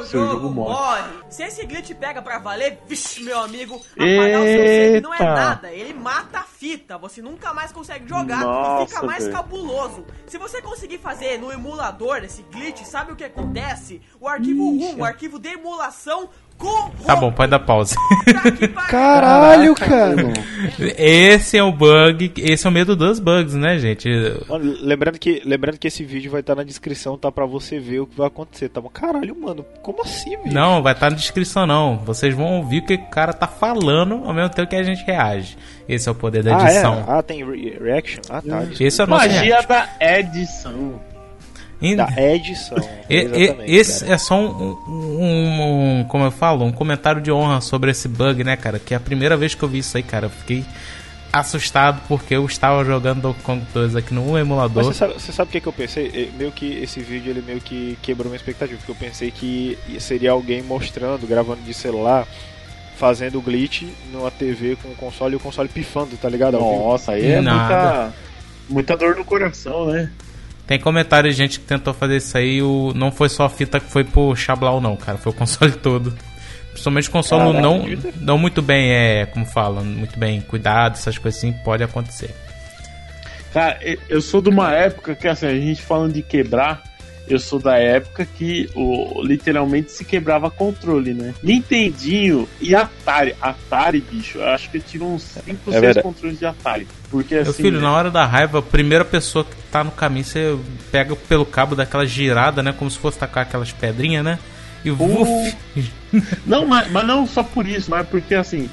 Seu 0.06 0.20
jogo, 0.22 0.34
jogo 0.34 0.50
morre. 0.50 1.02
morre. 1.02 1.14
Se 1.30 1.44
esse 1.44 1.66
glitch 1.66 1.92
pega 1.94 2.22
pra 2.22 2.40
valer, 2.40 2.80
vixe, 2.88 3.24
meu 3.24 3.40
amigo, 3.40 3.76
apagar 3.76 4.42
o 4.42 4.44
seu 4.46 4.58
save 4.68 5.02
não 5.02 5.14
é 5.14 5.20
nada. 5.20 5.72
Ele 5.72 5.94
mata 5.94 6.40
a 6.40 6.44
fita. 6.44 6.98
Você 6.98 7.22
nunca 7.22 7.54
mais 7.54 7.72
consegue 7.72 8.08
jogar 8.08 8.42
e 8.42 8.44
Nossa, 8.46 8.88
fica 8.88 9.06
mais 9.06 9.24
velho. 9.24 9.36
cabuloso. 9.36 10.06
Se 10.28 10.38
você 10.38 10.62
conseguir 10.62 10.98
fazer 11.00 11.38
no 11.40 11.52
emulador 11.52 12.24
esse 12.24 12.42
glitch, 12.44 12.84
sabe 12.84 13.12
o 13.12 13.16
que 13.16 13.24
acontece? 13.24 14.02
O 14.20 14.28
arquivo 14.28 14.64
ROM, 14.78 15.00
o 15.00 15.06
arquivo 15.06 15.40
de 15.40 15.50
emulação. 15.50 16.30
Tá 17.06 17.16
bom, 17.16 17.32
pode 17.32 17.52
dar 17.52 17.60
pariu. 17.60 17.86
Caralho, 18.90 19.76
cara. 19.76 20.16
Esse 20.98 21.58
é 21.58 21.64
o 21.64 21.72
bug, 21.72 22.34
esse 22.38 22.66
é 22.66 22.70
o 22.70 22.74
medo 22.74 22.96
dos 22.96 23.20
bugs, 23.20 23.54
né, 23.54 23.78
gente? 23.78 24.10
Mano, 24.50 24.76
lembrando 24.82 25.20
que, 25.20 25.42
lembrando 25.46 25.78
que 25.78 25.88
esse 25.88 26.04
vídeo 26.04 26.32
vai 26.32 26.40
estar 26.40 26.56
na 26.56 26.64
descrição, 26.64 27.18
tá? 27.18 27.32
Pra 27.32 27.46
você 27.46 27.80
ver 27.80 28.00
o 28.00 28.08
que 28.08 28.18
vai 28.18 28.28
acontecer, 28.28 28.70
tá 28.70 28.82
bom? 28.82 28.90
Caralho, 28.90 29.36
mano, 29.40 29.64
como 29.84 30.02
assim, 30.02 30.36
velho? 30.38 30.52
Não, 30.54 30.82
vai 30.82 30.94
estar 30.94 31.10
na 31.12 31.16
descrição 31.16 31.68
não. 31.68 31.98
Vocês 31.98 32.34
vão 32.34 32.58
ouvir 32.58 32.80
o 32.80 32.86
que 32.86 32.96
o 32.96 33.06
cara 33.10 33.34
tá 33.34 33.48
falando 33.48 34.22
ao 34.26 34.34
mesmo 34.34 34.50
tempo 34.50 34.70
que 34.70 34.76
a 34.76 34.84
gente 34.84 35.04
reage. 35.06 35.58
Esse 35.88 36.10
é 36.10 36.12
o 36.12 36.16
poder 36.16 36.42
da 36.42 36.58
Ah, 36.58 36.62
é? 36.62 36.72
edição. 36.72 37.06
Ah, 37.08 37.22
tem 37.22 37.46
re- 37.46 37.78
reaction? 37.80 38.22
Ah, 38.30 38.42
tá. 38.42 38.64
Esse 38.80 39.02
é 39.02 39.04
o 39.04 39.08
nosso 39.08 39.28
Magia 39.28 39.42
react. 39.42 39.68
da 39.68 39.90
edição. 40.00 41.00
Da 41.98 42.10
edição. 42.18 42.78
e- 43.10 43.16
e- 43.68 43.76
esse 43.76 44.02
cara. 44.02 44.14
é 44.16 44.18
só 44.18 44.36
um, 44.40 44.78
um- 44.88 46.00
um- 46.00 46.04
como 46.06 46.24
eu 46.24 46.32
falo, 46.32 46.66
um 46.66 46.72
comentário 46.72 47.22
de 47.22 47.32
honra 47.32 47.62
sobre 47.62 47.92
esse 47.92 48.08
bug, 48.08 48.44
né, 48.44 48.56
cara? 48.56 48.80
Que 48.80 48.94
é 48.94 48.98
a 48.98 49.00
primeira 49.00 49.36
vez 49.38 49.54
que 49.54 49.62
eu 49.64 49.70
vi 49.70 49.80
isso 49.80 49.96
aí, 49.98 50.04
cara. 50.04 50.28
Eu 50.28 50.30
fiquei 50.30 50.64
assustado 51.34 52.02
porque 52.08 52.34
eu 52.36 52.46
estava 52.46 52.84
jogando 52.86 53.22
Donkey 53.22 53.42
Kong 53.44 53.62
2 53.74 53.96
aqui 53.96 54.14
no 54.14 54.24
Mas 54.32 54.42
emulador. 54.42 54.84
você 54.86 54.94
sabe, 54.94 55.14
você 55.16 55.32
sabe 55.34 55.50
o 55.50 55.52
que, 55.52 55.60
que 55.62 55.68
eu 55.68 55.74
pensei? 55.74 56.32
Meio 56.38 56.52
que 56.52 56.66
esse 56.82 57.02
vídeo 57.02 57.30
ele 57.30 57.42
meio 57.46 57.60
que 57.60 57.98
quebrou 58.02 58.28
minha 58.30 58.38
expectativa, 58.38 58.78
porque 58.78 58.92
eu 58.92 58.96
pensei 58.96 59.32
que 59.32 59.78
seria 60.00 60.32
alguém 60.32 60.62
mostrando, 60.64 61.28
gravando 61.28 61.62
de 61.62 61.74
celular, 61.74 62.26
fazendo 62.96 63.42
glitch 63.42 63.84
numa 64.14 64.32
TV 64.32 64.78
com 64.82 64.88
o 64.90 64.96
console 64.96 65.34
e 65.34 65.36
o 65.36 65.40
console 65.42 65.68
pifando, 65.68 66.16
tá 66.16 66.30
ligado? 66.30 66.58
Nossa, 66.58 67.12
aí 67.12 67.26
é 67.30 67.42
Nada. 67.42 68.04
muita, 68.06 68.14
muita 68.70 68.98
dor 68.98 69.18
no 69.18 69.26
coração, 69.26 69.88
né? 69.88 70.10
Tem 70.68 70.80
comentário 70.80 71.30
de 71.30 71.36
gente 71.36 71.60
que 71.60 71.66
tentou 71.66 71.94
fazer 71.94 72.18
isso 72.18 72.38
aí, 72.38 72.62
o, 72.62 72.92
não 72.96 73.12
foi 73.12 73.30
só 73.30 73.46
a 73.46 73.50
fita 73.50 73.80
que 73.80 73.90
foi 73.90 74.04
pro 74.04 74.36
Xablau 74.36 74.82
não, 74.82 74.96
cara, 74.96 75.18
foi 75.18 75.32
o 75.32 75.36
console 75.36 75.74
todo. 75.74 76.14
Principalmente 76.72 77.08
o 77.08 77.12
console 77.12 77.54
Caraca, 77.54 77.62
não, 77.62 77.86
não 78.20 78.38
muito 78.38 78.62
bem, 78.62 78.92
é, 78.92 79.26
como 79.28 79.46
falam, 79.46 79.84
muito 79.84 80.20
bem 80.20 80.42
cuidado, 80.42 80.94
essas 80.94 81.18
coisas 81.18 81.38
assim, 81.40 81.54
pode 81.64 81.84
acontecer. 81.84 82.34
Cara, 83.54 83.80
eu 84.10 84.22
sou 84.22 84.42
de 84.42 84.50
uma 84.50 84.74
época 84.74 85.16
que, 85.16 85.28
assim, 85.28 85.46
a 85.46 85.54
gente 85.54 85.82
falando 85.82 86.12
de 86.12 86.22
quebrar, 86.22 86.84
eu 87.28 87.40
sou 87.40 87.60
da 87.60 87.78
época 87.78 88.26
que 88.26 88.70
o, 88.76 89.22
literalmente 89.24 89.92
se 89.92 90.04
quebrava 90.06 90.50
controle, 90.52 91.14
né? 91.14 91.34
Nintendinho 91.42 92.48
e 92.62 92.76
Atari. 92.76 93.36
Atari, 93.42 94.00
bicho, 94.02 94.38
eu 94.38 94.48
acho 94.48 94.70
que 94.70 94.78
eu 94.78 94.82
tiro 94.82 95.06
uns 95.06 95.24
5, 95.24 95.48
É 95.70 95.72
6 95.72 95.82
verdade. 95.82 96.04
controles 96.04 96.40
de 96.40 96.46
Atari. 96.46 96.88
Porque 97.10 97.36
Meu 97.36 97.44
assim. 97.44 97.64
filho, 97.64 97.80
na 97.82 97.92
hora 97.92 98.12
da 98.12 98.26
raiva, 98.26 98.60
a 98.60 98.62
primeira 98.62 99.06
pessoa 99.06 99.44
que 99.46 99.56
tá 99.72 99.84
no 99.84 99.92
caminho, 99.92 100.26
você 100.26 100.58
pega 100.92 101.16
pelo 101.16 101.46
cabo 101.46 101.76
daquela 101.76 102.06
girada, 102.06 102.62
né? 102.64 102.74
Como 102.78 102.90
se 102.90 102.98
fosse 102.98 103.18
tacar 103.18 103.44
aquelas 103.44 103.72
pedrinhas, 103.72 104.24
né? 104.24 104.40
E 104.84 104.92
vuf, 104.92 105.56
Não, 106.46 106.66
mas, 106.68 106.92
mas 106.92 107.06
não 107.08 107.26
só 107.26 107.42
por 107.44 107.68
isso, 107.68 107.90
mas 107.90 108.08
porque 108.08 108.36
assim, 108.36 108.70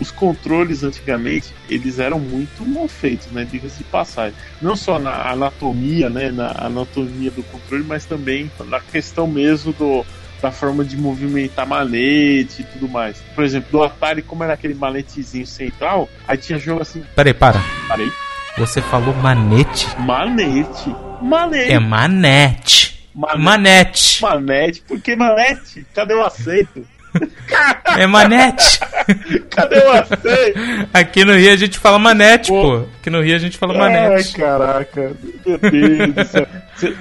os 0.00 0.10
controles 0.10 0.82
antigamente, 0.82 1.52
eles 1.68 1.98
eram 1.98 2.18
muito 2.18 2.64
mal 2.66 2.88
feitos, 2.88 3.26
né? 3.32 3.46
Diga-se 3.50 3.78
de 3.78 3.84
passagem. 3.84 4.34
Não 4.60 4.74
só 4.76 4.98
na 4.98 5.30
anatomia, 5.30 6.10
né? 6.10 6.30
Na 6.30 6.52
anatomia 6.58 7.30
do 7.30 7.42
controle, 7.44 7.84
mas 7.84 8.04
também 8.04 8.50
na 8.66 8.80
questão 8.80 9.26
mesmo 9.26 9.72
do, 9.72 10.04
da 10.42 10.50
forma 10.50 10.84
de 10.84 10.96
movimentar 10.96 11.66
malete 11.66 12.62
e 12.62 12.64
tudo 12.64 12.88
mais. 12.88 13.18
Por 13.34 13.44
exemplo, 13.44 13.70
do 13.70 13.82
Atari, 13.82 14.22
como 14.22 14.42
era 14.44 14.54
aquele 14.54 14.74
maletezinho 14.74 15.46
central, 15.46 16.08
aí 16.26 16.36
tinha 16.36 16.58
jogo 16.58 16.82
assim, 16.82 17.02
Peraí, 17.14 17.32
para. 17.34 17.62
parei, 17.88 18.10
Você 18.58 18.82
falou 18.82 19.14
manete? 19.14 19.86
manete. 20.00 20.94
Manete. 21.22 21.72
É 21.72 21.78
manete. 21.78 23.08
Manete. 23.14 23.40
Manete. 23.40 24.22
Manete. 24.22 24.80
Por 24.82 25.00
que 25.00 25.14
manete? 25.16 25.86
Cadê 25.94 26.14
o 26.14 26.22
aceito? 26.24 26.84
É 27.96 28.06
manete. 28.08 28.80
Cadê 29.54 29.78
o 29.78 29.90
aceito? 29.92 30.58
Aqui 30.92 31.24
no 31.24 31.36
Rio 31.36 31.52
a 31.52 31.56
gente 31.56 31.78
fala 31.78 31.98
manete, 31.98 32.48
pô. 32.48 32.84
Aqui 33.00 33.10
no 33.10 33.22
Rio 33.22 33.36
a 33.36 33.38
gente 33.38 33.56
fala 33.56 33.72
Ai, 33.74 33.78
manete. 33.78 34.32
caraca. 34.34 35.12
Meu 35.46 35.58
Deus 35.58 36.14
do 36.14 36.24
céu. 36.26 36.46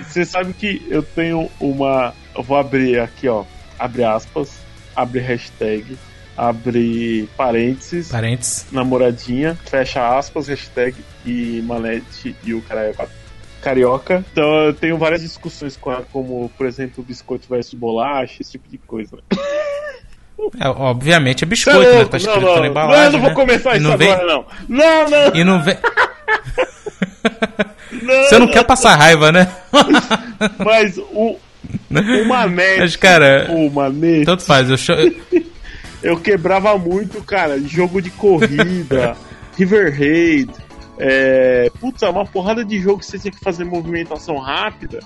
Você 0.04 0.26
sabe 0.26 0.54
que 0.54 0.86
eu 0.90 1.02
tenho 1.04 1.50
uma. 1.60 2.14
Eu 2.36 2.44
vou 2.44 2.58
abrir 2.58 3.00
aqui, 3.00 3.28
ó. 3.28 3.44
Abre 3.78 4.04
aspas. 4.04 4.60
Abre 4.96 5.20
hashtag. 5.20 5.98
Abre 6.38 7.28
parênteses. 7.38 8.10
Parentes. 8.10 8.66
Namoradinha. 8.72 9.58
Fecha 9.66 10.18
aspas. 10.18 10.48
Hashtag. 10.48 10.96
E 11.26 11.62
manete. 11.66 12.36
E 12.44 12.54
o 12.54 12.62
cara 12.62 12.82
é 12.86 12.94
carioca. 13.62 14.24
Então 14.32 14.66
eu 14.66 14.74
tenho 14.74 14.98
várias 14.98 15.22
discussões 15.22 15.78
com 15.78 15.92
ela, 15.92 16.06
como, 16.12 16.50
por 16.58 16.68
exemplo, 16.68 17.02
biscoito 17.04 17.48
versus 17.50 17.74
bolacha, 17.74 18.42
esse 18.42 18.52
tipo 18.52 18.68
de 18.70 18.78
coisa. 18.78 19.18
É, 20.60 20.68
obviamente 20.68 21.44
é 21.44 21.48
biscoito, 21.48 21.80
né? 21.80 22.06
Tá 22.06 22.18
escrito 22.18 22.42
não, 22.42 22.56
na 22.56 22.60
não, 22.62 22.66
embalagem. 22.66 23.00
não, 23.00 23.06
eu 23.06 23.12
não 23.12 23.20
vou 23.20 23.30
né? 23.30 23.36
começar 23.36 23.74
E 23.74 23.78
isso 23.78 23.88
não 23.90 23.98
vem- 23.98 24.12
agora, 24.12 24.28
não. 24.28 24.46
Não, 24.68 25.10
não, 25.10 25.36
E 25.36 25.44
não 25.44 25.64
vem. 25.64 25.78
não. 28.02 28.24
Você 28.24 28.40
não 28.40 28.48
quer 28.48 28.64
passar 28.64 28.96
raiva, 28.96 29.32
né? 29.32 29.50
Mas 30.64 30.98
o, 30.98 31.38
o 31.92 32.26
manete. 32.28 32.80
Mas, 32.80 32.96
cara, 32.96 33.48
o 33.50 33.70
manete. 33.70 34.26
tanto 34.26 34.44
faz. 34.44 34.70
Eu 34.70 34.78
cho... 34.78 34.94
Eu 36.02 36.20
quebrava 36.20 36.78
muito, 36.78 37.24
cara. 37.24 37.58
Jogo 37.62 38.02
de 38.02 38.10
corrida, 38.10 39.16
River 39.58 39.98
Raid. 39.98 40.50
É... 41.00 41.72
Putz, 41.80 42.04
é 42.04 42.10
uma 42.10 42.26
porrada 42.26 42.64
de 42.66 42.78
jogo 42.80 43.00
que 43.00 43.06
você 43.06 43.18
tinha 43.18 43.32
que 43.32 43.40
fazer 43.40 43.64
movimentação 43.64 44.38
rápida. 44.38 45.00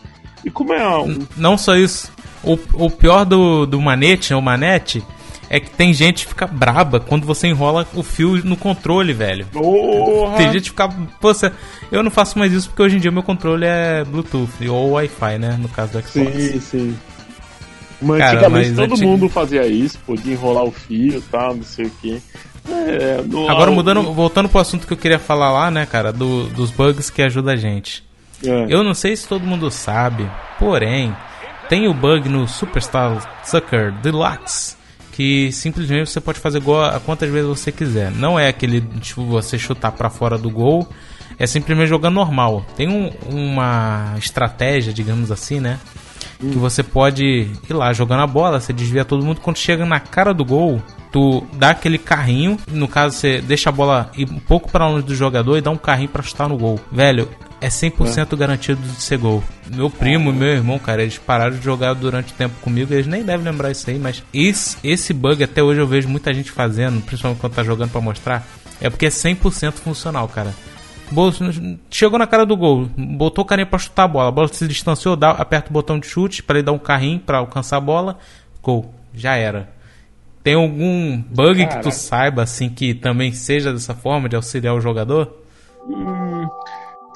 E 0.44 0.50
como 0.50 0.74
é 0.74 0.98
um. 0.98 1.20
Não 1.38 1.56
só 1.58 1.76
isso. 1.76 2.12
O, 2.44 2.58
o 2.74 2.90
pior 2.90 3.26
do, 3.26 3.66
do 3.68 3.80
manete, 3.80 4.34
o 4.34 4.42
manete, 4.42 5.04
é 5.50 5.60
que 5.60 5.70
tem 5.70 5.94
gente 5.94 6.24
que 6.26 6.30
fica 6.30 6.46
braba 6.48 7.00
quando 7.00 7.26
você 7.26 7.48
enrola 7.48 7.88
o 7.94 8.04
fio 8.04 8.44
no 8.44 8.56
controle, 8.58 9.14
velho. 9.14 9.46
Porra! 9.48 10.38
Tem 10.38 10.52
gente 10.52 10.64
que 10.64 10.70
fica. 10.70 10.90
Você- 11.22 11.52
eu 11.92 12.04
não 12.04 12.12
faço 12.12 12.38
mais 12.38 12.52
isso 12.54 12.70
porque 12.70 12.82
hoje 12.84 12.98
em 12.98 13.00
dia 13.00 13.12
meu 13.12 13.24
controle 13.24 13.66
é 13.66 14.04
Bluetooth 14.04 14.68
ou 14.70 14.92
Wi-Fi, 14.92 15.38
né? 15.38 15.58
No 15.60 15.70
caso 15.70 15.94
do 15.94 16.02
Xbox. 16.08 16.32
Sim, 16.36 16.60
sim. 16.60 16.98
Mas 18.02 18.20
Cara, 18.20 18.32
antigamente 18.34 18.68
mas 18.70 18.78
todo 18.78 18.92
antig- 18.94 19.06
mundo 19.08 19.28
fazia 19.30 19.66
isso, 19.66 19.98
podia 20.06 20.34
enrolar 20.34 20.64
o 20.66 20.72
fio 20.72 21.18
e 21.18 21.22
tal, 21.22 21.56
não 21.56 21.64
sei 21.64 21.86
o 21.88 21.90
que. 22.02 22.22
É, 22.70 23.18
Agora 23.50 23.72
mudando, 23.72 24.04
voltando 24.14 24.48
pro 24.50 24.60
assunto 24.60 24.86
que 24.86 24.94
eu 24.94 24.98
queria 24.98 25.18
falar 25.18 25.52
lá, 25.52 25.72
né, 25.72 25.86
cara, 25.86 26.12
do- 26.12 26.48
dos 26.50 26.70
bugs 26.70 27.10
que 27.10 27.22
ajudam 27.24 27.54
a 27.54 27.58
gente. 27.58 28.04
É. 28.46 28.66
Eu 28.70 28.84
não 28.84 28.94
sei 28.94 29.16
se 29.16 29.28
todo 29.28 29.48
mundo 29.48 29.72
sabe, 29.72 30.30
porém, 30.60 31.16
tem 31.70 31.88
o 31.88 31.94
bug 31.94 32.30
no 32.30 32.48
Superstar 32.48 33.40
Sucker 33.44 33.92
Deluxe 33.94 34.76
que 35.18 35.52
simplesmente 35.52 36.12
você 36.12 36.22
pode 36.22 36.40
fazer 36.40 36.60
gol 36.60 36.80
a 36.80 37.00
quantas 37.00 37.28
vezes 37.28 37.48
você 37.50 37.72
quiser. 37.72 38.12
Não 38.12 38.38
é 38.40 38.50
aquele 38.50 38.82
tipo 39.02 39.26
você 39.26 39.58
chutar 39.58 39.92
pra 39.92 40.12
fora 40.12 40.38
do 40.38 40.48
gol, 40.48 40.88
é 41.40 41.48
simplesmente 41.48 41.90
jogando 41.90 42.14
normal. 42.14 42.64
Tem 42.76 42.88
um- 42.88 43.10
uma 43.28 44.14
estratégia, 44.20 44.94
digamos 44.94 45.32
assim, 45.32 45.60
né? 45.60 45.80
Que 46.40 46.46
você 46.56 46.84
pode 46.84 47.24
ir 47.68 47.74
lá 47.74 47.92
jogando 47.94 48.22
a 48.22 48.28
bola, 48.28 48.60
você 48.60 48.72
desvia 48.72 49.04
todo 49.04 49.26
mundo. 49.26 49.42
Quando 49.42 49.58
chega 49.58 49.88
na 49.88 50.00
cara 50.00 50.36
do 50.36 50.46
gol, 50.46 50.80
tu 51.12 51.44
dá 51.54 51.72
aquele 51.72 51.98
carrinho. 51.98 52.56
No 52.72 52.88
caso, 52.88 53.16
você 53.16 53.42
deixa 53.42 53.70
a 53.70 53.74
bola 53.74 54.12
ir 54.16 54.30
um 54.30 54.38
pouco 54.38 54.70
para 54.72 54.88
longe 54.88 55.04
do 55.04 55.16
jogador 55.16 55.58
e 55.58 55.62
dá 55.62 55.72
um 55.72 55.78
carrinho 55.78 56.10
pra 56.10 56.22
chutar 56.22 56.48
no 56.48 56.58
gol. 56.60 56.80
Velho, 56.92 57.28
é 57.60 57.68
100% 57.68 58.36
garantido 58.36 58.82
de 58.82 59.02
ser 59.02 59.18
gol. 59.18 59.44
Meu 59.74 59.90
primo 59.90 60.30
e 60.30 60.34
meu 60.34 60.48
irmão, 60.50 60.78
cara, 60.78 61.02
eles 61.02 61.18
pararam 61.18 61.56
de 61.56 61.64
jogar 61.64 61.94
durante 61.94 62.34
o 62.34 62.36
tempo 62.36 62.56
comigo. 62.62 62.94
Eles 62.94 63.08
nem 63.08 63.24
devem 63.24 63.46
lembrar 63.46 63.72
isso 63.72 63.90
aí, 63.90 63.98
mas 63.98 64.24
esse, 64.34 64.78
esse 64.84 65.14
bug 65.14 65.44
até 65.44 65.62
hoje 65.64 65.80
eu 65.80 65.88
vejo 65.88 66.08
muita 66.08 66.34
gente 66.34 66.52
fazendo, 66.52 67.02
principalmente 67.02 67.40
quando 67.40 67.54
tá 67.54 67.64
jogando 67.64 67.92
pra 67.92 68.02
mostrar. 68.02 68.48
É 68.80 68.90
porque 68.90 69.08
é 69.08 69.10
100% 69.10 69.74
funcional, 69.74 70.28
cara. 70.28 70.54
Chegou 71.90 72.20
na 72.20 72.28
cara 72.28 72.46
do 72.46 72.58
gol, 72.58 72.90
botou 72.98 73.44
o 73.44 73.48
carinha 73.48 73.66
pra 73.66 73.80
chutar 73.80 74.04
a 74.04 74.08
bola, 74.08 74.28
a 74.28 74.32
bola 74.32 74.50
se 74.50 74.68
distanciou, 74.68 75.16
dá, 75.16 75.32
aperta 75.32 75.70
o 75.70 75.74
botão 75.74 75.98
de 75.98 76.06
chute 76.06 76.44
pra 76.44 76.58
ele 76.58 76.66
dar 76.66 76.74
um 76.74 76.78
carrinho 76.80 77.20
pra 77.20 77.38
alcançar 77.38 77.78
a 77.78 77.82
bola, 77.82 78.20
gol, 78.62 78.94
já 79.14 79.36
era. 79.36 79.70
Tem 80.44 80.56
algum 80.56 81.18
bug 81.18 81.60
que 81.60 81.66
Caraca. 81.66 81.90
tu 81.90 81.92
saiba 81.94 82.44
assim 82.44 82.70
que 82.70 82.94
também 82.94 83.32
seja 83.32 83.72
dessa 83.72 83.96
forma 83.96 84.28
de 84.28 84.36
auxiliar 84.36 84.76
o 84.76 84.82
jogador? 84.82 85.34
Hum, 85.88 86.48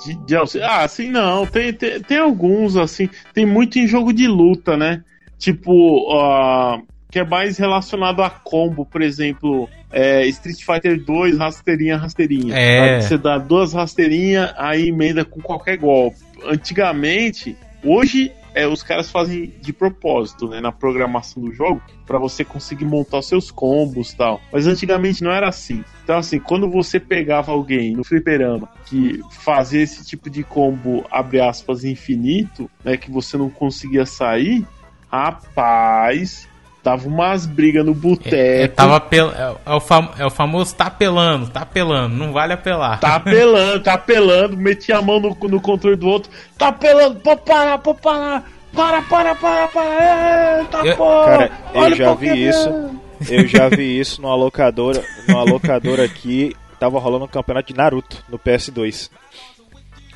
de, 0.06 0.16
de 0.26 0.36
Ah, 0.62 0.84
assim 0.84 1.10
não. 1.10 1.46
Tem, 1.46 1.72
tem, 1.74 2.00
tem 2.02 2.18
alguns, 2.18 2.76
assim. 2.78 3.10
Tem 3.34 3.46
muito 3.46 3.80
em 3.80 3.88
jogo 3.88 4.12
de 4.12 4.28
luta, 4.28 4.76
né? 4.76 5.04
tipo, 5.42 6.06
ó, 6.08 6.80
que 7.10 7.18
é 7.18 7.26
mais 7.26 7.58
relacionado 7.58 8.22
a 8.22 8.30
combo, 8.30 8.86
por 8.86 9.02
exemplo, 9.02 9.68
é, 9.92 10.26
Street 10.28 10.64
Fighter 10.64 11.04
2, 11.04 11.40
rasteirinha, 11.40 11.98
rasteirinha. 11.98 12.56
É. 12.56 13.02
Você 13.02 13.18
dá 13.18 13.40
duas 13.40 13.74
rasteirinhas, 13.74 14.54
aí 14.56 14.90
emenda 14.90 15.26
com 15.26 15.42
qualquer 15.42 15.78
golpe. 15.78 16.18
Antigamente, 16.46 17.58
hoje 17.84 18.32
é, 18.54 18.68
os 18.68 18.84
caras 18.84 19.10
fazem 19.10 19.54
de 19.62 19.72
propósito, 19.72 20.48
né, 20.48 20.60
na 20.60 20.72
programação 20.72 21.42
do 21.42 21.54
jogo, 21.54 21.82
pra 22.06 22.18
você 22.18 22.44
conseguir 22.44 22.86
montar 22.86 23.22
seus 23.22 23.50
combos 23.50 24.14
tal. 24.14 24.42
Mas 24.52 24.68
antigamente 24.68 25.24
não 25.24 25.32
era 25.32 25.48
assim. 25.48 25.84
Então, 26.04 26.18
assim, 26.18 26.40
quando 26.40 26.70
você 26.70 27.00
pegava 27.00 27.52
alguém 27.52 27.96
no 27.96 28.04
fliperama 28.04 28.70
que 28.86 29.22
fazia 29.32 29.82
esse 29.82 30.06
tipo 30.06 30.30
de 30.30 30.44
combo, 30.44 31.06
abre 31.10 31.40
aspas, 31.40 31.84
infinito, 31.84 32.70
né, 32.84 32.98
que 32.98 33.10
você 33.10 33.38
não 33.38 33.50
conseguia 33.50 34.06
sair, 34.06 34.66
rapaz, 35.10 36.48
dava 36.84 37.08
umas 37.08 37.46
brigas 37.46 37.86
no 37.86 37.94
boteco. 37.94 38.36
É, 38.36 38.68
tava 38.68 39.00
pel... 39.00 39.30
é, 39.32 39.56
é 39.66 39.74
o 39.74 39.80
fam... 39.80 40.10
é 40.18 40.26
o 40.26 40.30
famoso 40.30 40.76
tá 40.76 40.90
pelando, 40.90 41.50
tá 41.50 41.66
pelando, 41.66 42.16
não 42.16 42.34
vale 42.34 42.54
apelar. 42.54 43.00
Tá 43.00 43.16
apelando, 43.16 43.84
tá 43.84 43.94
apelando, 43.94 44.58
metia 44.58 44.98
a 44.98 45.02
mão 45.02 45.20
no, 45.20 45.30
no 45.30 45.62
controle 45.62 45.96
do 45.96 46.08
outro, 46.08 46.32
tá 46.58 46.70
apelando, 46.70 47.20
pode 47.20 47.42
parar, 47.42 47.78
pode 47.78 48.02
parar, 48.02 48.44
para, 48.74 49.02
para, 49.04 49.36
para, 49.36 49.68
para, 49.68 50.60
eita 50.62 50.78
Eu- 50.86 50.98
porra, 50.98 51.26
Cara, 51.26 51.52
eu 51.74 51.96
já 51.96 52.14
vi 52.16 52.28
Pokémon. 52.30 52.50
isso. 52.50 53.02
Eu 53.30 53.48
já 53.48 53.70
vi 53.70 54.00
isso 54.00 54.20
numa 54.20 54.34
locadora, 54.34 55.04
numa 55.28 55.44
locadora 55.44 56.04
aqui, 56.04 56.56
tava 56.80 56.98
rolando 57.00 57.26
um 57.26 57.28
campeonato 57.28 57.72
de 57.72 57.78
Naruto 57.78 58.18
no 58.28 58.40
PS2. 58.40 59.12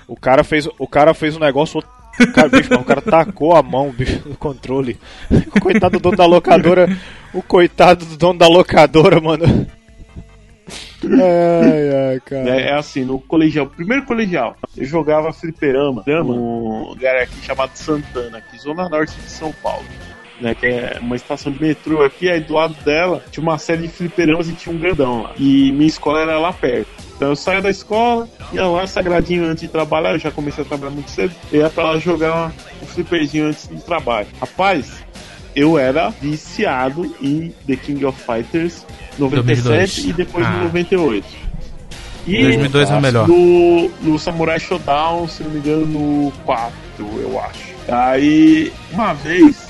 O 0.07 0.16
cara 0.16 0.43
fez, 0.43 0.68
o 0.80 0.88
cara 0.88 1.13
fez 1.13 1.36
um 1.36 1.39
negócio, 1.39 1.80
o 1.80 1.84
cara, 2.34 2.49
bicho, 2.49 2.74
o 2.74 2.84
cara 2.84 3.01
tacou 3.01 3.55
a 3.55 3.61
mão, 3.61 3.91
bicho, 3.91 4.22
no 4.28 4.36
controle. 4.36 4.97
O 5.55 5.59
coitado 5.59 5.97
do 5.97 6.01
dono 6.01 6.18
da 6.18 6.26
locadora, 6.26 6.97
o 7.34 7.41
coitado 7.41 8.05
do 8.05 8.18
dono 8.18 8.39
da 8.39 8.47
locadora, 8.47 9.20
mano. 9.20 9.68
Ai, 11.03 12.11
ai, 12.11 12.20
cara. 12.22 12.49
É, 12.49 12.70
é 12.70 12.74
assim, 12.74 13.03
no 13.05 13.20
colegial, 13.20 13.68
primeiro 13.68 14.05
colegial, 14.05 14.55
eu 14.76 14.86
jogava 14.86 15.32
fliperama 15.32 16.03
com 16.03 16.11
um 16.11 16.89
lugar 16.89 17.16
aqui 17.18 17.43
chamado 17.43 17.76
Santana, 17.76 18.39
aqui, 18.39 18.57
zona 18.57 18.89
norte 18.89 19.16
de 19.16 19.30
São 19.30 19.51
Paulo. 19.51 19.86
Né, 20.41 20.53
que 20.53 20.66
é 20.66 20.97
uma 20.99 21.16
estação 21.16 21.49
de 21.49 21.61
metrô 21.61 22.03
aqui, 22.03 22.30
aí 22.30 22.41
do 22.41 22.55
lado 22.55 22.76
dela 22.84 23.24
tinha 23.32 23.41
uma 23.41 23.57
série 23.57 23.84
de 23.84 23.88
fliperamas 23.88 24.49
e 24.49 24.53
tinha 24.53 24.76
um 24.76 24.78
grandão 24.78 25.24
lá. 25.24 25.34
E 25.38 25.72
minha 25.72 25.88
escola 25.88 26.20
era 26.20 26.38
lá 26.38 26.51
perto. 26.51 27.05
Então 27.16 27.30
eu 27.30 27.36
saía 27.36 27.61
da 27.61 27.70
escola, 27.70 28.28
ia 28.51 28.66
lá 28.68 28.86
sagradinho 28.86 29.45
antes 29.45 29.61
de 29.61 29.68
trabalhar, 29.70 30.11
eu 30.13 30.20
já 30.20 30.32
comecei 30.32 30.63
a 30.63 30.68
trabalhar 30.68 30.91
muito 30.91 31.09
cedo, 31.09 31.34
eu 31.51 31.61
ia 31.61 31.70
pra 31.70 31.84
lá 31.91 31.97
jogar 31.97 32.51
um 32.82 32.86
flipperzinho 32.86 33.47
antes 33.47 33.68
do 33.68 33.80
trabalho. 33.82 34.28
Rapaz, 34.39 35.03
eu 35.55 35.78
era 35.80 36.09
viciado 36.09 37.16
em 37.22 37.53
The 37.66 37.78
King 37.78 38.03
of 38.05 38.22
Fighters 38.22 38.86
97 39.18 40.01
2002. 40.03 40.05
e 40.05 40.13
depois 40.13 40.45
Ah. 40.45 40.49
no 40.51 40.63
98. 40.66 41.26
E 42.28 42.41
2002 42.41 42.89
é 42.91 42.95
o 42.95 43.01
melhor. 43.01 43.28
no, 43.28 43.89
no 44.01 44.20
Samurai 44.20 44.59
Showdown, 44.59 45.28
se 45.28 45.43
não 45.43 45.51
me 45.51 45.59
engano, 45.59 45.86
no 45.86 46.32
4, 46.43 46.74
eu 47.22 47.39
acho. 47.39 47.76
Aí, 47.88 48.74
uma 48.91 49.13
vez, 49.13 49.70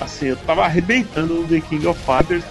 assim, 0.00 0.26
eu 0.28 0.36
tava 0.38 0.64
arrebentando 0.64 1.34
no 1.34 1.44
The 1.46 1.60
King 1.60 1.86
of 1.86 2.00
Fighters. 2.04 2.42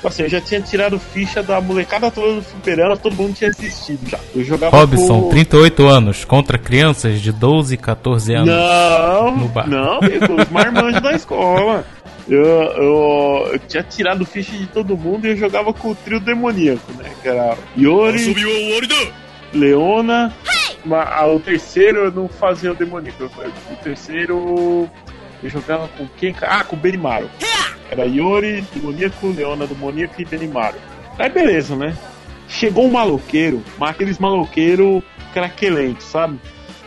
Tipo 0.00 0.08
Assim, 0.08 0.22
eu 0.22 0.28
já 0.30 0.40
tinha 0.40 0.62
tirado 0.62 0.98
ficha 0.98 1.42
da 1.42 1.60
molecada 1.60 2.10
toda 2.10 2.36
do 2.36 2.42
fliperama, 2.42 2.96
todo 2.96 3.14
mundo 3.14 3.34
tinha 3.34 3.50
assistido 3.50 4.08
já. 4.08 4.18
Eu 4.34 4.42
jogava 4.42 4.74
Robson, 4.74 5.24
com... 5.24 5.28
38 5.28 5.86
anos, 5.86 6.24
contra 6.24 6.56
crianças 6.56 7.20
de 7.20 7.30
12 7.30 7.74
e 7.74 7.76
14 7.76 8.32
anos. 8.34 8.48
Não, 8.48 9.36
no 9.36 9.48
bar. 9.48 9.68
não, 9.68 9.98
amigo, 9.98 10.40
os 10.40 10.48
marmanjos 10.48 11.02
da 11.02 11.12
escola. 11.12 11.84
Eu, 12.26 12.38
eu, 12.44 13.48
eu 13.52 13.58
tinha 13.68 13.82
tirado 13.82 14.24
ficha 14.24 14.52
de 14.56 14.66
todo 14.68 14.96
mundo 14.96 15.26
e 15.26 15.30
eu 15.32 15.36
jogava 15.36 15.70
com 15.74 15.90
o 15.90 15.94
trio 15.94 16.18
demoníaco, 16.18 16.92
né? 16.94 17.10
Que 17.20 17.28
era 17.28 17.54
Yori, 17.76 18.34
Leona. 19.52 20.32
ma- 20.84 21.04
ah, 21.12 21.26
o 21.26 21.40
terceiro 21.40 22.04
eu 22.04 22.12
não 22.12 22.26
fazia 22.28 22.72
o 22.72 22.74
demoníaco. 22.74 23.22
eu- 23.24 23.52
O 23.72 23.76
terceiro 23.82 24.88
eu 25.42 25.50
jogava 25.50 25.88
com 25.88 26.06
quem? 26.16 26.34
Ah, 26.42 26.64
com 26.64 26.76
o 26.76 26.78
Benimaru. 26.78 27.30
Era 27.90 28.04
Yori, 28.04 28.64
demoníaco, 28.74 29.28
Leona, 29.28 29.66
demoníaco 29.66 30.20
e 30.20 30.24
Benimaru. 30.24 30.78
Aí 31.18 31.28
beleza, 31.28 31.74
né? 31.76 31.96
Chegou 32.48 32.86
um 32.86 32.92
maloqueiro, 32.92 33.62
mas 33.78 33.90
aqueles 33.90 34.18
maloqueiro 34.18 35.02
craquelento, 35.32 36.02
sabe? 36.02 36.38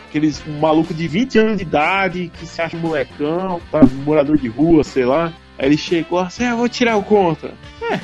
Aqueles 0.08 0.42
maluco 0.60 0.94
de 0.94 1.08
20 1.08 1.38
anos 1.38 1.56
de 1.56 1.62
idade, 1.62 2.30
que 2.38 2.46
se 2.46 2.60
acha 2.60 2.76
molecão, 2.76 3.60
tá? 3.70 3.80
morador 4.04 4.38
de 4.38 4.48
rua, 4.48 4.84
sei 4.84 5.04
lá. 5.04 5.32
Aí 5.58 5.66
ele 5.66 5.76
chegou 5.76 6.18
assim, 6.18 6.44
ah, 6.44 6.54
vou 6.54 6.68
tirar 6.68 6.96
o 6.96 7.02
contra. 7.02 7.54
É, 7.90 8.00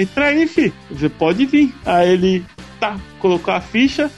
entra 0.00 0.26
aí, 0.26 0.46
fi. 0.46 0.72
Você 0.90 1.08
pode 1.08 1.46
vir. 1.46 1.74
Aí 1.84 2.10
ele, 2.10 2.44
tá, 2.80 2.96
colocou 3.18 3.52
a 3.52 3.60
ficha, 3.60 4.10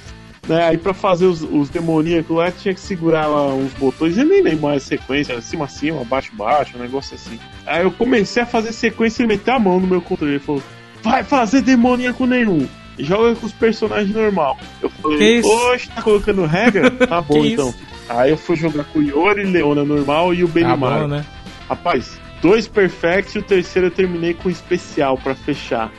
né? 0.48 0.64
Aí 0.68 0.78
pra 0.78 0.94
fazer 0.94 1.26
os, 1.26 1.42
os 1.42 1.68
demoníacos 1.68 2.36
lá, 2.36 2.50
tinha 2.50 2.74
que 2.74 2.80
segurar 2.80 3.26
lá 3.26 3.46
uns 3.54 3.72
botões. 3.74 4.16
Eu 4.16 4.24
nem 4.24 4.42
lembro 4.42 4.62
mais 4.68 4.82
a 4.82 4.86
sequência, 4.86 5.40
cima, 5.40 5.68
cima, 5.68 6.04
baixo, 6.04 6.30
baixo, 6.34 6.76
um 6.76 6.80
negócio 6.80 7.14
assim. 7.14 7.38
Aí 7.66 7.82
eu 7.82 7.90
comecei 7.90 8.42
a 8.42 8.46
fazer 8.46 8.72
sequência 8.72 9.22
e 9.22 9.26
meter 9.26 9.50
a 9.52 9.58
mão 9.58 9.80
no 9.80 9.86
meu 9.86 10.00
controle. 10.00 10.32
Ele 10.34 10.40
falou, 10.40 10.62
vai 11.02 11.22
fazer 11.24 11.62
demoníaco 11.62 12.26
nenhum. 12.26 12.66
Joga 12.98 13.34
com 13.34 13.44
os 13.46 13.52
personagens 13.52 14.14
normal. 14.14 14.56
Eu 14.80 14.88
falei, 14.88 15.42
oxe, 15.42 15.88
tá 15.90 16.00
colocando 16.00 16.46
regra? 16.46 16.90
Tá 16.90 17.20
bom 17.22 17.44
então. 17.44 17.68
isso? 17.68 17.78
Aí 18.08 18.30
eu 18.30 18.38
fui 18.38 18.56
jogar 18.56 18.84
com 18.84 19.00
o 19.00 19.02
Yori, 19.02 19.44
Leona 19.44 19.84
normal 19.84 20.32
e 20.32 20.42
o 20.44 20.46
Tá 20.48 20.54
Benimaru. 20.54 21.02
bom, 21.02 21.08
né? 21.08 21.24
Rapaz, 21.68 22.18
dois 22.40 22.66
perfects 22.68 23.34
e 23.34 23.38
o 23.38 23.42
terceiro 23.42 23.88
eu 23.88 23.90
terminei 23.90 24.32
com 24.32 24.48
especial 24.48 25.18
pra 25.18 25.34
fechar. 25.34 25.90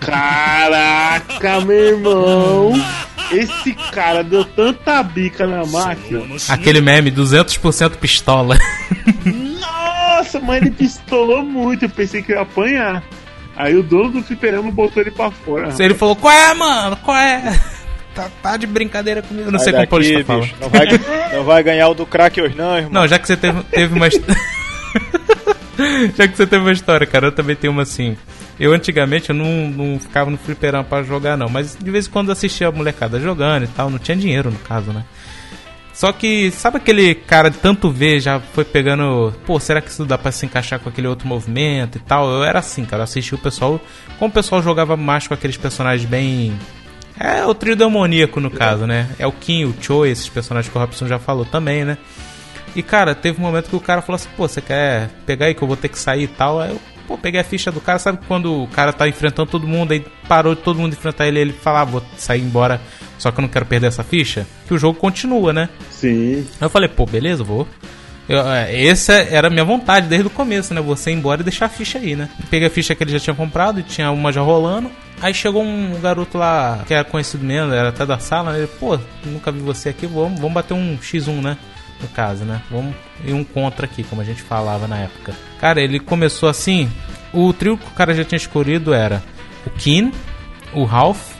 Caraca, 0.00 1.60
meu 1.60 1.76
irmão! 1.76 2.72
Esse 3.32 3.72
cara 3.92 4.22
deu 4.22 4.44
tanta 4.44 5.02
bica 5.02 5.46
na 5.46 5.64
máquina. 5.66 6.22
Aquele 6.48 6.80
meme, 6.80 7.10
200% 7.10 7.96
pistola. 7.96 8.56
Nossa, 9.60 10.38
mas 10.40 10.62
ele 10.62 10.70
pistolou 10.70 11.42
muito. 11.42 11.84
Eu 11.84 11.90
pensei 11.90 12.22
que 12.22 12.32
eu 12.32 12.36
ia 12.36 12.42
apanhar. 12.42 13.02
Aí 13.56 13.74
o 13.74 13.82
dono 13.82 14.10
do 14.12 14.22
fliperama 14.22 14.70
botou 14.70 15.02
ele 15.02 15.10
pra 15.10 15.30
fora. 15.30 15.74
Ele 15.78 15.94
falou, 15.94 16.14
qual 16.14 16.32
é, 16.32 16.54
mano? 16.54 16.96
Qual 16.98 17.16
é? 17.16 17.58
Tá, 18.14 18.30
tá 18.42 18.56
de 18.56 18.66
brincadeira 18.66 19.22
comigo. 19.22 19.48
Eu 19.48 19.52
não 19.52 19.58
Sai 19.58 19.72
sei 19.74 19.86
como 19.86 20.00
o 20.00 20.04
daqui, 20.04 20.24
Paulista 20.24 20.24
fala. 20.24 20.40
bicho. 20.42 20.54
Não 20.60 20.68
vai, 20.68 20.86
não 21.36 21.44
vai 21.44 21.62
ganhar 21.62 21.88
o 21.88 21.94
do 21.94 22.06
crack 22.06 22.40
hoje, 22.40 22.54
não, 22.56 22.76
irmão. 22.76 22.92
Não, 22.92 23.08
já 23.08 23.18
que 23.18 23.26
você 23.26 23.36
teve, 23.36 23.62
teve 23.64 23.94
uma. 23.94 24.06
já 26.16 26.26
que 26.26 26.36
você 26.36 26.46
teve 26.46 26.64
uma 26.64 26.72
história, 26.72 27.06
cara, 27.06 27.26
eu 27.26 27.32
também 27.32 27.56
tenho 27.56 27.72
uma 27.72 27.82
assim. 27.82 28.16
Eu 28.58 28.72
antigamente 28.72 29.30
eu 29.30 29.36
não, 29.36 29.68
não 29.68 30.00
ficava 30.00 30.30
no 30.30 30.38
fliperama 30.38 30.84
pra 30.84 31.02
jogar, 31.02 31.36
não. 31.36 31.48
Mas 31.48 31.76
de 31.76 31.90
vez 31.90 32.06
em 32.06 32.10
quando 32.10 32.32
assistia 32.32 32.68
a 32.68 32.72
molecada 32.72 33.20
jogando 33.20 33.64
e 33.64 33.68
tal. 33.68 33.90
Não 33.90 33.98
tinha 33.98 34.16
dinheiro 34.16 34.50
no 34.50 34.58
caso, 34.58 34.92
né? 34.92 35.04
Só 35.92 36.12
que, 36.12 36.50
sabe 36.50 36.76
aquele 36.76 37.14
cara 37.14 37.50
de 37.50 37.56
tanto 37.56 37.90
ver, 37.90 38.20
já 38.20 38.38
foi 38.38 38.64
pegando. 38.64 39.32
Pô, 39.46 39.58
será 39.58 39.80
que 39.80 39.90
isso 39.90 40.04
dá 40.04 40.18
pra 40.18 40.30
se 40.30 40.44
encaixar 40.44 40.78
com 40.78 40.88
aquele 40.88 41.06
outro 41.06 41.26
movimento 41.26 41.96
e 41.96 42.00
tal? 42.00 42.28
Eu 42.28 42.44
era 42.44 42.58
assim, 42.58 42.84
cara. 42.84 43.00
Eu 43.00 43.04
assistia 43.04 43.36
o 43.36 43.40
pessoal. 43.40 43.80
Como 44.18 44.30
o 44.30 44.32
pessoal 44.34 44.62
jogava 44.62 44.96
mais 44.96 45.26
com 45.26 45.34
aqueles 45.34 45.56
personagens 45.56 46.08
bem. 46.08 46.58
É 47.18 47.46
o 47.46 47.54
trio 47.54 47.74
demoníaco, 47.74 48.40
no 48.40 48.50
caso, 48.50 48.86
né? 48.86 49.08
É 49.18 49.26
o 49.26 49.32
Kim, 49.32 49.64
o 49.64 49.74
Choi, 49.80 50.10
esses 50.10 50.28
personagens 50.28 50.70
que 50.70 50.76
o 50.76 50.80
Robson 50.80 51.06
já 51.06 51.18
falou 51.18 51.46
também, 51.46 51.82
né? 51.82 51.96
E, 52.74 52.82
cara, 52.82 53.14
teve 53.14 53.40
um 53.40 53.42
momento 53.42 53.68
que 53.68 53.76
o 53.76 53.80
cara 53.80 54.02
falou 54.02 54.16
assim: 54.16 54.28
pô, 54.36 54.46
você 54.46 54.60
quer 54.60 55.08
pegar 55.24 55.46
aí 55.46 55.54
que 55.54 55.62
eu 55.62 55.68
vou 55.68 55.76
ter 55.76 55.88
que 55.88 55.98
sair 55.98 56.24
e 56.24 56.28
tal? 56.28 56.60
Aí 56.60 56.70
eu, 56.70 56.80
pô, 57.06 57.16
peguei 57.16 57.40
a 57.40 57.44
ficha 57.44 57.70
do 57.70 57.80
cara. 57.80 57.98
Sabe 57.98 58.18
quando 58.26 58.62
o 58.62 58.68
cara 58.68 58.92
tá 58.92 59.08
enfrentando 59.08 59.50
todo 59.50 59.66
mundo, 59.66 59.92
aí 59.92 60.04
parou 60.28 60.54
de 60.54 60.62
todo 60.62 60.78
mundo 60.78 60.92
enfrentar 60.92 61.26
ele, 61.26 61.40
ele 61.40 61.52
fala: 61.52 61.80
ah, 61.80 61.84
vou 61.84 62.02
sair 62.16 62.42
embora, 62.42 62.80
só 63.18 63.30
que 63.30 63.38
eu 63.38 63.42
não 63.42 63.48
quero 63.48 63.66
perder 63.66 63.86
essa 63.86 64.02
ficha? 64.02 64.46
Que 64.66 64.74
o 64.74 64.78
jogo 64.78 64.98
continua, 64.98 65.52
né? 65.52 65.68
Sim. 65.90 66.46
Aí 66.60 66.66
eu 66.66 66.70
falei: 66.70 66.88
pô, 66.88 67.06
beleza, 67.06 67.42
vou. 67.42 67.66
Eu, 68.28 68.40
é, 68.48 68.86
essa 68.86 69.12
era 69.12 69.46
a 69.46 69.50
minha 69.50 69.64
vontade 69.64 70.08
desde 70.08 70.26
o 70.26 70.30
começo, 70.30 70.74
né? 70.74 70.80
Você 70.80 71.10
ir 71.10 71.14
embora 71.14 71.40
e 71.40 71.44
deixar 71.44 71.66
a 71.66 71.68
ficha 71.68 71.98
aí, 71.98 72.16
né? 72.16 72.28
Peguei 72.50 72.66
a 72.66 72.70
ficha 72.70 72.94
que 72.94 73.04
ele 73.04 73.12
já 73.12 73.20
tinha 73.20 73.34
comprado 73.34 73.78
e 73.78 73.82
tinha 73.82 74.10
uma 74.10 74.32
já 74.32 74.40
rolando. 74.40 74.90
Aí 75.20 75.32
chegou 75.32 75.62
um 75.62 75.98
garoto 76.00 76.36
lá 76.36 76.84
que 76.86 76.92
era 76.92 77.04
conhecido 77.04 77.44
mesmo, 77.44 77.72
era 77.72 77.88
até 77.88 78.04
da 78.04 78.18
sala, 78.18 78.52
né? 78.52 78.58
Ele, 78.58 78.66
pô, 78.66 78.98
nunca 79.24 79.52
vi 79.52 79.60
você 79.60 79.90
aqui, 79.90 80.06
vamos, 80.06 80.40
vamos 80.40 80.52
bater 80.52 80.74
um 80.74 80.98
X1, 80.98 81.40
né? 81.40 81.56
No 82.00 82.08
caso, 82.08 82.44
né? 82.44 82.60
Vamos 82.70 82.94
ir 83.24 83.32
um 83.32 83.42
contra 83.42 83.86
aqui, 83.86 84.02
como 84.04 84.20
a 84.20 84.24
gente 84.24 84.42
falava 84.42 84.86
na 84.86 84.98
época. 84.98 85.34
Cara, 85.58 85.80
ele 85.80 85.98
começou 85.98 86.48
assim. 86.48 86.90
O 87.32 87.52
trio 87.52 87.76
que 87.76 87.86
o 87.86 87.90
cara 87.90 88.14
já 88.14 88.24
tinha 88.24 88.36
escolhido 88.36 88.92
era 88.92 89.22
o 89.66 89.70
Keen, 89.70 90.12
o 90.72 90.84
Ralph 90.84 91.36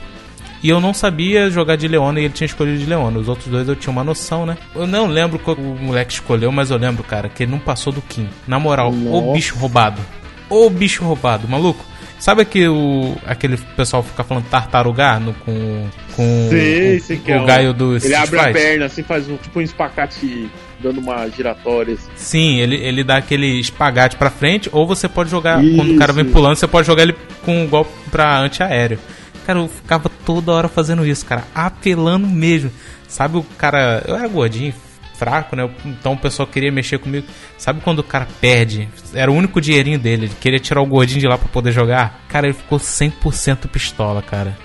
e 0.63 0.69
eu 0.69 0.81
não 0.81 0.93
sabia 0.93 1.49
jogar 1.49 1.75
de 1.75 1.87
Leona 1.87 2.19
e 2.19 2.25
ele 2.25 2.33
tinha 2.33 2.45
escolhido 2.45 2.79
de 2.79 2.85
Leona. 2.85 3.19
Os 3.19 3.29
outros 3.29 3.47
dois 3.47 3.67
eu 3.67 3.75
tinha 3.75 3.91
uma 3.91 4.03
noção, 4.03 4.45
né? 4.45 4.57
Eu 4.75 4.87
não 4.87 5.05
lembro 5.05 5.37
qual 5.37 5.55
o 5.55 5.79
moleque 5.79 6.13
escolheu, 6.13 6.51
mas 6.51 6.71
eu 6.71 6.77
lembro, 6.77 7.03
cara, 7.03 7.29
que 7.29 7.43
ele 7.43 7.51
não 7.51 7.59
passou 7.59 7.93
do 7.93 8.01
Kim. 8.01 8.27
Na 8.47 8.59
moral, 8.59 8.91
o 8.91 9.21
Nossa. 9.21 9.33
bicho 9.33 9.55
roubado. 9.55 10.01
O 10.49 10.69
bicho 10.69 11.03
roubado, 11.03 11.47
maluco. 11.47 11.85
Sabe 12.19 12.43
que 12.45 12.67
o, 12.67 13.15
aquele 13.25 13.57
pessoal 13.57 14.01
fica 14.01 14.23
falando 14.23 14.45
tartarugar 14.45 15.19
no, 15.19 15.33
com, 15.33 15.87
com 16.15 16.47
Sei, 16.49 16.97
o, 16.97 17.19
que 17.19 17.31
o 17.31 17.35
é 17.35 17.45
gaio 17.45 17.73
do 17.73 17.91
Ele 17.91 17.97
Street 17.97 18.21
abre 18.21 18.39
a 18.39 18.43
Fighter? 18.45 18.61
perna 18.61 18.85
assim, 18.85 19.03
faz 19.03 19.29
um, 19.29 19.37
tipo 19.37 19.59
um 19.59 19.61
espacate 19.61 20.49
dando 20.79 20.99
uma 20.99 21.27
giratória. 21.29 21.93
Assim. 21.93 22.09
Sim, 22.15 22.59
ele, 22.59 22.75
ele 22.75 23.03
dá 23.03 23.17
aquele 23.17 23.59
espagate 23.59 24.15
pra 24.15 24.29
frente, 24.29 24.69
ou 24.71 24.87
você 24.87 25.07
pode 25.07 25.29
jogar, 25.29 25.63
Isso. 25.63 25.75
quando 25.75 25.93
o 25.93 25.97
cara 25.97 26.11
vem 26.11 26.25
pulando, 26.25 26.55
você 26.55 26.67
pode 26.67 26.87
jogar 26.87 27.03
ele 27.03 27.15
com 27.45 27.63
um 27.63 27.67
golpe 27.67 27.91
pra 28.09 28.39
antiaéreo. 28.39 28.99
Cara, 29.45 29.59
eu 29.59 29.67
ficava 29.67 30.09
toda 30.25 30.51
hora 30.51 30.67
fazendo 30.67 31.05
isso, 31.05 31.25
cara, 31.25 31.43
apelando 31.55 32.27
mesmo. 32.27 32.71
Sabe 33.07 33.37
o 33.37 33.43
cara. 33.57 34.03
Eu 34.05 34.15
era 34.15 34.27
gordinho, 34.27 34.73
fraco, 35.17 35.55
né? 35.55 35.69
Então 35.85 36.13
o 36.13 36.17
pessoal 36.17 36.47
queria 36.47 36.71
mexer 36.71 36.99
comigo. 36.99 37.27
Sabe 37.57 37.81
quando 37.81 37.99
o 37.99 38.03
cara 38.03 38.27
perde? 38.39 38.87
Era 39.13 39.31
o 39.31 39.35
único 39.35 39.59
dinheirinho 39.59 39.99
dele. 39.99 40.25
Ele 40.25 40.35
queria 40.39 40.59
tirar 40.59 40.81
o 40.81 40.85
gordinho 40.85 41.19
de 41.19 41.27
lá 41.27 41.37
pra 41.37 41.47
poder 41.47 41.71
jogar. 41.71 42.21
Cara, 42.29 42.47
ele 42.47 42.53
ficou 42.53 42.79
100% 42.79 43.67
pistola, 43.67 44.21
cara. 44.21 44.57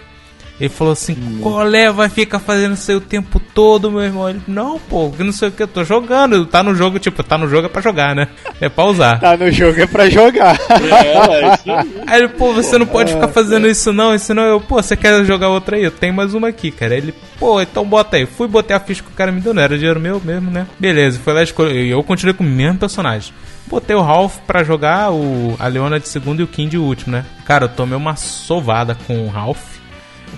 Ele 0.62 0.68
falou 0.68 0.92
assim: 0.92 1.40
Colé, 1.42 1.90
vai 1.90 2.08
ficar 2.08 2.38
fazendo 2.38 2.74
isso 2.74 2.88
aí 2.88 2.96
o 2.96 3.00
tempo 3.00 3.40
todo, 3.40 3.90
meu 3.90 4.02
irmão. 4.02 4.30
Ele, 4.30 4.40
não, 4.46 4.78
pô, 4.78 5.10
que 5.10 5.24
não 5.24 5.32
sei 5.32 5.48
o 5.48 5.50
que, 5.50 5.64
eu 5.64 5.66
tô 5.66 5.82
jogando. 5.82 6.46
Tá 6.46 6.62
no 6.62 6.72
jogo, 6.72 7.00
tipo, 7.00 7.20
tá 7.24 7.36
no 7.36 7.48
jogo 7.48 7.66
é 7.66 7.68
pra 7.68 7.82
jogar, 7.82 8.14
né? 8.14 8.28
É 8.60 8.68
pra 8.68 8.84
usar. 8.84 9.18
Tá 9.18 9.36
no 9.36 9.50
jogo 9.50 9.80
é 9.80 9.86
pra 9.88 10.08
jogar. 10.08 10.56
É, 10.70 11.54
isso 11.54 11.64
aí. 12.06 12.16
Ele, 12.16 12.28
pô, 12.28 12.52
você 12.52 12.78
não 12.78 12.86
pode 12.86 13.12
ficar 13.12 13.26
fazendo 13.26 13.66
isso 13.66 13.92
não, 13.92 14.14
isso 14.14 14.32
não. 14.32 14.44
Eu, 14.44 14.60
pô, 14.60 14.80
você 14.80 14.96
quer 14.96 15.24
jogar 15.24 15.48
outra 15.48 15.76
aí? 15.76 15.82
Eu 15.82 15.90
tenho 15.90 16.14
mais 16.14 16.32
uma 16.32 16.46
aqui, 16.46 16.70
cara. 16.70 16.96
Ele, 16.96 17.12
pô, 17.40 17.60
então 17.60 17.84
bota 17.84 18.16
aí. 18.16 18.24
Fui 18.24 18.46
botei 18.46 18.76
a 18.76 18.78
ficha 18.78 19.02
que 19.02 19.08
o 19.10 19.14
cara 19.14 19.32
me 19.32 19.40
deu, 19.40 19.52
não 19.52 19.62
era 19.62 19.76
dinheiro 19.76 19.98
meu 19.98 20.22
mesmo, 20.24 20.48
né? 20.48 20.68
Beleza, 20.78 21.18
foi 21.18 21.32
lá 21.32 21.40
e 21.40 21.44
escolhi. 21.44 21.88
E 21.88 21.90
eu 21.90 22.04
continuei 22.04 22.34
com 22.34 22.44
o 22.44 22.46
mesmo 22.46 22.78
personagem. 22.78 23.34
Botei 23.66 23.96
o 23.96 24.00
Ralph 24.00 24.36
pra 24.46 24.62
jogar 24.62 25.10
o, 25.10 25.56
a 25.58 25.66
Leona 25.66 25.98
de 25.98 26.08
segundo 26.08 26.38
e 26.38 26.44
o 26.44 26.46
King 26.46 26.70
de 26.70 26.78
último, 26.78 27.10
né? 27.10 27.24
Cara, 27.44 27.64
eu 27.64 27.68
tomei 27.68 27.96
uma 27.96 28.14
sovada 28.14 28.96
com 29.08 29.26
o 29.26 29.28
Ralph. 29.28 29.81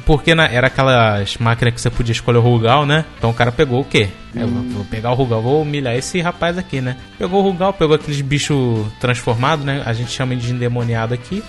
Porque 0.06 0.34
na- 0.34 0.46
era 0.48 0.66
aquelas 0.66 1.36
máquinas 1.38 1.74
que 1.74 1.80
você 1.80 1.88
podia 1.90 2.12
escolher 2.12 2.38
o 2.38 2.42
Rugal, 2.42 2.84
né? 2.84 3.04
Então 3.16 3.30
o 3.30 3.34
cara 3.34 3.50
pegou 3.50 3.80
o 3.80 3.84
quê? 3.84 4.08
Eu 4.34 4.48
vou, 4.48 4.62
vou 4.64 4.84
pegar 4.84 5.10
o 5.12 5.14
Rugal, 5.14 5.40
vou 5.40 5.62
humilhar 5.62 5.94
esse 5.94 6.20
rapaz 6.20 6.58
aqui, 6.58 6.80
né? 6.80 6.96
Pegou 7.18 7.40
o 7.40 7.48
Rugal, 7.50 7.72
pegou 7.72 7.94
aqueles 7.96 8.20
bichos 8.20 8.86
transformados, 9.00 9.64
né? 9.64 9.82
A 9.86 9.92
gente 9.92 10.10
chama 10.10 10.34
de 10.36 10.52
endemoniado 10.52 11.14
aqui. 11.14 11.42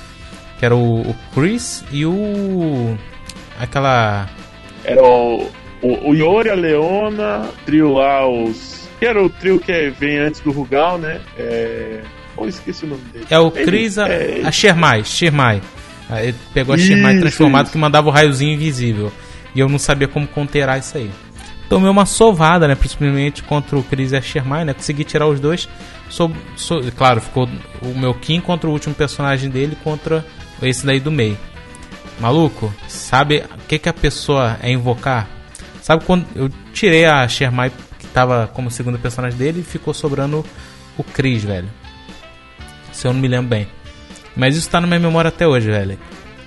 Que 0.57 0.65
era 0.65 0.73
o, 0.75 1.01
o 1.01 1.15
Chris 1.33 1.83
e 1.91 2.05
o. 2.05 2.97
Aquela. 3.59 4.29
Era 4.85 5.03
o, 5.03 5.49
o, 5.81 6.09
o 6.11 6.15
Yori, 6.15 6.49
a 6.49 6.55
Leona, 6.55 7.49
trio 7.65 7.93
lá, 7.93 8.25
os. 8.27 8.87
Que 8.99 9.05
era 9.05 9.21
o 9.21 9.29
trio 9.29 9.59
que 9.59 9.89
vem 9.99 10.17
antes 10.17 10.39
do 10.39 10.51
Rugal, 10.51 10.97
né? 10.97 11.19
É. 11.37 11.99
Oh, 12.37 12.47
esqueci 12.47 12.85
o 12.85 12.89
nome 12.89 13.01
dele. 13.11 13.25
É 13.29 13.39
o 13.39 13.47
a, 13.47 14.07
é, 14.07 14.41
a 14.45 14.51
Shermai, 14.51 15.03
Shermai. 15.03 15.61
Aí 16.09 16.27
ele 16.29 16.37
pegou 16.53 16.75
a 16.75 16.77
transformada 17.21 17.63
isso. 17.63 17.71
que 17.71 17.77
mandava 17.77 18.07
o 18.07 18.11
raiozinho 18.11 18.53
invisível. 18.53 19.11
E 19.55 19.59
eu 19.59 19.67
não 19.69 19.79
sabia 19.79 20.07
como 20.07 20.27
conterar 20.27 20.77
isso 20.79 20.97
aí. 20.97 21.09
Tomei 21.69 21.89
uma 21.89 22.05
sovada, 22.05 22.67
né? 22.67 22.75
Principalmente 22.75 23.41
contra 23.41 23.75
o 23.77 23.83
Chris 23.83 24.11
e 24.11 24.15
a 24.15 24.21
Shermai, 24.21 24.63
né? 24.65 24.73
Consegui 24.73 25.03
tirar 25.03 25.25
os 25.27 25.39
dois. 25.39 25.67
So, 26.09 26.31
so- 26.55 26.81
claro, 26.95 27.19
ficou 27.21 27.49
o 27.81 27.97
meu 27.97 28.13
Kim 28.13 28.39
contra 28.39 28.69
o 28.69 28.73
último 28.73 28.93
personagem 28.93 29.49
dele 29.49 29.75
contra 29.83 30.23
esse 30.61 30.85
daí 30.85 30.99
do 30.99 31.11
meio. 31.11 31.37
Maluco, 32.19 32.71
sabe 32.87 33.43
o 33.55 33.67
que, 33.67 33.79
que 33.79 33.89
a 33.89 33.93
pessoa 33.93 34.57
é 34.61 34.71
invocar? 34.71 35.27
Sabe 35.81 36.03
quando 36.05 36.25
eu 36.35 36.49
tirei 36.71 37.05
a 37.05 37.27
Shermai 37.27 37.71
que 37.99 38.07
tava 38.07 38.47
como 38.53 38.69
segundo 38.69 38.99
personagem 38.99 39.37
dele 39.37 39.61
e 39.61 39.63
ficou 39.63 39.93
sobrando 39.93 40.45
o 40.97 41.03
Chris, 41.03 41.43
velho. 41.43 41.69
Se 42.91 43.07
eu 43.07 43.13
não 43.13 43.19
me 43.19 43.27
lembro 43.27 43.47
bem. 43.49 43.67
Mas 44.35 44.55
isso 44.55 44.69
tá 44.69 44.79
na 44.81 44.87
minha 44.87 44.99
memória 44.99 45.29
até 45.29 45.47
hoje, 45.47 45.69
velho. 45.69 45.97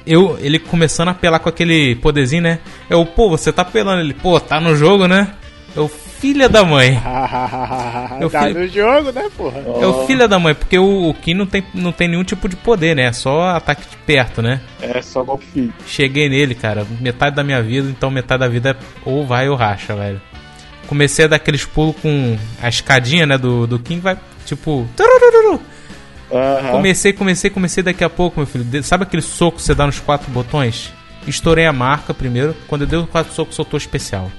Eu, 0.07 0.39
ele 0.41 0.59
começando 0.59 1.09
a 1.09 1.11
apelar 1.13 1.39
com 1.39 1.49
aquele 1.49 1.95
poderzinho, 1.97 2.43
né? 2.43 2.59
Eu, 2.89 3.05
pô, 3.05 3.29
você 3.29 3.53
tá 3.53 3.63
apelando 3.63 4.01
ele, 4.01 4.15
pô, 4.15 4.39
tá 4.41 4.61
no 4.61 4.75
jogo, 4.75 5.07
né? 5.07 5.29
Eu, 5.77 5.87
filha 5.89 6.49
da 6.49 6.65
mãe. 6.65 6.99
Eu 8.21 8.31
tá 8.31 8.43
fui- 8.43 8.55
no 8.55 8.67
jogo, 8.67 9.13
né, 9.13 9.29
porra? 9.37 9.59
É 9.81 9.87
o 9.87 10.07
filha 10.07 10.27
da 10.27 10.39
mãe, 10.39 10.55
porque 10.55 10.79
o, 10.79 11.09
o 11.11 11.15
Kim 11.15 11.35
não 11.35 11.47
tem, 11.47 11.63
não 11.75 11.93
tem 11.93 12.09
nenhum 12.09 12.25
tipo 12.25 12.49
de 12.49 12.57
poder, 12.57 12.97
né? 12.97 13.05
É 13.05 13.13
só 13.13 13.51
ataque 13.51 13.83
de 13.89 13.97
perto, 13.99 14.43
né? 14.43 14.61
É 14.81 15.01
só 15.03 15.23
golpe 15.23 15.45
fixo. 15.53 15.73
Cheguei 15.87 16.29
nele, 16.29 16.55
cara, 16.55 16.87
metade 17.01 17.37
da 17.37 17.45
minha 17.45 17.63
vida, 17.63 17.89
então 17.89 18.11
metade 18.11 18.41
da 18.41 18.49
vida 18.49 18.71
é 18.71 18.77
ou 19.05 19.27
vai 19.27 19.49
ou 19.49 19.57
racha, 19.57 19.95
velho. 19.95 20.21
Comecei 20.89 21.27
a 21.27 21.29
dar 21.29 21.37
aqueles 21.37 21.65
pulos 21.67 21.95
com 22.01 22.37
a 22.63 22.69
escadinha, 22.69 23.27
né, 23.27 23.37
do, 23.39 23.67
do 23.67 23.79
King, 23.79 24.01
vai 24.01 24.17
tipo. 24.47 24.89
turururu. 24.97 25.61
Aham. 26.31 26.73
Comecei, 26.73 27.13
comecei, 27.13 27.51
comecei 27.51 27.83
daqui 27.83 28.05
a 28.05 28.11
pouco, 28.11 28.41
meu 28.41 28.47
filho. 28.47 28.83
Sabe 28.83 29.05
aquele 29.05 29.23
soco 29.23 29.57
que 29.57 29.63
você 29.63 29.75
dá 29.75 29.87
nos 29.87 29.99
quatro 29.99 30.31
botões? 30.31 30.93
Estourei 31.27 31.67
a 31.67 31.73
marca 31.73 32.13
primeiro. 32.13 32.55
Quando 32.67 32.83
eu 32.83 32.87
dei 32.87 32.99
os 32.99 33.09
quatro 33.09 33.33
socos, 33.33 33.55
soltou 33.55 33.77
especial. 33.77 34.31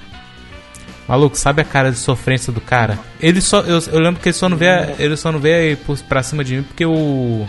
Maluco, 1.08 1.36
sabe 1.36 1.62
a 1.62 1.66
cara 1.66 1.92
de 1.92 1.98
sofrência 1.98 2.54
do 2.54 2.62
cara? 2.62 3.00
Ele 3.20 3.42
só. 3.42 3.62
Eu, 3.62 3.80
eu 3.92 4.00
lembro 4.00 4.22
que 4.22 4.30
ele 4.30 4.34
só 4.34 4.48
não 4.48 4.56
veio. 4.56 4.96
Ele 5.00 5.18
só 5.18 5.32
não 5.32 5.40
veio 5.40 5.78
pra 6.08 6.22
cima 6.22 6.44
de 6.44 6.58
mim 6.58 6.64
porque 6.64 6.86
o. 6.86 7.48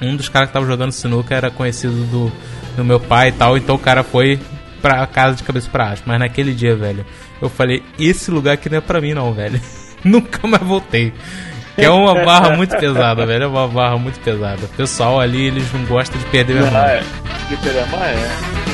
Um 0.00 0.16
dos 0.16 0.28
caras 0.28 0.48
que 0.48 0.54
tava 0.54 0.66
jogando 0.66 0.92
sinuca 0.92 1.34
era 1.34 1.50
conhecido 1.50 2.04
do, 2.06 2.32
do 2.76 2.84
meu 2.84 3.00
pai 3.00 3.28
e 3.28 3.32
tal. 3.32 3.56
Então 3.56 3.74
o 3.74 3.78
cara 3.78 4.02
foi 4.02 4.38
pra 4.80 5.06
casa 5.06 5.36
de 5.36 5.42
cabeça 5.42 5.68
pra 5.68 5.86
baixo. 5.86 6.02
Mas 6.06 6.18
naquele 6.20 6.54
dia, 6.54 6.76
velho, 6.76 7.04
eu 7.42 7.48
falei: 7.48 7.82
esse 7.98 8.30
lugar 8.30 8.54
aqui 8.54 8.68
não 8.68 8.78
é 8.78 8.80
pra 8.80 9.00
mim, 9.00 9.14
não, 9.14 9.32
velho. 9.34 9.60
Nunca 10.04 10.46
mais 10.46 10.62
voltei. 10.62 11.12
Que 11.74 11.84
é 11.84 11.90
uma 11.90 12.14
barra 12.24 12.56
muito 12.56 12.76
pesada, 12.76 13.24
velho. 13.26 13.44
É 13.44 13.46
uma 13.46 13.68
barra 13.68 13.96
muito 13.96 14.20
pesada. 14.20 14.64
O 14.64 14.68
pessoal 14.68 15.20
ali, 15.20 15.46
eles 15.46 15.72
não 15.72 15.84
gostam 15.84 16.18
de 16.18 16.26
perder 16.26 16.56
irmão. 16.56 16.82
Ah, 16.82 16.92
é. 16.92 17.02
Fliperama 17.48 17.96
é. 17.98 18.69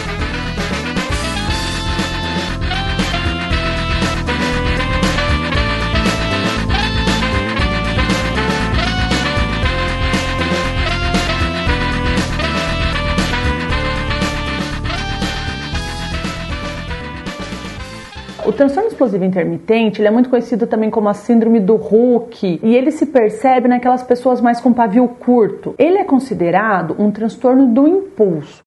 O 18.46 18.52
transtorno 18.52 18.88
explosivo 18.88 19.24
intermitente 19.24 20.00
é 20.06 20.08
muito 20.08 20.30
conhecido 20.30 20.68
também 20.68 20.88
como 20.88 21.08
a 21.08 21.14
síndrome 21.14 21.58
do 21.58 21.74
Hulk 21.74 22.60
e 22.62 22.76
ele 22.76 22.92
se 22.92 23.06
percebe 23.06 23.66
naquelas 23.66 24.04
pessoas 24.04 24.40
mais 24.40 24.60
com 24.60 24.72
pavio 24.72 25.08
curto. 25.08 25.74
Ele 25.76 25.98
é 25.98 26.04
considerado 26.04 26.94
um 26.96 27.10
transtorno 27.10 27.66
do 27.66 27.88
impulso. 27.88 28.65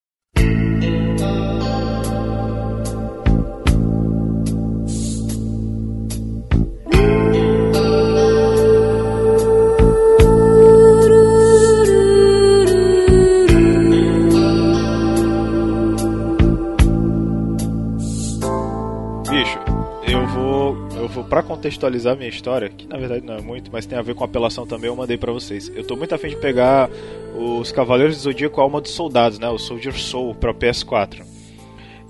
Vou 21.21 21.23
pra 21.29 21.41
contextualizar 21.43 22.15
minha 22.15 22.29
história, 22.29 22.69
que 22.69 22.87
na 22.87 22.97
verdade 22.97 23.25
não 23.25 23.35
é 23.35 23.41
muito, 23.41 23.69
mas 23.71 23.85
tem 23.85 23.97
a 23.97 24.01
ver 24.01 24.15
com 24.15 24.23
apelação 24.23 24.65
também, 24.65 24.87
eu 24.89 24.95
mandei 24.95 25.17
pra 25.17 25.31
vocês. 25.31 25.71
Eu 25.75 25.83
tô 25.83 25.95
muito 25.95 26.13
afim 26.15 26.29
de 26.29 26.35
pegar 26.37 26.89
os 27.35 27.71
Cavaleiros 27.71 28.17
do 28.17 28.21
Zodíaco 28.23 28.59
Alma 28.61 28.81
dos 28.81 28.91
Soldados, 28.91 29.39
né? 29.39 29.49
O 29.49 29.57
Soldier 29.57 29.93
Soul 29.97 30.33
pra 30.35 30.53
PS4. 30.53 31.21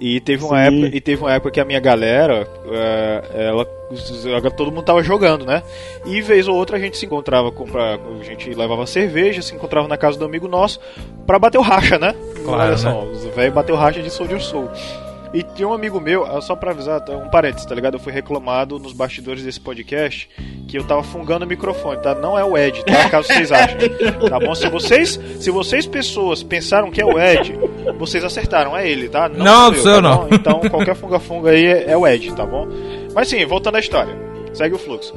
E 0.01 0.22
teve 0.22 0.45
uma 0.45 0.55
Sim. 0.70 0.82
época, 0.86 0.95
e 0.97 1.01
teve 1.01 1.22
uma 1.24 1.34
época 1.34 1.51
que 1.51 1.60
a 1.60 1.66
minha 1.66 1.80
galera, 1.82 2.47
é, 2.72 3.47
ela, 3.49 3.68
ela- 4.26 4.49
todo 4.51 4.72
mundo 4.72 4.84
tava 4.86 5.03
jogando, 5.03 5.45
né? 5.45 5.62
E 6.05 6.22
vez 6.22 6.47
ou 6.47 6.55
outra 6.55 6.78
a 6.78 6.80
gente 6.80 6.95
se 6.97 7.05
encontrava, 7.05 7.51
com, 7.51 7.66
pra, 7.66 7.95
a 8.20 8.24
gente 8.24 8.49
levava 8.53 8.86
cerveja, 8.88 9.41
se 9.41 9.53
encontrava 9.53 9.89
na 9.89 9.97
casa 9.97 10.18
do 10.18 10.24
amigo 10.24 10.47
nosso 10.47 10.80
pra 11.28 11.38
bater 11.38 11.57
o 11.57 11.62
racha, 11.62 11.99
né? 11.99 12.16
Claro, 12.45 12.62
Olha 12.70 12.78
só, 12.78 13.03
né? 13.03 13.12
os 13.12 13.26
velhos 13.26 13.53
bateu 13.53 13.76
racha 13.76 14.01
de 14.01 14.10
Soldier 14.10 14.39
Soul. 14.41 14.70
E 15.34 15.44
tinha 15.44 15.68
um 15.68 15.74
amigo 15.74 16.00
meu, 16.00 16.26
ah, 16.26 16.42
só 16.42 16.56
pra 16.56 16.72
avisar, 16.72 17.02
tá, 17.02 17.12
um 17.14 17.30
parênteses, 17.30 17.66
tá 17.66 17.76
ligado? 17.76 17.96
Eu 17.96 18.00
fui 18.00 18.12
reclamado 18.12 18.80
nos 18.80 18.94
bastidores 18.94 19.44
desse 19.44 19.60
podcast 19.60 20.30
que 20.68 20.78
eu 20.78 20.84
tava 20.84 21.04
fungando 21.04 21.46
o 21.46 21.48
microfone, 21.48 22.02
tá? 22.02 22.16
Não 22.16 22.38
é 22.38 22.44
o 22.44 22.58
Ed, 22.58 22.84
tá? 22.84 23.10
Caso 23.10 23.28
vocês 23.28 23.52
achem. 23.52 23.78
Tá 24.30 24.40
bom? 24.40 24.56
Se 24.56 24.68
vocês, 24.70 25.20
se 25.40 25.52
vocês 25.52 25.86
pessoas 25.86 26.42
pensaram 26.42 26.90
que 26.90 27.02
é 27.02 27.06
o 27.06 27.20
Ed, 27.20 27.54
vocês 27.98 28.24
acertaram, 28.24 28.76
é 28.76 28.90
ele, 28.90 29.08
tá? 29.10 29.30
Não, 29.30 29.74
sou 29.74 29.84
sou 29.84 29.92
eu 29.92 30.02
tá 30.02 30.10
não. 30.10 30.18
bom? 30.18 30.28
Então 30.32 30.60
qualquer 30.70 30.96
funga-funga 30.96 31.52
aí 31.52 31.66
é, 31.66 31.92
é 31.92 31.98
o 31.98 32.08
Ed, 32.08 32.34
tá 32.36 32.46
bom? 32.46 32.68
Mas 33.14 33.28
sim, 33.28 33.46
voltando 33.46 33.76
à 33.76 33.80
história. 33.80 34.30
Segue 34.54 34.76
o 34.76 34.80
fluxo. 34.80 35.14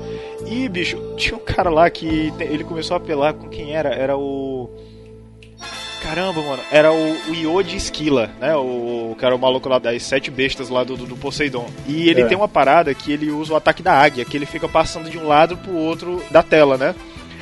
E, 0.47 0.69
bicho, 0.69 0.99
tinha 1.17 1.37
um 1.37 1.41
cara 1.41 1.71
lá 1.71 1.89
que 1.89 2.33
ele 2.39 2.65
começou 2.65 2.95
a 2.95 2.99
apelar 2.99 3.33
com 3.35 3.49
quem 3.49 3.75
era? 3.75 3.89
Era 3.89 4.17
o. 4.17 4.69
Caramba, 6.15 6.43
mano, 6.43 6.63
era 6.71 6.93
o, 6.93 7.31
o 7.31 7.35
Iode 7.35 7.75
Esquila, 7.75 8.31
né? 8.39 8.55
O, 8.55 9.17
que 9.19 9.25
era 9.25 9.35
o 9.35 9.39
maluco 9.39 9.67
lá 9.67 9.79
das 9.79 10.03
sete 10.03 10.31
bestas 10.31 10.69
lá 10.69 10.85
do, 10.85 10.95
do, 10.95 11.07
do 11.07 11.17
Poseidon. 11.17 11.71
E 11.87 12.07
ele 12.11 12.21
É. 12.21 12.27
tem 12.27 12.37
uma 12.37 12.47
parada 12.49 12.93
que 12.93 13.11
ele 13.11 13.31
usa 13.31 13.55
o 13.55 13.57
ataque 13.57 13.83
da 13.83 13.95
águia, 13.95 14.23
que 14.23 14.37
ele 14.37 14.45
fica 14.45 14.69
passando 14.69 15.09
de 15.09 15.17
um 15.17 15.27
lado 15.27 15.57
pro 15.57 15.75
outro 15.75 16.23
da 16.31 16.43
tela, 16.43 16.77
né? 16.77 16.95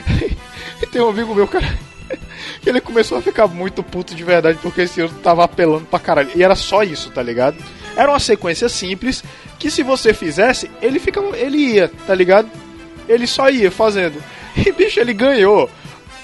e 0.81 0.87
tem 0.87 1.03
um 1.03 1.09
amigo 1.09 1.35
meu, 1.35 1.49
cara, 1.49 1.67
que 2.63 2.69
ele 2.69 2.81
começou 2.81 3.19
a 3.19 3.21
ficar 3.23 3.49
muito 3.49 3.83
puto 3.83 4.15
de 4.15 4.23
verdade 4.23 4.57
porque 4.63 4.83
esse 4.83 5.03
outro 5.03 5.19
tava 5.19 5.43
apelando 5.43 5.87
pra 5.87 5.99
caralho. 5.99 6.31
E 6.37 6.41
era 6.41 6.55
só 6.55 6.85
isso, 6.85 7.11
tá 7.11 7.25
ligado? 7.25 7.57
Era 7.97 8.13
uma 8.13 8.21
sequência 8.21 8.69
simples 8.69 9.25
que 9.59 9.69
se 9.69 9.83
você 9.83 10.15
fizesse, 10.15 10.71
ele 10.81 11.01
fica, 11.01 11.21
ele 11.35 11.57
ia, 11.57 11.91
tá 12.07 12.15
ligado? 12.15 12.49
Ele 13.09 13.27
só 13.27 13.51
ia 13.51 13.69
fazendo. 13.69 14.23
E, 14.57 14.71
bicho, 14.73 14.99
ele 15.01 15.13
ganhou 15.15 15.71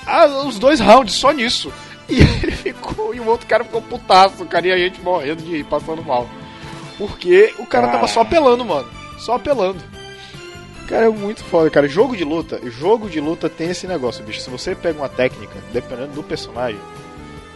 ah, 0.05 0.26
os 0.47 0.59
dois 0.59 0.78
rounds 0.80 1.14
só 1.14 1.32
nisso. 1.32 1.72
E 2.09 2.20
ele 2.20 2.52
ficou, 2.52 3.14
e 3.14 3.20
o 3.20 3.26
outro 3.26 3.46
cara 3.46 3.64
ficou 3.64 3.82
putaço, 3.82 4.44
cara, 4.46 4.68
e 4.68 4.72
a 4.72 4.78
gente 4.78 5.00
morrendo 5.00 5.42
de 5.42 5.50
rir, 5.57 5.64
passando 5.64 6.04
mal. 6.04 6.28
Porque 6.96 7.52
o 7.59 7.66
cara 7.66 7.88
tava 7.88 8.07
só 8.07 8.20
apelando, 8.20 8.64
mano. 8.64 8.88
Só 9.18 9.34
apelando. 9.34 9.82
Cara, 10.86 11.07
é 11.07 11.09
muito 11.09 11.42
foda, 11.44 11.68
cara. 11.68 11.88
Jogo 11.88 12.16
de 12.16 12.24
luta, 12.24 12.61
jogo 12.70 13.11
de 13.11 13.20
luta 13.20 13.48
tem 13.48 13.70
esse 13.70 13.86
negócio, 13.86 14.24
bicho. 14.24 14.40
Se 14.40 14.48
você 14.48 14.74
pega 14.74 14.98
uma 14.98 15.09
técnica, 15.09 15.59
dependendo 15.72 16.12
do 16.12 16.22
personagem, 16.22 16.80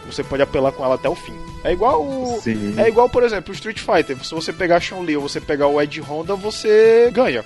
você 0.05 0.23
pode 0.23 0.43
apelar 0.43 0.71
com 0.73 0.83
ela 0.83 0.95
até 0.95 1.07
o 1.07 1.15
fim. 1.15 1.33
É 1.63 1.71
igual 1.71 2.03
o, 2.03 2.41
é 2.77 2.87
igual, 2.87 3.07
por 3.07 3.23
exemplo, 3.23 3.51
o 3.51 3.55
Street 3.55 3.79
Fighter. 3.79 4.17
Se 4.23 4.33
você 4.33 4.51
pegar 4.51 4.77
a 4.77 4.79
Chun-Li 4.79 5.15
ou 5.15 5.21
você 5.21 5.39
pegar 5.39 5.67
o 5.67 5.81
Ed 5.81 6.01
Honda, 6.01 6.35
você 6.35 7.09
ganha. 7.13 7.45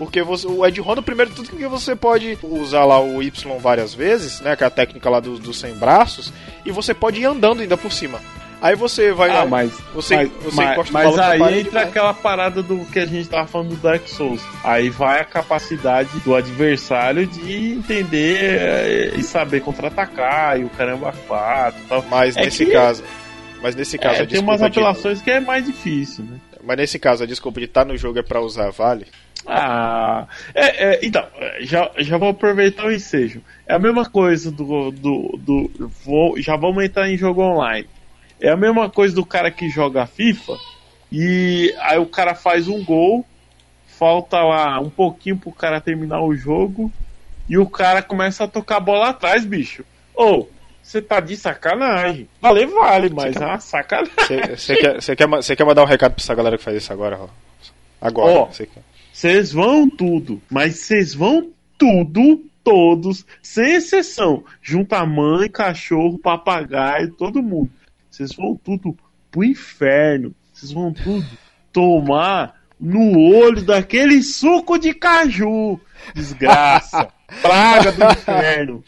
Porque 0.00 0.22
você, 0.22 0.46
o 0.46 0.66
Ed 0.66 0.80
Honda, 0.80 1.02
primeiro 1.02 1.30
de 1.30 1.36
tudo, 1.36 1.50
que 1.50 1.66
você 1.68 1.94
pode 1.94 2.38
usar 2.42 2.86
lá 2.86 2.98
o 2.98 3.22
Y 3.22 3.30
várias 3.60 3.92
vezes, 3.92 4.40
né? 4.40 4.56
Que 4.56 4.64
é 4.64 4.66
a 4.66 4.70
técnica 4.70 5.10
lá 5.10 5.20
dos 5.20 5.38
do 5.38 5.52
100 5.52 5.74
braços, 5.74 6.32
e 6.64 6.72
você 6.72 6.94
pode 6.94 7.20
ir 7.20 7.26
andando 7.26 7.60
ainda 7.60 7.76
por 7.76 7.92
cima. 7.92 8.18
Aí 8.62 8.74
você 8.74 9.12
vai 9.12 9.28
Ah, 9.30 9.34
lá, 9.40 9.46
mas, 9.46 9.72
você, 9.94 10.16
mas, 10.16 10.30
você 10.42 10.56
mas, 10.56 10.90
mas 10.90 11.18
aí 11.18 11.60
entra 11.60 11.82
aquela 11.82 12.12
parada 12.14 12.62
do 12.62 12.78
que 12.86 12.98
a 12.98 13.04
gente 13.06 13.28
tava 13.28 13.46
falando 13.46 13.70
do 13.70 13.76
Dark 13.76 14.06
Souls. 14.08 14.40
Aí 14.64 14.88
vai 14.90 15.20
a 15.20 15.24
capacidade 15.24 16.08
do 16.24 16.34
adversário 16.34 17.26
de 17.26 17.72
entender 17.72 18.38
eh, 18.58 19.12
e 19.16 19.22
saber 19.22 19.60
contra-atacar 19.62 20.58
e 20.60 20.64
o 20.64 20.70
caramba 20.70 21.14
4 21.28 21.80
e 21.80 21.84
tal. 21.86 22.04
Mas 22.10 22.36
É 22.36 22.44
nesse 22.44 22.64
que- 22.64 22.72
caso. 22.72 23.02
Mas 23.62 23.74
nesse 23.74 23.98
caso, 23.98 24.22
É, 24.22 24.26
tem 24.26 24.38
umas 24.40 24.58
desculpa 24.60 24.70
de- 24.70 24.78
apelações 24.78 25.20
que 25.22 25.30
é 25.30 25.40
mais 25.40 25.64
difícil, 25.66 26.24
né? 26.24 26.38
Mas 26.64 26.76
nesse 26.78 26.98
caso, 26.98 27.22
a 27.22 27.26
desculpa 27.26 27.60
de 27.60 27.66
estar 27.66 27.84
no 27.86 27.96
jogo 27.96 28.18
é 28.18 28.22
pra 28.22 28.40
usar 28.40 28.70
vale. 28.70 29.06
Ah, 29.46 30.26
é, 30.54 30.84
é, 30.84 31.00
então, 31.02 31.26
já, 31.60 31.90
já 31.98 32.18
vou 32.18 32.28
aproveitar 32.28 32.86
o 32.86 32.92
ensejo. 32.92 33.42
É 33.66 33.74
a 33.74 33.78
mesma 33.78 34.08
coisa 34.08 34.50
do. 34.50 34.90
do, 34.90 35.38
do 35.38 35.90
vou, 36.04 36.40
já 36.40 36.56
vamos 36.56 36.84
entrar 36.84 37.10
em 37.10 37.16
jogo 37.16 37.42
online. 37.42 37.88
É 38.40 38.50
a 38.50 38.56
mesma 38.56 38.88
coisa 38.88 39.14
do 39.14 39.24
cara 39.24 39.50
que 39.50 39.68
joga 39.68 40.06
FIFA 40.06 40.56
e 41.12 41.74
aí 41.80 41.98
o 41.98 42.06
cara 42.06 42.34
faz 42.34 42.68
um 42.68 42.84
gol, 42.84 43.26
falta 43.86 44.40
lá 44.42 44.78
um 44.80 44.88
pouquinho 44.88 45.36
pro 45.36 45.50
cara 45.50 45.80
terminar 45.80 46.22
o 46.22 46.34
jogo 46.34 46.90
e 47.48 47.58
o 47.58 47.68
cara 47.68 48.02
começa 48.02 48.44
a 48.44 48.48
tocar 48.48 48.76
a 48.76 48.80
bola 48.80 49.08
atrás, 49.08 49.44
bicho. 49.44 49.84
Ô, 50.14 50.46
você 50.82 51.02
tá 51.02 51.18
de 51.18 51.36
sacanagem. 51.36 52.28
Vale, 52.40 52.66
vale, 52.66 53.10
mas 53.10 53.36
é 53.36 53.44
uma 53.44 53.58
sacanagem. 53.58 54.12
Você 54.56 54.76
quer, 54.76 55.16
quer, 55.16 55.56
quer 55.56 55.64
mandar 55.64 55.82
um 55.82 55.86
recado 55.86 56.12
pra 56.12 56.22
essa 56.22 56.34
galera 56.34 56.56
que 56.56 56.64
faz 56.64 56.76
isso 56.76 56.92
agora, 56.92 57.16
Ró? 57.16 57.28
Agora. 58.00 58.46
Você 58.46 58.66
quer. 58.66 58.82
Vocês 59.20 59.52
vão 59.52 59.86
tudo, 59.86 60.40
mas 60.50 60.76
vocês 60.76 61.12
vão 61.12 61.50
tudo, 61.76 62.42
todos, 62.64 63.26
sem 63.42 63.74
exceção. 63.74 64.42
Junta 64.62 65.04
mãe, 65.04 65.46
cachorro, 65.46 66.18
papagaio, 66.18 67.12
todo 67.12 67.42
mundo. 67.42 67.70
Vocês 68.10 68.32
vão 68.34 68.56
tudo 68.56 68.96
pro 69.30 69.44
inferno. 69.44 70.34
Vocês 70.54 70.72
vão 70.72 70.90
tudo 70.90 71.26
tomar 71.70 72.62
no 72.80 73.20
olho 73.20 73.62
daquele 73.62 74.22
suco 74.22 74.78
de 74.78 74.94
caju. 74.94 75.78
Desgraça. 76.14 77.12
Praga 77.42 77.92
do 77.92 78.02
inferno. 78.02 78.84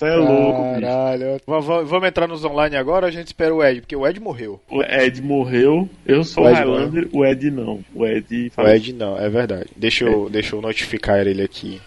Você 0.00 0.06
é 0.06 0.16
louco. 0.16 0.80
Caralho. 0.80 1.40
Vamos 1.46 2.08
entrar 2.08 2.26
nos 2.26 2.42
online 2.42 2.74
agora 2.74 3.04
ou 3.04 3.08
a 3.08 3.10
gente 3.10 3.26
espera 3.26 3.54
o 3.54 3.62
Ed? 3.62 3.82
Porque 3.82 3.94
o 3.94 4.08
Ed 4.08 4.18
morreu. 4.18 4.58
O 4.70 4.82
Ed 4.82 5.20
morreu, 5.20 5.86
eu 6.06 6.24
sou 6.24 6.44
O 6.44 6.46
Highlander, 6.46 7.06
o 7.12 7.22
Ed 7.22 7.50
não. 7.50 7.84
O 7.94 8.06
Ed 8.06 8.50
O 8.56 8.66
Ed 8.66 8.94
não, 8.94 9.18
é 9.18 9.28
verdade. 9.28 9.68
Deixa 9.76 10.06
eu, 10.06 10.30
deixa 10.30 10.56
eu 10.56 10.62
notificar 10.62 11.26
ele 11.26 11.42
aqui. 11.42 11.82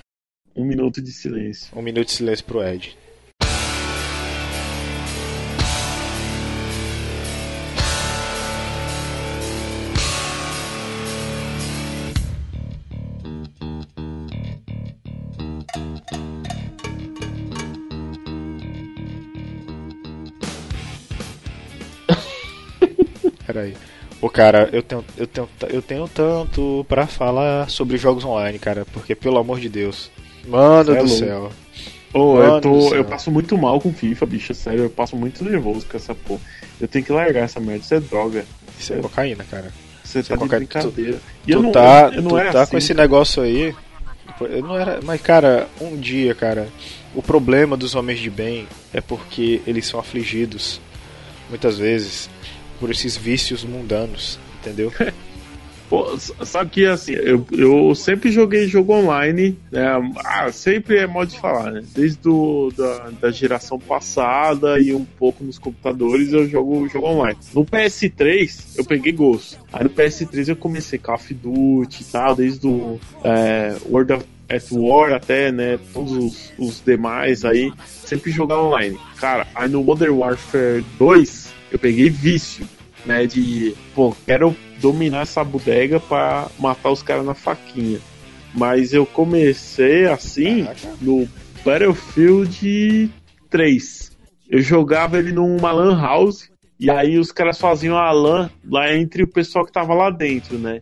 um 0.55 0.63
minuto 0.63 1.01
de 1.01 1.11
silêncio. 1.11 1.75
Um 1.75 1.81
minuto 1.81 2.05
de 2.05 2.11
silêncio 2.11 2.45
pro 2.45 2.63
Ed. 2.63 2.95
Peraí. 23.53 23.73
Ô 24.19 24.29
cara, 24.29 24.69
eu 24.71 24.81
tenho, 24.81 25.05
eu, 25.17 25.27
tenho, 25.27 25.49
eu 25.69 25.81
tenho 25.81 26.07
tanto 26.07 26.85
pra 26.89 27.05
falar 27.05 27.69
sobre 27.69 27.97
jogos 27.97 28.23
online, 28.25 28.57
cara, 28.57 28.85
porque 28.91 29.13
pelo 29.13 29.37
amor 29.37 29.59
de 29.59 29.69
Deus. 29.69 30.09
Mano 30.47 30.95
é 30.95 31.01
do 31.03 31.07
céu. 31.07 31.51
Mano 32.13 32.41
eu, 32.43 32.61
tô, 32.61 32.95
eu 32.95 33.05
passo 33.05 33.29
muito 33.31 33.57
mal 33.57 33.79
com 33.81 33.93
FIFA, 33.93 34.25
bicho, 34.25 34.53
sério, 34.53 34.83
eu 34.83 34.89
passo 34.89 35.15
muito 35.15 35.43
nervoso 35.43 35.85
com 35.85 35.97
essa 35.97 36.15
porra. 36.15 36.41
Eu 36.79 36.87
tenho 36.87 37.03
que 37.03 37.11
largar 37.11 37.43
essa 37.43 37.59
merda, 37.59 37.83
isso 37.83 37.93
é 37.93 37.99
droga. 37.99 38.45
Isso 38.79 38.93
é 38.93 38.97
cocaína, 38.97 39.43
cara. 39.43 39.71
Você 40.03 40.19
Isso 40.19 40.29
tá 40.29 40.35
é 40.35 40.37
de 40.37 40.43
coca- 40.43 40.57
brincadeira. 40.57 41.19
E 41.47 41.51
tu 41.51 41.61
não, 41.61 41.71
tá, 41.71 42.11
eu 42.13 42.21
não 42.21 42.29
tu 42.31 42.37
era 42.37 42.51
tá 42.51 42.61
assim, 42.61 42.71
com 42.71 42.77
esse 42.77 42.93
negócio 42.93 43.43
aí. 43.43 43.75
Eu 44.41 44.61
não 44.61 44.77
era, 44.77 44.99
mas 45.03 45.21
cara, 45.21 45.67
um 45.81 45.95
dia, 45.97 46.33
cara, 46.33 46.67
o 47.13 47.21
problema 47.21 47.75
dos 47.77 47.93
homens 47.93 48.19
de 48.19 48.29
bem 48.29 48.67
é 48.93 48.99
porque 49.01 49.61
eles 49.67 49.85
são 49.85 49.99
afligidos 49.99 50.79
muitas 51.49 51.77
vezes 51.77 52.29
por 52.83 52.91
esses 52.91 53.15
vícios 53.15 53.63
mundanos, 53.63 54.37
entendeu? 54.59 54.91
Pô, 55.89 56.17
sabe 56.17 56.69
que 56.69 56.85
assim, 56.85 57.13
eu, 57.13 57.45
eu 57.53 57.95
sempre 57.95 58.29
joguei 58.29 58.67
jogo 58.67 58.91
online, 58.91 59.57
né? 59.71 59.85
Ah, 60.25 60.51
sempre 60.51 60.97
é 60.97 61.07
modo 61.07 61.31
de 61.31 61.39
falar, 61.39 61.71
né? 61.71 61.81
Desde 61.95 62.17
do, 62.17 62.73
da, 62.75 63.09
da 63.21 63.31
geração 63.31 63.79
passada 63.79 64.81
e 64.81 64.93
um 64.93 65.05
pouco 65.05 65.45
nos 65.45 65.57
computadores 65.57 66.33
eu 66.33 66.45
jogo 66.49 66.89
jogo 66.89 67.07
online. 67.07 67.37
No 67.53 67.63
PS3 67.63 68.77
eu 68.77 68.83
peguei 68.83 69.13
gosto. 69.13 69.57
Aí 69.71 69.85
no 69.85 69.89
PS3 69.89 70.49
eu 70.49 70.55
comecei 70.57 70.99
Call 70.99 71.15
of 71.15 71.33
Duty 71.33 72.01
e 72.01 72.05
tal, 72.05 72.35
desde 72.35 72.67
o 72.67 72.99
é, 73.23 73.77
World 73.89 74.11
of 74.11 74.25
at 74.49 74.65
War 74.71 75.13
até, 75.13 75.53
né? 75.53 75.79
Todos 75.93 76.11
os, 76.11 76.53
os 76.57 76.83
demais 76.83 77.45
aí, 77.45 77.71
sempre 78.03 78.29
jogar 78.29 78.61
online. 78.61 78.99
Cara, 79.15 79.47
aí 79.55 79.69
no 79.69 79.81
Modern 79.81 80.17
Warfare 80.17 80.83
2 80.99 81.53
eu 81.73 81.79
peguei 81.79 82.07
vício 82.07 82.67
né? 83.05 83.25
De, 83.25 83.75
pô, 83.93 84.15
quero 84.25 84.55
dominar 84.79 85.21
essa 85.21 85.43
bodega 85.43 85.99
pra 85.99 86.47
matar 86.59 86.91
os 86.91 87.01
caras 87.01 87.25
na 87.25 87.33
faquinha. 87.33 87.99
Mas 88.53 88.93
eu 88.93 89.05
comecei 89.05 90.05
assim 90.05 90.67
no 91.01 91.27
Battlefield 91.65 93.09
3. 93.49 94.11
Eu 94.49 94.61
jogava 94.61 95.17
ele 95.17 95.31
numa 95.31 95.71
LAN 95.71 95.99
house 95.99 96.49
e 96.79 96.89
aí 96.89 97.17
os 97.17 97.31
caras 97.31 97.57
faziam 97.57 97.97
a 97.97 98.11
LAN 98.11 98.49
lá 98.69 98.93
entre 98.93 99.23
o 99.23 99.27
pessoal 99.27 99.65
que 99.65 99.71
tava 99.71 99.93
lá 99.93 100.09
dentro, 100.09 100.57
né? 100.57 100.81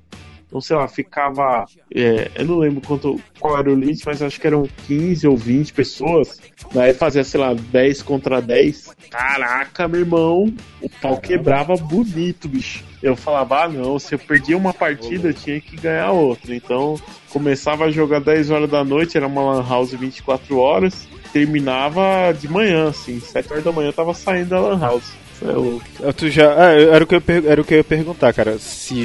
Então, 0.51 0.59
sei 0.59 0.75
lá, 0.75 0.85
ficava. 0.85 1.65
é, 1.95 2.29
eu 2.35 2.45
não 2.45 2.57
lembro 2.57 2.85
quanto, 2.85 3.17
qual 3.39 3.57
era 3.57 3.71
o 3.71 3.73
limite, 3.73 4.03
mas 4.05 4.21
acho 4.21 4.39
que 4.39 4.45
eram 4.45 4.67
15 4.85 5.25
ou 5.25 5.37
20 5.37 5.71
pessoas. 5.71 6.41
Daí 6.73 6.93
fazia, 6.93 7.23
sei 7.23 7.39
lá, 7.39 7.53
10 7.53 8.01
contra 8.01 8.41
10. 8.41 8.89
Caraca, 9.09 9.87
meu 9.87 10.01
irmão, 10.01 10.53
o 10.81 10.89
pau 10.89 11.17
quebrava 11.17 11.77
bonito, 11.77 12.49
bicho. 12.49 12.83
Eu 13.01 13.15
falava, 13.15 13.63
ah 13.63 13.69
não, 13.69 13.97
se 13.97 14.13
eu 14.13 14.19
perdia 14.19 14.57
uma 14.57 14.73
partida, 14.73 15.29
eu 15.29 15.33
tinha 15.33 15.59
que 15.61 15.77
ganhar 15.77 16.11
outra. 16.11 16.53
Então, 16.53 16.99
começava 17.31 17.85
a 17.85 17.91
jogar 17.91 18.19
10 18.19 18.51
horas 18.51 18.69
da 18.69 18.83
noite, 18.83 19.15
era 19.15 19.27
uma 19.27 19.41
Lan 19.41 19.65
House 19.65 19.91
24 19.93 20.57
horas. 20.57 21.07
Terminava 21.31 22.33
de 22.33 22.49
manhã, 22.49 22.89
assim, 22.89 23.21
7 23.21 23.53
horas 23.53 23.63
da 23.63 23.71
manhã 23.71 23.87
eu 23.87 23.93
tava 23.93 24.13
saindo 24.13 24.49
da 24.49 24.59
Lan 24.59 24.79
House. 24.79 25.20
Isso 25.41 25.91
é. 26.03 26.07
Ah, 26.07 26.13
Tu 26.13 26.29
já, 26.29 26.53
ah, 26.53 26.71
era, 26.71 27.03
o 27.03 27.07
que 27.07 27.15
eu, 27.15 27.23
era 27.47 27.61
o 27.61 27.65
que 27.65 27.73
eu 27.73 27.77
ia 27.79 27.83
perguntar, 27.83 28.33
cara. 28.33 28.59
Se 28.59 29.03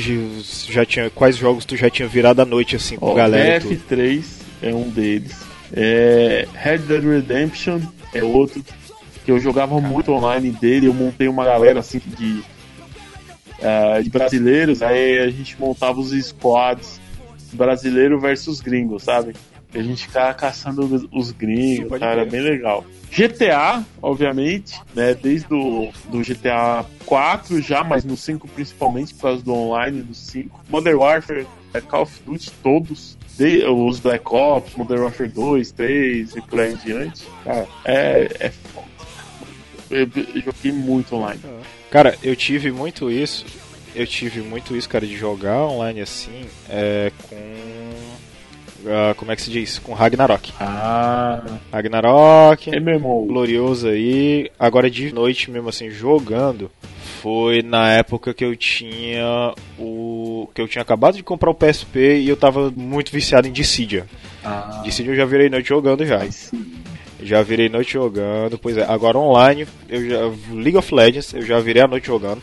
já 0.70 0.84
tinha. 0.84 1.10
Quais 1.10 1.36
jogos 1.36 1.64
tu 1.64 1.76
já 1.76 1.88
tinha 1.88 2.06
virado 2.06 2.42
a 2.42 2.44
noite 2.44 2.76
assim 2.76 2.96
com 2.96 3.10
a 3.10 3.14
galera 3.14 3.56
e 3.64 3.76
tudo? 3.76 3.96
BF3 3.96 4.24
é 4.62 4.74
um 4.74 4.88
deles. 4.88 5.34
É, 5.72 6.46
Red 6.54 6.78
Dead 6.78 7.02
Redemption 7.02 7.80
é 8.14 8.22
outro 8.22 8.62
que 9.24 9.32
eu 9.32 9.40
jogava 9.40 9.80
muito 9.80 10.12
online 10.12 10.50
dele. 10.50 10.86
Eu 10.86 10.94
montei 10.94 11.28
uma 11.28 11.44
galera 11.44 11.80
assim 11.80 12.00
de, 12.04 12.42
é, 13.58 14.02
de 14.02 14.10
brasileiros. 14.10 14.82
Aí 14.82 15.18
a 15.18 15.30
gente 15.30 15.58
montava 15.58 15.98
os 15.98 16.12
squads 16.12 17.00
brasileiro 17.52 18.20
versus 18.20 18.60
gringo, 18.60 19.00
sabe? 19.00 19.32
A 19.78 19.82
gente 19.82 20.06
ficava 20.06 20.32
caçando 20.34 20.82
os- 20.84 21.06
os 21.12 21.30
gringos, 21.32 21.98
cara, 21.98 22.26
crer. 22.26 22.30
bem 22.30 22.40
legal. 22.40 22.84
GTA, 23.10 23.84
obviamente, 24.02 24.80
né? 24.94 25.14
Desde 25.14 25.52
o 25.52 25.90
do 26.10 26.22
GTA 26.22 26.84
4 27.04 27.60
já, 27.62 27.82
mas 27.84 28.04
no 28.04 28.16
5 28.16 28.46
principalmente, 28.48 29.14
por 29.14 29.22
causa 29.22 29.42
do 29.42 29.52
online 29.54 30.02
do 30.02 30.14
5. 30.14 30.60
Modern 30.68 30.96
Warfare, 30.98 31.46
é, 31.72 31.80
Call 31.80 32.02
of 32.02 32.20
Duty, 32.26 32.50
todos. 32.62 33.16
De- 33.38 33.64
os 33.66 34.00
Black 34.00 34.24
Ops, 34.34 34.74
Modern 34.76 35.02
Warfare 35.02 35.28
2, 35.28 35.70
3 35.70 36.34
e 36.34 36.40
por 36.40 36.58
aí 36.60 36.72
em 36.72 36.76
diante. 36.76 37.24
Cara, 37.44 37.66
é, 37.84 38.28
é 38.40 38.50
foda. 38.50 38.86
Eu, 39.90 40.08
eu 40.34 40.42
joguei 40.42 40.72
muito 40.72 41.14
online. 41.14 41.40
Cara, 41.90 42.16
eu 42.22 42.34
tive 42.34 42.72
muito 42.72 43.10
isso. 43.10 43.44
Eu 43.94 44.06
tive 44.06 44.40
muito 44.40 44.76
isso, 44.76 44.88
cara, 44.88 45.06
de 45.06 45.16
jogar 45.16 45.62
online 45.64 46.00
assim, 46.02 46.44
é, 46.68 47.10
com 47.28 47.36
ah, 48.84 49.14
como 49.16 49.32
é 49.32 49.36
que 49.36 49.42
se 49.42 49.50
diz? 49.50 49.78
Com 49.78 49.94
Ragnarok. 49.94 50.52
Ah, 50.60 51.42
Ragnarok, 51.72 52.70
MMO. 52.70 53.26
glorioso 53.26 53.88
aí. 53.88 54.50
Agora 54.58 54.90
de 54.90 55.12
noite 55.12 55.50
mesmo 55.50 55.68
assim, 55.68 55.90
jogando. 55.90 56.70
Foi 57.22 57.62
na 57.62 57.90
época 57.92 58.34
que 58.34 58.44
eu 58.44 58.54
tinha 58.56 59.54
o. 59.78 60.48
que 60.54 60.60
eu 60.60 60.68
tinha 60.68 60.82
acabado 60.82 61.16
de 61.16 61.22
comprar 61.22 61.50
o 61.50 61.54
PSP 61.54 62.18
e 62.18 62.28
eu 62.28 62.36
tava 62.36 62.72
muito 62.76 63.10
viciado 63.10 63.48
em 63.48 63.52
Dissidia. 63.52 64.06
Ah, 64.44 64.82
Dissidia 64.84 65.12
eu 65.12 65.16
já 65.16 65.24
virei 65.24 65.48
noite 65.48 65.68
jogando 65.68 66.04
já. 66.04 66.20
Já 67.20 67.42
virei 67.42 67.68
noite 67.68 67.94
jogando, 67.94 68.58
pois 68.58 68.76
é. 68.76 68.84
Agora 68.84 69.18
online, 69.18 69.66
eu 69.88 70.08
já. 70.08 70.18
League 70.52 70.76
of 70.76 70.94
Legends, 70.94 71.32
eu 71.32 71.42
já 71.42 71.58
virei 71.58 71.82
a 71.82 71.88
noite 71.88 72.06
jogando. 72.06 72.42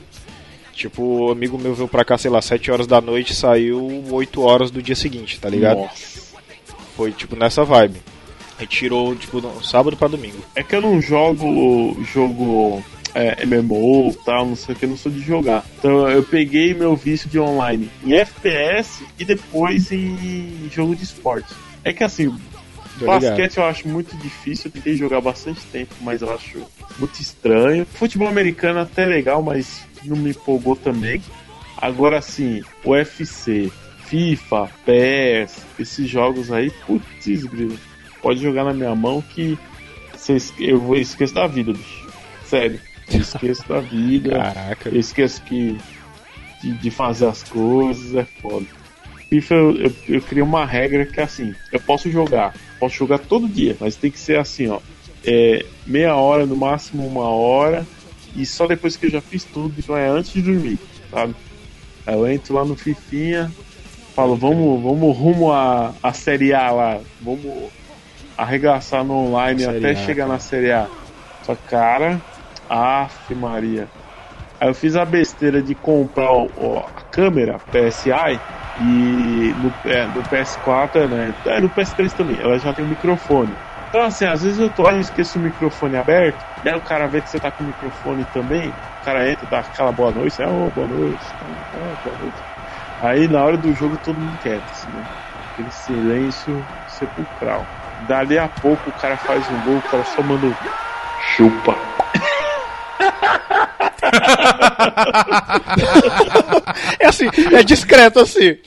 Tipo, 0.73 1.27
o 1.27 1.31
amigo 1.31 1.57
meu 1.57 1.73
veio 1.75 1.87
pra 1.87 2.03
cá, 2.03 2.17
sei 2.17 2.31
lá, 2.31 2.41
7 2.41 2.71
horas 2.71 2.87
da 2.87 2.99
noite 2.99 3.35
saiu 3.35 4.03
8 4.09 4.41
horas 4.41 4.71
do 4.71 4.81
dia 4.81 4.95
seguinte, 4.95 5.39
tá 5.39 5.47
ligado? 5.47 5.77
Nossa. 5.77 6.33
Foi 6.97 7.11
tipo 7.11 7.35
nessa 7.35 7.63
vibe. 7.63 8.01
Aí 8.59 8.67
tirou, 8.67 9.15
tipo, 9.15 9.39
no 9.39 9.63
sábado 9.63 9.95
pra 9.95 10.07
domingo. 10.07 10.37
É 10.55 10.63
que 10.63 10.75
eu 10.75 10.81
não 10.81 11.01
jogo 11.01 11.97
jogo 12.03 12.83
é, 13.13 13.45
MMO 13.45 14.09
e 14.09 14.25
tal, 14.25 14.47
não 14.47 14.55
sei 14.55 14.73
o 14.73 14.77
que, 14.77 14.85
eu 14.85 14.89
não 14.89 14.97
sou 14.97 15.11
de 15.11 15.19
jogar. 15.19 15.63
Então 15.77 16.09
eu 16.09 16.23
peguei 16.23 16.73
meu 16.73 16.95
vício 16.95 17.29
de 17.29 17.39
online 17.39 17.89
em 18.03 18.13
FPS 18.13 19.05
e 19.19 19.25
depois 19.25 19.91
em 19.91 20.69
jogo 20.71 20.95
de 20.95 21.03
esporte. 21.03 21.53
É 21.83 21.93
que 21.93 22.03
assim, 22.03 22.29
Tô 22.97 23.05
ligado. 23.05 23.21
basquete 23.21 23.57
eu 23.57 23.65
acho 23.65 23.87
muito 23.87 24.15
difícil, 24.17 24.67
eu 24.67 24.71
tentei 24.71 24.95
jogar 24.95 25.21
bastante 25.21 25.61
tempo, 25.71 25.93
mas 26.01 26.21
eu 26.21 26.33
acho 26.33 26.61
muito 26.97 27.19
estranho. 27.21 27.85
Futebol 27.85 28.27
americano 28.27 28.79
até 28.79 29.05
legal, 29.05 29.41
mas 29.41 29.83
não 30.05 30.17
me 30.17 30.31
empolgou 30.31 30.75
também. 30.75 31.21
Agora 31.77 32.21
sim, 32.21 32.63
UFC, 32.85 33.71
FIFA, 34.05 34.69
PES, 34.85 35.65
esses 35.79 36.07
jogos 36.09 36.51
aí, 36.51 36.69
putz, 36.85 37.45
grilo. 37.45 37.77
Pode 38.21 38.39
jogar 38.41 38.63
na 38.63 38.73
minha 38.73 38.95
mão 38.95 39.21
que 39.21 39.57
cê 40.15 40.35
esque- 40.35 40.69
eu 40.69 40.79
vou 40.79 40.95
esquecer 40.95 41.33
da 41.33 41.47
vida, 41.47 41.73
bicho. 41.73 42.07
Sério. 42.45 42.79
Eu 43.11 43.19
esqueço 43.19 43.67
da 43.67 43.79
vida. 43.79 44.31
Caraca. 44.37 44.89
Eu 44.89 44.99
esqueço 44.99 45.41
que 45.41 45.77
de, 46.61 46.71
de 46.73 46.91
fazer 46.91 47.27
as 47.27 47.43
coisas 47.43 48.15
é 48.15 48.25
foda. 48.41 48.65
FIFA 49.29 49.55
eu, 49.55 49.75
eu, 49.77 49.93
eu 50.07 50.21
criei 50.21 50.43
uma 50.43 50.65
regra 50.65 51.05
que 51.05 51.19
é 51.19 51.23
assim, 51.23 51.53
eu 51.71 51.79
posso 51.79 52.09
jogar, 52.09 52.53
posso 52.79 52.95
jogar 52.95 53.17
todo 53.19 53.47
dia, 53.47 53.75
mas 53.79 53.95
tem 53.95 54.11
que 54.11 54.19
ser 54.19 54.37
assim, 54.37 54.67
ó. 54.69 54.79
É, 55.25 55.65
meia 55.87 56.15
hora, 56.15 56.45
no 56.45 56.55
máximo 56.55 57.05
uma 57.07 57.27
hora, 57.29 57.85
e 58.33 58.45
só 58.45 58.67
depois 58.67 58.97
que 58.97 59.05
eu 59.07 59.09
já 59.11 59.21
fiz 59.21 59.45
tudo, 59.45 59.79
então 59.79 59.95
é 59.97 60.09
antes 60.09 60.31
de 60.31 60.41
dormir, 60.41 60.81
sabe? 61.13 61.35
Aí 62.05 62.15
eu 62.15 62.27
entro 62.27 62.55
lá 62.55 62.65
no 62.65 62.77
Fifinha, 62.77 63.55
falo, 64.15 64.37
vamos, 64.37 64.81
vamos 64.83 65.17
rumo 65.17 65.51
à, 65.51 65.97
à 66.03 66.13
Série 66.13 66.53
A 66.53 66.71
lá, 66.71 67.05
vamos 67.19 67.73
arregaçar 68.37 69.05
no 69.05 69.13
online 69.15 69.65
até 69.65 69.95
A, 69.95 69.95
chegar 69.95 70.27
cara. 70.27 70.29
na 70.29 70.39
Série 70.39 70.71
A. 70.71 70.91
Só 71.41 71.55
cara, 71.55 72.25
af 72.69 73.33
Maria. 73.35 73.91
Aí 74.59 74.69
eu 74.69 74.73
fiz 74.75 74.95
a 74.95 75.05
besteira 75.05 75.61
de 75.63 75.75
comprar 75.75 76.31
o- 76.33 76.79
a 76.95 77.03
câmera 77.11 77.59
PSI 77.71 78.43
e 78.75 79.53
no, 79.57 79.77
é, 79.85 80.07
no 80.07 80.25
PS4, 80.25 81.07
né? 81.09 81.33
É, 81.47 81.61
no 81.61 81.69
PS3 81.69 82.13
também, 82.13 82.39
ela 82.39 82.57
já 82.59 82.73
tem 82.73 82.83
um 82.85 82.87
microfone. 82.87 83.59
Então 83.93 84.05
assim, 84.05 84.25
às 84.25 84.41
vezes 84.41 84.57
eu 84.57 84.71
tô 84.71 84.81
lá 84.81 84.93
e 84.93 85.01
esqueço 85.01 85.37
o 85.37 85.41
microfone 85.43 85.95
aberto, 85.95 86.43
daí 86.63 86.75
o 86.75 86.81
cara 86.81 87.05
vê 87.05 87.21
que 87.21 87.29
você 87.29 87.39
tá 87.39 87.51
com 87.51 87.63
o 87.63 87.67
microfone 87.67 88.25
também, 88.33 88.69
o 88.69 89.05
cara 89.05 89.29
entra, 89.29 89.45
dá 89.51 89.59
aquela 89.59 89.91
boa 89.91 90.09
noite, 90.09 90.41
é, 90.41 90.47
ô, 90.47 90.71
boa 90.73 90.87
noite, 90.87 91.23
ah, 91.75 91.95
boa 92.03 92.17
noite. 92.17 92.37
Aí 93.03 93.27
na 93.27 93.43
hora 93.43 93.55
do 93.55 93.71
jogo 93.75 93.95
todo 94.03 94.17
mundo 94.17 94.35
quieto, 94.41 94.63
assim, 94.71 94.87
né? 94.87 95.05
Aquele 95.53 95.71
silêncio 95.71 96.65
sepulcral. 96.87 97.67
Dali 98.07 98.39
a 98.39 98.47
pouco 98.47 98.89
o 98.89 98.93
cara 98.93 99.15
faz 99.15 99.47
um 99.51 99.61
gol, 99.61 99.77
o 99.77 99.81
cara 99.83 100.03
só 100.05 100.23
manda 100.23 100.47
um 100.47 100.55
chupa. 101.35 101.77
É 106.99 107.05
assim, 107.05 107.29
é 107.51 107.61
discreto 107.61 108.19
assim. 108.19 108.57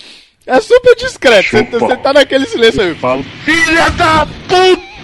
É 0.47 0.61
super 0.61 0.95
discreto. 0.95 1.81
Você 1.81 1.97
tá 1.97 2.13
naquele 2.13 2.47
silêncio 2.47 2.81
aí. 2.81 2.95
Falo, 2.95 3.25
filha 3.45 3.91
da 3.91 4.25
puta! 4.25 4.96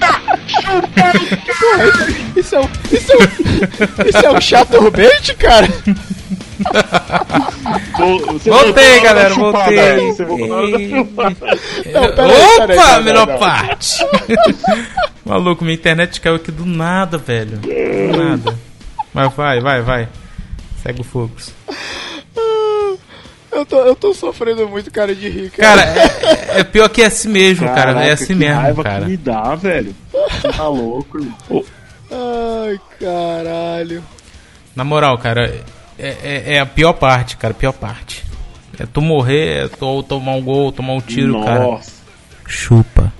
Isso 2.36 2.54
é 2.56 2.60
um. 2.60 2.68
Isso 2.90 3.12
é 3.12 3.16
um. 3.16 4.08
Isso 4.08 4.26
é 4.26 4.30
um 4.32 4.40
chaturbate, 4.40 5.34
cara? 5.34 5.68
Voltei, 8.44 9.00
galera, 9.00 9.34
voltei. 9.34 9.78
aí, 9.78 10.12
Você 10.12 10.24
voltou 10.24 10.48
na 10.48 10.54
hora 10.56 10.70
da 10.70 10.78
chupada. 10.78 11.36
Não, 11.92 12.14
peraí, 12.14 12.54
Opa, 12.54 12.66
peraí, 12.66 12.76
não, 12.76 13.02
melhor 13.02 13.26
não, 13.26 13.32
não. 13.34 13.38
parte. 13.38 13.98
Maluco, 15.24 15.64
minha 15.64 15.74
internet 15.74 16.20
caiu 16.20 16.36
aqui 16.36 16.50
do 16.50 16.66
nada, 16.66 17.18
velho. 17.18 17.58
Do 17.58 18.16
nada. 18.16 18.58
Mas 19.14 19.32
vai, 19.34 19.60
vai, 19.60 19.82
vai. 19.82 20.08
Segue 20.82 21.00
o 21.00 21.04
fluxo. 21.04 21.52
Eu 23.52 23.66
tô, 23.66 23.80
eu 23.80 23.94
tô 23.94 24.14
sofrendo 24.14 24.66
muito, 24.66 24.90
cara, 24.90 25.14
de 25.14 25.28
rir, 25.28 25.50
cara. 25.50 25.82
Cara, 25.84 26.00
é, 26.56 26.60
é 26.60 26.64
pior 26.64 26.88
que 26.88 27.02
é 27.02 27.06
assim 27.06 27.28
mesmo, 27.28 27.66
cara. 27.66 27.90
É 27.90 27.94
Caraca, 27.94 28.12
assim 28.14 28.26
que 28.28 28.34
mesmo, 28.34 28.60
raiva 28.60 28.82
cara. 28.82 29.04
que 29.04 29.10
me 29.10 29.16
dá, 29.18 29.54
velho. 29.54 29.94
Você 30.10 30.48
tá 30.48 30.68
louco, 30.68 31.18
irmão. 31.18 31.36
Ai, 32.10 32.80
caralho. 32.98 34.02
Na 34.74 34.84
moral, 34.84 35.18
cara, 35.18 35.54
é, 35.98 36.16
é, 36.22 36.54
é 36.54 36.60
a 36.60 36.66
pior 36.66 36.94
parte, 36.94 37.36
cara. 37.36 37.52
A 37.52 37.56
pior 37.56 37.72
parte. 37.72 38.24
É 38.78 38.86
tu 38.86 39.02
morrer, 39.02 39.64
é 39.64 39.68
tu, 39.68 39.84
ou 39.86 40.02
tomar 40.02 40.32
um 40.32 40.42
gol, 40.42 40.64
ou 40.64 40.72
tomar 40.72 40.94
um 40.94 41.00
tiro, 41.00 41.44
cara. 41.44 41.60
Nossa. 41.60 41.92
Chupa. 42.46 43.12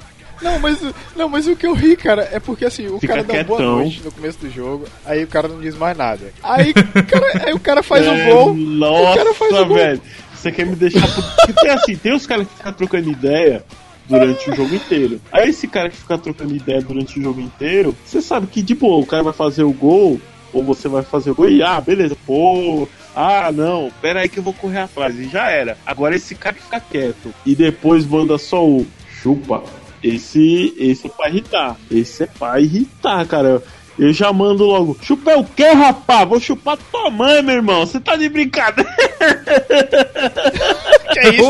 Não, 0.43 0.59
mas, 0.59 0.79
não, 1.17 1.29
mas 1.29 1.47
o 1.47 1.55
que 1.57 1.67
eu 1.67 1.73
ri, 1.73 1.97
cara, 1.97 2.29
é 2.33 2.41
porque 2.41 2.65
assim, 2.65 2.87
o 2.89 2.99
Fica 2.99 3.15
cara 3.15 3.25
dá 3.25 3.35
uma 3.35 3.45
boa 3.45 3.61
noite 3.63 4.03
no 4.05 4.11
começo 4.13 4.39
do 4.41 4.51
jogo, 4.51 4.85
aí 5.05 5.23
o 5.23 5.27
cara 5.27 5.47
não 5.49 5.61
diz 5.61 5.77
mais 5.77 5.97
nada. 5.97 6.33
Aí, 6.43 6.73
cara, 6.75 7.47
aí 7.47 7.53
o 7.53 7.61
cara 7.61 7.83
faz 7.83 8.07
É, 8.07 8.31
gol. 8.31 8.55
Nossa, 8.55 9.13
o 9.13 9.15
cara 9.17 9.35
faz 9.35 9.53
gol. 9.67 9.77
velho. 9.77 10.01
Você 10.35 10.51
quer 10.51 10.67
me 10.67 10.75
deixar. 10.75 11.07
Porque 11.07 11.53
tem 11.53 11.71
assim, 11.71 11.97
tem 11.97 12.13
os 12.13 12.27
caras 12.27 12.49
que 12.49 12.55
ficam 12.57 12.73
trocando 12.73 13.09
ideia 13.11 13.65
durante 14.09 14.51
o 14.51 14.55
jogo 14.57 14.75
inteiro. 14.75 15.21
Aí 15.31 15.49
esse 15.51 15.69
cara 15.69 15.89
que 15.89 15.97
fica 15.97 16.19
trocando 16.19 16.55
ideia 16.55 16.81
durante 16.83 17.19
o 17.19 17.23
jogo 17.23 17.41
inteiro, 17.41 17.95
você 18.05 18.21
sabe 18.21 18.49
que 18.49 18.61
de 18.61 18.75
boa, 18.75 19.01
o 19.01 19.07
cara 19.07 19.23
vai 19.23 19.33
fazer 19.33 19.63
o 19.63 19.73
gol, 19.73 20.21
ou 20.53 20.63
você 20.65 20.89
vai 20.89 21.03
fazer 21.03 21.31
o 21.31 21.35
gol 21.35 21.49
e 21.49 21.63
ah, 21.63 21.81
beleza, 21.81 22.17
pô. 22.27 22.89
Ah, 23.15 23.53
não, 23.53 23.91
pera 24.01 24.21
aí 24.21 24.29
que 24.29 24.39
eu 24.39 24.43
vou 24.43 24.53
correr 24.55 24.81
atrás. 24.81 25.17
E 25.19 25.29
já 25.29 25.49
era. 25.51 25.77
Agora 25.87 26.17
esse 26.17 26.35
cara 26.35 26.57
que 26.57 26.63
fica 26.63 26.81
quieto 26.81 27.33
e 27.47 27.55
depois 27.55 28.05
manda 28.05 28.37
só 28.39 28.67
o 28.67 28.87
chupa. 29.23 29.63
Esse, 30.03 30.75
esse 30.79 31.07
é 31.07 31.11
pra 31.11 31.29
irritar. 31.29 31.77
Esse 31.91 32.25
é 32.25 32.27
pra 32.27 32.61
irritar, 32.61 33.25
cara. 33.27 33.63
Eu 33.99 34.13
já 34.13 34.33
mando 34.33 34.65
logo. 34.65 34.97
Chupar 35.03 35.39
o 35.39 35.45
quê, 35.45 35.69
rapá? 35.69 36.25
Vou 36.25 36.41
chupar 36.41 36.79
tua 36.91 37.11
mãe, 37.11 37.43
meu 37.43 37.57
irmão. 37.57 37.85
Você 37.87 38.01
tá 38.01 38.17
de 38.17 38.29
brincadeira. 38.29 38.91
Que 41.13 41.21
é 41.21 41.35
isso? 41.35 41.45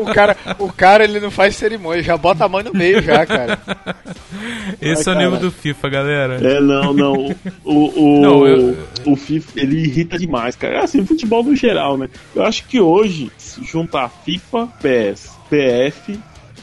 O 0.00 0.04
cara, 0.14 0.36
o 0.58 0.72
cara, 0.72 1.02
ele 1.02 1.18
não 1.18 1.30
faz 1.30 1.56
cerimônia, 1.56 2.04
já 2.04 2.16
bota 2.16 2.44
a 2.44 2.48
mão 2.48 2.62
no 2.62 2.72
meio 2.72 3.02
já, 3.02 3.26
cara. 3.26 3.58
Esse 4.80 5.08
é 5.08 5.12
o 5.12 5.16
Ai, 5.16 5.24
nível 5.24 5.40
do 5.40 5.50
FIFA, 5.50 5.88
galera. 5.88 6.34
É, 6.40 6.60
não, 6.60 6.92
não. 6.92 7.34
O, 7.64 8.18
o, 8.18 8.20
Não, 8.22 8.46
eu- 8.46 8.76
o 9.06 9.16
FIFA, 9.16 9.60
ele 9.60 9.80
irrita 9.80 10.16
demais, 10.16 10.54
cara. 10.54 10.74
É 10.76 10.84
assim, 10.84 11.04
futebol 11.04 11.42
no 11.42 11.56
geral, 11.56 11.96
né? 11.98 12.08
Eu 12.34 12.44
acho 12.44 12.64
que 12.66 12.80
hoje, 12.80 13.30
se 13.36 13.64
juntar 13.64 14.08
FIFA, 14.24 14.68
PES, 14.80 15.30
PF 15.50 16.16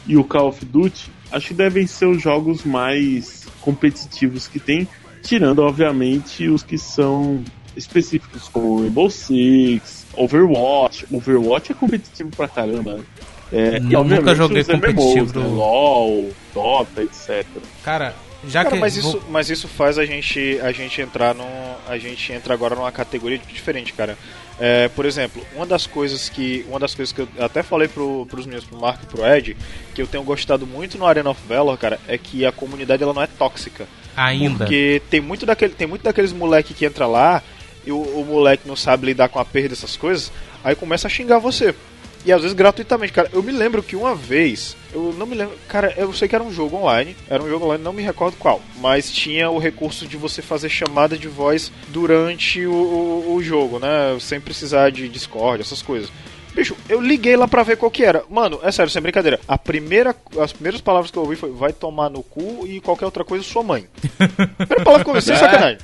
e 0.08 0.16
o 0.18 0.24
Call 0.24 0.48
of 0.50 0.64
Duty, 0.66 1.12
acho 1.32 1.48
que 1.50 1.54
devem 1.54 1.86
ser 1.86 2.06
os 2.08 2.22
jogos 2.22 2.64
mais 2.64 3.46
competitivos 3.62 4.48
que 4.48 4.60
tem, 4.60 4.88
tirando, 5.22 5.60
obviamente, 5.60 6.48
os 6.48 6.64
que 6.64 6.78
são 6.78 7.44
específicos, 7.76 8.48
como 8.50 8.80
Rainbow 8.82 9.10
Six, 9.10 10.06
Overwatch. 10.16 11.06
Overwatch 11.12 11.72
é 11.72 11.76
competitivo 11.76 12.30
pra 12.36 12.48
caramba, 12.48 12.96
né? 12.96 13.04
É, 13.52 13.78
Eu 13.78 14.00
obviamente, 14.02 14.10
nunca 14.20 14.36
joguei 14.36 14.62
os 14.62 14.68
MMOs, 14.68 14.82
competitivo. 14.96 15.40
né? 15.40 15.48
LOL, 15.48 16.30
Dota, 16.54 17.02
etc. 17.04 17.46
Cara, 17.84 18.14
já 18.48 18.64
Cara, 18.64 18.76
que. 18.76 18.82
mas 18.82 18.98
vou- 18.98 19.12
isso, 19.16 19.24
mas 19.30 19.50
isso 19.50 19.68
faz 19.68 19.98
a 19.98 20.06
gente, 20.06 20.60
a 20.62 20.72
gente 20.72 21.02
entrar 21.02 21.34
num, 21.34 21.46
a 21.88 21.98
gente 21.98 22.32
entra 22.34 22.54
agora 22.54 22.76
numa 22.76 22.92
categoria 22.92 23.38
diferente, 23.38 23.94
cara. 23.94 24.18
É, 24.60 24.88
por 24.90 25.06
exemplo, 25.06 25.46
uma 25.56 25.66
das 25.66 25.86
coisas 25.86 26.30
que, 26.30 26.66
uma 26.68 26.80
das 26.80 26.96
coisas 26.96 27.14
que 27.14 27.22
eu 27.22 27.28
até 27.40 27.62
falei 27.62 27.88
pro, 27.88 28.26
pros 28.26 28.46
meus, 28.48 28.64
pro 28.64 28.80
Marco 28.80 29.04
e 29.04 29.06
pro 29.06 29.26
Ed, 29.26 29.56
que 29.94 30.02
eu 30.02 30.08
tenho 30.08 30.24
gostado 30.24 30.66
muito 30.66 30.98
no 30.98 31.06
Arena 31.06 31.30
of 31.30 31.40
Valor, 31.48 31.78
cara, 31.78 32.00
é 32.08 32.18
que 32.18 32.46
a 32.46 32.52
comunidade 32.52 33.04
ela 33.04 33.14
não 33.14 33.22
é 33.22 33.28
tóxica. 33.28 33.88
Ainda. 34.16 34.66
Porque 34.66 35.02
tem 35.12 35.22
muito, 35.22 35.46
daquele, 35.46 35.74
tem 35.74 35.88
muito 35.88 36.02
daqueles 36.02 36.34
moleque 36.34 36.74
que 36.74 36.86
entra 36.86 37.06
lá 37.06 37.44
e 37.86 37.92
o, 37.92 38.02
o 38.02 38.26
moleque 38.26 38.68
não 38.68 38.76
sabe 38.76 39.06
lidar 39.06 39.30
com 39.30 39.40
a 39.40 39.46
perda 39.46 39.70
dessas 39.70 39.96
coisas, 39.96 40.32
aí 40.64 40.76
começa 40.76 41.08
a 41.08 41.10
xingar 41.10 41.38
você. 41.38 41.76
E 42.26 42.32
às 42.32 42.42
vezes 42.42 42.56
gratuitamente, 42.56 43.14
cara. 43.14 43.30
Eu 43.32 43.42
me 43.42 43.52
lembro 43.52 43.82
que 43.82 43.96
uma 43.96 44.14
vez, 44.14 44.76
eu 44.94 45.14
não 45.18 45.26
me 45.26 45.36
lembro, 45.36 45.58
cara, 45.68 45.94
eu 45.98 46.12
sei 46.14 46.28
que 46.28 46.36
era 46.36 46.44
um 46.44 46.52
jogo 46.52 46.78
online, 46.78 47.16
era 47.30 47.42
um 47.42 47.48
jogo 47.48 47.66
online, 47.66 47.84
não 47.84 47.94
me 47.94 48.02
recordo 48.02 48.36
qual, 48.38 48.62
mas 48.80 49.12
tinha 49.12 49.50
o 49.50 49.58
recurso 49.58 50.06
de 50.06 50.18
você 50.18 50.42
fazer 50.42 50.70
chamada 50.70 51.18
de 51.18 51.28
voz 51.28 51.72
durante 51.90 52.66
o, 52.66 52.74
o, 52.74 53.36
o 53.36 53.44
jogo, 53.44 53.80
né? 53.80 54.18
Sem 54.20 54.42
precisar 54.42 54.92
de 54.92 55.08
Discord, 55.08 55.62
essas 55.62 55.82
coisas. 55.82 56.12
Bicho, 56.58 56.76
eu 56.90 57.00
liguei 57.00 57.36
lá 57.38 57.48
pra 57.48 57.62
ver 57.62 57.78
qual 57.78 57.92
que 57.92 58.04
era. 58.04 58.24
Mano, 58.28 58.60
é 58.64 58.72
sério, 58.72 58.92
sem 58.92 59.00
brincadeira. 59.00 59.40
A 59.48 59.60
primeira, 59.60 60.16
as 60.40 60.52
primeiras 60.52 60.82
palavras 60.82 61.12
que 61.12 61.18
eu 61.18 61.22
ouvi 61.22 61.36
foi 61.36 61.52
vai 61.52 61.72
tomar 61.72 62.10
no 62.10 62.24
cu 62.24 62.66
e 62.68 62.82
qualquer 62.82 63.06
outra 63.06 63.24
coisa 63.24 63.44
sua 63.44 63.62
mãe. 63.62 63.86
primeira 64.58 64.84
palavra 64.84 65.04
que 65.04 65.10
eu 65.10 65.14
ouvi, 65.14 65.24
sem 65.24 65.36
sacanagem. 65.36 65.78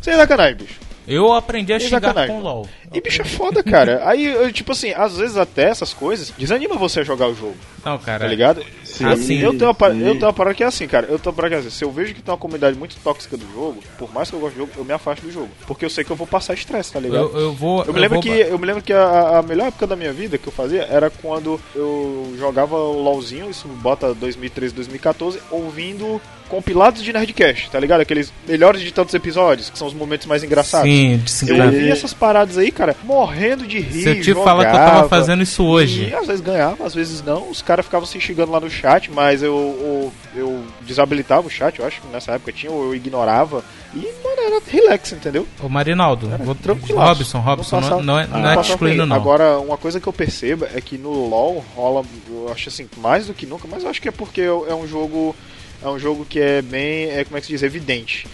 Sem 0.00 0.14
sacanagem, 0.14 0.56
bicho. 0.56 0.80
Eu 1.06 1.32
aprendi 1.32 1.72
a 1.72 1.78
xingar 1.78 2.00
sacanagem. 2.00 2.34
com 2.34 2.40
LOL. 2.42 2.68
E 2.92 3.00
bicho 3.00 3.20
é 3.22 3.24
foda, 3.24 3.62
cara. 3.62 4.02
Aí, 4.08 4.24
eu, 4.24 4.52
tipo 4.52 4.72
assim, 4.72 4.92
às 4.92 5.16
vezes 5.16 5.36
até 5.36 5.64
essas 5.68 5.92
coisas 5.92 6.32
desanima 6.38 6.76
você 6.76 7.00
a 7.00 7.04
jogar 7.04 7.28
o 7.28 7.34
jogo, 7.34 7.56
Não, 7.84 7.98
cara. 7.98 8.20
tá 8.20 8.26
ligado? 8.26 8.64
Sim, 8.84 9.04
Assim, 9.06 9.38
eu 9.40 9.50
tenho 9.52 9.66
uma, 9.66 9.74
par- 9.74 9.90
sim. 9.92 10.00
eu 10.00 10.12
tenho 10.14 10.26
uma 10.26 10.32
parada 10.32 10.54
que 10.54 10.62
é 10.62 10.66
assim, 10.66 10.86
cara. 10.86 11.06
Eu 11.10 11.18
tenho 11.18 11.32
uma 11.32 11.36
parada 11.36 11.56
que 11.56 11.56
é 11.56 11.68
assim. 11.68 11.76
Se 11.76 11.84
eu 11.84 11.90
vejo 11.90 12.14
que 12.14 12.22
tem 12.22 12.32
uma 12.32 12.38
comunidade 12.38 12.78
muito 12.78 12.96
tóxica 13.02 13.36
do 13.36 13.44
jogo, 13.52 13.82
por 13.98 14.12
mais 14.14 14.30
que 14.30 14.36
eu 14.36 14.40
goste 14.40 14.56
do 14.56 14.60
jogo, 14.60 14.72
eu 14.76 14.84
me 14.84 14.92
afasto 14.92 15.22
do 15.22 15.32
jogo. 15.32 15.48
Porque 15.66 15.84
eu 15.84 15.90
sei 15.90 16.04
que 16.04 16.10
eu 16.12 16.16
vou 16.16 16.26
passar 16.28 16.54
estresse, 16.54 16.92
tá 16.92 17.00
ligado? 17.00 17.30
Eu, 17.34 17.40
eu 17.40 17.52
vou. 17.52 17.84
Eu 17.84 17.92
me 17.92 17.98
lembro 18.00 18.14
vou 18.14 18.22
que, 18.22 18.28
eu 18.30 18.58
me 18.58 18.66
lembro 18.66 18.82
que 18.82 18.92
a, 18.92 19.38
a 19.38 19.42
melhor 19.42 19.66
época 19.68 19.86
da 19.86 19.96
minha 19.96 20.12
vida 20.12 20.38
que 20.38 20.46
eu 20.46 20.52
fazia 20.52 20.82
era 20.84 21.10
quando 21.10 21.60
eu 21.74 22.32
jogava 22.38 22.76
o 22.76 23.02
LOLzinho, 23.02 23.50
isso 23.50 23.66
bota 23.66 24.14
2013, 24.14 24.72
2014, 24.74 25.40
ouvindo 25.50 26.20
compilados 26.48 27.02
de 27.02 27.12
Nerdcast, 27.12 27.70
tá 27.70 27.78
ligado? 27.78 28.00
Aqueles 28.00 28.32
melhores 28.46 28.80
de 28.80 28.92
tantos 28.92 29.14
episódios, 29.14 29.70
que 29.70 29.78
são 29.78 29.86
os 29.86 29.94
momentos 29.94 30.26
mais 30.26 30.44
engraçados. 30.44 30.88
Sim, 30.88 31.18
de 31.18 31.30
se 31.30 31.48
Eu 31.48 31.64
ouvi 31.64 31.90
essas 31.90 32.12
paradas 32.12 32.58
aí, 32.58 32.70
cara, 32.70 32.96
morrendo 33.04 33.66
de 33.66 33.80
rir. 33.80 34.06
Eu 34.06 34.20
te 34.20 34.34
falar 34.34 34.64
que 34.66 34.70
eu 34.70 34.78
tava 34.78 35.08
fazendo 35.08 35.42
isso 35.42 35.64
hoje. 35.64 36.08
E 36.08 36.14
às 36.14 36.26
vezes 36.26 36.40
ganhava, 36.40 36.86
às 36.86 36.94
vezes 36.94 37.22
não. 37.22 37.50
Os 37.50 37.62
caras 37.62 37.84
ficavam 37.84 38.06
se 38.06 38.20
xingando 38.20 38.52
lá 38.52 38.60
no 38.60 38.70
chat, 38.70 39.10
mas 39.10 39.42
eu, 39.42 40.12
eu, 40.34 40.40
eu 40.40 40.64
desabilitava 40.82 41.46
o 41.46 41.50
chat, 41.50 41.78
eu 41.78 41.86
acho 41.86 42.00
que 42.00 42.08
nessa 42.08 42.32
época 42.32 42.52
tinha, 42.52 42.70
ou 42.70 42.84
eu 42.84 42.94
ignorava. 42.94 43.64
E, 43.94 44.00
mano, 44.24 44.40
era 44.40 44.60
relax, 44.66 45.12
entendeu? 45.12 45.46
Ô 45.62 45.68
Marinaldo, 45.68 46.28
Era 46.32 46.42
vou... 46.42 46.54
tranquilaço. 46.54 47.22
Robson, 47.22 47.38
Robson, 47.38 47.80
não, 47.80 48.02
não 48.02 48.18
é, 48.18 48.26
não 48.26 48.38
é 48.38 48.42
te 48.42 48.56
passava 48.56 48.60
excluindo, 48.62 49.06
não. 49.06 49.14
Agora, 49.14 49.58
uma 49.60 49.76
coisa 49.76 50.00
que 50.00 50.06
eu 50.06 50.12
percebo 50.12 50.66
é 50.74 50.80
que 50.80 50.98
no 50.98 51.28
LoL 51.28 51.64
rola, 51.76 52.04
eu 52.28 52.50
acho 52.52 52.68
assim, 52.68 52.88
mais 52.98 53.28
do 53.28 53.34
que 53.34 53.46
nunca, 53.46 53.68
mas 53.70 53.84
eu 53.84 53.90
acho 53.90 54.02
que 54.02 54.08
é 54.08 54.12
porque 54.12 54.40
é 54.40 54.74
um 54.74 54.86
jogo. 54.86 55.34
É 55.82 55.88
um 55.88 55.98
jogo 55.98 56.24
que 56.24 56.40
é 56.40 56.62
bem. 56.62 57.10
É, 57.10 57.24
como 57.24 57.36
é 57.36 57.40
que 57.40 57.46
se 57.46 57.52
diz? 57.52 57.62
Evidente. 57.62 58.26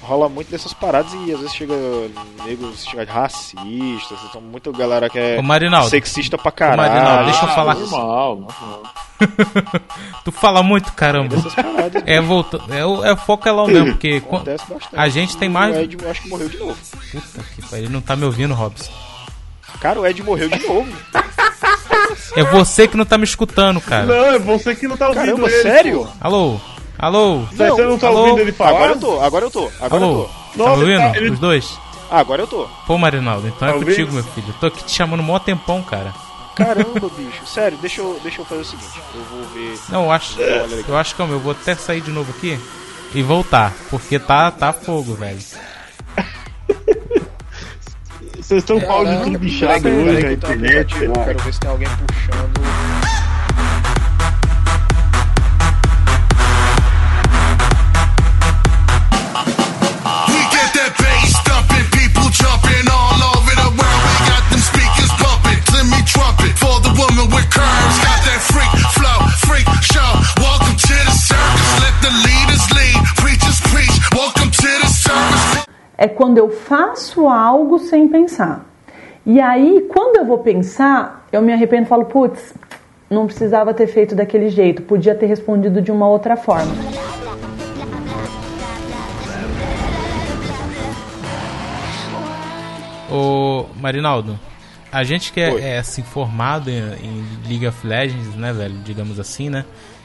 Rola 0.00 0.28
muito 0.28 0.50
dessas 0.50 0.72
paradas 0.72 1.12
e 1.12 1.32
às 1.32 1.40
vezes 1.40 1.54
chega 1.54 1.74
nego 2.46 2.72
se 2.74 2.88
chega 2.88 3.12
racista, 3.12 4.14
então 4.30 4.40
muita 4.40 4.70
galera 4.72 5.10
que 5.10 5.18
é 5.18 5.36
Ô, 5.38 5.42
Marinaldo. 5.42 5.90
sexista 5.90 6.38
pra 6.38 6.52
Marinaldo, 6.76 7.04
caralho. 7.04 7.24
deixa 7.26 7.44
eu 7.44 7.48
falar. 7.50 7.74
Normal, 7.74 8.36
normal. 8.36 8.82
Tu 10.24 10.32
fala 10.32 10.62
muito, 10.62 10.92
caramba. 10.92 11.36
Paradas. 11.50 12.02
É, 12.06 12.20
volta... 12.20 12.60
é, 12.70 12.86
o- 12.86 13.04
é 13.04 13.12
o 13.12 13.16
foco 13.16 13.48
é 13.48 13.52
LOL 13.52 13.66
mesmo, 13.66 13.86
porque 13.88 14.22
a 14.92 15.08
gente 15.08 15.36
tem 15.36 15.48
mais- 15.48 15.76
O 15.76 15.80
Ed, 15.80 15.98
eu 16.00 16.10
acho 16.10 16.22
que 16.22 16.28
morreu 16.28 16.48
de 16.48 16.56
novo. 16.58 16.76
Puta 17.10 17.42
que 17.56 17.62
pariu, 17.62 17.84
ele 17.86 17.92
não 17.92 18.00
tá 18.00 18.14
me 18.16 18.24
ouvindo, 18.24 18.54
Robson. 18.54 18.90
Cara, 19.80 20.00
o 20.00 20.06
Ed 20.06 20.22
morreu 20.22 20.48
de 20.48 20.66
novo. 20.66 20.88
É 22.36 22.42
você 22.44 22.86
que 22.86 22.96
não 22.96 23.04
tá 23.04 23.18
me 23.18 23.24
escutando, 23.24 23.80
cara. 23.80 24.06
Não, 24.06 24.14
é 24.34 24.38
você 24.38 24.74
que 24.74 24.86
não 24.86 24.96
tá 24.96 25.08
ouvindo 25.08 25.24
Caramba, 25.24 25.50
ele. 25.50 25.62
sério? 25.62 26.04
pô. 26.04 26.08
Alô? 26.20 26.60
Alô? 26.98 27.40
Você 27.42 27.68
você 27.70 27.82
não 27.84 27.98
tá 27.98 28.08
Alô? 28.08 28.20
ouvindo 28.20 28.40
ele 28.40 28.52
falar? 28.52 28.70
Agora 28.76 28.92
eu 28.92 28.98
tô, 29.00 29.20
agora 29.20 29.44
eu 29.46 29.50
tô, 29.50 29.70
agora 29.80 30.04
Alô? 30.04 30.12
eu 30.22 30.24
tô. 30.24 30.28
Tá 30.64 30.70
Não, 30.70 30.70
ouvindo? 30.80 30.98
tá- 30.98 31.16
ele- 31.16 31.30
Os 31.30 31.38
dois? 31.38 31.78
Agora 32.10 32.42
eu 32.42 32.46
tô. 32.46 32.66
Pô, 32.86 32.98
Marinaldo, 32.98 33.46
então 33.48 33.68
é 33.68 33.70
Talvez. 33.72 33.96
contigo, 33.96 34.12
meu 34.14 34.24
filho. 34.24 34.48
Eu 34.48 34.54
tô 34.54 34.66
aqui 34.66 34.82
te 34.84 34.92
chamando 34.92 35.22
mó 35.22 35.38
tempão, 35.38 35.82
cara. 35.82 36.12
Caramba, 36.56 37.08
bicho. 37.16 37.46
Sério, 37.46 37.78
deixa 37.78 38.00
eu, 38.00 38.18
deixa 38.22 38.40
eu 38.40 38.44
fazer 38.44 38.62
o 38.62 38.64
seguinte. 38.64 39.00
Eu 39.14 39.22
vou 39.24 39.44
ver. 39.50 39.78
Não, 39.90 40.04
eu 40.04 40.10
acho, 40.12 40.40
eu 40.40 40.96
acho 40.96 41.14
que 41.14 41.22
é 41.22 41.24
o 41.24 41.28
meu. 41.28 41.38
Vou 41.38 41.52
até 41.52 41.74
sair 41.76 42.00
de 42.00 42.10
novo 42.10 42.32
aqui 42.36 42.58
e 43.14 43.22
voltar, 43.22 43.72
porque 43.90 44.18
tá, 44.18 44.50
tá 44.50 44.72
fogo, 44.72 45.14
velho. 45.14 45.38
Vocês 48.36 48.62
estão 48.62 48.80
com 48.80 48.90
áudio 48.90 49.24
tudo 49.24 49.38
bichado 49.38 49.88
hoje, 49.88 50.04
peraí, 50.04 50.16
a 50.16 50.20
que 50.20 50.26
eu 50.34 50.40
tô 50.40 50.52
internet. 50.54 51.04
Eu 51.04 51.12
quero 51.12 51.38
ver 51.42 51.52
se 51.52 51.60
tem 51.60 51.70
alguém 51.70 51.88
puxando. 51.88 52.57
É 75.98 76.06
quando 76.06 76.38
eu 76.38 76.48
faço 76.48 77.26
algo 77.26 77.80
sem 77.80 78.06
pensar. 78.06 78.64
E 79.26 79.40
aí, 79.40 79.84
quando 79.92 80.16
eu 80.16 80.24
vou 80.24 80.38
pensar, 80.38 81.26
eu 81.32 81.42
me 81.42 81.52
arrependo 81.52 81.82
e 81.82 81.86
falo, 81.86 82.04
putz, 82.04 82.54
não 83.10 83.26
precisava 83.26 83.74
ter 83.74 83.88
feito 83.88 84.14
daquele 84.14 84.48
jeito, 84.48 84.82
podia 84.82 85.12
ter 85.12 85.26
respondido 85.26 85.82
de 85.82 85.90
uma 85.90 86.08
outra 86.08 86.36
forma. 86.36 86.72
Ô, 93.10 93.66
Marinaldo, 93.80 94.38
a 94.92 95.02
gente 95.02 95.32
que 95.32 95.40
é, 95.40 95.74
é 95.74 95.78
assim, 95.78 96.02
formado 96.02 96.70
em, 96.70 96.78
em 96.78 97.26
League 97.48 97.66
of 97.66 97.84
Legends, 97.84 98.36
né, 98.36 98.52
velho? 98.52 98.76
Digamos 98.84 99.18
assim, 99.18 99.50
né? 99.50 99.64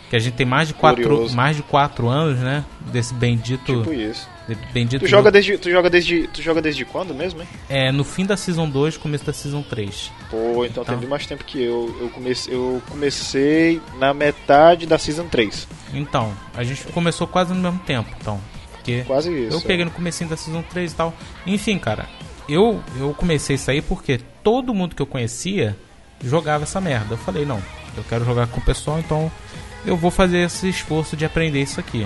Que 0.09 0.15
a 0.15 0.19
gente 0.19 0.33
tem 0.33 0.45
mais 0.45 0.69
de 0.69 0.73
quatro, 0.73 1.29
mais 1.31 1.55
de 1.55 1.63
quatro 1.63 2.07
anos, 2.07 2.39
né? 2.39 2.63
Desse 2.91 3.13
bendito. 3.13 3.79
Tipo 3.79 3.93
isso. 3.93 4.32
De- 4.47 4.55
bendito 4.73 5.01
Tu 5.01 5.07
joga 5.07 5.23
jogo. 5.23 5.31
desde, 5.31 5.57
tu 5.57 5.69
joga 5.71 5.89
desde, 5.89 6.27
tu 6.27 6.41
joga 6.41 6.61
desde 6.61 6.85
quando 6.85 7.13
mesmo, 7.13 7.41
hein? 7.41 7.47
É, 7.69 7.91
no 7.91 8.03
fim 8.03 8.25
da 8.25 8.35
Season 8.37 8.69
2, 8.69 8.97
começo 8.97 9.23
da 9.25 9.33
Season 9.33 9.61
3. 9.61 10.11
Pô, 10.29 10.37
então, 10.65 10.83
Então. 10.83 10.85
tem 10.85 10.97
bem 10.97 11.09
mais 11.09 11.25
tempo 11.25 11.43
que 11.43 11.61
eu. 11.61 11.95
Eu 11.99 12.09
comecei, 12.09 12.53
eu 12.53 12.81
comecei 12.89 13.81
na 13.99 14.13
metade 14.13 14.85
da 14.85 14.97
Season 14.97 15.25
3. 15.27 15.67
Então, 15.93 16.33
a 16.55 16.63
gente 16.63 16.83
começou 16.87 17.27
quase 17.27 17.53
no 17.53 17.61
mesmo 17.61 17.79
tempo, 17.79 18.09
então. 18.19 18.39
Porque 18.73 19.03
Quase 19.07 19.31
isso. 19.31 19.55
eu 19.57 19.61
peguei 19.61 19.85
no 19.85 19.91
comecinho 19.91 20.29
da 20.29 20.35
Season 20.35 20.61
3 20.63 20.91
e 20.91 20.95
tal. 20.95 21.13
Enfim, 21.47 21.77
cara, 21.79 22.07
eu, 22.49 22.83
eu 22.99 23.13
comecei 23.13 23.55
isso 23.55 23.71
aí 23.71 23.81
porque 23.81 24.19
todo 24.43 24.73
mundo 24.73 24.93
que 24.95 25.01
eu 25.01 25.05
conhecia 25.05 25.77
jogava 26.21 26.63
essa 26.63 26.81
merda. 26.81 27.13
Eu 27.13 27.17
falei, 27.17 27.45
não, 27.45 27.61
eu 27.95 28.03
quero 28.09 28.25
jogar 28.25 28.47
com 28.47 28.59
o 28.59 28.63
pessoal, 28.63 28.99
então 28.99 29.31
eu 29.85 29.95
vou 29.95 30.11
fazer 30.11 30.39
esse 30.39 30.67
esforço 30.67 31.15
de 31.15 31.23
aprender 31.25 31.61
isso 31.61 31.79
aqui. 31.79 32.05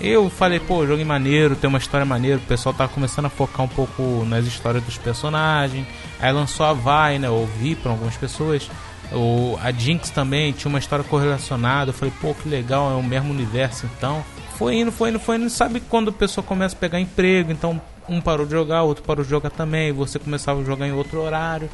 Eu 0.00 0.30
falei, 0.30 0.58
pô, 0.58 0.86
jogo 0.86 1.02
é 1.02 1.04
maneiro, 1.04 1.54
tem 1.54 1.68
uma 1.68 1.78
história 1.78 2.06
maneira, 2.06 2.38
o 2.38 2.46
pessoal 2.46 2.74
tá 2.74 2.88
começando 2.88 3.26
a 3.26 3.28
focar 3.28 3.66
um 3.66 3.68
pouco 3.68 4.24
nas 4.24 4.46
histórias 4.46 4.82
dos 4.82 4.96
personagens. 4.96 5.86
Aí 6.18 6.32
lançou 6.32 6.64
a 6.64 6.72
Vai, 6.72 7.18
né? 7.18 7.28
Eu 7.28 7.34
ouvi 7.34 7.74
pra 7.74 7.90
algumas 7.90 8.16
pessoas. 8.16 8.70
O, 9.12 9.58
a 9.62 9.70
Jinx 9.70 10.08
também 10.08 10.52
tinha 10.52 10.70
uma 10.70 10.78
história 10.78 11.04
correlacionada. 11.04 11.90
Eu 11.90 11.94
falei, 11.94 12.14
pô, 12.18 12.34
que 12.34 12.48
legal, 12.48 12.90
é 12.90 12.94
o 12.94 13.02
mesmo 13.02 13.30
universo 13.30 13.86
então. 13.96 14.24
Foi 14.56 14.76
indo, 14.76 14.90
foi 14.90 15.10
indo, 15.10 15.20
foi 15.20 15.36
indo. 15.36 15.50
Sabe 15.50 15.80
quando 15.80 16.08
a 16.08 16.12
pessoa 16.12 16.42
começa 16.42 16.74
a 16.74 16.78
pegar 16.78 16.98
emprego? 16.98 17.52
Então 17.52 17.80
um 18.08 18.20
parou 18.22 18.46
de 18.46 18.52
jogar, 18.52 18.82
outro 18.82 19.04
parou 19.04 19.22
de 19.22 19.30
jogar 19.30 19.50
também. 19.50 19.92
Você 19.92 20.18
começava 20.18 20.62
a 20.62 20.64
jogar 20.64 20.86
em 20.86 20.92
outro 20.92 21.20
horário. 21.20 21.68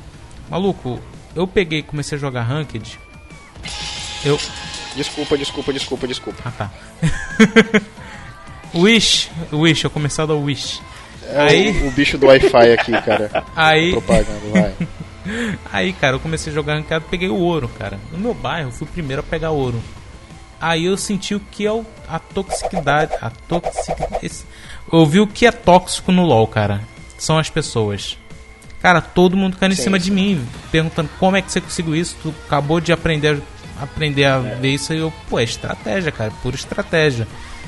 Maluco, 0.50 1.00
eu 1.34 1.46
peguei 1.46 1.78
e 1.78 1.82
comecei 1.82 2.18
a 2.18 2.20
jogar 2.20 2.42
Ranked. 2.42 2.98
Eu. 4.24 4.38
Desculpa, 4.96 5.36
desculpa, 5.36 5.72
desculpa, 5.72 6.08
desculpa. 6.08 6.42
Ah 6.44 6.50
tá. 6.50 6.70
Wish, 8.74 9.30
Wish, 9.52 9.84
eu 9.84 9.90
comecei 9.90 10.22
a 10.24 10.26
dar 10.26 10.34
Wish. 10.34 10.80
É 11.28 11.40
Aí- 11.40 11.70
o, 11.82 11.88
o 11.88 11.90
bicho 11.90 12.16
do 12.18 12.26
Wi-Fi 12.26 12.72
aqui, 12.72 12.92
cara. 13.02 13.44
Aí, 13.56 13.90
Propaganda, 13.92 14.40
vai. 14.52 14.74
aí, 15.72 15.92
cara, 15.92 16.14
eu 16.16 16.20
comecei 16.20 16.52
a 16.52 16.54
jogar 16.54 16.74
ranqueado, 16.74 17.04
peguei 17.10 17.28
o 17.28 17.34
ouro, 17.36 17.68
cara. 17.68 17.98
No 18.12 18.18
meu 18.18 18.32
bairro, 18.34 18.68
eu 18.68 18.72
fui 18.72 18.86
o 18.86 18.90
primeiro 18.90 19.20
a 19.20 19.24
pegar 19.24 19.50
ouro. 19.50 19.82
Aí 20.60 20.84
eu 20.86 20.96
senti 20.96 21.34
o 21.34 21.40
que 21.40 21.66
é 21.66 21.72
o- 21.72 21.84
a 22.08 22.18
toxicidade, 22.20 23.12
a 23.20 23.28
toxicidade. 23.30 24.30
Eu 24.92 25.04
vi 25.04 25.18
o 25.20 25.26
que 25.26 25.44
é 25.44 25.50
tóxico 25.50 26.12
no 26.12 26.24
LoL, 26.24 26.46
cara. 26.46 26.80
São 27.18 27.38
as 27.38 27.50
pessoas. 27.50 28.16
Cara, 28.80 29.00
todo 29.00 29.36
mundo 29.36 29.56
caindo 29.56 29.72
em 29.72 29.76
cima 29.76 29.98
de 29.98 30.12
mim, 30.12 30.46
perguntando 30.70 31.10
como 31.18 31.36
é 31.36 31.42
que 31.42 31.50
você 31.50 31.60
conseguiu 31.60 31.96
isso. 31.96 32.16
Tu 32.22 32.32
acabou 32.46 32.80
de 32.80 32.92
aprender, 32.92 33.40
aprender 33.82 34.24
a 34.26 34.38
ver 34.38 34.74
isso 34.74 34.94
e 34.94 34.98
eu, 34.98 35.12
pô, 35.28 35.40
é 35.40 35.44
estratégia, 35.44 36.12
cara, 36.12 36.30
pura 36.42 36.54
estratégia. 36.54 37.26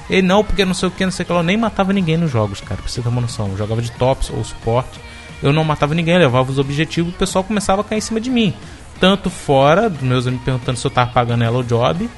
Ele 0.09 0.23
não, 0.23 0.43
porque 0.43 0.65
não 0.65 0.75
sei 0.75 0.89
o 0.89 0.93
que, 0.93 1.05
não 1.05 1.13
sei 1.13 1.25
o 1.25 1.27
que 1.27 1.33
lá. 1.33 1.41
Eu 1.41 1.45
nem 1.45 1.57
matava 1.57 1.93
ninguém 1.93 2.17
nos 2.17 2.31
jogos, 2.31 2.61
cara, 2.61 2.81
pra 2.81 2.91
você 2.91 3.01
ter 3.01 3.09
uma 3.09 3.21
noção. 3.21 3.49
Eu 3.49 3.57
jogava 3.57 3.83
de 3.83 3.91
tops 3.93 4.31
ou 4.31 4.43
suporte. 4.43 5.01
Eu 5.43 5.53
não 5.53 5.65
matava 5.65 5.95
ninguém, 5.95 6.19
levava 6.19 6.51
os 6.51 6.59
objetivos, 6.59 7.15
o 7.15 7.17
pessoal 7.17 7.45
começava 7.45 7.83
a 7.83 7.85
cair 7.85 7.99
em 7.99 8.03
cima 8.03 8.21
de 8.21 8.31
mim. 8.31 8.55
Tanto 8.99 9.31
fora, 9.31 9.89
dos 9.89 10.03
meus 10.03 10.27
amigos 10.27 10.45
perguntando 10.45 10.79
se 10.79 10.87
eu 10.87 10.91
tava 10.91 11.13
pagando 11.13 11.45
ela 11.45 11.59
o 11.59 11.63
job, 11.63 12.09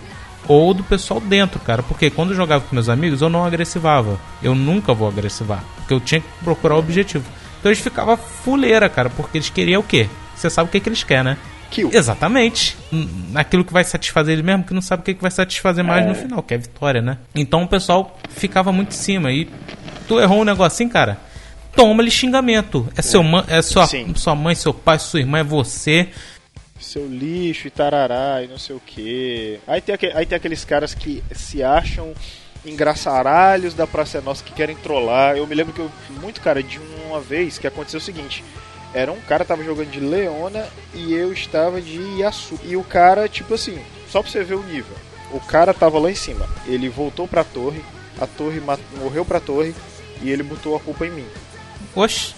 ou 0.48 0.72
do 0.72 0.82
pessoal 0.82 1.20
dentro, 1.20 1.60
cara. 1.60 1.82
Porque 1.82 2.10
quando 2.10 2.30
eu 2.30 2.36
jogava 2.36 2.64
com 2.64 2.74
meus 2.74 2.88
amigos, 2.88 3.20
eu 3.20 3.28
não 3.28 3.44
agressivava. 3.44 4.18
Eu 4.42 4.54
nunca 4.54 4.94
vou 4.94 5.06
agressivar. 5.06 5.62
Porque 5.76 5.92
eu 5.92 6.00
tinha 6.00 6.20
que 6.20 6.26
procurar 6.42 6.76
o 6.76 6.78
objetivo. 6.78 7.24
Então 7.58 7.70
eles 7.70 7.82
ficavam 7.82 8.16
fuleira, 8.16 8.88
cara, 8.88 9.10
porque 9.10 9.36
eles 9.36 9.50
queriam 9.50 9.82
o 9.82 9.84
quê? 9.84 10.08
Você 10.34 10.48
sabe 10.48 10.68
o 10.68 10.72
que, 10.72 10.80
que 10.80 10.88
eles 10.88 11.04
querem, 11.04 11.24
né? 11.24 11.38
Kill. 11.70 11.90
Exatamente. 11.92 12.76
Naquilo 13.30 13.64
que 13.64 13.72
vai 13.72 13.84
satisfazer 13.84 14.32
ele 14.32 14.42
mesmo, 14.42 14.64
que 14.64 14.74
não 14.74 14.82
sabe 14.82 15.02
o 15.02 15.04
que, 15.04 15.14
vai 15.14 15.30
satisfazer 15.30 15.84
mais 15.84 16.06
no 16.06 16.14
final, 16.14 16.42
que 16.42 16.54
é 16.54 16.56
a 16.56 16.60
vitória, 16.60 17.00
né? 17.00 17.18
Então 17.34 17.62
o 17.62 17.68
pessoal 17.68 18.18
ficava 18.28 18.72
muito 18.72 18.90
em 18.90 18.98
cima. 18.98 19.32
E 19.32 19.48
tu 20.06 20.20
errou 20.20 20.40
um 20.40 20.44
negocinho, 20.44 20.90
cara. 20.90 21.18
Toma-lhe 21.74 22.10
xingamento. 22.10 22.88
É, 22.96 23.02
seu 23.02 23.22
é 23.48 23.62
sua, 23.62 23.86
Sim. 23.86 24.12
sua 24.16 24.34
mãe, 24.34 24.54
seu 24.54 24.74
pai, 24.74 24.98
sua 24.98 25.20
irmã, 25.20 25.38
é 25.38 25.44
você. 25.44 26.08
seu 26.80 27.06
lixo 27.06 27.68
e 27.68 27.70
tarará 27.70 28.42
e 28.42 28.48
não 28.48 28.58
sei 28.58 28.74
o 28.74 28.80
que. 28.84 29.60
Aí 29.66 29.80
tem, 29.80 29.96
aí 30.14 30.26
tem 30.26 30.36
aqueles 30.36 30.64
caras 30.64 30.94
que 30.94 31.22
se 31.32 31.62
acham 31.62 32.12
engraçaralhos 32.64 33.74
da 33.74 33.86
Praça 33.86 34.18
é 34.18 34.20
Nossa 34.20 34.44
que 34.44 34.52
querem 34.52 34.76
trollar. 34.76 35.36
Eu 35.36 35.46
me 35.46 35.54
lembro 35.54 35.72
que 35.72 35.80
eu 35.80 35.90
muito 36.20 36.40
cara 36.40 36.62
de 36.62 36.80
uma 37.06 37.20
vez 37.20 37.58
que 37.58 37.66
aconteceu 37.66 37.98
o 37.98 38.02
seguinte. 38.02 38.44
Era 38.92 39.12
um 39.12 39.20
cara 39.20 39.44
tava 39.44 39.62
jogando 39.62 39.90
de 39.90 40.00
Leona 40.00 40.66
e 40.94 41.12
eu 41.14 41.32
estava 41.32 41.80
de 41.80 42.00
Yasu. 42.20 42.58
E 42.64 42.76
o 42.76 42.82
cara, 42.82 43.28
tipo 43.28 43.54
assim, 43.54 43.78
só 44.10 44.20
pra 44.22 44.30
você 44.30 44.42
ver 44.42 44.54
o 44.56 44.62
nível. 44.62 44.96
O 45.32 45.38
cara 45.40 45.72
tava 45.72 45.98
lá 45.98 46.10
em 46.10 46.14
cima. 46.14 46.46
Ele 46.66 46.88
voltou 46.88 47.28
pra 47.28 47.44
torre, 47.44 47.84
a 48.20 48.26
torre 48.26 48.60
morreu 49.00 49.24
pra 49.24 49.38
torre 49.38 49.74
e 50.20 50.30
ele 50.30 50.42
botou 50.42 50.74
a 50.76 50.80
culpa 50.80 51.06
em 51.06 51.10
mim. 51.10 51.26
Oxi. 51.94 52.34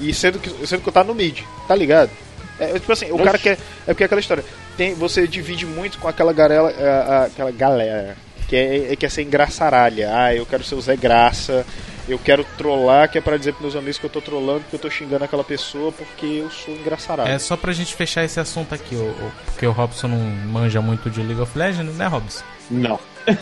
E 0.00 0.12
sendo 0.14 0.38
que, 0.38 0.66
sendo 0.66 0.80
que 0.82 0.88
eu 0.88 0.92
tava 0.92 1.08
no 1.08 1.14
mid, 1.14 1.40
tá 1.68 1.74
ligado? 1.74 2.10
É, 2.58 2.72
tipo 2.74 2.92
assim, 2.92 3.10
o 3.10 3.18
cara 3.18 3.38
quer. 3.38 3.58
É 3.86 3.92
porque 3.92 4.04
é 4.04 4.06
aquela 4.06 4.20
história. 4.20 4.44
Tem, 4.76 4.94
você 4.94 5.26
divide 5.26 5.66
muito 5.66 5.98
com 5.98 6.08
aquela 6.08 6.32
garela, 6.32 6.70
a- 6.70 7.14
a- 7.14 7.24
aquela 7.26 7.50
galera 7.50 8.16
que 8.48 8.56
é, 8.56 8.92
é, 8.92 8.96
quer 8.96 9.10
ser 9.10 9.22
engraçaralha. 9.22 10.10
Ah, 10.14 10.34
eu 10.34 10.46
quero 10.46 10.64
ser 10.64 10.74
o 10.76 10.80
Zé 10.80 10.96
Graça. 10.96 11.66
Eu 12.08 12.18
quero 12.18 12.44
trollar, 12.58 13.08
que 13.10 13.16
é 13.16 13.20
pra 13.20 13.36
dizer 13.36 13.52
pros 13.52 13.62
meus 13.62 13.76
amigos 13.76 13.98
que 13.98 14.04
eu 14.06 14.10
tô 14.10 14.20
trollando, 14.20 14.64
que 14.68 14.74
eu 14.74 14.78
tô 14.80 14.90
xingando 14.90 15.24
aquela 15.24 15.44
pessoa 15.44 15.92
porque 15.92 16.26
eu 16.26 16.50
sou 16.50 16.74
engraçaralho. 16.74 17.30
É 17.30 17.38
só 17.38 17.56
pra 17.56 17.72
gente 17.72 17.94
fechar 17.94 18.24
esse 18.24 18.40
assunto 18.40 18.74
aqui, 18.74 18.94
o- 18.96 18.98
o- 18.98 19.32
porque 19.46 19.66
o 19.66 19.70
Robson 19.72 20.08
não 20.08 20.18
manja 20.18 20.80
muito 20.82 21.08
de 21.08 21.22
League 21.22 21.40
of 21.40 21.56
Legends, 21.56 21.94
né, 21.96 22.06
Robson? 22.08 22.42
Não. 22.70 22.98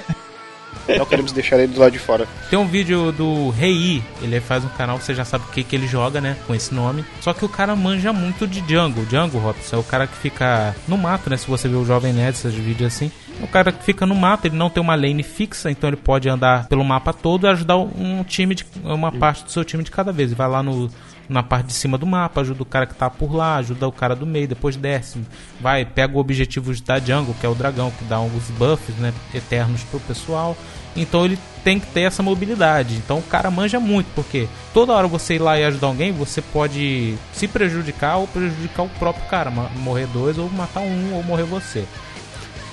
Não 0.97 1.05
queremos 1.05 1.33
deixar 1.33 1.59
ele 1.59 1.73
do 1.73 1.81
lado 1.81 1.93
de 1.93 1.99
fora. 1.99 2.27
Tem 2.49 2.59
um 2.59 2.67
vídeo 2.67 3.11
do 3.13 3.51
Rei, 3.51 4.03
ele 4.23 4.41
faz 4.41 4.65
um 4.65 4.69
canal, 4.69 4.99
você 4.99 5.15
já 5.15 5.25
sabe 5.25 5.45
o 5.45 5.49
que, 5.53 5.63
que 5.65 5.75
ele 5.75 5.87
joga, 5.87 6.21
né? 6.21 6.37
Com 6.47 6.55
esse 6.55 6.73
nome. 6.73 7.05
Só 7.21 7.33
que 7.33 7.45
o 7.45 7.49
cara 7.49 7.75
manja 7.77 8.13
muito 8.13 8.47
de 8.47 8.61
Django. 8.61 9.05
Django, 9.07 9.39
Robson, 9.39 9.77
é 9.77 9.79
o 9.79 9.83
cara 9.85 10.07
que 10.07 10.17
fica 10.17 10.75
no 10.89 10.97
mato, 10.97 11.29
né? 11.29 11.37
Se 11.37 11.47
você 11.49 11.69
vê 11.69 11.75
o 11.77 11.85
Jovem 11.85 12.13
Nerd, 12.13 12.37
esses 12.37 12.55
vídeos 12.55 12.93
assim. 12.95 13.11
O 13.43 13.49
cara 13.49 13.73
que 13.73 13.83
fica 13.83 14.05
no 14.05 14.15
mato, 14.15 14.47
ele 14.47 14.57
não 14.57 14.69
tem 14.69 14.83
uma 14.83 14.95
lane 14.95 15.23
fixa, 15.23 15.71
então 15.71 15.89
ele 15.89 15.97
pode 15.97 16.29
andar 16.29 16.67
pelo 16.69 16.85
mapa 16.85 17.13
todo 17.13 17.47
e 17.47 17.51
ajudar 17.51 17.77
um 17.79 18.23
time, 18.23 18.55
de, 18.55 18.67
uma 18.85 19.11
parte 19.11 19.45
do 19.45 19.51
seu 19.51 19.65
time 19.65 19.83
de 19.83 19.91
cada 19.91 20.13
vez. 20.13 20.31
Ele 20.31 20.37
vai 20.37 20.49
lá 20.49 20.63
no, 20.63 20.91
na 21.31 21.43
parte 21.43 21.67
de 21.67 21.73
cima 21.73 21.97
do 21.97 22.05
mapa, 22.05 22.41
ajuda 22.41 22.63
o 22.63 22.67
cara 22.67 22.87
que 22.87 22.95
tá 22.95 23.09
por 23.09 23.33
lá, 23.33 23.57
ajuda 23.57 23.87
o 23.87 23.93
cara 23.93 24.17
do 24.17 24.27
meio, 24.27 24.49
depois 24.49 24.75
desce, 24.77 25.21
vai, 25.61 25.85
pega 25.85 26.17
o 26.17 26.21
objetivo 26.21 26.75
da 26.83 26.99
jungle, 26.99 27.35
que 27.39 27.47
é 27.47 27.49
o 27.49 27.55
dragão, 27.55 27.91
que 27.93 28.05
dá 28.05 28.17
alguns 28.17 28.51
buffs, 28.51 28.97
né, 28.97 29.15
eternos 29.33 29.83
pro 29.85 30.01
pessoal. 30.01 30.57
Então 30.97 31.25
ele 31.25 31.39
tem 31.63 31.79
que 31.79 31.87
ter 31.87 32.01
essa 32.01 32.21
mobilidade. 32.21 32.97
Então 32.97 33.19
o 33.19 33.23
cara 33.23 33.49
manja 33.49 33.79
muito, 33.79 34.09
porque 34.15 34.49
toda 34.75 34.93
hora 34.93 35.07
você 35.07 35.37
ir 35.37 35.39
lá 35.39 35.57
e 35.57 35.65
ajudar 35.65 35.87
alguém, 35.87 36.11
você 36.11 36.43
pode 36.43 37.15
se 37.33 37.47
prejudicar 37.47 38.17
ou 38.17 38.27
prejudicar 38.27 38.83
o 38.83 38.89
próprio 38.89 39.25
cara, 39.29 39.51
morrer 39.51 40.09
dois 40.09 40.37
ou 40.37 40.51
matar 40.51 40.81
um 40.81 41.15
ou 41.15 41.23
morrer 41.23 41.45
você. 41.45 41.87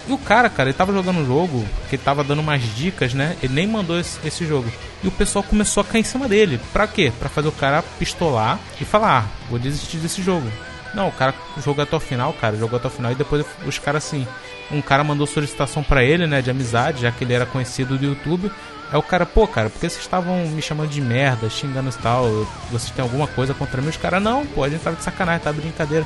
E 0.07 0.13
o 0.13 0.17
cara, 0.17 0.49
cara, 0.49 0.69
ele 0.69 0.77
tava 0.77 0.93
jogando 0.93 1.19
um 1.19 1.25
jogo 1.25 1.65
que 1.89 1.97
tava 1.97 2.23
dando 2.23 2.39
umas 2.39 2.61
dicas, 2.75 3.13
né? 3.13 3.35
Ele 3.43 3.53
nem 3.53 3.67
mandou 3.67 3.99
esse, 3.99 4.17
esse 4.25 4.45
jogo. 4.45 4.71
E 5.03 5.07
o 5.07 5.11
pessoal 5.11 5.43
começou 5.43 5.81
a 5.81 5.85
cair 5.85 6.01
em 6.01 6.05
cima 6.05 6.27
dele. 6.27 6.59
Pra 6.71 6.87
quê? 6.87 7.11
Pra 7.19 7.27
fazer 7.27 7.49
o 7.49 7.51
cara 7.51 7.83
pistolar 7.99 8.57
e 8.79 8.85
falar: 8.85 9.25
ah, 9.25 9.47
vou 9.49 9.59
desistir 9.59 9.97
desse 9.97 10.21
jogo. 10.21 10.49
Não, 10.93 11.09
o 11.09 11.11
cara 11.11 11.33
jogou 11.63 11.83
até 11.83 11.95
o 11.95 11.99
final, 11.99 12.31
cara, 12.33 12.55
jogou 12.55 12.77
até 12.77 12.87
o 12.87 12.91
final 12.91 13.11
e 13.11 13.15
depois 13.15 13.45
os 13.65 13.77
caras 13.77 14.05
assim. 14.05 14.25
Um 14.71 14.81
cara 14.81 15.03
mandou 15.03 15.27
solicitação 15.27 15.83
pra 15.83 16.03
ele, 16.03 16.27
né, 16.27 16.41
de 16.41 16.49
amizade, 16.49 17.01
já 17.01 17.11
que 17.11 17.23
ele 17.23 17.33
era 17.33 17.45
conhecido 17.45 17.97
do 17.97 18.05
YouTube. 18.05 18.51
Aí 18.91 18.97
o 18.97 19.03
cara, 19.03 19.25
pô, 19.25 19.45
cara, 19.45 19.69
por 19.69 19.79
que 19.79 19.89
vocês 19.89 20.01
estavam 20.01 20.37
me 20.47 20.61
chamando 20.61 20.89
de 20.89 21.01
merda, 21.01 21.49
xingando 21.49 21.89
e 21.89 22.01
tal? 22.01 22.25
Vocês 22.71 22.89
têm 22.91 23.03
alguma 23.03 23.27
coisa 23.27 23.53
contra 23.53 23.81
mim? 23.81 23.89
Os 23.89 23.97
caras, 23.97 24.21
não, 24.23 24.45
pô, 24.45 24.63
a 24.63 24.69
gente 24.69 24.81
tava 24.81 24.95
de 24.95 25.03
sacanagem, 25.03 25.41
tá 25.41 25.51
de 25.51 25.59
brincadeira. 25.59 26.05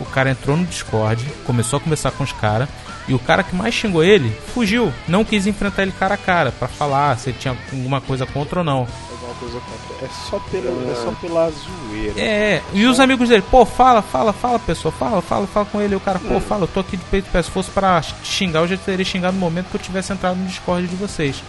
O 0.00 0.04
cara 0.06 0.30
entrou 0.30 0.56
no 0.56 0.64
Discord, 0.64 1.22
começou 1.44 1.76
a 1.76 1.80
conversar 1.80 2.10
com 2.12 2.24
os 2.24 2.32
caras, 2.32 2.68
e 3.06 3.12
o 3.12 3.18
cara 3.18 3.42
que 3.42 3.54
mais 3.54 3.74
xingou 3.74 4.02
ele 4.02 4.34
fugiu. 4.54 4.90
Não 5.06 5.24
quis 5.24 5.46
enfrentar 5.46 5.82
ele 5.82 5.92
cara 5.92 6.14
a 6.14 6.18
cara 6.18 6.50
pra 6.52 6.66
falar 6.66 7.18
se 7.18 7.32
tinha 7.34 7.54
alguma 7.70 8.00
coisa 8.00 8.24
contra 8.24 8.60
ou 8.60 8.64
não. 8.64 8.88
Alguma 9.10 9.34
coisa 9.38 9.60
contra. 9.60 10.06
É 10.06 10.08
só 10.08 10.38
pela, 10.38 10.90
é 10.90 10.94
só 10.94 11.10
pela 11.20 11.50
zoeira. 11.50 12.18
É, 12.18 12.62
e 12.72 12.86
os 12.86 12.98
amigos 12.98 13.28
dele, 13.28 13.44
pô, 13.50 13.66
fala, 13.66 14.00
fala, 14.00 14.32
fala, 14.32 14.58
pessoa, 14.58 14.90
fala, 14.90 15.20
fala, 15.20 15.46
fala 15.46 15.66
com 15.66 15.80
ele. 15.80 15.92
E 15.92 15.96
o 15.96 16.00
cara, 16.00 16.18
pô, 16.18 16.40
fala, 16.40 16.62
eu 16.62 16.68
tô 16.68 16.80
aqui 16.80 16.96
de 16.96 17.04
peito 17.04 17.30
pé. 17.30 17.42
Se 17.42 17.50
fosse 17.50 17.70
pra 17.70 18.00
xingar, 18.24 18.60
eu 18.60 18.68
já 18.68 18.76
teria 18.78 19.04
xingado 19.04 19.34
no 19.34 19.40
momento 19.40 19.68
que 19.68 19.76
eu 19.76 19.80
tivesse 19.80 20.12
entrado 20.12 20.36
no 20.36 20.46
Discord 20.46 20.86
de 20.88 20.96
vocês. 20.96 21.42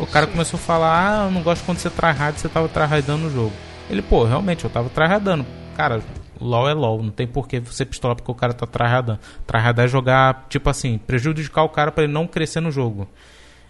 O 0.00 0.06
cara 0.06 0.26
começou 0.26 0.58
a 0.58 0.62
falar, 0.62 1.22
ah, 1.22 1.24
eu 1.26 1.30
não 1.30 1.42
gosto 1.42 1.64
quando 1.64 1.78
você 1.78 1.90
tryhard, 1.90 2.38
você 2.40 2.48
tava 2.48 2.68
tryhardando 2.68 3.24
no 3.24 3.30
jogo. 3.30 3.52
Ele, 3.88 4.00
pô, 4.02 4.24
realmente, 4.24 4.64
eu 4.64 4.70
tava 4.70 4.88
tryhardando. 4.88 5.44
Cara, 5.76 6.02
LOL 6.40 6.68
é 6.68 6.72
LOL, 6.74 7.02
não 7.02 7.10
tem 7.10 7.26
por 7.26 7.46
que 7.46 7.60
você 7.60 7.84
pistolar 7.84 8.16
porque 8.16 8.30
o 8.30 8.34
cara 8.34 8.54
tá 8.54 8.66
tryhardando. 8.66 9.18
Tryhardar 9.46 9.84
é 9.84 9.88
jogar, 9.88 10.46
tipo 10.48 10.70
assim, 10.70 10.96
prejudicar 10.98 11.64
o 11.64 11.68
cara 11.68 11.92
pra 11.92 12.04
ele 12.04 12.12
não 12.12 12.26
crescer 12.26 12.60
no 12.60 12.70
jogo. 12.70 13.08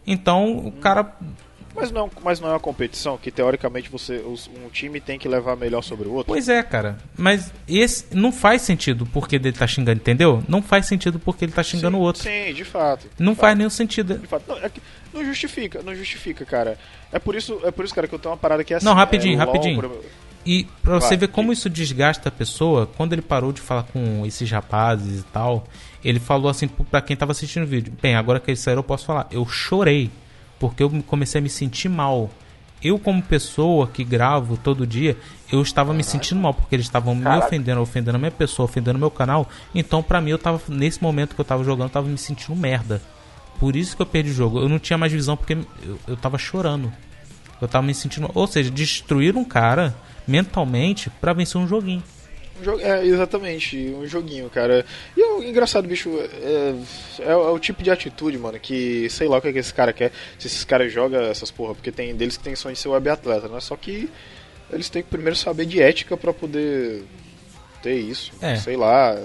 Então, 0.06 0.56
o 0.66 0.72
cara 0.72 1.14
Mas 1.74 1.90
não, 1.92 2.10
mas 2.24 2.40
não 2.40 2.48
é 2.48 2.52
uma 2.52 2.60
competição 2.60 3.16
que 3.16 3.30
teoricamente 3.30 3.88
você 3.88 4.16
os- 4.18 4.48
um 4.64 4.68
time 4.70 5.00
tem 5.00 5.18
que 5.18 5.28
levar 5.28 5.56
melhor 5.56 5.82
sobre 5.82 6.08
o 6.08 6.12
outro. 6.12 6.32
Pois 6.32 6.48
é, 6.48 6.62
cara. 6.64 6.98
Mas 7.16 7.52
esse 7.68 8.06
não 8.12 8.32
faz 8.32 8.62
sentido 8.62 9.06
porque 9.06 9.36
ele 9.36 9.52
tá 9.52 9.66
xingando, 9.68 10.00
entendeu? 10.00 10.42
Não 10.48 10.60
faz 10.60 10.86
sentido 10.86 11.18
porque 11.20 11.44
ele 11.44 11.52
tá 11.52 11.62
xingando 11.62 11.96
o 11.96 12.00
outro. 12.00 12.22
Sim, 12.24 12.52
de 12.52 12.64
fato. 12.64 13.06
Não 13.18 13.34
de 13.34 13.38
faz 13.38 13.52
fato, 13.52 13.58
nenhum 13.58 13.70
sentido. 13.70 14.18
De 14.18 14.26
fato. 14.26 14.42
Não, 14.48 14.56
é 14.58 14.68
que 14.68 14.82
não 15.12 15.24
justifica, 15.24 15.82
não 15.82 15.94
justifica, 15.94 16.44
cara. 16.44 16.78
É 17.12 17.18
por 17.18 17.34
isso, 17.34 17.60
é 17.64 17.70
por 17.70 17.84
isso, 17.84 17.94
cara, 17.94 18.06
que 18.06 18.14
eu 18.14 18.18
tenho 18.18 18.32
uma 18.32 18.38
parada 18.38 18.62
que 18.64 18.72
é 18.74 18.76
assim. 18.76 18.86
Não, 18.86 18.94
rapidinho, 18.94 19.34
é, 19.34 19.38
rapidinho. 19.38 19.90
E 20.46 20.64
pra 20.82 20.98
você 21.00 21.16
ver 21.16 21.28
como 21.28 21.48
que- 21.48 21.54
isso 21.54 21.68
desgasta 21.68 22.28
a 22.30 22.32
pessoa, 22.32 22.86
quando 22.96 23.12
ele 23.12 23.20
parou 23.22 23.52
de 23.52 23.60
falar 23.60 23.82
com 23.82 24.24
esses 24.24 24.50
rapazes 24.50 25.20
e 25.20 25.24
tal, 25.24 25.66
ele 26.02 26.18
falou 26.18 26.48
assim 26.50 26.66
pra 26.66 27.02
quem 27.02 27.14
tava 27.16 27.32
assistindo 27.32 27.64
o 27.64 27.66
vídeo: 27.66 27.92
Bem, 28.00 28.14
agora 28.16 28.40
que 28.40 28.50
eles 28.50 28.60
saíram, 28.60 28.80
eu 28.80 28.84
posso 28.84 29.04
falar. 29.04 29.26
Eu 29.30 29.46
chorei, 29.46 30.10
porque 30.58 30.82
eu 30.82 30.90
comecei 31.06 31.38
a 31.40 31.42
me 31.42 31.50
sentir 31.50 31.88
mal. 31.88 32.30
Eu, 32.82 32.98
como 32.98 33.22
pessoa 33.22 33.86
que 33.88 34.02
gravo 34.02 34.56
todo 34.56 34.86
dia, 34.86 35.14
eu 35.52 35.60
estava 35.60 35.92
me 35.92 36.02
sentindo 36.02 36.40
mal, 36.40 36.54
porque 36.54 36.74
eles 36.74 36.86
estavam 36.86 37.14
me 37.14 37.26
ofendendo, 37.44 37.78
ofendendo 37.82 38.16
a 38.16 38.18
minha 38.18 38.30
pessoa, 38.30 38.64
ofendendo 38.64 38.96
o 38.96 38.98
meu 39.00 39.10
canal. 39.10 39.46
Então, 39.74 40.02
pra 40.02 40.18
mim, 40.22 40.30
eu 40.30 40.38
tava, 40.38 40.58
nesse 40.68 41.02
momento 41.02 41.34
que 41.34 41.40
eu 41.42 41.44
tava 41.44 41.62
jogando, 41.62 41.88
eu 41.88 41.92
tava 41.92 42.08
me 42.08 42.16
sentindo 42.16 42.56
merda. 42.56 43.02
Por 43.60 43.76
isso 43.76 43.94
que 43.94 44.02
eu 44.02 44.06
perdi 44.06 44.30
o 44.30 44.34
jogo. 44.34 44.58
Eu 44.58 44.68
não 44.68 44.78
tinha 44.78 44.96
mais 44.98 45.12
visão 45.12 45.36
porque 45.36 45.52
eu, 45.52 45.98
eu 46.08 46.16
tava 46.16 46.38
chorando. 46.38 46.90
Eu 47.60 47.68
tava 47.68 47.86
me 47.86 47.94
sentindo. 47.94 48.28
Ou 48.34 48.46
seja, 48.46 48.70
destruir 48.70 49.36
um 49.36 49.44
cara 49.44 49.94
mentalmente 50.26 51.10
pra 51.20 51.32
vencer 51.34 51.60
um 51.60 51.68
joguinho. 51.68 52.02
É, 52.80 53.04
exatamente, 53.06 53.76
um 53.98 54.06
joguinho, 54.06 54.50
cara. 54.50 54.84
E 55.16 55.22
o 55.22 55.42
engraçado, 55.42 55.88
bicho, 55.88 56.10
é, 56.42 56.74
é, 57.20 57.34
o- 57.36 57.48
é 57.48 57.50
o 57.52 57.58
tipo 57.58 57.82
de 57.82 57.90
atitude, 57.90 58.36
mano, 58.38 58.58
que 58.60 59.08
sei 59.08 59.28
lá 59.28 59.38
o 59.38 59.40
que, 59.40 59.48
é 59.48 59.52
que 59.52 59.58
esse 59.60 59.72
cara 59.72 59.94
quer, 59.94 60.12
se 60.38 60.46
esses 60.46 60.62
caras 60.64 60.92
jogam 60.92 61.22
essas 61.22 61.50
porra, 61.50 61.74
porque 61.74 61.90
tem 61.90 62.14
deles 62.14 62.36
que 62.36 62.44
tem 62.44 62.54
sonho 62.54 62.74
de 62.74 62.80
ser 62.80 62.88
web 62.88 63.08
atleta, 63.08 63.48
né? 63.48 63.60
Só 63.60 63.76
que 63.76 64.10
eles 64.70 64.90
têm 64.90 65.02
que 65.02 65.08
primeiro 65.08 65.36
saber 65.36 65.64
de 65.64 65.80
ética 65.80 66.18
pra 66.18 66.34
poder 66.34 67.02
ter 67.82 67.94
isso. 67.98 68.30
É. 68.42 68.56
Sei 68.56 68.76
lá. 68.76 69.18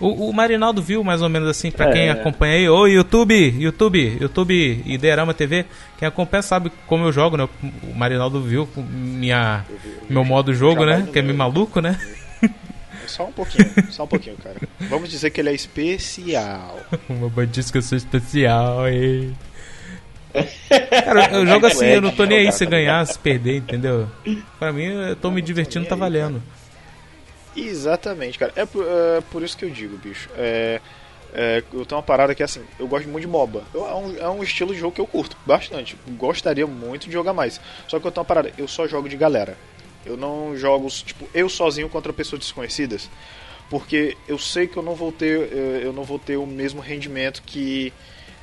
O, 0.00 0.30
o 0.30 0.32
Marinaldo 0.32 0.80
viu 0.82 1.04
mais 1.04 1.20
ou 1.20 1.28
menos 1.28 1.48
assim, 1.48 1.70
pra 1.70 1.90
É. 1.90 1.92
quem 1.92 2.08
acompanha 2.10 2.54
aí, 2.54 2.68
ô 2.68 2.86
YouTube, 2.86 3.34
YouTube, 3.58 4.16
YouTube 4.20 4.82
e 4.86 4.96
Derama 4.96 5.34
TV, 5.34 5.66
quem 5.98 6.08
acompanha 6.08 6.42
sabe 6.42 6.72
como 6.86 7.04
eu 7.04 7.12
jogo, 7.12 7.36
né? 7.36 7.46
O 7.84 7.94
Marinaldo 7.94 8.40
viu 8.40 8.66
minha, 8.76 9.64
meu 10.08 10.24
modo 10.24 10.54
jogo, 10.54 10.84
né? 10.86 11.06
Que 11.12 11.18
é 11.18 11.22
meio 11.22 11.36
maluco, 11.36 11.80
né? 11.80 11.98
Só 13.06 13.26
um 13.26 13.32
pouquinho, 13.32 13.68
só 13.90 14.04
um 14.04 14.06
pouquinho, 14.06 14.36
cara. 14.36 14.54
Vamos 14.88 15.10
dizer 15.10 15.30
que 15.30 15.40
ele 15.40 15.48
é 15.48 15.52
especial. 15.54 16.78
Uma 17.10 17.28
bandista 17.28 17.72
que 17.72 17.78
eu 17.78 17.82
sou 17.82 17.98
especial, 17.98 18.86
hein? 18.88 19.36
Cara, 21.04 21.28
eu 21.32 21.44
jogo 21.44 21.66
assim, 21.66 21.86
eu 21.86 22.00
não 22.00 22.12
tô 22.12 22.24
nem 22.24 22.38
aí 22.38 22.52
se 22.52 22.64
ganhar, 22.64 23.04
se 23.04 23.18
perder, 23.18 23.56
entendeu? 23.56 24.08
Pra 24.60 24.72
mim, 24.72 24.84
eu 24.84 25.16
tô 25.16 25.28
me 25.28 25.42
divertindo, 25.42 25.86
tá 25.86 25.96
valendo. 25.96 26.40
Exatamente, 27.56 28.38
cara. 28.38 28.52
É 28.56 28.64
por, 28.64 28.84
é 28.86 29.20
por 29.30 29.42
isso 29.42 29.56
que 29.56 29.64
eu 29.64 29.70
digo, 29.70 29.96
bicho. 29.96 30.28
É, 30.36 30.80
é, 31.32 31.62
eu 31.72 31.84
tenho 31.84 31.98
uma 31.98 32.02
parada 32.02 32.34
que 32.34 32.42
é 32.42 32.44
assim, 32.44 32.62
eu 32.78 32.86
gosto 32.88 33.08
muito 33.08 33.22
de 33.24 33.28
MOBA. 33.28 33.64
Eu- 33.74 33.86
é, 33.86 33.94
um, 33.94 34.16
é 34.18 34.28
um 34.28 34.42
estilo 34.42 34.72
de 34.72 34.80
jogo 34.80 34.94
que 34.94 35.00
eu 35.00 35.06
curto 35.06 35.36
bastante. 35.44 35.96
Gostaria 36.10 36.66
muito 36.66 37.06
de 37.06 37.12
jogar 37.12 37.32
mais. 37.32 37.60
Só 37.88 37.98
que 37.98 38.06
eu 38.06 38.10
tenho 38.10 38.22
uma 38.22 38.26
parada, 38.26 38.52
eu 38.56 38.66
só 38.68 38.86
jogo 38.86 39.08
de 39.08 39.16
galera. 39.16 39.56
Eu 40.04 40.16
não 40.16 40.56
jogo, 40.56 40.88
tipo, 40.88 41.28
eu 41.34 41.48
sozinho 41.48 41.88
contra 41.88 42.12
pessoas 42.12 42.40
desconhecidas. 42.40 43.08
Porque 43.68 44.16
eu 44.26 44.38
sei 44.38 44.66
que 44.66 44.76
eu 44.76 44.82
não 44.82 44.94
vou 44.94 45.12
ter, 45.12 45.52
eu 45.82 45.92
não 45.92 46.02
vou 46.02 46.18
ter 46.18 46.36
o 46.36 46.46
mesmo 46.46 46.80
rendimento 46.80 47.42
que. 47.44 47.92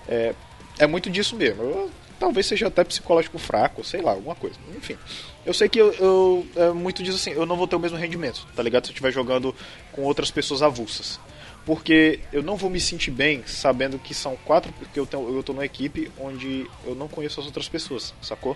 É, 0.07 0.33
é 0.79 0.87
muito 0.87 1.09
disso 1.09 1.35
mesmo. 1.35 1.63
Eu- 1.63 1.91
talvez 2.19 2.45
seja 2.45 2.67
até 2.67 2.83
psicológico 2.83 3.37
fraco, 3.37 3.83
sei 3.83 4.01
lá, 4.01 4.11
alguma 4.11 4.35
coisa. 4.35 4.55
Enfim. 4.75 4.97
Eu 5.45 5.53
sei 5.53 5.69
que 5.69 5.79
eu, 5.79 5.91
eu- 5.93 6.47
é 6.55 6.71
muito 6.71 7.01
disso 7.03 7.17
assim, 7.17 7.31
eu 7.31 7.45
não 7.45 7.55
vou 7.55 7.67
ter 7.67 7.75
o 7.75 7.79
mesmo 7.79 7.97
rendimento, 7.97 8.45
tá 8.55 8.61
ligado? 8.63 8.85
Se 8.85 8.91
eu 8.91 8.93
estiver 8.93 9.11
jogando 9.11 9.55
com 9.91 10.03
outras 10.03 10.29
pessoas 10.31 10.61
avulsas. 10.61 11.19
Porque 11.65 12.19
eu 12.31 12.41
não 12.41 12.55
vou 12.55 12.69
me 12.69 12.79
sentir 12.79 13.11
bem 13.11 13.43
sabendo 13.45 13.99
que 13.99 14.13
são 14.13 14.37
quatro. 14.45 14.71
Porque 14.73 14.97
eu, 14.99 15.05
tenho, 15.05 15.35
eu 15.35 15.43
tô 15.43 15.51
numa 15.53 15.65
equipe 15.65 16.09
onde 16.17 16.65
eu 16.85 16.95
não 16.95 17.07
conheço 17.09 17.39
as 17.41 17.45
outras 17.45 17.67
pessoas, 17.67 18.13
sacou? 18.21 18.55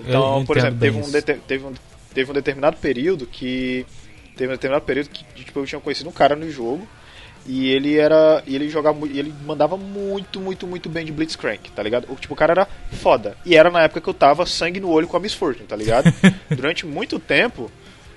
Então, 0.00 0.44
por 0.46 0.56
exemplo, 0.56 0.78
teve 0.80 0.98
um, 0.98 1.02
teve, 1.46 1.64
um, 1.66 1.72
teve 2.12 2.30
um 2.30 2.34
determinado 2.34 2.76
período 2.76 3.26
que. 3.26 3.86
Teve 4.36 4.52
um 4.52 4.56
determinado 4.56 4.84
período 4.84 5.08
que 5.10 5.24
tipo, 5.44 5.58
eu 5.58 5.66
tinha 5.66 5.80
conhecido 5.80 6.08
um 6.08 6.12
cara 6.12 6.36
no 6.36 6.50
jogo. 6.50 6.86
E 7.46 7.70
ele 7.70 7.98
era. 7.98 8.42
E 8.46 8.54
ele 8.54 8.68
jogava. 8.68 8.98
ele 9.06 9.34
mandava 9.44 9.76
muito, 9.76 10.40
muito, 10.40 10.66
muito 10.66 10.88
bem 10.88 11.04
de 11.04 11.12
Blitzcrank, 11.12 11.70
tá 11.70 11.82
ligado? 11.82 12.06
O, 12.10 12.16
tipo, 12.16 12.34
o 12.34 12.36
cara 12.36 12.52
era 12.52 12.68
foda. 12.92 13.36
E 13.44 13.56
era 13.56 13.70
na 13.70 13.82
época 13.82 14.00
que 14.00 14.08
eu 14.08 14.14
tava 14.14 14.44
sangue 14.46 14.80
no 14.80 14.90
olho 14.90 15.08
com 15.08 15.16
a 15.16 15.20
Miss 15.20 15.34
Fortune, 15.34 15.66
tá 15.66 15.76
ligado? 15.76 16.12
Durante 16.50 16.86
muito 16.86 17.18
tempo. 17.18 17.70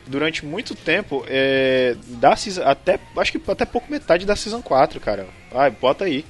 Durante 0.06 0.46
muito 0.46 0.76
tempo, 0.76 1.24
é, 1.28 1.96
da 2.08 2.36
season, 2.36 2.64
até, 2.64 3.00
acho 3.16 3.32
que 3.32 3.52
até 3.52 3.66
pouco 3.66 3.90
metade 3.90 4.26
da 4.26 4.36
Season 4.36 4.62
4, 4.62 5.00
cara. 5.00 5.28
Ai, 5.54 5.70
bota 5.70 6.04
aí. 6.04 6.26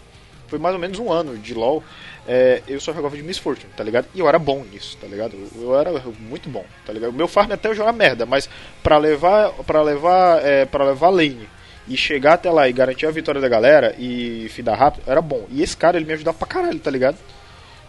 Foi 0.47 0.59
mais 0.59 0.75
ou 0.75 0.81
menos 0.81 0.99
um 0.99 1.11
ano 1.11 1.37
de 1.37 1.53
LoL. 1.53 1.81
é, 2.27 2.61
eu 2.67 2.79
só 2.79 2.93
jogava 2.93 3.15
de 3.15 3.23
Miss 3.23 3.37
Fortune, 3.37 3.71
tá 3.75 3.83
ligado? 3.83 4.07
E 4.13 4.19
eu 4.19 4.27
era 4.27 4.37
bom 4.37 4.63
nisso, 4.71 4.97
tá 4.99 5.07
ligado? 5.07 5.35
Eu, 5.55 5.63
eu 5.63 5.79
era 5.79 5.91
muito 6.19 6.49
bom, 6.49 6.65
tá 6.85 6.93
ligado? 6.93 7.09
O 7.09 7.13
meu 7.13 7.27
farm 7.27 7.51
até 7.51 7.69
eu 7.69 7.73
jogava 7.73 7.97
merda, 7.97 8.25
mas 8.25 8.49
pra 8.83 8.97
levar, 8.97 9.51
pra 9.65 9.81
levar, 9.81 10.45
é, 10.45 10.65
pra 10.65 10.85
levar 10.85 11.09
lane 11.09 11.47
e 11.87 11.97
chegar 11.97 12.33
até 12.33 12.49
lá 12.51 12.67
e 12.69 12.73
garantir 12.73 13.05
a 13.07 13.11
vitória 13.11 13.41
da 13.41 13.49
galera 13.49 13.95
e 13.97 14.47
fidar 14.49 14.77
rápido, 14.77 15.03
era 15.07 15.21
bom. 15.21 15.45
E 15.49 15.61
esse 15.63 15.75
cara, 15.75 15.97
ele 15.97 16.05
me 16.05 16.13
ajudava 16.13 16.37
pra 16.37 16.47
caralho, 16.47 16.79
tá 16.79 16.91
ligado? 16.91 17.17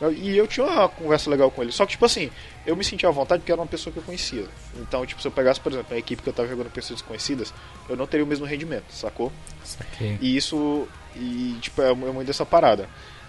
Eu- 0.01 0.13
E 0.13 0.37
eu 0.37 0.47
tinha 0.49 0.67
uma 0.67 0.89
conversa 0.89 1.31
legal 1.31 1.51
com 1.51 1.63
ele. 1.63 1.71
Só 1.71 1.85
que, 1.87 1.93
tipo 1.93 2.05
assim, 2.05 2.29
eu 2.67 2.75
me 2.75 2.83
sentia 2.83 3.09
à 3.09 3.13
vontade 3.13 3.41
porque 3.41 3.53
era 3.53 3.61
uma 3.61 3.67
pessoa 3.67 3.93
que 3.93 3.99
eu 3.99 4.03
conhecia. 4.03 4.45
Então, 4.77 5.07
tipo, 5.07 5.21
se 5.23 5.29
eu 5.29 5.33
pegasse, 5.33 5.61
por 5.61 5.71
exemplo, 5.73 5.95
a 5.95 5.99
equipe 5.99 6.23
que 6.23 6.29
eu 6.29 6.33
tava 6.33 6.49
jogando 6.49 6.71
pessoas 6.71 6.99
desconhecidas, 7.01 7.53
eu 7.89 7.95
não 7.97 8.07
teria 8.07 8.25
o 8.25 8.29
mesmo 8.29 8.45
rendimento, 8.45 8.85
sacou? 8.91 9.31
Saquei. 9.65 10.19
E 10.21 10.37
isso, 10.37 10.89
e 11.15 11.57
tipo, 11.61 11.81
é 11.83 11.91
é 11.91 11.95
muito 11.95 12.27
dessa 12.27 12.45
parada. 12.45 12.89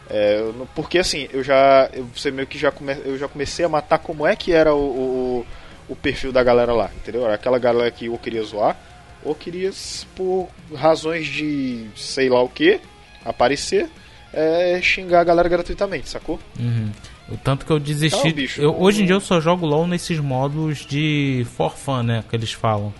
É, 0.09 0.39
eu 0.39 0.67
porque 0.75 0.97
assim, 0.97 1.27
eu 1.31 1.43
já, 1.43 1.89
eu, 1.93 2.05
você 2.05 2.31
meio 2.31 2.47
que 2.47 2.57
já, 2.57 2.71
come, 2.71 2.93
eu 3.05 3.17
já 3.17 3.27
comecei 3.27 3.63
a 3.63 3.69
matar 3.69 3.99
como 3.99 4.25
é 4.25 4.35
que 4.35 4.51
era 4.51 4.73
o, 4.73 4.79
o, 4.79 5.45
o 5.89 5.95
perfil 5.95 6.31
da 6.31 6.43
galera 6.43 6.73
lá, 6.73 6.89
entendeu? 6.95 7.23
Era 7.23 7.35
aquela 7.35 7.59
galera 7.59 7.89
que 7.91 8.09
ou 8.09 8.17
queria 8.17 8.41
zoar, 8.43 8.75
ou 9.23 9.33
queria, 9.35 9.71
por 10.15 10.47
razões 10.75 11.27
de 11.27 11.85
sei 11.95 12.29
lá 12.29 12.41
o 12.41 12.49
que, 12.49 12.79
aparecer, 13.25 13.89
é, 14.33 14.79
xingar 14.81 15.21
a 15.21 15.23
galera 15.23 15.47
gratuitamente, 15.49 16.09
sacou? 16.09 16.39
Uhum. 16.59 16.89
O 17.29 17.37
tanto 17.37 17.65
que 17.65 17.71
eu 17.71 17.79
desisti. 17.79 18.17
Então, 18.19 18.31
bicho, 18.33 18.61
eu, 18.61 18.75
hoje 18.79 19.03
em 19.03 19.05
dia 19.05 19.15
eu 19.15 19.21
só 19.21 19.39
jogo 19.39 19.65
LOL 19.65 19.87
nesses 19.87 20.19
modos 20.19 20.85
de 20.85 21.45
for 21.55 21.75
fun, 21.75 22.03
né? 22.03 22.23
Que 22.29 22.35
eles 22.35 22.51
falam. 22.51 22.93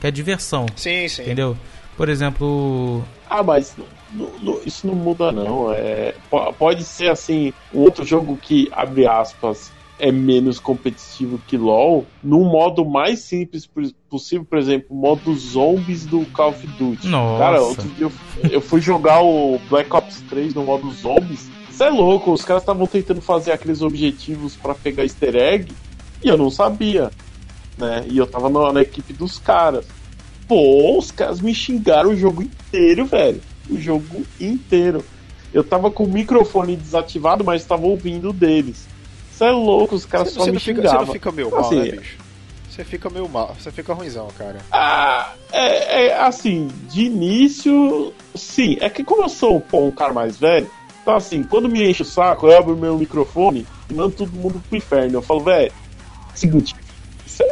Que 0.00 0.06
é 0.06 0.10
diversão. 0.10 0.66
Sim, 0.76 1.06
sim. 1.08 1.22
Entendeu? 1.22 1.56
Por 1.96 2.08
exemplo. 2.08 3.04
Ah, 3.28 3.42
mas 3.42 3.74
não- 4.12 4.30
não- 4.42 4.60
isso 4.64 4.86
não 4.86 4.94
muda 4.94 5.30
não. 5.32 5.72
É, 5.72 6.14
po- 6.30 6.52
pode 6.54 6.84
ser 6.84 7.10
assim, 7.10 7.52
um 7.72 7.80
outro 7.80 8.04
jogo 8.04 8.36
que, 8.40 8.68
abre 8.72 9.06
aspas, 9.06 9.70
é 9.98 10.12
menos 10.12 10.58
competitivo 10.58 11.40
que 11.46 11.56
LoL, 11.56 12.06
num 12.22 12.44
modo 12.44 12.84
mais 12.84 13.20
simples 13.20 13.68
possível, 14.10 14.44
por 14.44 14.58
exemplo, 14.58 14.88
o 14.90 14.94
modo 14.94 15.34
zombies 15.34 16.04
do 16.04 16.24
Call 16.26 16.50
of 16.50 16.66
Duty. 16.66 17.08
Nossa. 17.08 17.38
Cara, 17.38 17.62
outro 17.62 17.88
dia 17.88 18.06
eu, 18.06 18.12
eu 18.50 18.60
fui 18.60 18.80
jogar 18.80 19.22
o 19.22 19.58
Black 19.70 19.94
Ops 19.94 20.22
3 20.28 20.54
no 20.54 20.64
modo 20.64 20.90
zombies. 20.92 21.50
Isso 21.70 21.82
é 21.82 21.90
louco, 21.90 22.32
os 22.32 22.44
caras 22.44 22.62
estavam 22.62 22.86
tentando 22.86 23.20
fazer 23.20 23.52
aqueles 23.52 23.82
objetivos 23.82 24.54
pra 24.54 24.74
pegar 24.74 25.02
easter 25.02 25.34
egg 25.36 25.72
e 26.22 26.28
eu 26.28 26.36
não 26.36 26.50
sabia, 26.50 27.10
né? 27.76 28.04
E 28.08 28.18
eu 28.18 28.26
tava 28.26 28.48
na, 28.48 28.72
na 28.72 28.82
equipe 28.82 29.12
dos 29.12 29.38
caras. 29.38 29.86
Pô, 30.48 30.98
os 30.98 31.10
caras 31.10 31.40
me 31.40 31.54
xingaram 31.54 32.10
o 32.10 32.16
jogo 32.16 32.42
inteiro, 32.42 33.06
velho. 33.06 33.40
O 33.68 33.78
jogo 33.78 34.24
inteiro. 34.40 35.04
Eu 35.52 35.64
tava 35.64 35.90
com 35.90 36.04
o 36.04 36.08
microfone 36.08 36.76
desativado, 36.76 37.42
mas 37.42 37.64
tava 37.64 37.86
ouvindo 37.86 38.32
deles. 38.32 38.86
Isso 39.36 39.44
é 39.44 39.50
louco, 39.50 39.94
os 39.94 40.06
caras 40.06 40.28
Você, 40.28 40.34
só 40.34 40.44
você 40.46 40.50
me 40.50 40.58
fica, 40.58 40.80
você 40.80 40.88
xingavam. 40.88 41.04
não 41.04 41.12
fica 41.12 41.30
meio 41.30 41.50
mal, 41.50 41.60
Assim, 41.60 41.78
né, 41.78 41.90
bicho? 41.90 42.16
Você 42.70 42.84
fica 42.84 43.10
meio 43.10 43.28
mal, 43.28 43.54
você 43.58 43.70
fica 43.70 43.92
ruimzão, 43.92 44.28
cara. 44.38 44.56
Ah, 44.72 45.32
é, 45.52 46.06
é, 46.06 46.18
assim, 46.18 46.70
de 46.88 47.02
início, 47.02 48.14
sim. 48.34 48.78
É 48.80 48.88
que 48.88 49.04
como 49.04 49.24
eu 49.24 49.28
sou 49.28 49.60
pô, 49.60 49.84
um 49.84 49.90
cara 49.90 50.14
mais 50.14 50.38
velho, 50.38 50.66
então 51.02 51.14
assim, 51.14 51.42
quando 51.42 51.68
me 51.68 51.86
enche 51.86 52.00
o 52.00 52.04
saco, 52.06 52.46
eu 52.46 52.56
abro 52.56 52.74
meu 52.74 52.96
microfone 52.96 53.66
e 53.90 53.94
mando 53.94 54.12
todo 54.12 54.32
mundo 54.32 54.58
pro 54.70 54.78
inferno. 54.78 55.18
Eu 55.18 55.22
falo, 55.22 55.40
velho, 55.40 55.70
seguinte, 56.34 56.74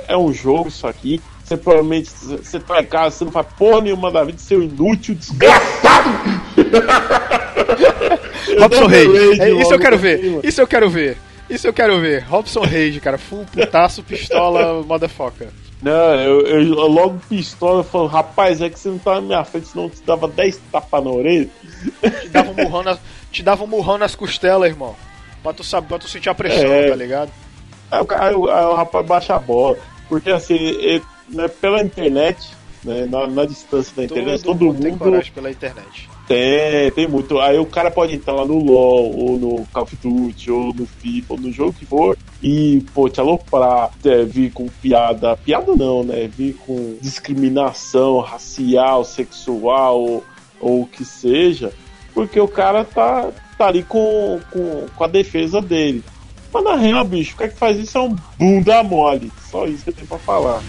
é 0.09 0.17
um 0.17 0.33
jogo 0.33 0.69
isso 0.69 0.87
aqui. 0.87 1.21
Você 1.45 1.59
provavelmente, 1.59 2.09
você 2.11 2.59
tá 2.59 2.81
em 2.81 2.87
casa, 2.87 3.15
você 3.15 3.25
não 3.27 3.33
faz 3.33 3.47
porra 3.59 3.83
nenhuma 3.83 4.11
da 4.11 4.25
vida, 4.25 4.39
seu 4.39 4.63
inútil, 4.63 5.15
desgraçado! 5.15 6.09
Robson 8.59 8.87
Reis. 8.87 9.39
É, 9.39 9.51
isso 9.51 9.75
eu 9.75 9.79
quero 9.79 9.99
ver. 9.99 10.21
cima. 10.21 10.41
Isso 10.43 10.61
eu 10.63 10.67
quero 10.67 10.89
ver. 10.89 11.19
Isso 11.49 11.67
eu 11.67 11.73
quero 11.73 12.01
ver. 12.01 12.23
Robson 12.25 12.61
Reis, 12.63 12.99
cara. 12.99 13.19
Full 13.19 13.45
putaço, 13.53 14.03
pistola, 14.03 14.83
motherfucker. 14.83 15.49
Não, 15.83 16.15
eu, 16.15 16.41
eu, 16.47 16.61
eu 16.63 16.87
logo 16.89 17.21
pistola 17.29 17.83
e 17.83 17.85
falo, 17.85 18.07
rapaz, 18.07 18.63
é 18.63 18.71
que 18.71 18.79
você 18.79 18.89
não 18.89 18.99
tá 18.99 19.17
na 19.17 19.21
minha 19.21 19.45
frente, 19.45 19.69
senão 19.69 19.85
eu 19.85 19.91
te 19.91 20.03
dava 20.03 20.27
10 20.27 20.59
tapas 20.73 21.05
na 21.05 21.11
orelha. 21.11 21.49
Te 22.23 22.29
dava 22.31 22.51
um 22.51 22.55
murrão, 22.55 22.83
na- 22.83 22.99
te 23.31 23.43
dava 23.43 23.65
um 23.65 23.67
murrão 23.67 23.99
nas 23.99 24.15
costelas, 24.15 24.71
irmão. 24.71 24.97
Pra 25.43 25.53
tu, 25.53 25.63
saber, 25.63 25.89
pra 25.89 25.99
tu 25.99 26.09
sentir 26.09 26.31
a 26.31 26.35
pressão, 26.35 26.73
É. 26.73 26.89
tá 26.89 26.97
ligado? 26.97 27.31
Aí 27.91 28.01
o, 28.01 28.07
aí 28.15 28.35
o- 28.35 28.51
aí 28.51 28.65
o 28.65 28.75
rapaz 28.75 29.05
baixa 29.07 29.35
a 29.35 29.39
bola. 29.39 29.77
Porque 30.09 30.31
assim, 30.31 30.55
ele- 30.55 31.03
né, 31.29 31.49
pela 31.49 31.83
internet, 31.83 32.39
né, 32.83 33.07
na, 33.11 33.27
na 33.27 33.45
distância 33.45 33.93
da 33.95 34.05
internet, 34.05 34.43
todo, 34.43 34.73
tem 34.75 34.91
mundo 34.93 34.99
coragem 34.99 35.33
pela 35.35 35.51
internet. 35.51 36.09
Tem, 36.27 36.91
tem 36.93 37.09
muito. 37.09 37.39
Aí 37.41 37.59
o 37.59 37.67
cara 37.67 37.91
pode 37.91 38.15
entrar 38.15 38.33
lá 38.33 38.45
no 38.45 38.59
LoL, 38.59 39.17
ou 39.17 39.39
no 39.39 39.67
Call 39.73 39.83
of 39.83 39.97
Duty, 39.97 40.51
ou 40.51 40.75
no 40.75 40.87
FIFA, 40.87 41.35
ou 41.35 41.41
no 41.41 41.53
jogo 41.53 41.73
que 41.73 41.85
for, 41.87 42.17
e, 42.43 42.83
pô, 42.95 43.09
te 43.09 43.21
aloprar, 43.21 43.91
é, 44.05 44.25
vir 44.25 44.53
com 44.53 44.67
piada. 44.67 45.37
Piada 45.37 45.75
não, 45.75 46.03
né? 46.03 46.29
Vir 46.29 46.55
com 46.67 46.97
discriminação 47.01 48.21
racial, 48.21 49.05
sexual, 49.05 50.01
ou, 50.01 50.25
ou 50.61 50.83
o 50.83 50.87
que 50.87 51.05
seja, 51.05 51.73
porque 52.15 52.41
o 52.41 52.49
cara 52.49 52.85
tá, 52.85 53.31
tá 53.59 53.67
ali 53.67 53.83
com, 53.83 54.41
com, 54.51 54.87
com 54.95 55.05
a 55.05 55.09
defesa 55.09 55.61
dele. 55.61 56.03
Mas 56.53 56.65
na 56.65 56.77
real, 56.77 57.05
bicho, 57.05 57.35
o 57.35 57.37
cara 57.37 57.51
que 57.51 57.59
faz 57.59 57.77
isso 57.77 57.99
é 57.99 58.01
um 58.01 58.17
bunda 58.39 58.83
mole. 58.85 59.33
Só 59.51 59.67
isso 59.67 59.83
que 59.83 59.91
eu 59.91 59.95
tenho 59.95 60.07
pra 60.07 60.19
falar. 60.19 60.63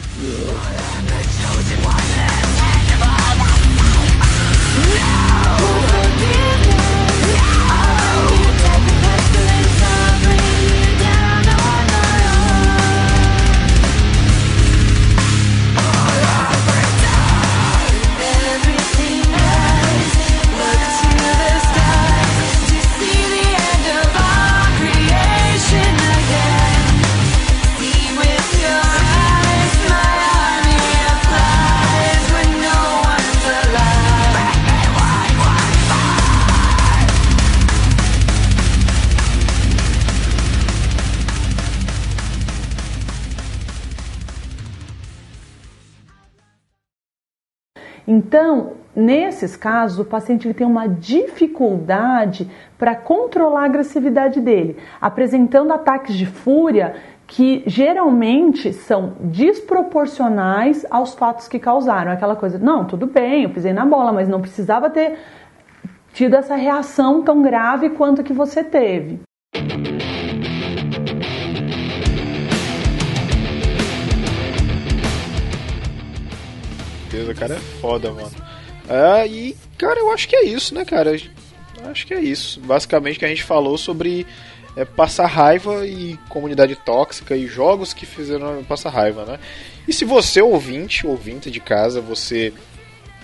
Então, 48.08 48.74
nesses 48.96 49.56
casos, 49.56 50.00
o 50.00 50.06
paciente 50.06 50.48
ele 50.48 50.54
tem 50.54 50.66
uma 50.66 50.88
dificuldade 50.88 52.50
para 52.78 52.96
controlar 52.96 53.62
a 53.62 53.66
agressividade 53.66 54.40
dele, 54.40 54.78
apresentando 55.02 55.74
ataques 55.74 56.16
de 56.16 56.26
fúria 56.26 56.96
que 57.28 57.64
geralmente 57.66 58.72
são 58.72 59.14
desproporcionais 59.20 60.86
aos 60.90 61.16
fatos 61.16 61.48
que 61.48 61.58
causaram. 61.58 62.12
Aquela 62.12 62.36
coisa, 62.36 62.60
não, 62.60 62.86
tudo 62.86 63.08
bem, 63.08 63.44
eu 63.44 63.50
pisei 63.50 63.74
na 63.74 63.86
bola, 63.86 64.14
mas 64.14 64.30
não 64.30 64.40
precisava 64.40 64.90
ter 64.90 65.18
tido 66.14 66.36
essa 66.36 66.56
reação 66.56 67.24
tão 67.24 67.42
grave 67.42 67.90
quanto 67.90 68.24
que 68.24 68.32
você 68.32 68.64
teve. 68.64 69.20
Beleza, 77.16 77.34
cara 77.34 77.56
é 77.56 77.60
foda, 77.80 78.12
mano. 78.12 78.32
É, 78.90 79.26
e, 79.26 79.56
cara, 79.78 80.00
eu 80.00 80.12
acho 80.12 80.28
que 80.28 80.36
é 80.36 80.44
isso, 80.44 80.76
né, 80.76 80.84
cara? 80.84 81.16
Acho 81.86 82.06
que 82.06 82.14
é 82.14 82.20
isso. 82.20 82.60
Basicamente 82.60 83.18
que 83.18 83.26
a 83.26 83.30
gente 83.30 83.44
falou 83.44 83.78
sobre 83.78 84.28
é, 84.76 84.84
passar 84.84 85.28
raiva 85.28 85.88
e 85.88 86.18
comunidade 86.28 86.76
tóxica 86.76 87.36
e 87.36 87.48
jogos 87.48 87.94
que 87.94 88.06
fizeram 88.06 88.64
passar 88.66 88.90
raiva, 88.90 89.24
né? 89.24 89.40
E 89.88 89.94
se 89.94 90.04
você, 90.04 90.42
ouvinte, 90.42 91.08
ouvinte 91.08 91.50
de 91.50 91.62
casa, 91.62 92.02
você 92.02 92.52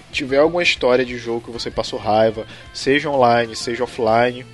tiver 0.09 0.37
alguma 0.37 0.63
história 0.63 1.03
de 1.03 1.17
jogo 1.17 1.41
que 1.41 1.51
você 1.51 1.69
passou 1.69 1.99
raiva, 1.99 2.45
seja 2.73 3.09
online, 3.09 3.55
seja 3.57 3.83
offline, 3.83 4.45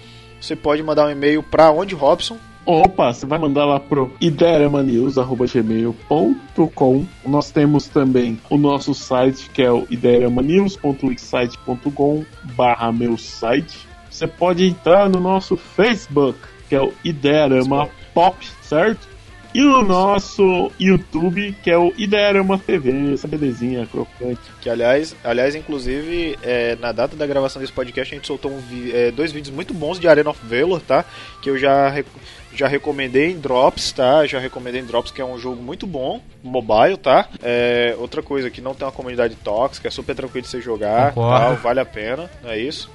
você 0.42 0.56
pode 0.56 0.82
mandar 0.82 1.06
um 1.06 1.12
e-mail 1.12 1.44
para 1.44 1.72
onde, 1.72 1.94
Robson? 1.94 2.40
Opa, 2.68 3.11
você 3.14 3.26
vai 3.26 3.39
mandar 3.39 3.64
lá 3.64 3.80
pro 3.80 4.11
idearamanews.gmail.com 4.19 7.06
Nós 7.26 7.49
temos 7.49 7.88
também 7.88 8.38
o 8.49 8.57
nosso 8.57 8.94
site, 8.94 9.49
que 9.52 9.61
é 9.61 9.72
o 9.72 9.88
idearamanews.wixsite.com 9.89 12.26
barra 12.57 12.91
meu 12.91 13.18
site. 13.18 13.88
Você 14.11 14.27
pode 14.27 14.65
entrar 14.65 15.10
no 15.10 15.22
nosso 15.22 15.56
Facebook, 15.56 16.38
que 16.68 16.76
é 16.76 16.81
o 16.81 16.91
Idearama 17.06 17.88
Pop, 18.14 18.35
certo? 18.61 19.07
E 19.53 19.64
o 19.64 19.82
nosso 19.82 20.72
YouTube, 20.80 21.56
que 21.64 21.72
é 21.72 21.78
o 21.78 21.91
Idearama 21.98 22.60
TV, 22.60 23.14
essa 23.14 23.28
belezinha 23.28 23.88
crocante. 23.88 24.40
Que 24.61 24.69
aliás, 24.69 25.15
aliás 25.24 25.56
inclusive, 25.56 26.38
é, 26.44 26.76
na 26.76 26.91
data 26.91 27.15
da 27.15 27.26
gravação 27.26 27.60
desse 27.60 27.74
podcast, 27.74 28.14
a 28.14 28.18
gente 28.18 28.28
soltou 28.28 28.52
um 28.52 28.60
vi- 28.60 28.91
é, 28.95 29.10
dois 29.10 29.32
vídeos 29.32 29.56
muito 29.56 29.74
bons 29.74 29.99
de 29.99 30.07
Arena 30.07 30.30
of 30.30 30.40
Valor, 30.45 30.80
tá? 30.82 31.03
Que 31.41 31.49
eu 31.49 31.57
já, 31.57 31.90
re- 31.90 32.06
já 32.53 32.68
recomendei 32.68 33.32
em 33.32 33.40
Drops, 33.40 33.91
tá? 33.94 34.26
Já 34.28 34.38
recomendei 34.38 34.82
em 34.82 34.86
Drops, 34.86 35.11
que 35.11 35.22
é 35.22 35.26
um 35.26 35.40
jogo 35.40 35.61
muito 35.61 35.88
bom, 35.88 36.22
mobile, 36.44 36.98
tá? 36.98 37.28
É, 37.41 37.95
outra 37.98 38.22
coisa, 38.22 38.49
que 38.52 38.61
não 38.61 38.76
tem 38.76 38.86
uma 38.86 38.91
comunidade 38.94 39.36
tóxica, 39.38 39.88
é 39.88 39.91
super 39.91 40.15
tranquilo 40.15 40.44
de 40.44 40.49
você 40.52 40.61
jogar, 40.61 41.14
tal, 41.15 41.56
vale 41.56 41.80
a 41.80 41.86
pena, 41.86 42.30
não 42.44 42.52
é 42.52 42.60
isso? 42.60 42.91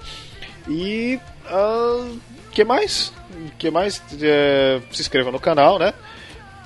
E. 0.68 1.18
O 1.50 2.52
que 2.52 2.64
mais? 2.64 3.12
que 3.58 3.70
mais? 3.70 4.00
É, 4.20 4.80
se 4.92 5.00
inscreva 5.00 5.30
no 5.32 5.40
canal, 5.40 5.78
né? 5.78 5.92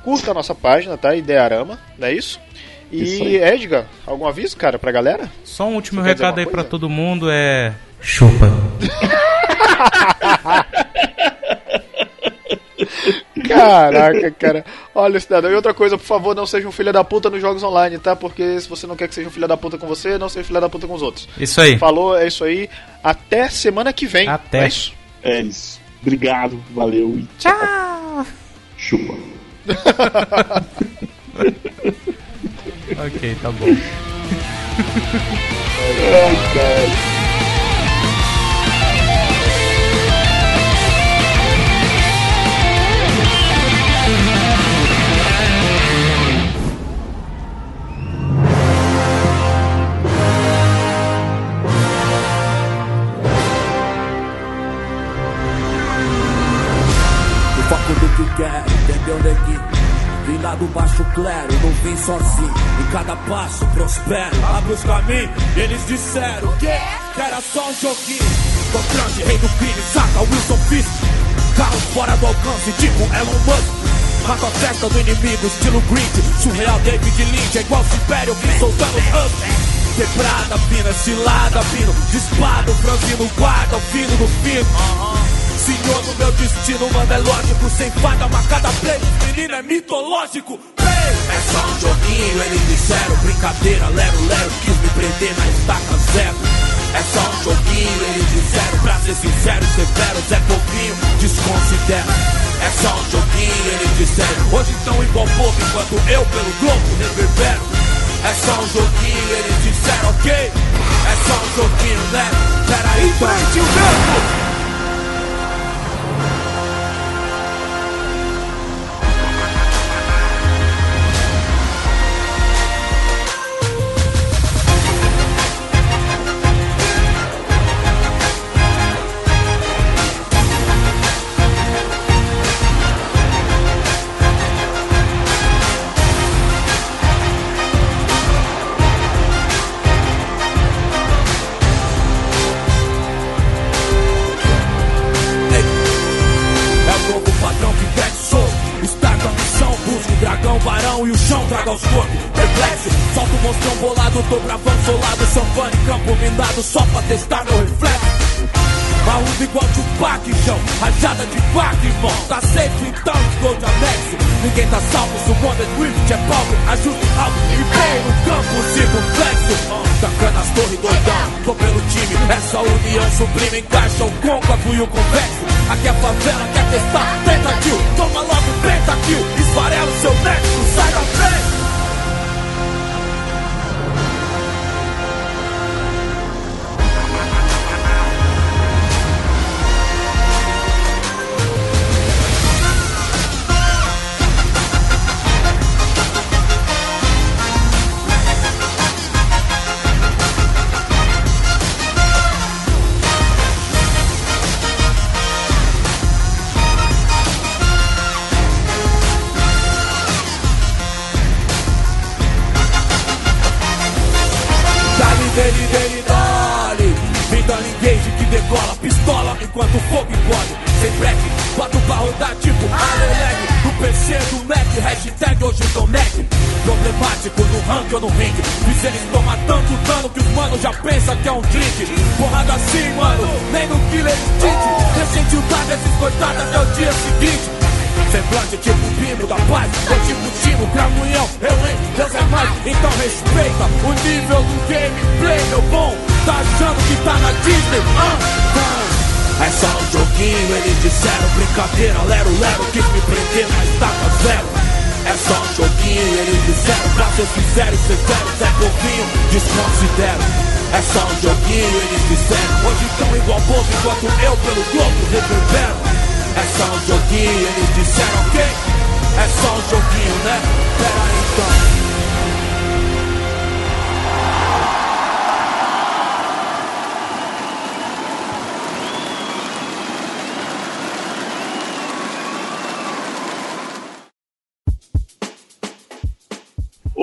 Curta 0.06 0.30
a 0.30 0.34
nossa 0.34 0.54
página, 0.54 0.96
tá? 0.96 1.16
Idearama, 1.16 1.80
não 1.98 2.06
é 2.06 2.12
isso? 2.14 2.38
E 2.92 3.02
Isso. 3.02 3.24
Edgar, 3.24 3.86
algum 4.06 4.24
aviso, 4.24 4.56
cara, 4.56 4.78
pra 4.78 4.92
galera? 4.92 5.28
Só 5.42 5.66
um 5.66 5.74
último 5.74 6.00
Você 6.00 6.10
recado 6.10 6.38
aí 6.38 6.44
pra 6.46 6.62
coisa? 6.62 6.68
todo 6.70 6.88
mundo 6.88 7.28
é. 7.28 7.74
Chupa. 8.00 8.46
Caraca, 13.48 14.30
cara. 14.32 14.64
Olha, 14.94 15.18
cidadão. 15.20 15.50
E 15.50 15.54
outra 15.54 15.74
coisa, 15.74 15.96
por 15.98 16.04
favor, 16.04 16.34
não 16.34 16.46
seja 16.46 16.66
um 16.68 16.72
filho 16.72 16.92
da 16.92 17.02
puta 17.04 17.30
nos 17.30 17.40
jogos 17.40 17.62
online, 17.62 17.98
tá? 17.98 18.14
Porque 18.14 18.60
se 18.60 18.68
você 18.68 18.86
não 18.86 18.96
quer 18.96 19.08
que 19.08 19.14
seja 19.14 19.28
um 19.28 19.32
filho 19.32 19.48
da 19.48 19.56
puta 19.56 19.78
com 19.78 19.86
você, 19.86 20.18
não 20.18 20.28
seja 20.28 20.42
um 20.42 20.46
filho 20.46 20.60
da 20.60 20.68
puta 20.68 20.86
com 20.86 20.94
os 20.94 21.02
outros. 21.02 21.28
Isso 21.38 21.60
aí. 21.60 21.78
Falou, 21.78 22.16
é 22.16 22.26
isso 22.26 22.44
aí. 22.44 22.68
Até 23.02 23.48
semana 23.48 23.92
que 23.92 24.06
vem. 24.06 24.28
Até. 24.28 24.64
É 24.64 24.68
isso? 24.68 24.92
É 25.22 25.40
isso. 25.40 25.80
Obrigado, 26.02 26.62
valeu 26.72 27.18
e 27.18 27.26
Tchau. 27.38 28.24
chupa. 28.76 29.14
ok, 33.06 33.20
tá 33.43 33.51
bom. 33.51 33.66
O 57.59 57.62
foco 57.68 57.93
do 57.94 58.06
entendeu, 59.06 59.18
neguinho? 59.22 59.60
Vim 60.26 60.38
lá 60.42 60.54
do 60.56 60.66
baixo 60.66 61.04
clero, 61.14 61.52
não 61.62 61.70
vim 61.84 61.96
sozinho. 61.96 62.54
Em 62.80 62.92
cada 62.92 63.14
passo 63.16 63.64
prospero, 63.66 64.44
abre 64.56 64.72
os 64.72 64.82
caminhos. 64.82 65.30
Eles 65.56 65.86
disseram 65.86 66.52
que 66.58 66.66
era 66.66 67.40
só 67.40 67.68
um 67.68 67.74
joguinho. 67.74 68.26
Tô 68.72 68.78
grande, 68.92 69.22
rei 69.22 69.38
do 69.38 69.48
crime, 69.58 69.82
saca 69.92 70.20
Wilson 70.20 70.58
Fisk. 70.68 70.88
Carros 71.56 71.82
fora 71.94 72.16
do 72.16 72.26
alcance, 72.26 72.72
tipo 72.72 73.02
Elon 73.14 73.38
Musk. 73.46 74.26
Mata 74.26 74.46
a 74.48 74.50
festa 74.50 74.88
do 74.88 75.00
inimigo, 75.00 75.46
estilo 75.46 75.80
Grid. 75.82 76.42
Surreal 76.42 76.80
David 76.80 77.24
Lynch, 77.24 77.58
é 77.58 77.60
igual 77.60 77.84
Supério, 77.84 78.34
que 78.34 78.58
soltando 78.58 78.98
up. 78.98 79.34
Quebrada, 79.96 80.58
fina, 80.68 80.92
cilada, 80.92 81.62
fino. 81.62 81.94
Disparo, 82.10 82.74
franzino, 82.74 83.30
guarda, 83.38 83.76
o 83.76 83.80
fino 83.80 84.16
do 84.16 84.28
fino. 84.42 85.45
Senhor 85.58 86.02
do 86.02 86.14
meu 86.18 86.32
destino, 86.32 86.90
mano, 86.92 87.12
é 87.12 87.18
lógico. 87.18 87.70
Sem 87.70 87.90
fada, 87.90 88.28
marcada 88.28 88.68
play, 88.80 89.00
menino 89.26 89.54
é 89.54 89.62
mitológico. 89.62 90.58
Play. 90.76 90.86
É 90.86 91.40
só 91.52 91.66
um 91.66 91.80
joguinho, 91.80 92.42
eles 92.42 92.68
disseram. 92.68 93.16
Brincadeira, 93.16 93.88
lero, 93.88 94.26
lero, 94.26 94.50
quis 94.64 94.76
me 94.76 94.88
prender 94.90 95.34
na 95.38 95.46
estaca 95.48 95.96
zero. 96.12 96.36
É 96.94 97.02
só 97.12 97.20
um 97.20 97.42
joguinho, 97.44 98.02
eles 98.10 98.30
disseram. 98.32 98.78
Pra 98.82 98.94
ser 99.00 99.14
sincero 99.14 99.66
severo, 99.74 100.20
Zé 100.28 100.40
Pouquinho, 100.46 100.94
desconsidera. 101.20 102.14
É 102.62 102.70
só 102.82 102.94
um 102.94 103.10
joguinho, 103.10 103.66
eles 103.72 103.98
disseram. 103.98 104.52
Hoje 104.52 104.72
estão 104.72 105.02
igual 105.02 105.26
povo, 105.36 105.56
enquanto 105.60 105.92
eu 106.08 106.24
pelo 106.26 106.52
globo 106.60 106.96
reverbero. 106.98 107.62
É 108.24 108.34
só 108.34 108.60
um 108.60 108.68
joguinho, 108.68 109.36
eles 109.38 109.62
disseram, 109.64 110.10
ok? 110.10 110.32
É 110.32 111.16
só 111.26 111.34
um 111.34 111.56
joguinho, 111.56 112.00
né? 112.12 112.30
Peraí, 112.66 113.08
então. 113.08 113.28
Enfrente 113.28 113.60
o 113.60 113.64
vento! 113.64 114.45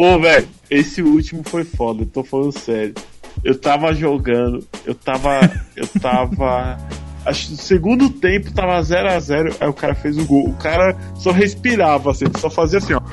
Ô, 0.04 0.20
velho, 0.20 0.50
esse 0.70 1.02
último 1.02 1.44
foi 1.46 1.64
foda, 1.64 2.02
eu 2.02 2.06
tô 2.06 2.26
falando 2.26 2.52
sério. 2.52 2.94
Eu 3.42 3.58
tava 3.58 3.94
jogando, 3.94 4.68
eu 4.86 4.94
tava. 4.94 5.40
Eu 5.78 5.88
tava. 5.88 6.78
Acho 7.26 7.46
que 7.46 7.52
no 7.52 7.58
segundo 7.58 8.10
tempo 8.10 8.54
tava 8.54 8.82
0x0, 8.82 9.56
aí 9.62 9.68
o 9.70 9.74
cara 9.74 9.96
fez 9.96 10.18
o 10.18 10.26
gol. 10.26 10.50
O 10.50 10.58
cara 10.58 10.94
só 11.16 11.32
respirava, 11.32 12.12
assim, 12.12 12.26
só 12.38 12.50
fazia 12.50 12.80
assim, 12.80 12.96
ó. 12.96 13.02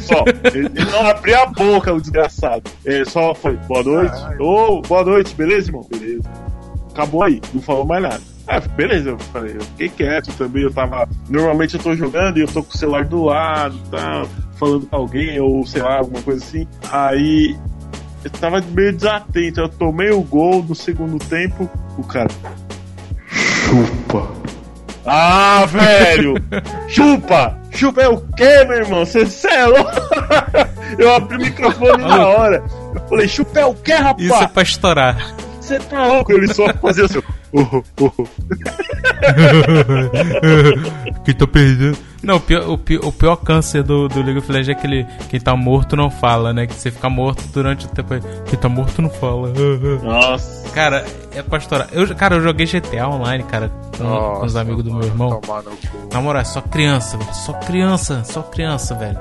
Só. 0.00 0.22
Ele 0.54 0.66
ele 0.66 0.90
não 0.92 1.04
abria 1.04 1.42
a 1.42 1.46
boca, 1.46 1.92
o 1.92 2.00
desgraçado. 2.00 2.70
Ele 2.84 3.04
só 3.06 3.34
foi, 3.34 3.56
boa 3.66 3.82
noite. 3.82 4.14
Ô, 4.38 4.80
boa 4.82 5.02
noite, 5.02 5.34
beleza, 5.34 5.70
irmão? 5.70 5.84
Beleza. 5.90 6.30
Acabou 6.90 7.24
aí, 7.24 7.40
não 7.52 7.60
falou 7.60 7.84
mais 7.84 8.02
nada. 8.02 8.22
Ah, 8.46 8.60
beleza, 8.60 9.10
eu 9.10 9.18
falei, 9.18 9.56
eu 9.56 9.62
fiquei 9.62 9.88
quieto 9.88 10.32
também, 10.34 10.62
eu 10.62 10.72
tava. 10.72 11.08
Normalmente 11.28 11.74
eu 11.74 11.82
tô 11.82 11.96
jogando 11.96 12.38
e 12.38 12.42
eu 12.42 12.46
tô 12.46 12.62
com 12.62 12.72
o 12.72 12.78
celular 12.78 13.04
do 13.04 13.24
lado, 13.24 13.76
tá, 13.90 14.24
falando 14.56 14.86
com 14.86 14.96
alguém, 14.96 15.40
ou 15.40 15.64
sei 15.66 15.82
lá, 15.82 15.98
alguma 15.98 16.22
coisa 16.22 16.44
assim. 16.44 16.66
Aí 16.90 17.56
eu 18.24 18.30
tava 18.30 18.60
meio 18.60 18.92
desatento, 18.92 19.60
eu 19.60 19.68
tomei 19.68 20.10
o 20.10 20.20
gol 20.20 20.62
no 20.62 20.74
segundo 20.74 21.18
tempo, 21.18 21.68
o 21.96 22.02
cara. 22.02 22.28
Chupa. 23.28 24.28
Ah, 25.04 25.64
velho! 25.66 26.34
chupa! 26.88 27.56
Chupa 27.70 28.02
é 28.02 28.08
o 28.08 28.20
quê, 28.32 28.64
meu 28.64 28.78
irmão? 28.78 29.04
Você 29.04 29.48
é 29.48 29.66
louco? 29.66 29.90
Eu 30.98 31.14
abri 31.14 31.36
o 31.36 31.40
microfone 31.40 32.02
na 32.02 32.26
hora. 32.26 32.64
Eu 32.94 33.00
falei, 33.08 33.28
chupa 33.28 33.60
é 33.60 33.66
o 33.66 33.74
quê, 33.74 33.92
rapaz? 33.92 34.24
Isso 34.24 34.34
é 34.34 34.48
pra 34.48 34.62
estourar. 34.62 35.34
Você 35.66 35.78
tá 35.80 36.06
louco? 36.06 36.32
Ele 36.32 36.54
só 36.54 36.72
fazia 36.74 37.06
assim. 37.06 37.20
Oh, 37.52 37.82
oh, 38.00 38.10
quem 41.24 41.34
tá 41.34 41.44
perdendo. 41.44 41.98
Não, 42.22 42.36
o 42.36 42.40
pior, 42.40 42.70
o 42.70 42.78
pior, 42.78 43.04
o 43.04 43.12
pior 43.12 43.34
câncer 43.34 43.82
do, 43.82 44.06
do 44.06 44.22
League 44.22 44.38
of 44.38 44.52
Legends 44.52 44.68
é 44.68 44.72
aquele. 44.78 45.04
Quem 45.28 45.40
tá 45.40 45.56
morto 45.56 45.96
não 45.96 46.08
fala, 46.08 46.52
né? 46.52 46.68
Que 46.68 46.74
você 46.74 46.92
fica 46.92 47.10
morto 47.10 47.42
durante 47.48 47.86
o 47.86 47.88
tempo. 47.88 48.14
Quem 48.46 48.56
tá 48.56 48.68
morto 48.68 49.02
não 49.02 49.10
fala. 49.10 49.52
Nossa. 50.04 50.70
Cara, 50.70 51.04
é 51.34 51.42
pra 51.42 51.58
estourar. 51.58 51.88
Eu, 51.90 52.14
cara, 52.14 52.36
eu 52.36 52.42
joguei 52.42 52.66
GTA 52.66 53.08
online, 53.08 53.42
cara, 53.42 53.68
com, 53.68 54.04
com 54.04 54.46
os 54.46 54.54
Nossa, 54.54 54.60
amigos 54.60 54.84
do 54.84 54.94
meu 54.94 55.02
irmão. 55.02 55.40
Na 56.12 56.20
moral, 56.20 56.42
é 56.42 56.44
só 56.44 56.60
criança, 56.60 57.18
velho. 57.18 57.34
Só 57.34 57.54
criança, 57.54 58.22
só 58.22 58.40
criança, 58.42 58.94
velho. 58.94 59.18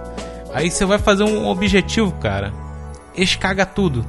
Aí 0.53 0.69
você 0.69 0.85
vai 0.85 0.99
fazer 0.99 1.23
um 1.23 1.47
objetivo, 1.47 2.11
cara. 2.13 2.53
Eles 3.15 3.35
cagam 3.35 3.65
tudo. 3.65 4.05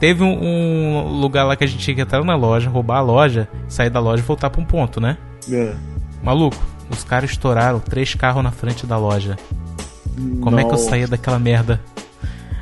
Teve 0.00 0.22
um, 0.22 0.38
um 0.40 1.20
lugar 1.20 1.44
lá 1.44 1.56
que 1.56 1.64
a 1.64 1.66
gente 1.66 1.82
tinha 1.82 1.94
que 1.94 2.00
entrar 2.00 2.22
na 2.22 2.36
loja, 2.36 2.70
roubar 2.70 2.98
a 2.98 3.02
loja, 3.02 3.48
sair 3.68 3.90
da 3.90 3.98
loja 3.98 4.22
e 4.22 4.26
voltar 4.26 4.48
pra 4.48 4.60
um 4.60 4.64
ponto, 4.64 5.00
né? 5.00 5.16
É. 5.50 5.74
Maluco, 6.22 6.56
os 6.90 7.02
caras 7.02 7.30
estouraram 7.30 7.80
três 7.80 8.14
carros 8.14 8.42
na 8.42 8.50
frente 8.50 8.86
da 8.86 8.96
loja. 8.96 9.36
Como 10.40 10.58
é 10.58 10.62
que 10.62 10.68
eu 10.68 10.72
Nossa. 10.72 10.90
saía 10.90 11.06
daquela 11.06 11.38
merda? 11.38 11.80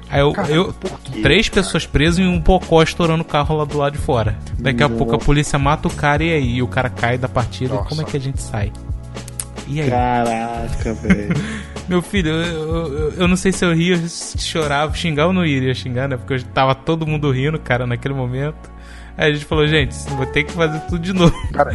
Aí 0.08 0.20
eu, 0.20 0.32
eu 0.48 0.74
três 1.22 1.48
pessoas 1.48 1.84
presas 1.84 2.20
e 2.20 2.22
um 2.22 2.40
pocó 2.40 2.82
estourando 2.82 3.22
o 3.22 3.26
carro 3.26 3.56
lá 3.56 3.64
do 3.64 3.76
lado 3.76 3.92
de 3.94 3.98
fora. 3.98 4.38
Daqui 4.58 4.82
a 4.82 4.88
pouco 4.88 5.14
a 5.14 5.18
polícia 5.18 5.58
mata 5.58 5.88
o 5.88 5.90
cara 5.90 6.22
e 6.22 6.32
aí? 6.32 6.56
E 6.56 6.62
o 6.62 6.68
cara 6.68 6.88
cai 6.88 7.18
da 7.18 7.28
partida. 7.28 7.74
Nossa. 7.74 7.88
Como 7.88 8.02
é 8.02 8.04
que 8.04 8.16
a 8.16 8.20
gente 8.20 8.40
sai? 8.40 8.72
E 9.66 9.80
aí? 9.80 9.90
Caraca, 9.90 10.94
velho. 10.94 11.34
Meu 11.88 12.02
filho, 12.02 12.30
eu, 12.30 12.92
eu, 12.92 13.12
eu 13.18 13.28
não 13.28 13.36
sei 13.36 13.52
se 13.52 13.64
eu 13.64 13.72
ria, 13.72 13.96
chorava, 14.38 14.92
xingar 14.94 15.26
ou 15.28 15.32
não 15.32 15.44
iria 15.46 15.72
xingar, 15.74 16.08
né? 16.08 16.16
Porque 16.16 16.34
eu 16.34 16.42
tava 16.52 16.74
todo 16.74 17.06
mundo 17.06 17.30
rindo, 17.30 17.58
cara, 17.60 17.86
naquele 17.86 18.14
momento. 18.14 18.70
Aí 19.16 19.30
a 19.30 19.34
gente 19.34 19.44
falou, 19.44 19.66
gente, 19.66 19.94
vou 20.10 20.26
ter 20.26 20.44
que 20.44 20.52
fazer 20.52 20.80
tudo 20.80 20.98
de 20.98 21.12
novo. 21.12 21.32
Cara, 21.52 21.72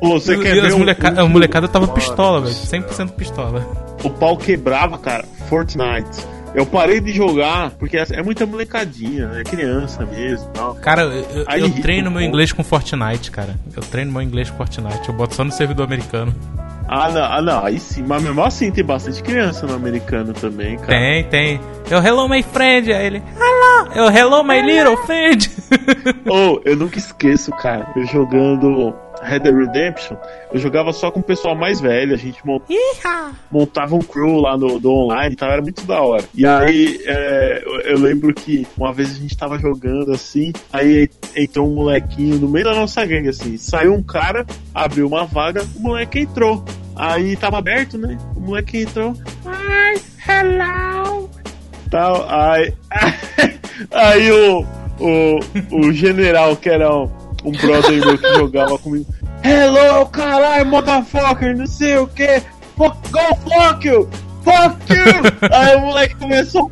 você 0.00 0.36
quer 0.36 0.60
ver 0.60 0.74
um- 0.74 0.78
moleca- 0.80 1.12
um- 1.12 1.20
a 1.20 1.28
molecada 1.28 1.66
tava 1.66 1.86
Mano 1.86 1.94
pistola, 1.98 2.40
velho. 2.42 2.52
céu. 2.52 2.80
100% 2.82 3.12
pistola. 3.12 3.66
o 4.04 4.10
pau 4.10 4.36
quebrava, 4.36 4.98
cara. 4.98 5.24
Fortnite. 5.48 6.22
Eu 6.54 6.64
parei 6.66 7.00
de 7.00 7.12
jogar 7.12 7.70
porque 7.70 7.96
é 7.96 8.22
muita 8.22 8.46
molecadinha, 8.46 9.28
é 9.34 9.42
criança 9.42 10.04
mesmo. 10.06 10.46
e 10.50 10.52
Tal. 10.56 10.74
Cara, 10.76 11.02
eu, 11.02 11.44
Aí 11.48 11.60
eu 11.62 11.70
treino 11.70 12.10
meu 12.12 12.20
inglês 12.20 12.52
com 12.52 12.62
Fortnite, 12.62 13.30
cara. 13.32 13.58
Eu 13.74 13.82
treino 13.82 14.12
meu 14.12 14.22
inglês 14.22 14.50
com 14.50 14.58
Fortnite. 14.58 15.08
Eu 15.08 15.14
boto 15.14 15.34
só 15.34 15.42
no 15.42 15.50
servidor 15.50 15.84
americano. 15.84 16.32
Ah, 16.88 17.10
não, 17.10 17.24
ah, 17.24 17.42
não, 17.42 17.64
aí 17.64 17.78
sim. 17.78 18.04
Mas 18.06 18.22
mesmo 18.22 18.42
assim 18.42 18.70
tem 18.70 18.84
bastante 18.84 19.22
criança 19.22 19.66
no 19.66 19.74
americano 19.74 20.32
também, 20.32 20.76
cara. 20.76 20.88
Tem, 20.88 21.24
tem. 21.24 21.60
Eu 21.90 22.02
hello 22.04 22.28
my 22.28 22.42
friend. 22.42 22.92
Aí 22.92 23.06
ele, 23.06 23.22
hello. 23.36 23.92
Eu 23.94 24.10
hello 24.10 24.44
my 24.44 24.60
little 24.60 24.96
friend. 24.98 25.50
Ou, 26.28 26.60
eu 26.64 26.76
nunca 26.76 26.98
esqueço, 26.98 27.50
cara, 27.52 27.86
eu 27.96 28.06
jogando 28.06 28.94
Red 29.24 29.40
Dead 29.40 29.54
Redemption, 29.54 30.16
eu 30.52 30.58
jogava 30.60 30.92
só 30.92 31.10
com 31.10 31.20
o 31.20 31.22
pessoal 31.22 31.54
mais 31.54 31.80
velho, 31.80 32.14
a 32.14 32.18
gente 32.18 32.44
mon- 32.46 32.60
montava 33.50 33.94
um 33.94 34.00
crew 34.00 34.36
lá 34.40 34.56
no 34.56 34.78
do 34.78 34.90
online 34.90 35.32
e 35.32 35.36
tal, 35.36 35.50
era 35.50 35.62
muito 35.62 35.82
da 35.86 36.00
hora. 36.00 36.24
E 36.34 36.46
aí, 36.46 37.00
é, 37.06 37.62
eu, 37.64 37.80
eu 37.92 37.98
lembro 37.98 38.32
que 38.34 38.66
uma 38.76 38.92
vez 38.92 39.10
a 39.10 39.14
gente 39.14 39.36
tava 39.36 39.58
jogando 39.58 40.12
assim, 40.12 40.52
aí 40.72 41.08
entrou 41.34 41.68
um 41.68 41.74
molequinho 41.74 42.36
no 42.38 42.48
meio 42.48 42.64
da 42.64 42.74
nossa 42.74 43.04
gangue, 43.04 43.28
assim, 43.28 43.56
saiu 43.56 43.94
um 43.94 44.02
cara, 44.02 44.44
abriu 44.74 45.06
uma 45.06 45.24
vaga, 45.24 45.64
o 45.76 45.80
moleque 45.80 46.20
entrou. 46.20 46.64
Aí 46.96 47.36
tava 47.36 47.58
aberto, 47.58 47.98
né? 47.98 48.16
O 48.36 48.40
moleque 48.40 48.82
entrou. 48.82 49.14
Ai, 49.44 49.96
hello! 50.28 51.28
Tal, 51.90 52.24
aí, 52.28 52.72
aí 53.90 54.30
o, 54.30 54.64
o, 55.00 55.40
o 55.88 55.92
general, 55.92 56.56
que 56.56 56.68
era 56.68 56.94
um, 56.94 57.10
um 57.44 57.52
brother 57.52 58.04
meu 58.04 58.18
que 58.18 58.34
jogava 58.34 58.78
comigo. 58.78 59.06
Hello, 59.44 60.06
caralho, 60.06 60.66
motherfucker, 60.66 61.56
não 61.56 61.66
sei 61.66 61.98
o 61.98 62.06
que. 62.06 62.42
Fuck, 62.76 62.96
go 63.10 63.20
fuck 63.44 63.86
you! 63.86 64.08
Fuck 64.42 64.92
you! 64.92 65.04
Aí 65.52 65.76
o 65.76 65.80
moleque 65.80 66.14
começou. 66.16 66.70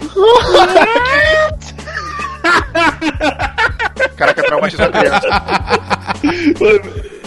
Caraca, 4.17 4.43
traumatizou 4.43 4.87
a 4.87 4.91
criança. 4.91 5.29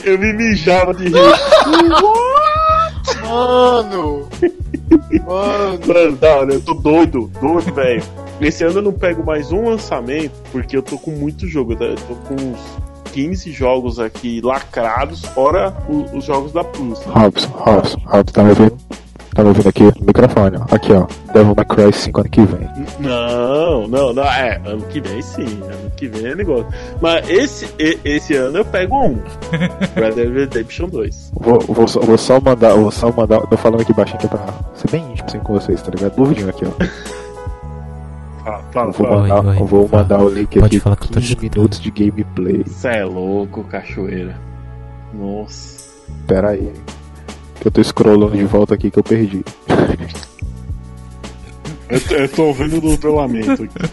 Eu 0.04 0.18
me 0.20 0.34
mijava 0.34 0.94
de 0.94 1.06
rir. 1.06 1.14
Mano! 1.14 2.04
Mano! 3.28 4.30
Mano, 5.26 6.16
da 6.18 6.36
hora, 6.36 6.54
eu 6.54 6.62
tô 6.62 6.74
doido, 6.74 7.32
doido, 7.40 7.74
velho. 7.74 8.04
Esse 8.42 8.64
ano 8.64 8.80
eu 8.80 8.82
não 8.82 8.94
pego 8.94 9.26
mais 9.26 9.52
um 9.52 9.70
lançamento, 9.70 10.34
porque 10.52 10.76
eu 10.76 10.82
tô 10.82 10.98
com 10.98 11.12
muito 11.12 11.48
jogo. 11.48 11.74
Eu 11.74 11.96
tô 11.96 12.16
com 12.16 12.36
uns 12.36 12.60
15 13.16 13.50
jogos 13.54 13.98
aqui 13.98 14.42
lacrados, 14.44 15.22
fora 15.28 15.74
o- 15.88 16.18
os 16.18 16.26
jogos 16.26 16.52
da 16.52 16.66
Plus. 16.66 17.00
Robson, 17.06 17.48
Robson, 17.54 17.98
Robson, 18.06 18.34
tá 18.34 18.44
me 18.44 18.50
ouvindo? 18.50 18.78
Tá 19.34 19.42
me 19.42 19.48
ouvindo 19.50 19.70
aqui 19.70 19.84
no 19.84 20.06
microfone, 20.06 20.58
ó. 20.58 20.76
Aqui, 20.76 20.92
ó. 20.92 21.06
Devil 21.34 21.54
May 21.56 21.66
Cry 21.66 21.94
5 21.94 22.20
ano 22.22 22.30
que 22.30 22.42
vem. 22.42 22.70
Não, 23.00 23.88
não, 23.88 24.14
não, 24.14 24.24
é, 24.24 24.62
ano 24.66 24.82
que 24.88 25.00
vem 25.00 25.22
sim, 25.22 25.44
ano 25.44 25.92
que 25.96 26.08
vem 26.10 26.26
é 26.32 26.36
negócio. 26.36 26.68
Mas 27.02 27.30
esse, 27.30 27.68
esse 28.04 28.34
ano 28.36 28.58
eu 28.58 28.66
pego 28.66 28.96
um. 28.98 29.18
Red 29.96 30.12
Dead 30.12 30.34
Redemption 30.34 30.88
2. 30.90 31.32
Vou, 31.40 31.60
vou, 31.62 31.88
só- 31.88 32.00
vou 32.02 32.18
só 32.18 32.40
mandar, 32.42 32.74
vou 32.76 32.92
só 32.92 33.10
mandar. 33.14 33.40
Tô 33.48 33.56
falando 33.58 33.82
aqui 33.82 33.94
baixinho 33.94 34.20
que 34.20 34.26
é 34.26 34.30
pra 34.30 34.46
ser 34.76 34.90
bem 34.92 35.04
íntimo 35.12 35.26
assim 35.28 35.40
com 35.40 35.54
vocês, 35.54 35.82
tá 35.82 35.90
ligado? 35.92 36.18
No 36.18 36.26
vidinho 36.26 36.50
aqui, 36.50 36.66
ó. 36.66 36.72
Fala, 38.46 38.64
fala, 38.72 38.88
Eu 38.90 38.94
vou 38.94 39.08
fala. 39.08 39.22
mandar, 39.22 39.40
Oi, 39.40 39.48
oi, 39.56 39.62
eu 39.62 39.66
vou 39.66 39.88
fala. 39.90 40.04
mandar 40.04 40.20
o 40.22 40.30
link 40.30 40.60
Pode 40.60 40.66
aqui. 40.78 40.80
falar 40.80 40.96
que 40.98 41.04
eu 41.06 41.08
tô 41.10 41.20
15 41.20 41.38
minutos 41.42 41.80
de 41.80 41.90
gameplay. 41.92 42.64
Cê 42.68 42.88
é 42.90 43.04
louco, 43.06 43.64
cachoeira. 43.64 44.40
Nossa. 45.14 45.84
Pera 46.28 46.50
aí. 46.52 46.72
Que 47.60 47.68
eu 47.68 47.72
tô 47.72 47.82
scrollando 47.84 48.38
de 48.38 48.44
volta 48.46 48.76
aqui 48.76 48.92
que 48.92 49.00
eu 49.00 49.04
perdi. 49.04 49.44
Eu, 51.90 52.02
tô- 52.02 52.14
eu 52.16 52.30
tô 52.30 52.54
vendo 52.54 52.78
o 52.88 52.98
duelamento 52.98 53.64
aqui. 53.64 53.90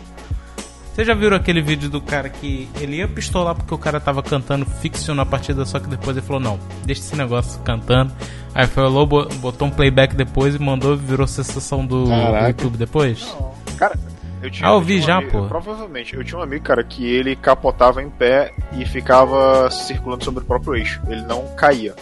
Vocês 0.95 1.07
já 1.07 1.15
viram 1.15 1.37
aquele 1.37 1.63
vídeo 1.63 1.89
do 1.89 2.03
cara 2.03 2.29
que 2.29 2.69
ele 2.79 2.97
ia 2.97 3.09
pistolar 3.09 3.55
porque 3.55 3.73
o 3.73 3.79
cara 3.79 3.99
tava 3.99 4.23
cantando 4.23 4.67
fiction 4.67 5.15
na 5.15 5.25
partida, 5.25 5.65
só 5.65 5.81
que 5.81 5.89
depois 5.89 6.15
ele 6.15 6.27
falou, 6.27 6.41
não, 6.43 6.59
deixa 6.85 7.01
esse 7.01 7.17
negócio 7.17 7.59
cantando. 7.63 8.13
Aí 8.55 8.67
bo- 9.07 9.27
botou 9.41 9.69
um 9.69 9.71
playback 9.71 10.15
depois 10.15 10.55
e 10.55 10.59
mandou, 10.59 10.95
virou 10.95 11.27
sensação 11.27 11.87
do, 11.87 12.05
do. 12.05 12.49
YouTube 12.49 12.77
depois. 12.77 13.35
Cara, 13.79 13.99
Eu 14.43 14.51
tinha, 14.51 14.69
Ah, 14.69 14.73
eu 14.73 14.81
vi 14.81 14.95
tinha 14.95 15.03
um 15.05 15.07
já, 15.07 15.17
amigo- 15.19 15.43
pô. 15.43 15.47
Provavelmente. 15.49 16.15
Eu 16.17 16.25
tinha 16.25 16.39
um 16.39 16.43
amigo, 16.43 16.65
cara, 16.65 16.83
que 16.83 17.07
ele 17.07 17.37
capotava 17.37 18.03
em 18.03 18.11
pé 18.11 18.53
e 18.73 18.85
ficava 18.85 19.71
circulando 19.71 20.25
sobre 20.25 20.43
o 20.43 20.47
próprio 20.47 20.75
eixo. 20.77 21.01
Ele 21.09 21.23
não 21.23 21.47
caía. 21.57 21.95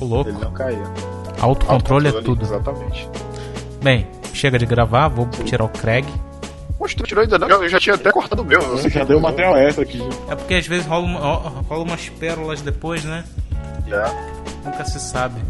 Ô, 0.00 0.04
louco. 0.04 0.30
Ele 0.30 0.38
não 0.38 0.52
caía. 0.52 0.82
Autocontrole 1.40 2.06
é 2.06 2.10
Autocontrole, 2.10 2.22
tudo. 2.22 2.42
Exatamente. 2.44 3.08
Bem, 3.82 4.06
chega 4.32 4.58
de 4.58 4.66
gravar, 4.66 5.08
vou 5.08 5.26
tirar 5.44 5.64
o 5.64 5.68
Craig. 5.68 6.06
Poxa, 6.78 6.96
tu 6.96 7.02
tirou 7.04 7.22
ainda 7.22 7.38
não? 7.38 7.48
Eu 7.48 7.68
já 7.68 7.78
tinha 7.80 7.94
até 7.94 8.10
cortado 8.10 8.40
o 8.42 8.44
meu. 8.44 8.60
Você 8.60 8.88
já 8.88 9.04
deu 9.04 9.20
material 9.20 9.56
extra 9.56 9.82
aqui. 9.84 10.00
É 10.30 10.34
porque 10.34 10.54
às 10.54 10.66
vezes 10.66 10.86
rola, 10.86 11.04
uma- 11.04 11.18
rola 11.68 11.82
umas 11.84 12.08
pérolas 12.08 12.62
depois, 12.62 13.04
né? 13.04 13.24
Já. 13.86 14.10
Nunca 14.64 14.84
se 14.84 14.98
sabe. 15.00 15.40